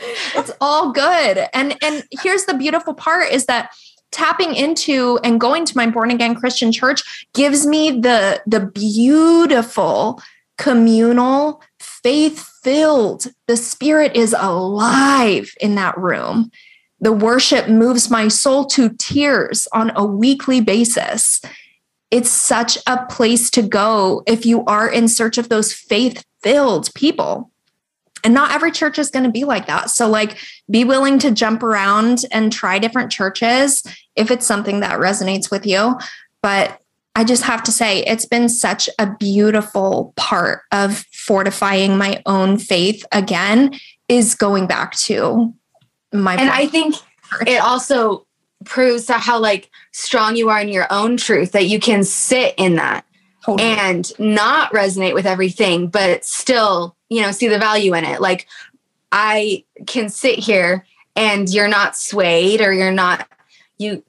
it's 0.00 0.50
all 0.60 0.92
good. 0.92 1.46
And 1.52 1.76
and 1.82 2.04
here's 2.22 2.44
the 2.44 2.54
beautiful 2.54 2.94
part 2.94 3.30
is 3.30 3.46
that 3.46 3.70
tapping 4.10 4.54
into 4.54 5.18
and 5.22 5.40
going 5.40 5.64
to 5.64 5.76
my 5.76 5.86
born 5.86 6.10
again 6.10 6.34
Christian 6.34 6.72
church 6.72 7.28
gives 7.34 7.66
me 7.66 8.00
the 8.00 8.42
the 8.46 8.60
beautiful 8.60 10.20
communal 10.58 11.62
faith 11.78 12.40
filled 12.62 13.26
the 13.46 13.56
spirit 13.56 14.14
is 14.16 14.34
alive 14.38 15.50
in 15.60 15.74
that 15.76 15.96
room. 15.96 16.50
The 17.00 17.12
worship 17.12 17.68
moves 17.68 18.10
my 18.10 18.28
soul 18.28 18.66
to 18.66 18.90
tears 18.90 19.66
on 19.72 19.90
a 19.96 20.04
weekly 20.04 20.60
basis. 20.60 21.40
It's 22.10 22.30
such 22.30 22.76
a 22.86 23.06
place 23.06 23.48
to 23.52 23.62
go 23.62 24.22
if 24.26 24.44
you 24.44 24.64
are 24.66 24.88
in 24.88 25.08
search 25.08 25.38
of 25.38 25.48
those 25.48 25.72
faith 25.72 26.24
filled 26.42 26.92
people 26.94 27.49
and 28.24 28.34
not 28.34 28.52
every 28.52 28.70
church 28.70 28.98
is 28.98 29.10
going 29.10 29.24
to 29.24 29.30
be 29.30 29.44
like 29.44 29.66
that. 29.66 29.90
So, 29.90 30.08
like, 30.08 30.38
be 30.70 30.84
willing 30.84 31.18
to 31.20 31.30
jump 31.30 31.62
around 31.62 32.24
and 32.32 32.52
try 32.52 32.78
different 32.78 33.10
churches 33.10 33.82
if 34.16 34.30
it's 34.30 34.46
something 34.46 34.80
that 34.80 34.98
resonates 34.98 35.50
with 35.50 35.66
you. 35.66 35.98
But 36.42 36.80
I 37.14 37.24
just 37.24 37.42
have 37.42 37.62
to 37.64 37.72
say, 37.72 38.04
it's 38.04 38.26
been 38.26 38.48
such 38.48 38.88
a 38.98 39.14
beautiful 39.18 40.12
part 40.16 40.62
of 40.72 41.04
fortifying 41.12 41.98
my 41.98 42.22
own 42.26 42.58
faith 42.58 43.04
again, 43.12 43.78
is 44.08 44.34
going 44.34 44.66
back 44.66 44.94
to 44.96 45.54
my. 46.12 46.36
And 46.36 46.50
I 46.50 46.66
think 46.66 46.96
it 47.46 47.60
also 47.60 48.26
proves 48.64 49.08
how 49.08 49.38
like 49.38 49.70
strong 49.92 50.36
you 50.36 50.50
are 50.50 50.60
in 50.60 50.68
your 50.68 50.86
own 50.90 51.16
truth 51.16 51.52
that 51.52 51.66
you 51.66 51.80
can 51.80 52.04
sit 52.04 52.54
in 52.58 52.76
that 52.76 53.04
totally. 53.44 53.68
and 53.68 54.12
not 54.18 54.72
resonate 54.72 55.14
with 55.14 55.26
everything, 55.26 55.88
but 55.88 56.24
still 56.24 56.96
you 57.08 57.22
know 57.22 57.30
see 57.30 57.48
the 57.48 57.58
value 57.58 57.94
in 57.94 58.04
it. 58.04 58.20
Like 58.20 58.46
i 59.12 59.64
can 59.88 60.08
sit 60.08 60.38
here 60.38 60.86
and 61.16 61.48
you're 61.48 61.68
not 61.68 61.96
swayed 61.96 62.60
or 62.60 62.72
you're 62.72 62.92
not 62.92 63.26
you 63.78 64.04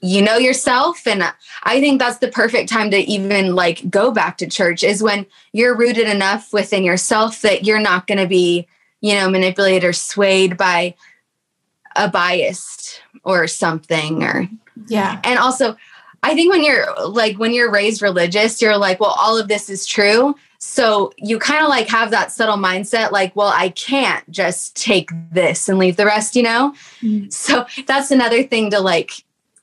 you 0.00 0.22
know 0.22 0.36
yourself. 0.36 1.06
And 1.06 1.22
i 1.64 1.80
think 1.80 1.98
that's 1.98 2.18
the 2.18 2.28
perfect 2.28 2.68
time 2.68 2.90
to 2.90 2.98
even 2.98 3.54
like 3.54 3.88
go 3.90 4.10
back 4.10 4.38
to 4.38 4.46
church 4.46 4.82
is 4.82 5.02
when 5.02 5.26
you're 5.52 5.76
rooted 5.76 6.08
enough 6.08 6.52
within 6.52 6.84
yourself 6.84 7.42
that 7.42 7.64
you're 7.64 7.80
not 7.80 8.06
going 8.06 8.18
to 8.18 8.26
be 8.26 8.66
you 9.00 9.14
know 9.14 9.28
manipulated 9.28 9.84
or 9.84 9.92
swayed 9.92 10.56
by 10.56 10.94
a 11.96 12.08
biased 12.08 13.02
or 13.22 13.46
something 13.46 14.22
or 14.24 14.48
yeah. 14.88 15.20
And 15.24 15.38
also 15.38 15.76
i 16.24 16.34
think 16.34 16.52
when 16.52 16.64
you're 16.64 16.86
like 17.06 17.38
when 17.38 17.52
you're 17.52 17.70
raised 17.70 18.02
religious 18.02 18.60
you're 18.60 18.76
like 18.76 18.98
well 18.98 19.14
all 19.18 19.38
of 19.38 19.48
this 19.48 19.70
is 19.70 19.86
true 19.86 20.34
so 20.64 21.12
you 21.18 21.38
kind 21.38 21.62
of 21.62 21.68
like 21.68 21.88
have 21.88 22.10
that 22.10 22.32
subtle 22.32 22.56
mindset 22.56 23.12
like, 23.12 23.36
well, 23.36 23.52
I 23.54 23.68
can't 23.68 24.28
just 24.30 24.74
take 24.74 25.10
this 25.30 25.68
and 25.68 25.78
leave 25.78 25.96
the 25.96 26.06
rest, 26.06 26.34
you 26.34 26.42
know? 26.42 26.74
Mm-hmm. 27.02 27.28
So 27.28 27.66
that's 27.86 28.10
another 28.10 28.42
thing 28.42 28.70
to 28.70 28.80
like 28.80 29.12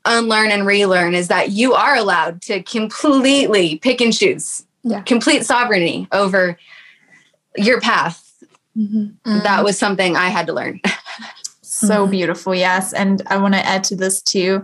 unlearn 0.05 0.51
and 0.51 0.65
relearn 0.65 1.15
is 1.15 1.27
that 1.27 1.49
you 1.49 1.73
are 1.73 1.95
allowed 1.95 2.41
to 2.43 2.61
completely 2.63 3.77
pick 3.77 3.99
and 3.99 4.15
choose, 4.15 4.63
yeah. 4.83 5.01
complete 5.01 5.43
sovereignty 5.43 6.07
over 6.11 6.57
your 7.57 7.81
path. 7.81 8.43
Mm-hmm. 8.77 9.39
That 9.39 9.63
was 9.63 9.79
something 9.79 10.15
I 10.15 10.29
had 10.29 10.45
to 10.47 10.53
learn. 10.53 10.81
so 11.61 12.03
mm-hmm. 12.03 12.11
beautiful. 12.11 12.53
Yes. 12.53 12.93
And 12.93 13.23
I 13.25 13.38
want 13.38 13.55
to 13.55 13.65
add 13.65 13.83
to 13.85 13.95
this 13.95 14.21
too. 14.21 14.63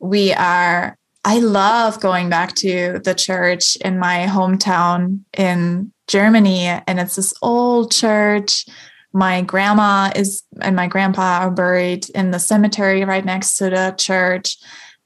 We 0.00 0.32
are 0.32 0.98
I 1.26 1.40
love 1.40 1.98
going 1.98 2.30
back 2.30 2.54
to 2.54 3.00
the 3.02 3.12
church 3.12 3.74
in 3.76 3.98
my 3.98 4.26
hometown 4.28 5.24
in 5.36 5.92
Germany. 6.06 6.66
And 6.66 7.00
it's 7.00 7.16
this 7.16 7.34
old 7.42 7.90
church. 7.90 8.64
My 9.12 9.42
grandma 9.42 10.12
is 10.14 10.44
and 10.60 10.76
my 10.76 10.86
grandpa 10.86 11.40
are 11.40 11.50
buried 11.50 12.08
in 12.10 12.30
the 12.30 12.38
cemetery 12.38 13.04
right 13.04 13.24
next 13.24 13.56
to 13.56 13.70
the 13.70 13.92
church. 13.98 14.56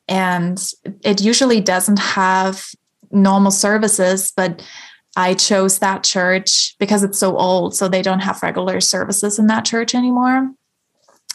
And 0.09 0.63
it 1.03 1.23
usually 1.23 1.63
doesn't 1.63 1.99
have 1.99 2.67
normal 3.11 3.51
services, 3.51 4.31
but 4.37 4.63
I 5.17 5.33
chose 5.33 5.79
that 5.79 6.05
church 6.05 6.77
because 6.79 7.03
it's 7.03 7.19
so 7.19 7.35
old, 7.39 7.75
so 7.75 7.89
they 7.89 8.03
don't 8.03 8.21
have 8.21 8.43
regular 8.43 8.83
services 8.83 9.39
in 9.39 9.47
that 9.47 9.65
church 9.65 9.95
anymore. 9.95 10.51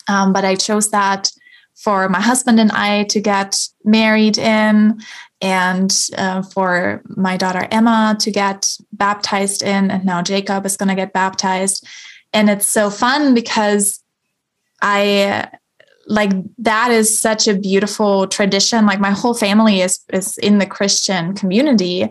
Um, 0.07 0.31
but 0.31 0.45
I 0.45 0.53
chose 0.53 0.91
that 0.91 1.31
for 1.75 2.09
my 2.09 2.21
husband 2.21 2.59
and 2.59 2.71
I 2.71 3.03
to 3.05 3.19
get 3.21 3.67
married 3.83 4.37
in, 4.37 4.99
and 5.41 6.09
uh, 6.17 6.41
for 6.41 7.03
my 7.09 7.37
daughter 7.37 7.67
Emma 7.69 8.15
to 8.19 8.31
get 8.31 8.77
baptized 8.93 9.61
in, 9.61 9.91
and 9.91 10.05
now 10.05 10.21
Jacob 10.21 10.65
is 10.65 10.77
going 10.77 10.89
to 10.89 10.95
get 10.95 11.13
baptized. 11.13 11.85
And 12.33 12.49
it's 12.49 12.67
so 12.67 12.89
fun 12.89 13.33
because 13.33 14.01
I 14.81 15.49
like 16.07 16.31
that 16.59 16.91
is 16.91 17.17
such 17.17 17.47
a 17.47 17.57
beautiful 17.57 18.27
tradition. 18.27 18.85
Like 18.85 18.99
my 18.99 19.11
whole 19.11 19.33
family 19.33 19.81
is 19.81 19.99
is 20.13 20.37
in 20.37 20.59
the 20.59 20.65
Christian 20.65 21.33
community. 21.33 22.09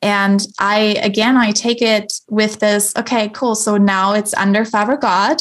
And 0.00 0.46
I 0.58 0.96
again 1.02 1.36
I 1.36 1.52
take 1.52 1.82
it 1.82 2.12
with 2.28 2.60
this, 2.60 2.92
okay, 2.96 3.28
cool. 3.30 3.54
So 3.54 3.76
now 3.76 4.14
it's 4.14 4.34
under 4.34 4.64
Father 4.64 4.96
God 4.96 5.40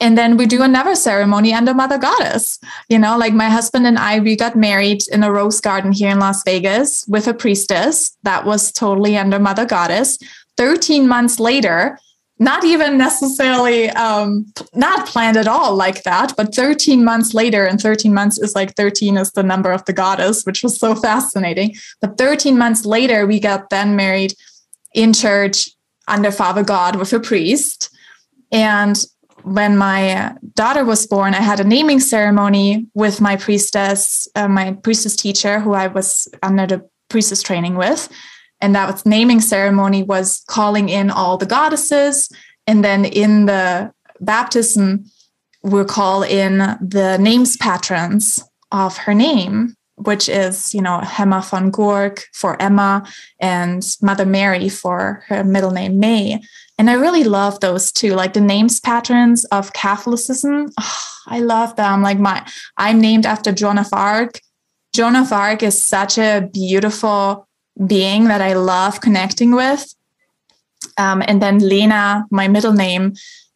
and 0.00 0.16
then 0.16 0.36
we 0.36 0.46
do 0.46 0.62
another 0.62 0.94
ceremony 0.94 1.52
under 1.52 1.74
Mother 1.74 1.98
Goddess. 1.98 2.58
You 2.88 2.98
know, 2.98 3.18
like 3.18 3.34
my 3.34 3.48
husband 3.48 3.86
and 3.86 3.98
I, 3.98 4.20
we 4.20 4.36
got 4.36 4.54
married 4.54 5.02
in 5.10 5.24
a 5.24 5.32
rose 5.32 5.60
garden 5.60 5.92
here 5.92 6.10
in 6.10 6.20
Las 6.20 6.42
Vegas 6.44 7.04
with 7.08 7.26
a 7.26 7.34
priestess 7.34 8.16
that 8.22 8.44
was 8.44 8.70
totally 8.70 9.16
under 9.16 9.38
Mother 9.38 9.66
Goddess. 9.66 10.18
13 10.56 11.08
months 11.08 11.40
later, 11.40 11.98
not 12.38 12.62
even 12.64 12.96
necessarily 12.96 13.90
um, 13.90 14.46
not 14.72 15.08
planned 15.08 15.36
at 15.36 15.48
all 15.48 15.74
like 15.74 16.04
that, 16.04 16.34
but 16.36 16.54
13 16.54 17.04
months 17.04 17.34
later, 17.34 17.66
and 17.66 17.80
13 17.80 18.14
months 18.14 18.38
is 18.38 18.54
like 18.54 18.76
13 18.76 19.16
is 19.16 19.32
the 19.32 19.42
number 19.42 19.72
of 19.72 19.84
the 19.86 19.92
goddess, 19.92 20.44
which 20.44 20.62
was 20.62 20.78
so 20.78 20.94
fascinating. 20.94 21.74
But 22.00 22.16
13 22.16 22.56
months 22.56 22.84
later, 22.84 23.26
we 23.26 23.40
got 23.40 23.70
then 23.70 23.96
married 23.96 24.34
in 24.94 25.12
church 25.12 25.70
under 26.06 26.30
Father 26.30 26.62
God 26.62 26.96
with 26.96 27.12
a 27.12 27.18
priest. 27.18 27.90
And 28.52 28.96
when 29.42 29.76
my 29.76 30.34
daughter 30.54 30.84
was 30.84 31.06
born, 31.06 31.34
I 31.34 31.40
had 31.40 31.60
a 31.60 31.64
naming 31.64 32.00
ceremony 32.00 32.86
with 32.94 33.20
my 33.20 33.36
priestess, 33.36 34.28
uh, 34.34 34.48
my 34.48 34.72
priestess 34.72 35.16
teacher, 35.16 35.60
who 35.60 35.72
I 35.74 35.86
was 35.86 36.28
under 36.42 36.66
the 36.66 36.88
priestess 37.08 37.42
training 37.42 37.76
with. 37.76 38.08
And 38.60 38.74
that 38.74 38.90
was 38.90 39.06
naming 39.06 39.40
ceremony 39.40 40.02
was 40.02 40.42
calling 40.48 40.88
in 40.88 41.10
all 41.10 41.36
the 41.36 41.46
goddesses. 41.46 42.28
And 42.66 42.84
then 42.84 43.04
in 43.04 43.46
the 43.46 43.92
baptism, 44.20 45.04
we'll 45.62 45.84
call 45.84 46.22
in 46.22 46.58
the 46.80 47.18
names 47.20 47.56
patrons 47.56 48.42
of 48.72 48.96
her 48.98 49.14
name, 49.14 49.74
which 49.96 50.28
is, 50.28 50.74
you 50.74 50.82
know, 50.82 51.00
Hemma 51.02 51.48
von 51.48 51.70
Gurk 51.70 52.24
for 52.34 52.60
Emma 52.60 53.06
and 53.40 53.84
Mother 54.02 54.26
Mary 54.26 54.68
for 54.68 55.24
her 55.28 55.44
middle 55.44 55.70
name 55.70 55.98
May. 55.98 56.40
And 56.78 56.88
I 56.88 56.94
really 56.94 57.24
love 57.24 57.58
those 57.58 57.90
too, 57.90 58.14
like 58.14 58.32
the 58.34 58.40
names 58.40 58.78
patrons 58.78 59.44
of 59.46 59.72
Catholicism. 59.72 60.70
Oh, 60.80 61.08
I 61.26 61.40
love 61.40 61.74
them. 61.74 62.02
Like 62.02 62.20
my, 62.20 62.46
I'm 62.76 63.00
named 63.00 63.26
after 63.26 63.50
Joan 63.50 63.78
of 63.78 63.88
Arc. 63.92 64.40
Joan 64.94 65.16
of 65.16 65.32
Arc 65.32 65.62
is 65.64 65.82
such 65.82 66.18
a 66.18 66.48
beautiful 66.52 67.48
being 67.86 68.24
that 68.24 68.40
I 68.40 68.54
love 68.54 69.00
connecting 69.00 69.54
with. 69.54 69.92
Um, 70.96 71.22
and 71.26 71.42
then 71.42 71.58
Lena, 71.58 72.26
my 72.30 72.46
middle 72.46 72.72
name, 72.72 73.14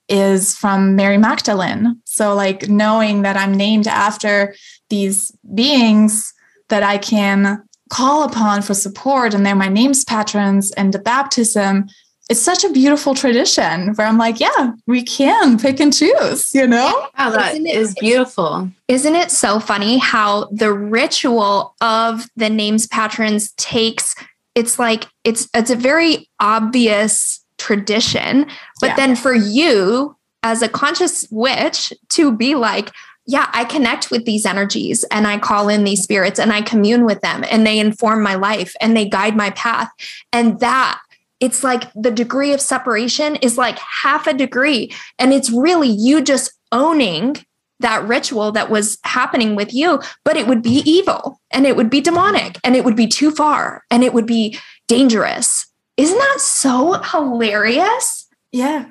is 0.08 0.56
from 0.56 0.96
Mary 0.96 1.18
Magdalene. 1.18 2.00
So, 2.04 2.34
like 2.34 2.68
knowing 2.68 3.22
that 3.22 3.36
I'm 3.36 3.54
named 3.54 3.86
after 3.86 4.54
these 4.90 5.30
beings 5.54 6.32
that 6.68 6.82
I 6.82 6.98
can 6.98 7.62
call 7.90 8.24
upon 8.24 8.62
for 8.62 8.74
support, 8.74 9.34
and 9.34 9.44
they're 9.46 9.54
my 9.54 9.68
names 9.68 10.04
patrons, 10.04 10.70
and 10.72 10.92
the 10.92 10.98
baptism 10.98 11.86
it's 12.32 12.40
such 12.40 12.64
a 12.64 12.70
beautiful 12.70 13.14
tradition 13.14 13.92
where 13.92 14.06
I'm 14.06 14.16
like, 14.16 14.40
yeah, 14.40 14.72
we 14.86 15.02
can 15.02 15.58
pick 15.58 15.80
and 15.80 15.92
choose, 15.92 16.54
you 16.54 16.66
know? 16.66 17.06
Yeah, 17.18 17.28
that 17.28 17.52
isn't 17.52 17.66
is 17.66 17.94
beautiful. 18.00 18.70
Isn't 18.88 19.16
it 19.16 19.30
so 19.30 19.60
funny 19.60 19.98
how 19.98 20.48
the 20.50 20.72
ritual 20.72 21.74
of 21.82 22.26
the 22.34 22.48
names 22.48 22.86
patrons 22.86 23.52
takes 23.52 24.14
it's 24.54 24.78
like 24.78 25.08
it's 25.24 25.46
it's 25.54 25.70
a 25.70 25.76
very 25.76 26.28
obvious 26.40 27.44
tradition, 27.58 28.46
but 28.80 28.88
yeah. 28.88 28.96
then 28.96 29.16
for 29.16 29.34
you 29.34 30.16
as 30.42 30.62
a 30.62 30.68
conscious 30.68 31.26
witch 31.30 31.92
to 32.10 32.34
be 32.34 32.54
like, 32.54 32.90
yeah, 33.26 33.48
I 33.52 33.64
connect 33.64 34.10
with 34.10 34.24
these 34.24 34.44
energies 34.44 35.04
and 35.10 35.26
I 35.26 35.38
call 35.38 35.68
in 35.68 35.84
these 35.84 36.02
spirits 36.02 36.40
and 36.40 36.52
I 36.52 36.60
commune 36.62 37.04
with 37.04 37.20
them 37.20 37.44
and 37.50 37.66
they 37.66 37.78
inform 37.78 38.22
my 38.22 38.34
life 38.34 38.74
and 38.80 38.96
they 38.96 39.08
guide 39.08 39.36
my 39.36 39.50
path. 39.50 39.90
And 40.32 40.58
that 40.60 41.00
it's 41.42 41.64
like 41.64 41.92
the 41.94 42.10
degree 42.10 42.52
of 42.52 42.60
separation 42.60 43.34
is 43.36 43.58
like 43.58 43.78
half 43.78 44.28
a 44.28 44.32
degree. 44.32 44.92
And 45.18 45.32
it's 45.32 45.50
really 45.50 45.88
you 45.88 46.22
just 46.22 46.52
owning 46.70 47.36
that 47.80 48.06
ritual 48.06 48.52
that 48.52 48.70
was 48.70 48.96
happening 49.02 49.56
with 49.56 49.74
you, 49.74 50.00
but 50.24 50.36
it 50.36 50.46
would 50.46 50.62
be 50.62 50.82
evil 50.86 51.40
and 51.50 51.66
it 51.66 51.74
would 51.74 51.90
be 51.90 52.00
demonic 52.00 52.58
and 52.62 52.76
it 52.76 52.84
would 52.84 52.94
be 52.94 53.08
too 53.08 53.32
far 53.32 53.82
and 53.90 54.04
it 54.04 54.14
would 54.14 54.24
be 54.24 54.56
dangerous. 54.86 55.66
Isn't 55.96 56.16
that 56.16 56.40
so 56.40 56.92
hilarious? 57.02 58.28
Yeah 58.52 58.86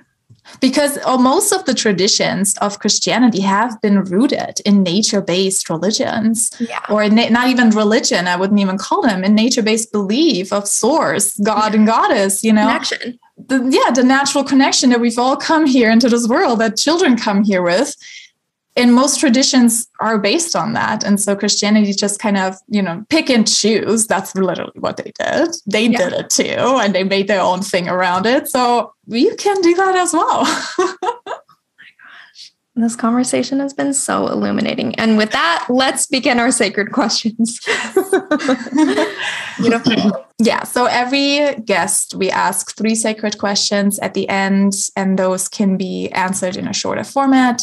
because 0.59 0.97
uh, 1.05 1.17
most 1.17 1.51
of 1.51 1.65
the 1.65 1.73
traditions 1.73 2.57
of 2.57 2.79
Christianity 2.79 3.41
have 3.41 3.81
been 3.81 4.03
rooted 4.03 4.59
in 4.65 4.83
nature 4.83 5.21
based 5.21 5.69
religions, 5.69 6.51
yeah. 6.59 6.83
or 6.89 7.07
na- 7.09 7.29
not 7.29 7.47
even 7.47 7.69
religion, 7.69 8.27
I 8.27 8.35
wouldn't 8.35 8.59
even 8.59 8.77
call 8.77 9.01
them, 9.01 9.23
in 9.23 9.35
nature 9.35 9.63
based 9.63 9.91
belief 9.91 10.51
of 10.51 10.67
source, 10.67 11.37
God 11.37 11.73
yeah. 11.73 11.79
and 11.79 11.87
goddess, 11.87 12.43
you 12.43 12.53
know. 12.53 12.67
Connection. 12.67 13.19
The, 13.47 13.57
yeah, 13.69 13.91
the 13.91 14.03
natural 14.03 14.43
connection 14.43 14.91
that 14.91 14.99
we've 14.99 15.17
all 15.17 15.35
come 15.35 15.65
here 15.65 15.89
into 15.89 16.09
this 16.09 16.27
world 16.27 16.59
that 16.59 16.77
children 16.77 17.17
come 17.17 17.43
here 17.43 17.63
with 17.63 17.95
and 18.75 18.93
most 18.93 19.19
traditions 19.19 19.87
are 19.99 20.17
based 20.17 20.55
on 20.55 20.73
that 20.73 21.03
and 21.03 21.19
so 21.19 21.35
christianity 21.35 21.93
just 21.93 22.19
kind 22.19 22.37
of 22.37 22.55
you 22.67 22.81
know 22.81 23.03
pick 23.09 23.29
and 23.29 23.47
choose 23.47 24.07
that's 24.07 24.35
literally 24.35 24.71
what 24.79 24.97
they 24.97 25.11
did 25.19 25.49
they 25.65 25.87
yeah. 25.87 25.97
did 25.97 26.13
it 26.13 26.29
too 26.29 26.43
and 26.81 26.95
they 26.95 27.03
made 27.03 27.27
their 27.27 27.41
own 27.41 27.61
thing 27.61 27.87
around 27.87 28.25
it 28.25 28.47
so 28.47 28.93
you 29.07 29.35
can 29.35 29.59
do 29.61 29.73
that 29.75 29.95
as 29.95 30.13
well 30.13 30.43
oh 30.79 31.41
This 32.73 32.95
conversation 32.95 33.59
has 33.59 33.73
been 33.73 33.93
so 33.93 34.27
illuminating. 34.27 34.95
And 34.95 35.17
with 35.17 35.31
that, 35.31 35.65
let's 35.69 36.07
begin 36.07 36.39
our 36.39 36.51
sacred 36.51 36.91
questions. 36.93 37.59
Beautiful. 39.57 40.25
Yeah. 40.43 40.63
So 40.63 40.85
every 40.85 41.53
guest, 41.65 42.15
we 42.15 42.31
ask 42.31 42.75
three 42.75 42.95
sacred 42.95 43.37
questions 43.37 43.99
at 43.99 44.15
the 44.15 44.27
end, 44.27 44.73
and 44.95 45.19
those 45.19 45.47
can 45.47 45.77
be 45.77 46.09
answered 46.13 46.57
in 46.57 46.67
a 46.67 46.73
shorter 46.73 47.03
format 47.03 47.61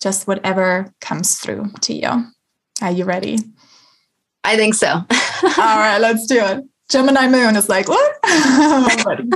just 0.00 0.26
whatever 0.26 0.92
comes 1.00 1.38
through 1.38 1.70
to 1.82 1.94
you. 1.94 2.24
Are 2.82 2.90
you 2.90 3.04
ready? 3.04 3.38
I 4.42 4.56
think 4.56 4.74
so. 4.74 4.88
All 4.88 5.04
right, 5.56 5.98
let's 5.98 6.26
do 6.26 6.38
it. 6.38 6.64
Gemini 6.90 7.28
moon 7.28 7.56
is 7.56 7.68
like, 7.68 7.88
what? 7.88 8.16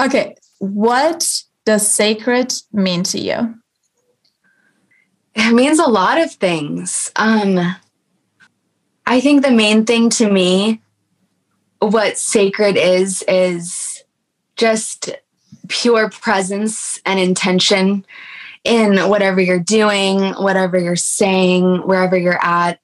okay. 0.00 0.34
What 0.58 1.42
does 1.64 1.86
sacred 1.86 2.52
mean 2.72 3.04
to 3.04 3.20
you? 3.20 3.54
It 5.34 5.52
means 5.52 5.78
a 5.78 5.86
lot 5.86 6.20
of 6.20 6.32
things. 6.32 7.12
Um, 7.14 7.76
I 9.06 9.20
think 9.20 9.44
the 9.44 9.52
main 9.52 9.86
thing 9.86 10.10
to 10.10 10.30
me, 10.30 10.82
what 11.78 12.18
sacred 12.18 12.76
is, 12.76 13.22
is 13.28 14.02
just 14.56 15.10
pure 15.68 16.10
presence 16.10 17.00
and 17.06 17.20
intention 17.20 18.04
in 18.68 19.08
whatever 19.08 19.40
you're 19.40 19.58
doing, 19.58 20.34
whatever 20.34 20.78
you're 20.78 20.94
saying, 20.94 21.78
wherever 21.86 22.16
you're 22.16 22.44
at. 22.44 22.78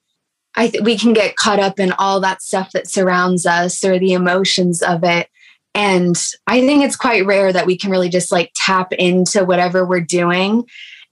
I 0.55 0.67
think 0.67 0.83
we 0.83 0.97
can 0.97 1.13
get 1.13 1.35
caught 1.35 1.59
up 1.59 1.79
in 1.79 1.91
all 1.93 2.19
that 2.21 2.41
stuff 2.41 2.71
that 2.71 2.89
surrounds 2.89 3.45
us 3.45 3.83
or 3.83 3.99
the 3.99 4.13
emotions 4.13 4.81
of 4.81 5.03
it. 5.03 5.29
And 5.75 6.15
I 6.47 6.61
think 6.61 6.83
it's 6.83 6.95
quite 6.95 7.25
rare 7.25 7.53
that 7.53 7.65
we 7.67 7.77
can 7.77 7.91
really 7.91 8.09
just 8.09 8.31
like 8.31 8.51
tap 8.55 8.93
into 8.93 9.45
whatever 9.45 9.85
we're 9.85 9.99
doing 9.99 10.63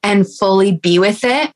and 0.02 0.28
fully 0.28 0.72
be 0.72 0.98
with 0.98 1.24
it. 1.24 1.52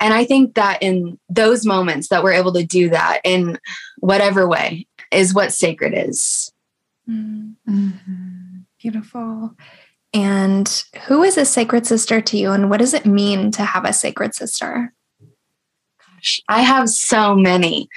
And 0.00 0.12
I 0.12 0.24
think 0.24 0.54
that 0.54 0.82
in 0.82 1.20
those 1.28 1.64
moments 1.64 2.08
that 2.08 2.24
we're 2.24 2.32
able 2.32 2.52
to 2.54 2.66
do 2.66 2.88
that 2.90 3.20
in 3.22 3.58
whatever 3.98 4.48
way 4.48 4.88
is 5.12 5.32
what 5.32 5.52
sacred 5.52 5.92
is. 5.94 6.50
Mm-hmm. 7.08 7.90
Beautiful. 8.80 9.54
And 10.14 10.84
who 11.06 11.22
is 11.22 11.38
a 11.38 11.44
sacred 11.44 11.86
sister 11.86 12.20
to 12.20 12.36
you, 12.36 12.52
and 12.52 12.68
what 12.68 12.80
does 12.80 12.94
it 12.94 13.06
mean 13.06 13.50
to 13.52 13.64
have 13.64 13.84
a 13.84 13.92
sacred 13.92 14.34
sister? 14.34 14.92
Gosh, 15.98 16.40
I 16.48 16.60
have 16.62 16.90
so 16.90 17.34
many. 17.34 17.88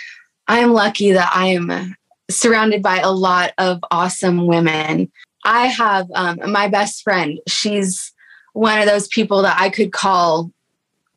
I'm 0.48 0.72
lucky 0.72 1.12
that 1.12 1.32
I 1.36 1.48
am 1.48 1.96
surrounded 2.30 2.82
by 2.82 3.00
a 3.00 3.12
lot 3.12 3.54
of 3.58 3.84
awesome 3.92 4.48
women. 4.48 5.12
I 5.44 5.68
have 5.68 6.08
um, 6.16 6.40
my 6.52 6.68
best 6.68 7.04
friend. 7.04 7.40
She's 7.48 8.14
one 8.54 8.80
of 8.80 8.88
those 8.88 9.08
people 9.10 9.42
that 9.42 9.60
I 9.60 9.70
could 9.70 9.92
call 9.92 10.52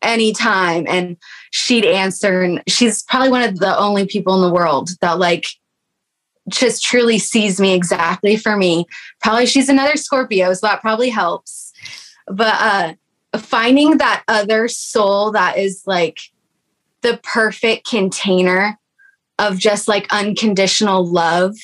anytime 0.02 0.86
and 0.88 1.16
she'd 1.50 1.84
answer. 1.84 2.42
And 2.42 2.62
she's 2.66 3.02
probably 3.04 3.30
one 3.30 3.42
of 3.42 3.58
the 3.58 3.76
only 3.78 4.06
people 4.06 4.34
in 4.34 4.42
the 4.42 4.52
world 4.52 4.90
that 5.00 5.18
like 5.18 5.46
just 6.48 6.82
truly 6.82 7.18
sees 7.18 7.60
me 7.60 7.74
exactly 7.74 8.36
for 8.36 8.56
me. 8.56 8.86
Probably 9.20 9.46
she's 9.46 9.68
another 9.68 9.96
Scorpio, 9.96 10.52
so 10.54 10.66
that 10.66 10.80
probably 10.80 11.10
helps. 11.10 11.72
But 12.26 12.54
uh 12.60 12.94
finding 13.38 13.98
that 13.98 14.24
other 14.28 14.68
soul 14.68 15.32
that 15.32 15.58
is 15.58 15.82
like 15.86 16.18
the 17.02 17.20
perfect 17.22 17.86
container 17.86 18.78
of 19.38 19.58
just 19.58 19.86
like 19.86 20.06
unconditional 20.10 21.06
love 21.06 21.54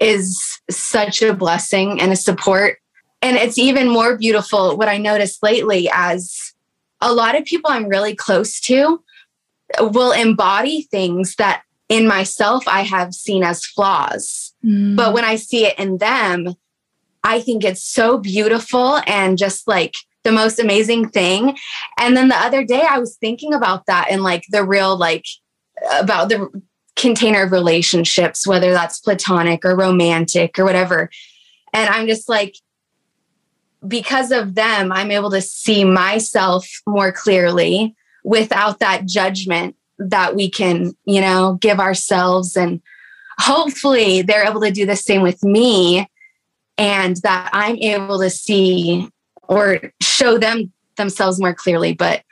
is 0.00 0.60
such 0.70 1.22
a 1.22 1.34
blessing 1.34 2.00
and 2.00 2.12
a 2.12 2.16
support. 2.16 2.78
And 3.20 3.36
it's 3.36 3.58
even 3.58 3.88
more 3.88 4.16
beautiful 4.16 4.76
what 4.76 4.88
I 4.88 4.98
noticed 4.98 5.42
lately 5.42 5.90
as 5.92 6.54
a 7.00 7.12
lot 7.12 7.36
of 7.36 7.44
people 7.44 7.70
I'm 7.70 7.88
really 7.88 8.14
close 8.14 8.60
to 8.62 9.02
will 9.80 10.12
embody 10.12 10.82
things 10.82 11.34
that 11.36 11.62
in 11.88 12.06
myself 12.06 12.66
I 12.66 12.82
have 12.82 13.14
seen 13.14 13.42
as 13.42 13.64
flaws. 13.64 14.52
Mm. 14.64 14.96
But 14.96 15.12
when 15.12 15.24
I 15.24 15.36
see 15.36 15.66
it 15.66 15.78
in 15.78 15.98
them, 15.98 16.54
I 17.22 17.40
think 17.40 17.64
it's 17.64 17.84
so 17.84 18.18
beautiful 18.18 19.00
and 19.06 19.38
just 19.38 19.66
like 19.66 19.94
the 20.24 20.32
most 20.32 20.58
amazing 20.58 21.08
thing. 21.08 21.56
And 21.98 22.16
then 22.16 22.28
the 22.28 22.36
other 22.36 22.64
day 22.64 22.82
I 22.82 22.98
was 22.98 23.16
thinking 23.16 23.54
about 23.54 23.86
that 23.86 24.08
and 24.10 24.22
like 24.22 24.44
the 24.50 24.64
real 24.64 24.96
like 24.96 25.24
about 25.92 26.28
the 26.28 26.48
container 26.96 27.42
of 27.42 27.52
relationships, 27.52 28.46
whether 28.46 28.72
that's 28.72 28.98
platonic 28.98 29.64
or 29.64 29.76
romantic 29.76 30.58
or 30.58 30.64
whatever. 30.64 31.10
And 31.72 31.88
I'm 31.88 32.08
just 32.08 32.28
like, 32.28 32.56
because 33.86 34.32
of 34.32 34.54
them, 34.54 34.90
I'm 34.90 35.10
able 35.10 35.30
to 35.30 35.40
see 35.40 35.84
myself 35.84 36.66
more 36.86 37.12
clearly 37.12 37.94
without 38.24 38.80
that 38.80 39.06
judgment 39.06 39.75
that 39.98 40.34
we 40.34 40.50
can, 40.50 40.94
you 41.04 41.20
know, 41.20 41.54
give 41.60 41.80
ourselves. 41.80 42.56
And 42.56 42.80
hopefully 43.38 44.22
they're 44.22 44.46
able 44.46 44.60
to 44.60 44.70
do 44.70 44.86
the 44.86 44.96
same 44.96 45.22
with 45.22 45.42
me 45.42 46.08
and 46.78 47.16
that 47.18 47.50
I'm 47.52 47.76
able 47.76 48.20
to 48.20 48.30
see 48.30 49.08
or 49.48 49.80
show 50.00 50.38
them 50.38 50.72
themselves 50.96 51.40
more 51.40 51.54
clearly. 51.54 51.94
But 51.94 52.22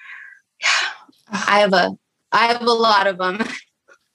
I 1.29 1.61
have 1.61 1.73
a 1.73 1.97
I 2.33 2.47
have 2.47 2.63
a 2.63 2.73
lot 2.73 3.07
of 3.07 3.19
them. 3.19 3.47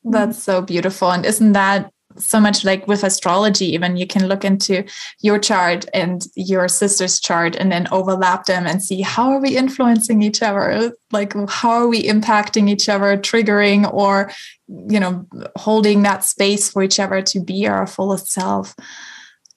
That's 0.04 0.42
so 0.42 0.62
beautiful. 0.62 1.12
And 1.12 1.26
isn't 1.26 1.54
that 1.54 1.92
so 2.20 2.40
much 2.40 2.64
like 2.66 2.88
with 2.88 3.04
astrology 3.04 3.66
even 3.66 3.98
you 3.98 4.06
can 4.06 4.28
look 4.28 4.44
into 4.44 4.84
your 5.22 5.40
chart 5.40 5.86
and 5.94 6.28
your 6.36 6.68
sister's 6.68 7.20
chart 7.20 7.56
and 7.56 7.72
then 7.72 7.88
overlap 7.92 8.46
them 8.46 8.66
and 8.66 8.84
see 8.84 9.02
how 9.02 9.32
are 9.32 9.40
we 9.40 9.56
influencing 9.56 10.22
each 10.22 10.42
other? 10.42 10.94
Like 11.12 11.34
how 11.50 11.72
are 11.72 11.88
we 11.88 12.04
impacting 12.04 12.70
each 12.70 12.90
other 12.90 13.18
triggering 13.18 13.92
or 13.92 14.32
you 14.68 15.00
know 15.00 15.26
holding 15.56 16.04
that 16.04 16.24
space 16.24 16.70
for 16.70 16.84
each 16.84 17.00
other 17.00 17.22
to 17.22 17.40
be 17.40 17.68
our 17.68 17.88
fullest 17.88 18.32
self? 18.32 18.76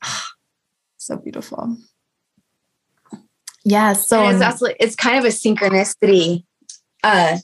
So 0.98 1.16
beautiful. 1.16 1.78
Yeah 3.64 3.94
so 3.94 4.28
it's 4.28 4.40
absolutely 4.40 4.76
it's 4.78 4.94
kind 4.94 5.18
of 5.18 5.24
a 5.24 5.34
synchronicity. 5.34 6.44
Uh 7.02 7.38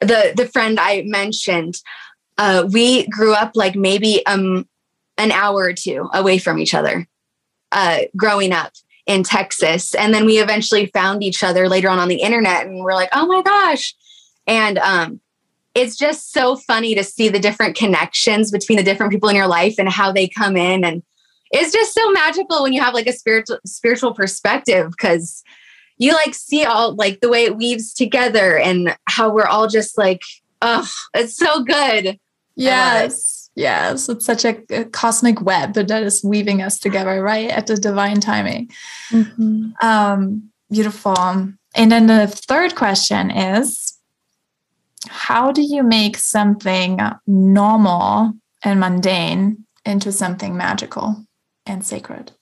the 0.00 0.32
the 0.36 0.46
friend 0.46 0.78
i 0.80 1.02
mentioned 1.06 1.76
uh, 2.38 2.66
we 2.72 3.06
grew 3.08 3.32
up 3.32 3.52
like 3.54 3.76
maybe 3.76 4.24
um, 4.26 4.68
an 5.18 5.30
hour 5.32 5.64
or 5.64 5.72
two 5.72 6.08
away 6.12 6.38
from 6.38 6.58
each 6.58 6.74
other 6.74 7.06
uh, 7.72 8.00
growing 8.16 8.52
up 8.52 8.72
in 9.06 9.22
Texas. 9.22 9.94
And 9.94 10.14
then 10.14 10.24
we 10.24 10.38
eventually 10.38 10.86
found 10.86 11.22
each 11.22 11.44
other 11.44 11.68
later 11.68 11.88
on 11.88 11.98
on 11.98 12.08
the 12.08 12.22
internet 12.22 12.66
and 12.66 12.82
we're 12.82 12.94
like, 12.94 13.10
oh 13.12 13.26
my 13.26 13.42
gosh. 13.42 13.94
And 14.46 14.78
um, 14.78 15.20
it's 15.74 15.96
just 15.96 16.32
so 16.32 16.56
funny 16.56 16.94
to 16.94 17.04
see 17.04 17.28
the 17.28 17.38
different 17.38 17.76
connections 17.76 18.50
between 18.50 18.78
the 18.78 18.84
different 18.84 19.12
people 19.12 19.28
in 19.28 19.36
your 19.36 19.46
life 19.46 19.74
and 19.78 19.88
how 19.88 20.12
they 20.12 20.28
come 20.28 20.56
in. 20.56 20.84
And 20.84 21.02
it's 21.50 21.72
just 21.72 21.94
so 21.94 22.10
magical 22.12 22.62
when 22.62 22.72
you 22.72 22.80
have 22.80 22.94
like 22.94 23.06
a 23.06 23.12
spiritual 23.12 23.58
spiritual 23.66 24.14
perspective 24.14 24.90
because 24.90 25.42
you 25.98 26.12
like 26.12 26.34
see 26.34 26.64
all 26.64 26.94
like 26.94 27.20
the 27.20 27.28
way 27.28 27.44
it 27.44 27.56
weaves 27.56 27.92
together 27.92 28.58
and 28.58 28.96
how 29.06 29.30
we're 29.30 29.46
all 29.46 29.68
just 29.68 29.96
like, 29.96 30.22
oh, 30.62 30.88
it's 31.14 31.36
so 31.36 31.62
good. 31.62 32.18
Yes. 32.56 33.50
Yes. 33.54 34.08
It's 34.08 34.24
such 34.24 34.44
a, 34.44 34.60
a, 34.70 34.84
cosmic 34.84 35.40
web 35.40 35.74
that 35.74 35.90
is 35.90 36.24
weaving 36.24 36.62
us 36.62 36.78
together, 36.78 37.22
right? 37.22 37.50
At 37.50 37.66
the 37.66 37.76
divine 37.76 38.20
timing. 38.20 38.70
Mm-hmm. 39.10 39.72
Um, 39.80 40.50
beautiful. 40.70 41.14
And 41.76 41.92
then 41.92 42.06
the 42.06 42.26
third 42.26 42.74
question 42.74 43.30
is 43.30 43.98
how 45.08 45.52
do 45.52 45.62
you 45.62 45.82
make 45.82 46.16
something 46.16 46.98
normal 47.26 48.32
and 48.62 48.80
mundane 48.80 49.64
into 49.84 50.10
something 50.12 50.56
magical 50.56 51.24
and 51.66 51.84
sacred? 51.84 52.32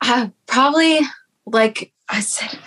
Uh, 0.00 0.28
probably 0.46 1.00
like 1.46 1.92
I 2.08 2.20
said, 2.20 2.58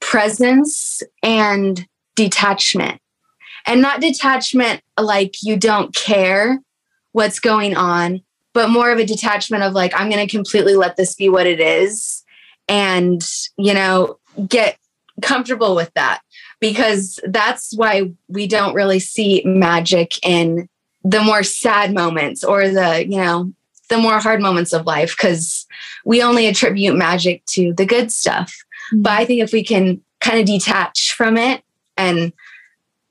presence 0.00 1.02
and 1.22 1.86
detachment 2.14 3.00
and 3.66 3.80
not 3.80 4.00
detachment 4.00 4.80
like 4.98 5.34
you 5.42 5.56
don't 5.56 5.94
care 5.94 6.60
what's 7.12 7.40
going 7.40 7.76
on, 7.76 8.22
but 8.52 8.70
more 8.70 8.90
of 8.90 8.98
a 8.98 9.06
detachment 9.06 9.62
of 9.62 9.72
like, 9.72 9.92
I'm 9.94 10.10
going 10.10 10.26
to 10.26 10.30
completely 10.30 10.76
let 10.76 10.96
this 10.96 11.14
be 11.14 11.28
what 11.28 11.46
it 11.46 11.60
is 11.60 12.24
and, 12.68 13.22
you 13.58 13.74
know, 13.74 14.18
get 14.48 14.78
comfortable 15.22 15.74
with 15.74 15.92
that 15.94 16.20
because 16.60 17.18
that's 17.24 17.76
why 17.76 18.12
we 18.28 18.46
don't 18.46 18.74
really 18.74 18.98
see 18.98 19.42
magic 19.44 20.18
in 20.24 20.68
the 21.04 21.20
more 21.20 21.42
sad 21.42 21.94
moments 21.94 22.44
or 22.44 22.68
the, 22.68 23.06
you 23.08 23.18
know, 23.18 23.52
the 23.88 23.98
more 23.98 24.18
hard 24.18 24.40
moments 24.40 24.72
of 24.72 24.86
life 24.86 25.16
because 25.16 25.66
we 26.04 26.22
only 26.22 26.46
attribute 26.46 26.96
magic 26.96 27.44
to 27.46 27.72
the 27.74 27.86
good 27.86 28.10
stuff. 28.10 28.52
Mm-hmm. 28.92 29.02
But 29.02 29.12
I 29.12 29.24
think 29.24 29.42
if 29.42 29.52
we 29.52 29.64
can 29.64 30.02
kind 30.20 30.40
of 30.40 30.46
detach 30.46 31.12
from 31.12 31.36
it 31.36 31.62
and 31.96 32.32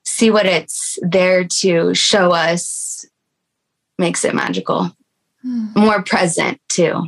see 0.05 0.31
what 0.31 0.45
it's 0.45 0.97
there 1.01 1.43
to 1.43 1.93
show 1.93 2.31
us 2.31 3.05
makes 3.97 4.23
it 4.23 4.35
magical. 4.35 4.91
Mm. 5.45 5.75
more 5.75 6.01
present 6.01 6.59
too. 6.69 7.05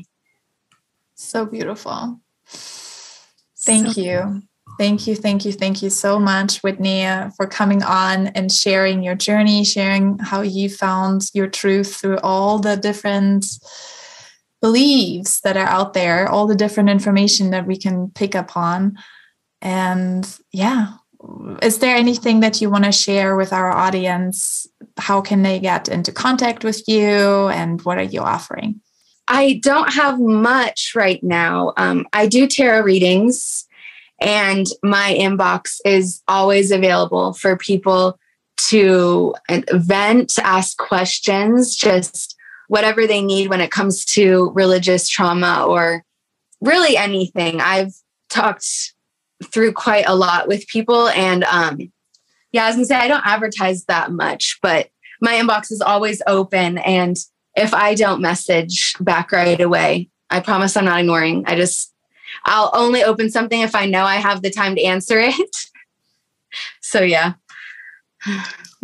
So 1.15 1.45
beautiful. 1.45 2.19
Thank 2.47 3.93
so 3.93 4.01
you. 4.01 4.41
Thank 4.77 5.07
you 5.07 5.15
thank 5.15 5.43
you 5.43 5.51
thank 5.51 5.81
you 5.81 5.89
so 5.89 6.19
much 6.19 6.61
whitney 6.61 7.03
uh, 7.03 7.31
for 7.31 7.47
coming 7.47 7.81
on 7.81 8.27
and 8.27 8.51
sharing 8.51 9.01
your 9.01 9.15
journey 9.15 9.63
sharing 9.63 10.19
how 10.19 10.41
you 10.41 10.69
found 10.69 11.23
your 11.33 11.47
truth 11.47 11.95
through 11.95 12.17
all 12.17 12.59
the 12.59 12.75
different 12.75 13.45
beliefs 14.61 15.39
that 15.41 15.57
are 15.57 15.65
out 15.65 15.93
there 15.93 16.29
all 16.29 16.45
the 16.45 16.55
different 16.55 16.89
information 16.89 17.49
that 17.49 17.65
we 17.65 17.77
can 17.77 18.11
pick 18.11 18.35
up 18.35 18.55
on. 18.55 18.97
And 19.61 20.29
yeah 20.51 20.93
is 21.61 21.79
there 21.79 21.95
anything 21.95 22.39
that 22.41 22.61
you 22.61 22.69
want 22.69 22.85
to 22.85 22.91
share 22.91 23.35
with 23.35 23.53
our 23.53 23.71
audience? 23.71 24.67
How 24.97 25.21
can 25.21 25.43
they 25.43 25.59
get 25.59 25.87
into 25.89 26.11
contact 26.11 26.63
with 26.63 26.87
you 26.87 27.47
and 27.49 27.81
what 27.81 27.97
are 27.97 28.03
you 28.03 28.21
offering? 28.21 28.81
I 29.27 29.59
don't 29.61 29.91
have 29.93 30.19
much 30.19 30.93
right 30.95 31.21
now. 31.21 31.73
Um, 31.77 32.05
I 32.13 32.27
do 32.27 32.47
tarot 32.47 32.81
readings, 32.81 33.65
and 34.21 34.65
my 34.83 35.15
inbox 35.19 35.79
is 35.85 36.21
always 36.27 36.71
available 36.71 37.33
for 37.33 37.57
people 37.57 38.17
to 38.57 39.35
vent, 39.71 40.39
ask 40.39 40.77
questions, 40.77 41.75
just 41.75 42.35
whatever 42.67 43.05
they 43.05 43.21
need 43.21 43.49
when 43.49 43.61
it 43.61 43.71
comes 43.71 44.03
to 44.05 44.51
religious 44.55 45.07
trauma 45.07 45.65
or 45.67 46.03
really 46.61 46.97
anything. 46.97 47.61
I've 47.61 47.93
talked 48.29 48.93
through 49.45 49.73
quite 49.73 50.05
a 50.07 50.15
lot 50.15 50.47
with 50.47 50.67
people. 50.67 51.09
And 51.09 51.43
um, 51.45 51.79
yeah, 52.51 52.65
as 52.65 52.75
I 52.75 52.79
was 52.79 52.87
gonna 52.89 53.01
say 53.01 53.05
I 53.05 53.07
don't 53.07 53.25
advertise 53.25 53.85
that 53.85 54.11
much, 54.11 54.59
but 54.61 54.89
my 55.21 55.33
inbox 55.33 55.71
is 55.71 55.81
always 55.81 56.21
open. 56.27 56.77
And 56.79 57.15
if 57.55 57.73
I 57.73 57.95
don't 57.95 58.21
message 58.21 58.93
back 58.99 59.31
right 59.31 59.59
away, 59.59 60.09
I 60.29 60.39
promise 60.39 60.77
I'm 60.77 60.85
not 60.85 60.99
ignoring. 60.99 61.43
I 61.47 61.55
just 61.55 61.93
I'll 62.45 62.71
only 62.73 63.03
open 63.03 63.29
something 63.29 63.61
if 63.61 63.75
I 63.75 63.85
know 63.85 64.03
I 64.03 64.15
have 64.15 64.41
the 64.41 64.49
time 64.49 64.75
to 64.75 64.83
answer 64.83 65.19
it. 65.19 65.55
so 66.81 67.01
yeah. 67.01 67.33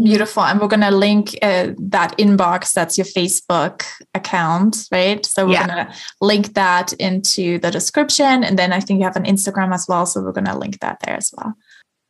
Beautiful. 0.02 0.44
And 0.44 0.60
we're 0.60 0.68
going 0.68 0.82
to 0.82 0.92
link 0.92 1.38
uh, 1.42 1.70
that 1.78 2.18
inbox. 2.18 2.74
That's 2.74 2.98
your 2.98 3.06
Facebook 3.06 3.84
account, 4.16 4.88
right? 4.92 5.24
So 5.24 5.46
we're 5.46 5.54
yeah. 5.54 5.68
going 5.68 5.86
to 5.86 5.94
link 6.20 6.56
that 6.56 6.94
into 6.94 7.60
the 7.60 7.70
description. 7.70 8.44
And 8.44 8.58
then 8.58 8.74
I 8.74 8.80
think 8.80 9.00
you 9.00 9.06
have 9.06 9.16
an 9.16 9.26
Instagram 9.26 9.74
as 9.74 9.86
well. 9.88 10.06
So 10.08 10.22
we're 10.22 10.32
going 10.32 10.46
to 10.46 10.58
link 10.58 10.80
that 10.80 11.00
there 11.06 11.16
as 11.16 11.32
well. 11.38 11.54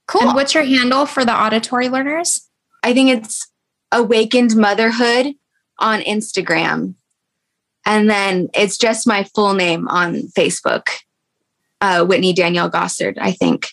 Cool. 0.07 0.21
And 0.21 0.33
what's 0.33 0.53
your 0.53 0.63
handle 0.63 1.05
for 1.05 1.25
the 1.25 1.33
auditory 1.33 1.89
learners? 1.89 2.49
I 2.83 2.93
think 2.93 3.09
it's 3.09 3.49
Awakened 3.91 4.55
Motherhood 4.55 5.35
on 5.79 6.01
Instagram. 6.01 6.95
And 7.85 8.09
then 8.09 8.49
it's 8.53 8.77
just 8.77 9.05
my 9.05 9.25
full 9.35 9.53
name 9.53 9.89
on 9.89 10.21
Facebook, 10.37 10.87
uh, 11.81 12.05
Whitney 12.05 12.31
Danielle 12.31 12.71
Gossard, 12.71 13.17
I 13.19 13.31
think. 13.31 13.67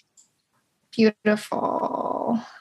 Beautiful. 0.91 2.00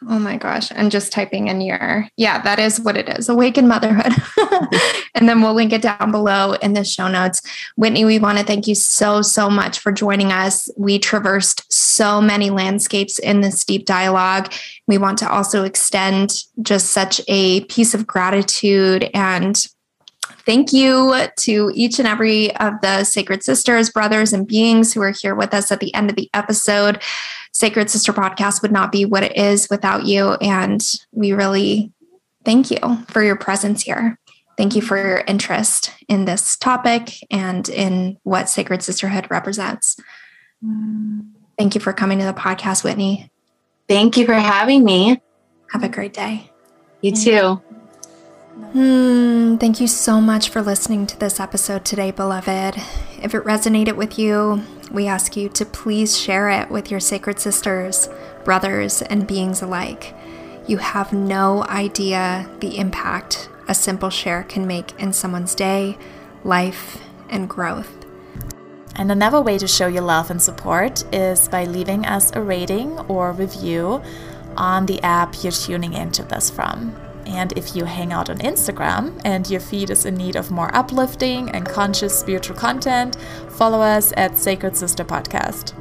Oh, 0.10 0.20
my 0.20 0.38
gosh. 0.38 0.72
I'm 0.76 0.90
just 0.90 1.12
typing 1.12 1.48
in 1.48 1.62
your, 1.62 2.08
yeah, 2.18 2.42
that 2.42 2.60
is 2.60 2.80
what 2.80 2.98
it 2.98 3.10
is 3.10 3.30
Awaken 3.30 3.68
Motherhood. 3.68 4.14
and 5.16 5.28
then 5.28 5.42
we'll 5.42 5.54
link 5.54 5.74
it 5.74 5.82
down 5.82 6.12
below 6.12 6.54
in 6.54 6.74
the 6.74 6.84
show 6.84 7.08
notes. 7.08 7.42
Whitney, 7.76 8.06
we 8.06 8.20
want 8.20 8.38
to 8.38 8.44
thank 8.44 8.68
you 8.68 8.76
so, 8.76 9.22
so 9.22 9.50
much 9.50 9.80
for 9.80 9.92
joining 9.92 10.32
us. 10.32 10.70
We 10.78 11.00
traversed 11.00 11.72
so 11.72 12.22
many 12.22 12.50
landscapes 12.50 13.20
in 13.20 13.42
this 13.42 13.66
deep 13.66 13.86
dialogue. 13.86 14.54
We 14.88 14.98
want 14.98 15.18
to 15.20 15.30
also 15.30 15.64
extend 15.64 16.44
just 16.62 16.92
such 16.92 17.22
a 17.28 17.66
piece 17.66 17.94
of 17.94 18.08
gratitude 18.08 19.10
and 19.14 19.58
thank 20.46 20.74
you 20.74 21.28
to 21.38 21.72
each 21.76 22.00
and 22.00 22.08
every 22.08 22.56
of 22.58 22.74
the 22.82 23.04
sacred 23.04 23.44
sisters, 23.44 23.90
brothers, 23.90 24.34
and 24.34 24.48
beings 24.48 24.94
who 24.94 25.02
are 25.02 25.12
here 25.12 25.36
with 25.36 25.54
us 25.54 25.72
at 25.72 25.80
the 25.80 25.94
end 25.94 26.10
of 26.10 26.16
the 26.16 26.30
episode. 26.34 27.02
Sacred 27.52 27.90
Sister 27.90 28.14
Podcast 28.14 28.62
would 28.62 28.72
not 28.72 28.92
be 28.92 29.06
what 29.06 29.24
it 29.24 29.36
is 29.36 29.68
without 29.70 30.06
you. 30.06 30.34
And 30.34 30.82
we 31.12 31.34
really 31.34 31.92
thank 32.46 32.72
you 32.72 32.80
for 33.08 33.24
your 33.24 33.36
presence 33.36 33.84
here. 33.84 34.18
Thank 34.58 34.76
you 34.76 34.82
for 34.82 34.98
your 34.98 35.24
interest 35.26 35.92
in 36.08 36.26
this 36.26 36.58
topic 36.58 37.12
and 37.32 37.68
in 37.70 38.18
what 38.24 38.50
Sacred 38.50 38.84
Sisterhood 38.84 39.28
represents. 39.30 39.96
Thank 41.58 41.76
you 41.76 41.82
for 41.82 41.94
coming 41.94 42.20
to 42.20 42.26
the 42.26 42.34
podcast, 42.34 42.84
Whitney. 42.84 43.32
Thank 43.88 44.18
you 44.18 44.26
for 44.26 44.34
having 44.34 44.84
me. 44.84 45.22
Have 45.72 45.84
a 45.84 45.90
great 45.90 46.14
day. 46.14 46.52
You 47.02 47.14
too. 47.14 47.62
Hmm, 48.74 49.56
thank 49.56 49.80
you 49.80 49.88
so 49.88 50.20
much 50.20 50.50
for 50.50 50.62
listening 50.62 51.08
to 51.08 51.18
this 51.18 51.40
episode 51.40 51.86
today, 51.86 52.12
beloved. 52.12 52.76
If 53.22 53.34
it 53.34 53.44
resonated 53.46 53.96
with 53.96 54.20
you, 54.20 54.62
we 54.92 55.08
ask 55.08 55.36
you 55.36 55.50
to 55.50 55.66
please 55.66 56.18
share 56.18 56.50
it 56.50 56.70
with 56.70 56.90
your 56.90 57.00
sacred 57.00 57.40
sisters, 57.40 58.10
brothers, 58.44 59.02
and 59.04 59.28
beings 59.28 59.62
alike. 59.62 60.16
You 60.68 60.78
have 60.78 61.14
no 61.14 61.64
idea 61.66 62.50
the 62.60 62.78
impact 62.78 63.50
a 63.68 63.76
simple 63.76 64.10
share 64.10 64.44
can 64.44 64.66
make 64.66 65.00
in 65.00 65.14
someone's 65.14 65.56
day, 65.56 65.98
life, 66.44 66.98
and 67.30 67.48
growth. 67.50 68.06
And 68.96 69.12
another 69.12 69.42
way 69.42 69.58
to 69.58 69.68
show 69.68 69.88
your 69.88 70.02
love 70.02 70.30
and 70.30 70.42
support 70.42 71.04
is 71.14 71.48
by 71.48 71.66
leaving 71.66 72.06
us 72.06 72.32
a 72.36 72.42
rating 72.42 73.00
or 73.02 73.32
review 73.32 74.02
on 74.58 74.88
the 74.88 75.02
app 75.04 75.44
you're 75.44 75.52
tuning 75.52 75.94
into 75.94 76.24
this 76.24 76.50
from. 76.50 76.96
And 77.30 77.54
if 77.56 77.76
you 77.76 77.86
hang 77.86 78.12
out 78.12 78.30
on 78.30 78.40
Instagram 78.40 79.22
and 79.24 79.50
your 79.50 79.62
feed 79.62 79.92
is 79.92 80.06
in 80.06 80.16
need 80.16 80.36
of 80.36 80.50
more 80.50 80.76
uplifting 80.76 81.50
and 81.52 81.66
conscious 81.66 82.20
spiritual 82.20 82.56
content, 82.56 83.18
follow 83.50 83.80
us 83.80 84.12
at 84.18 84.38
Sacred 84.38 84.76
Sister 84.76 85.06
Podcast. 85.06 85.74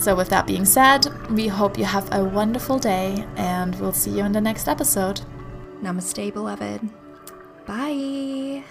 So, 0.00 0.14
with 0.14 0.28
that 0.28 0.46
being 0.46 0.64
said, 0.64 1.06
we 1.30 1.48
hope 1.48 1.76
you 1.76 1.84
have 1.84 2.08
a 2.12 2.22
wonderful 2.22 2.78
day 2.78 3.26
and 3.36 3.74
we'll 3.80 3.92
see 3.92 4.10
you 4.10 4.24
in 4.24 4.32
the 4.32 4.40
next 4.40 4.68
episode. 4.68 5.22
Namaste, 5.82 6.32
beloved. 6.32 6.88
Bye. 7.66 8.62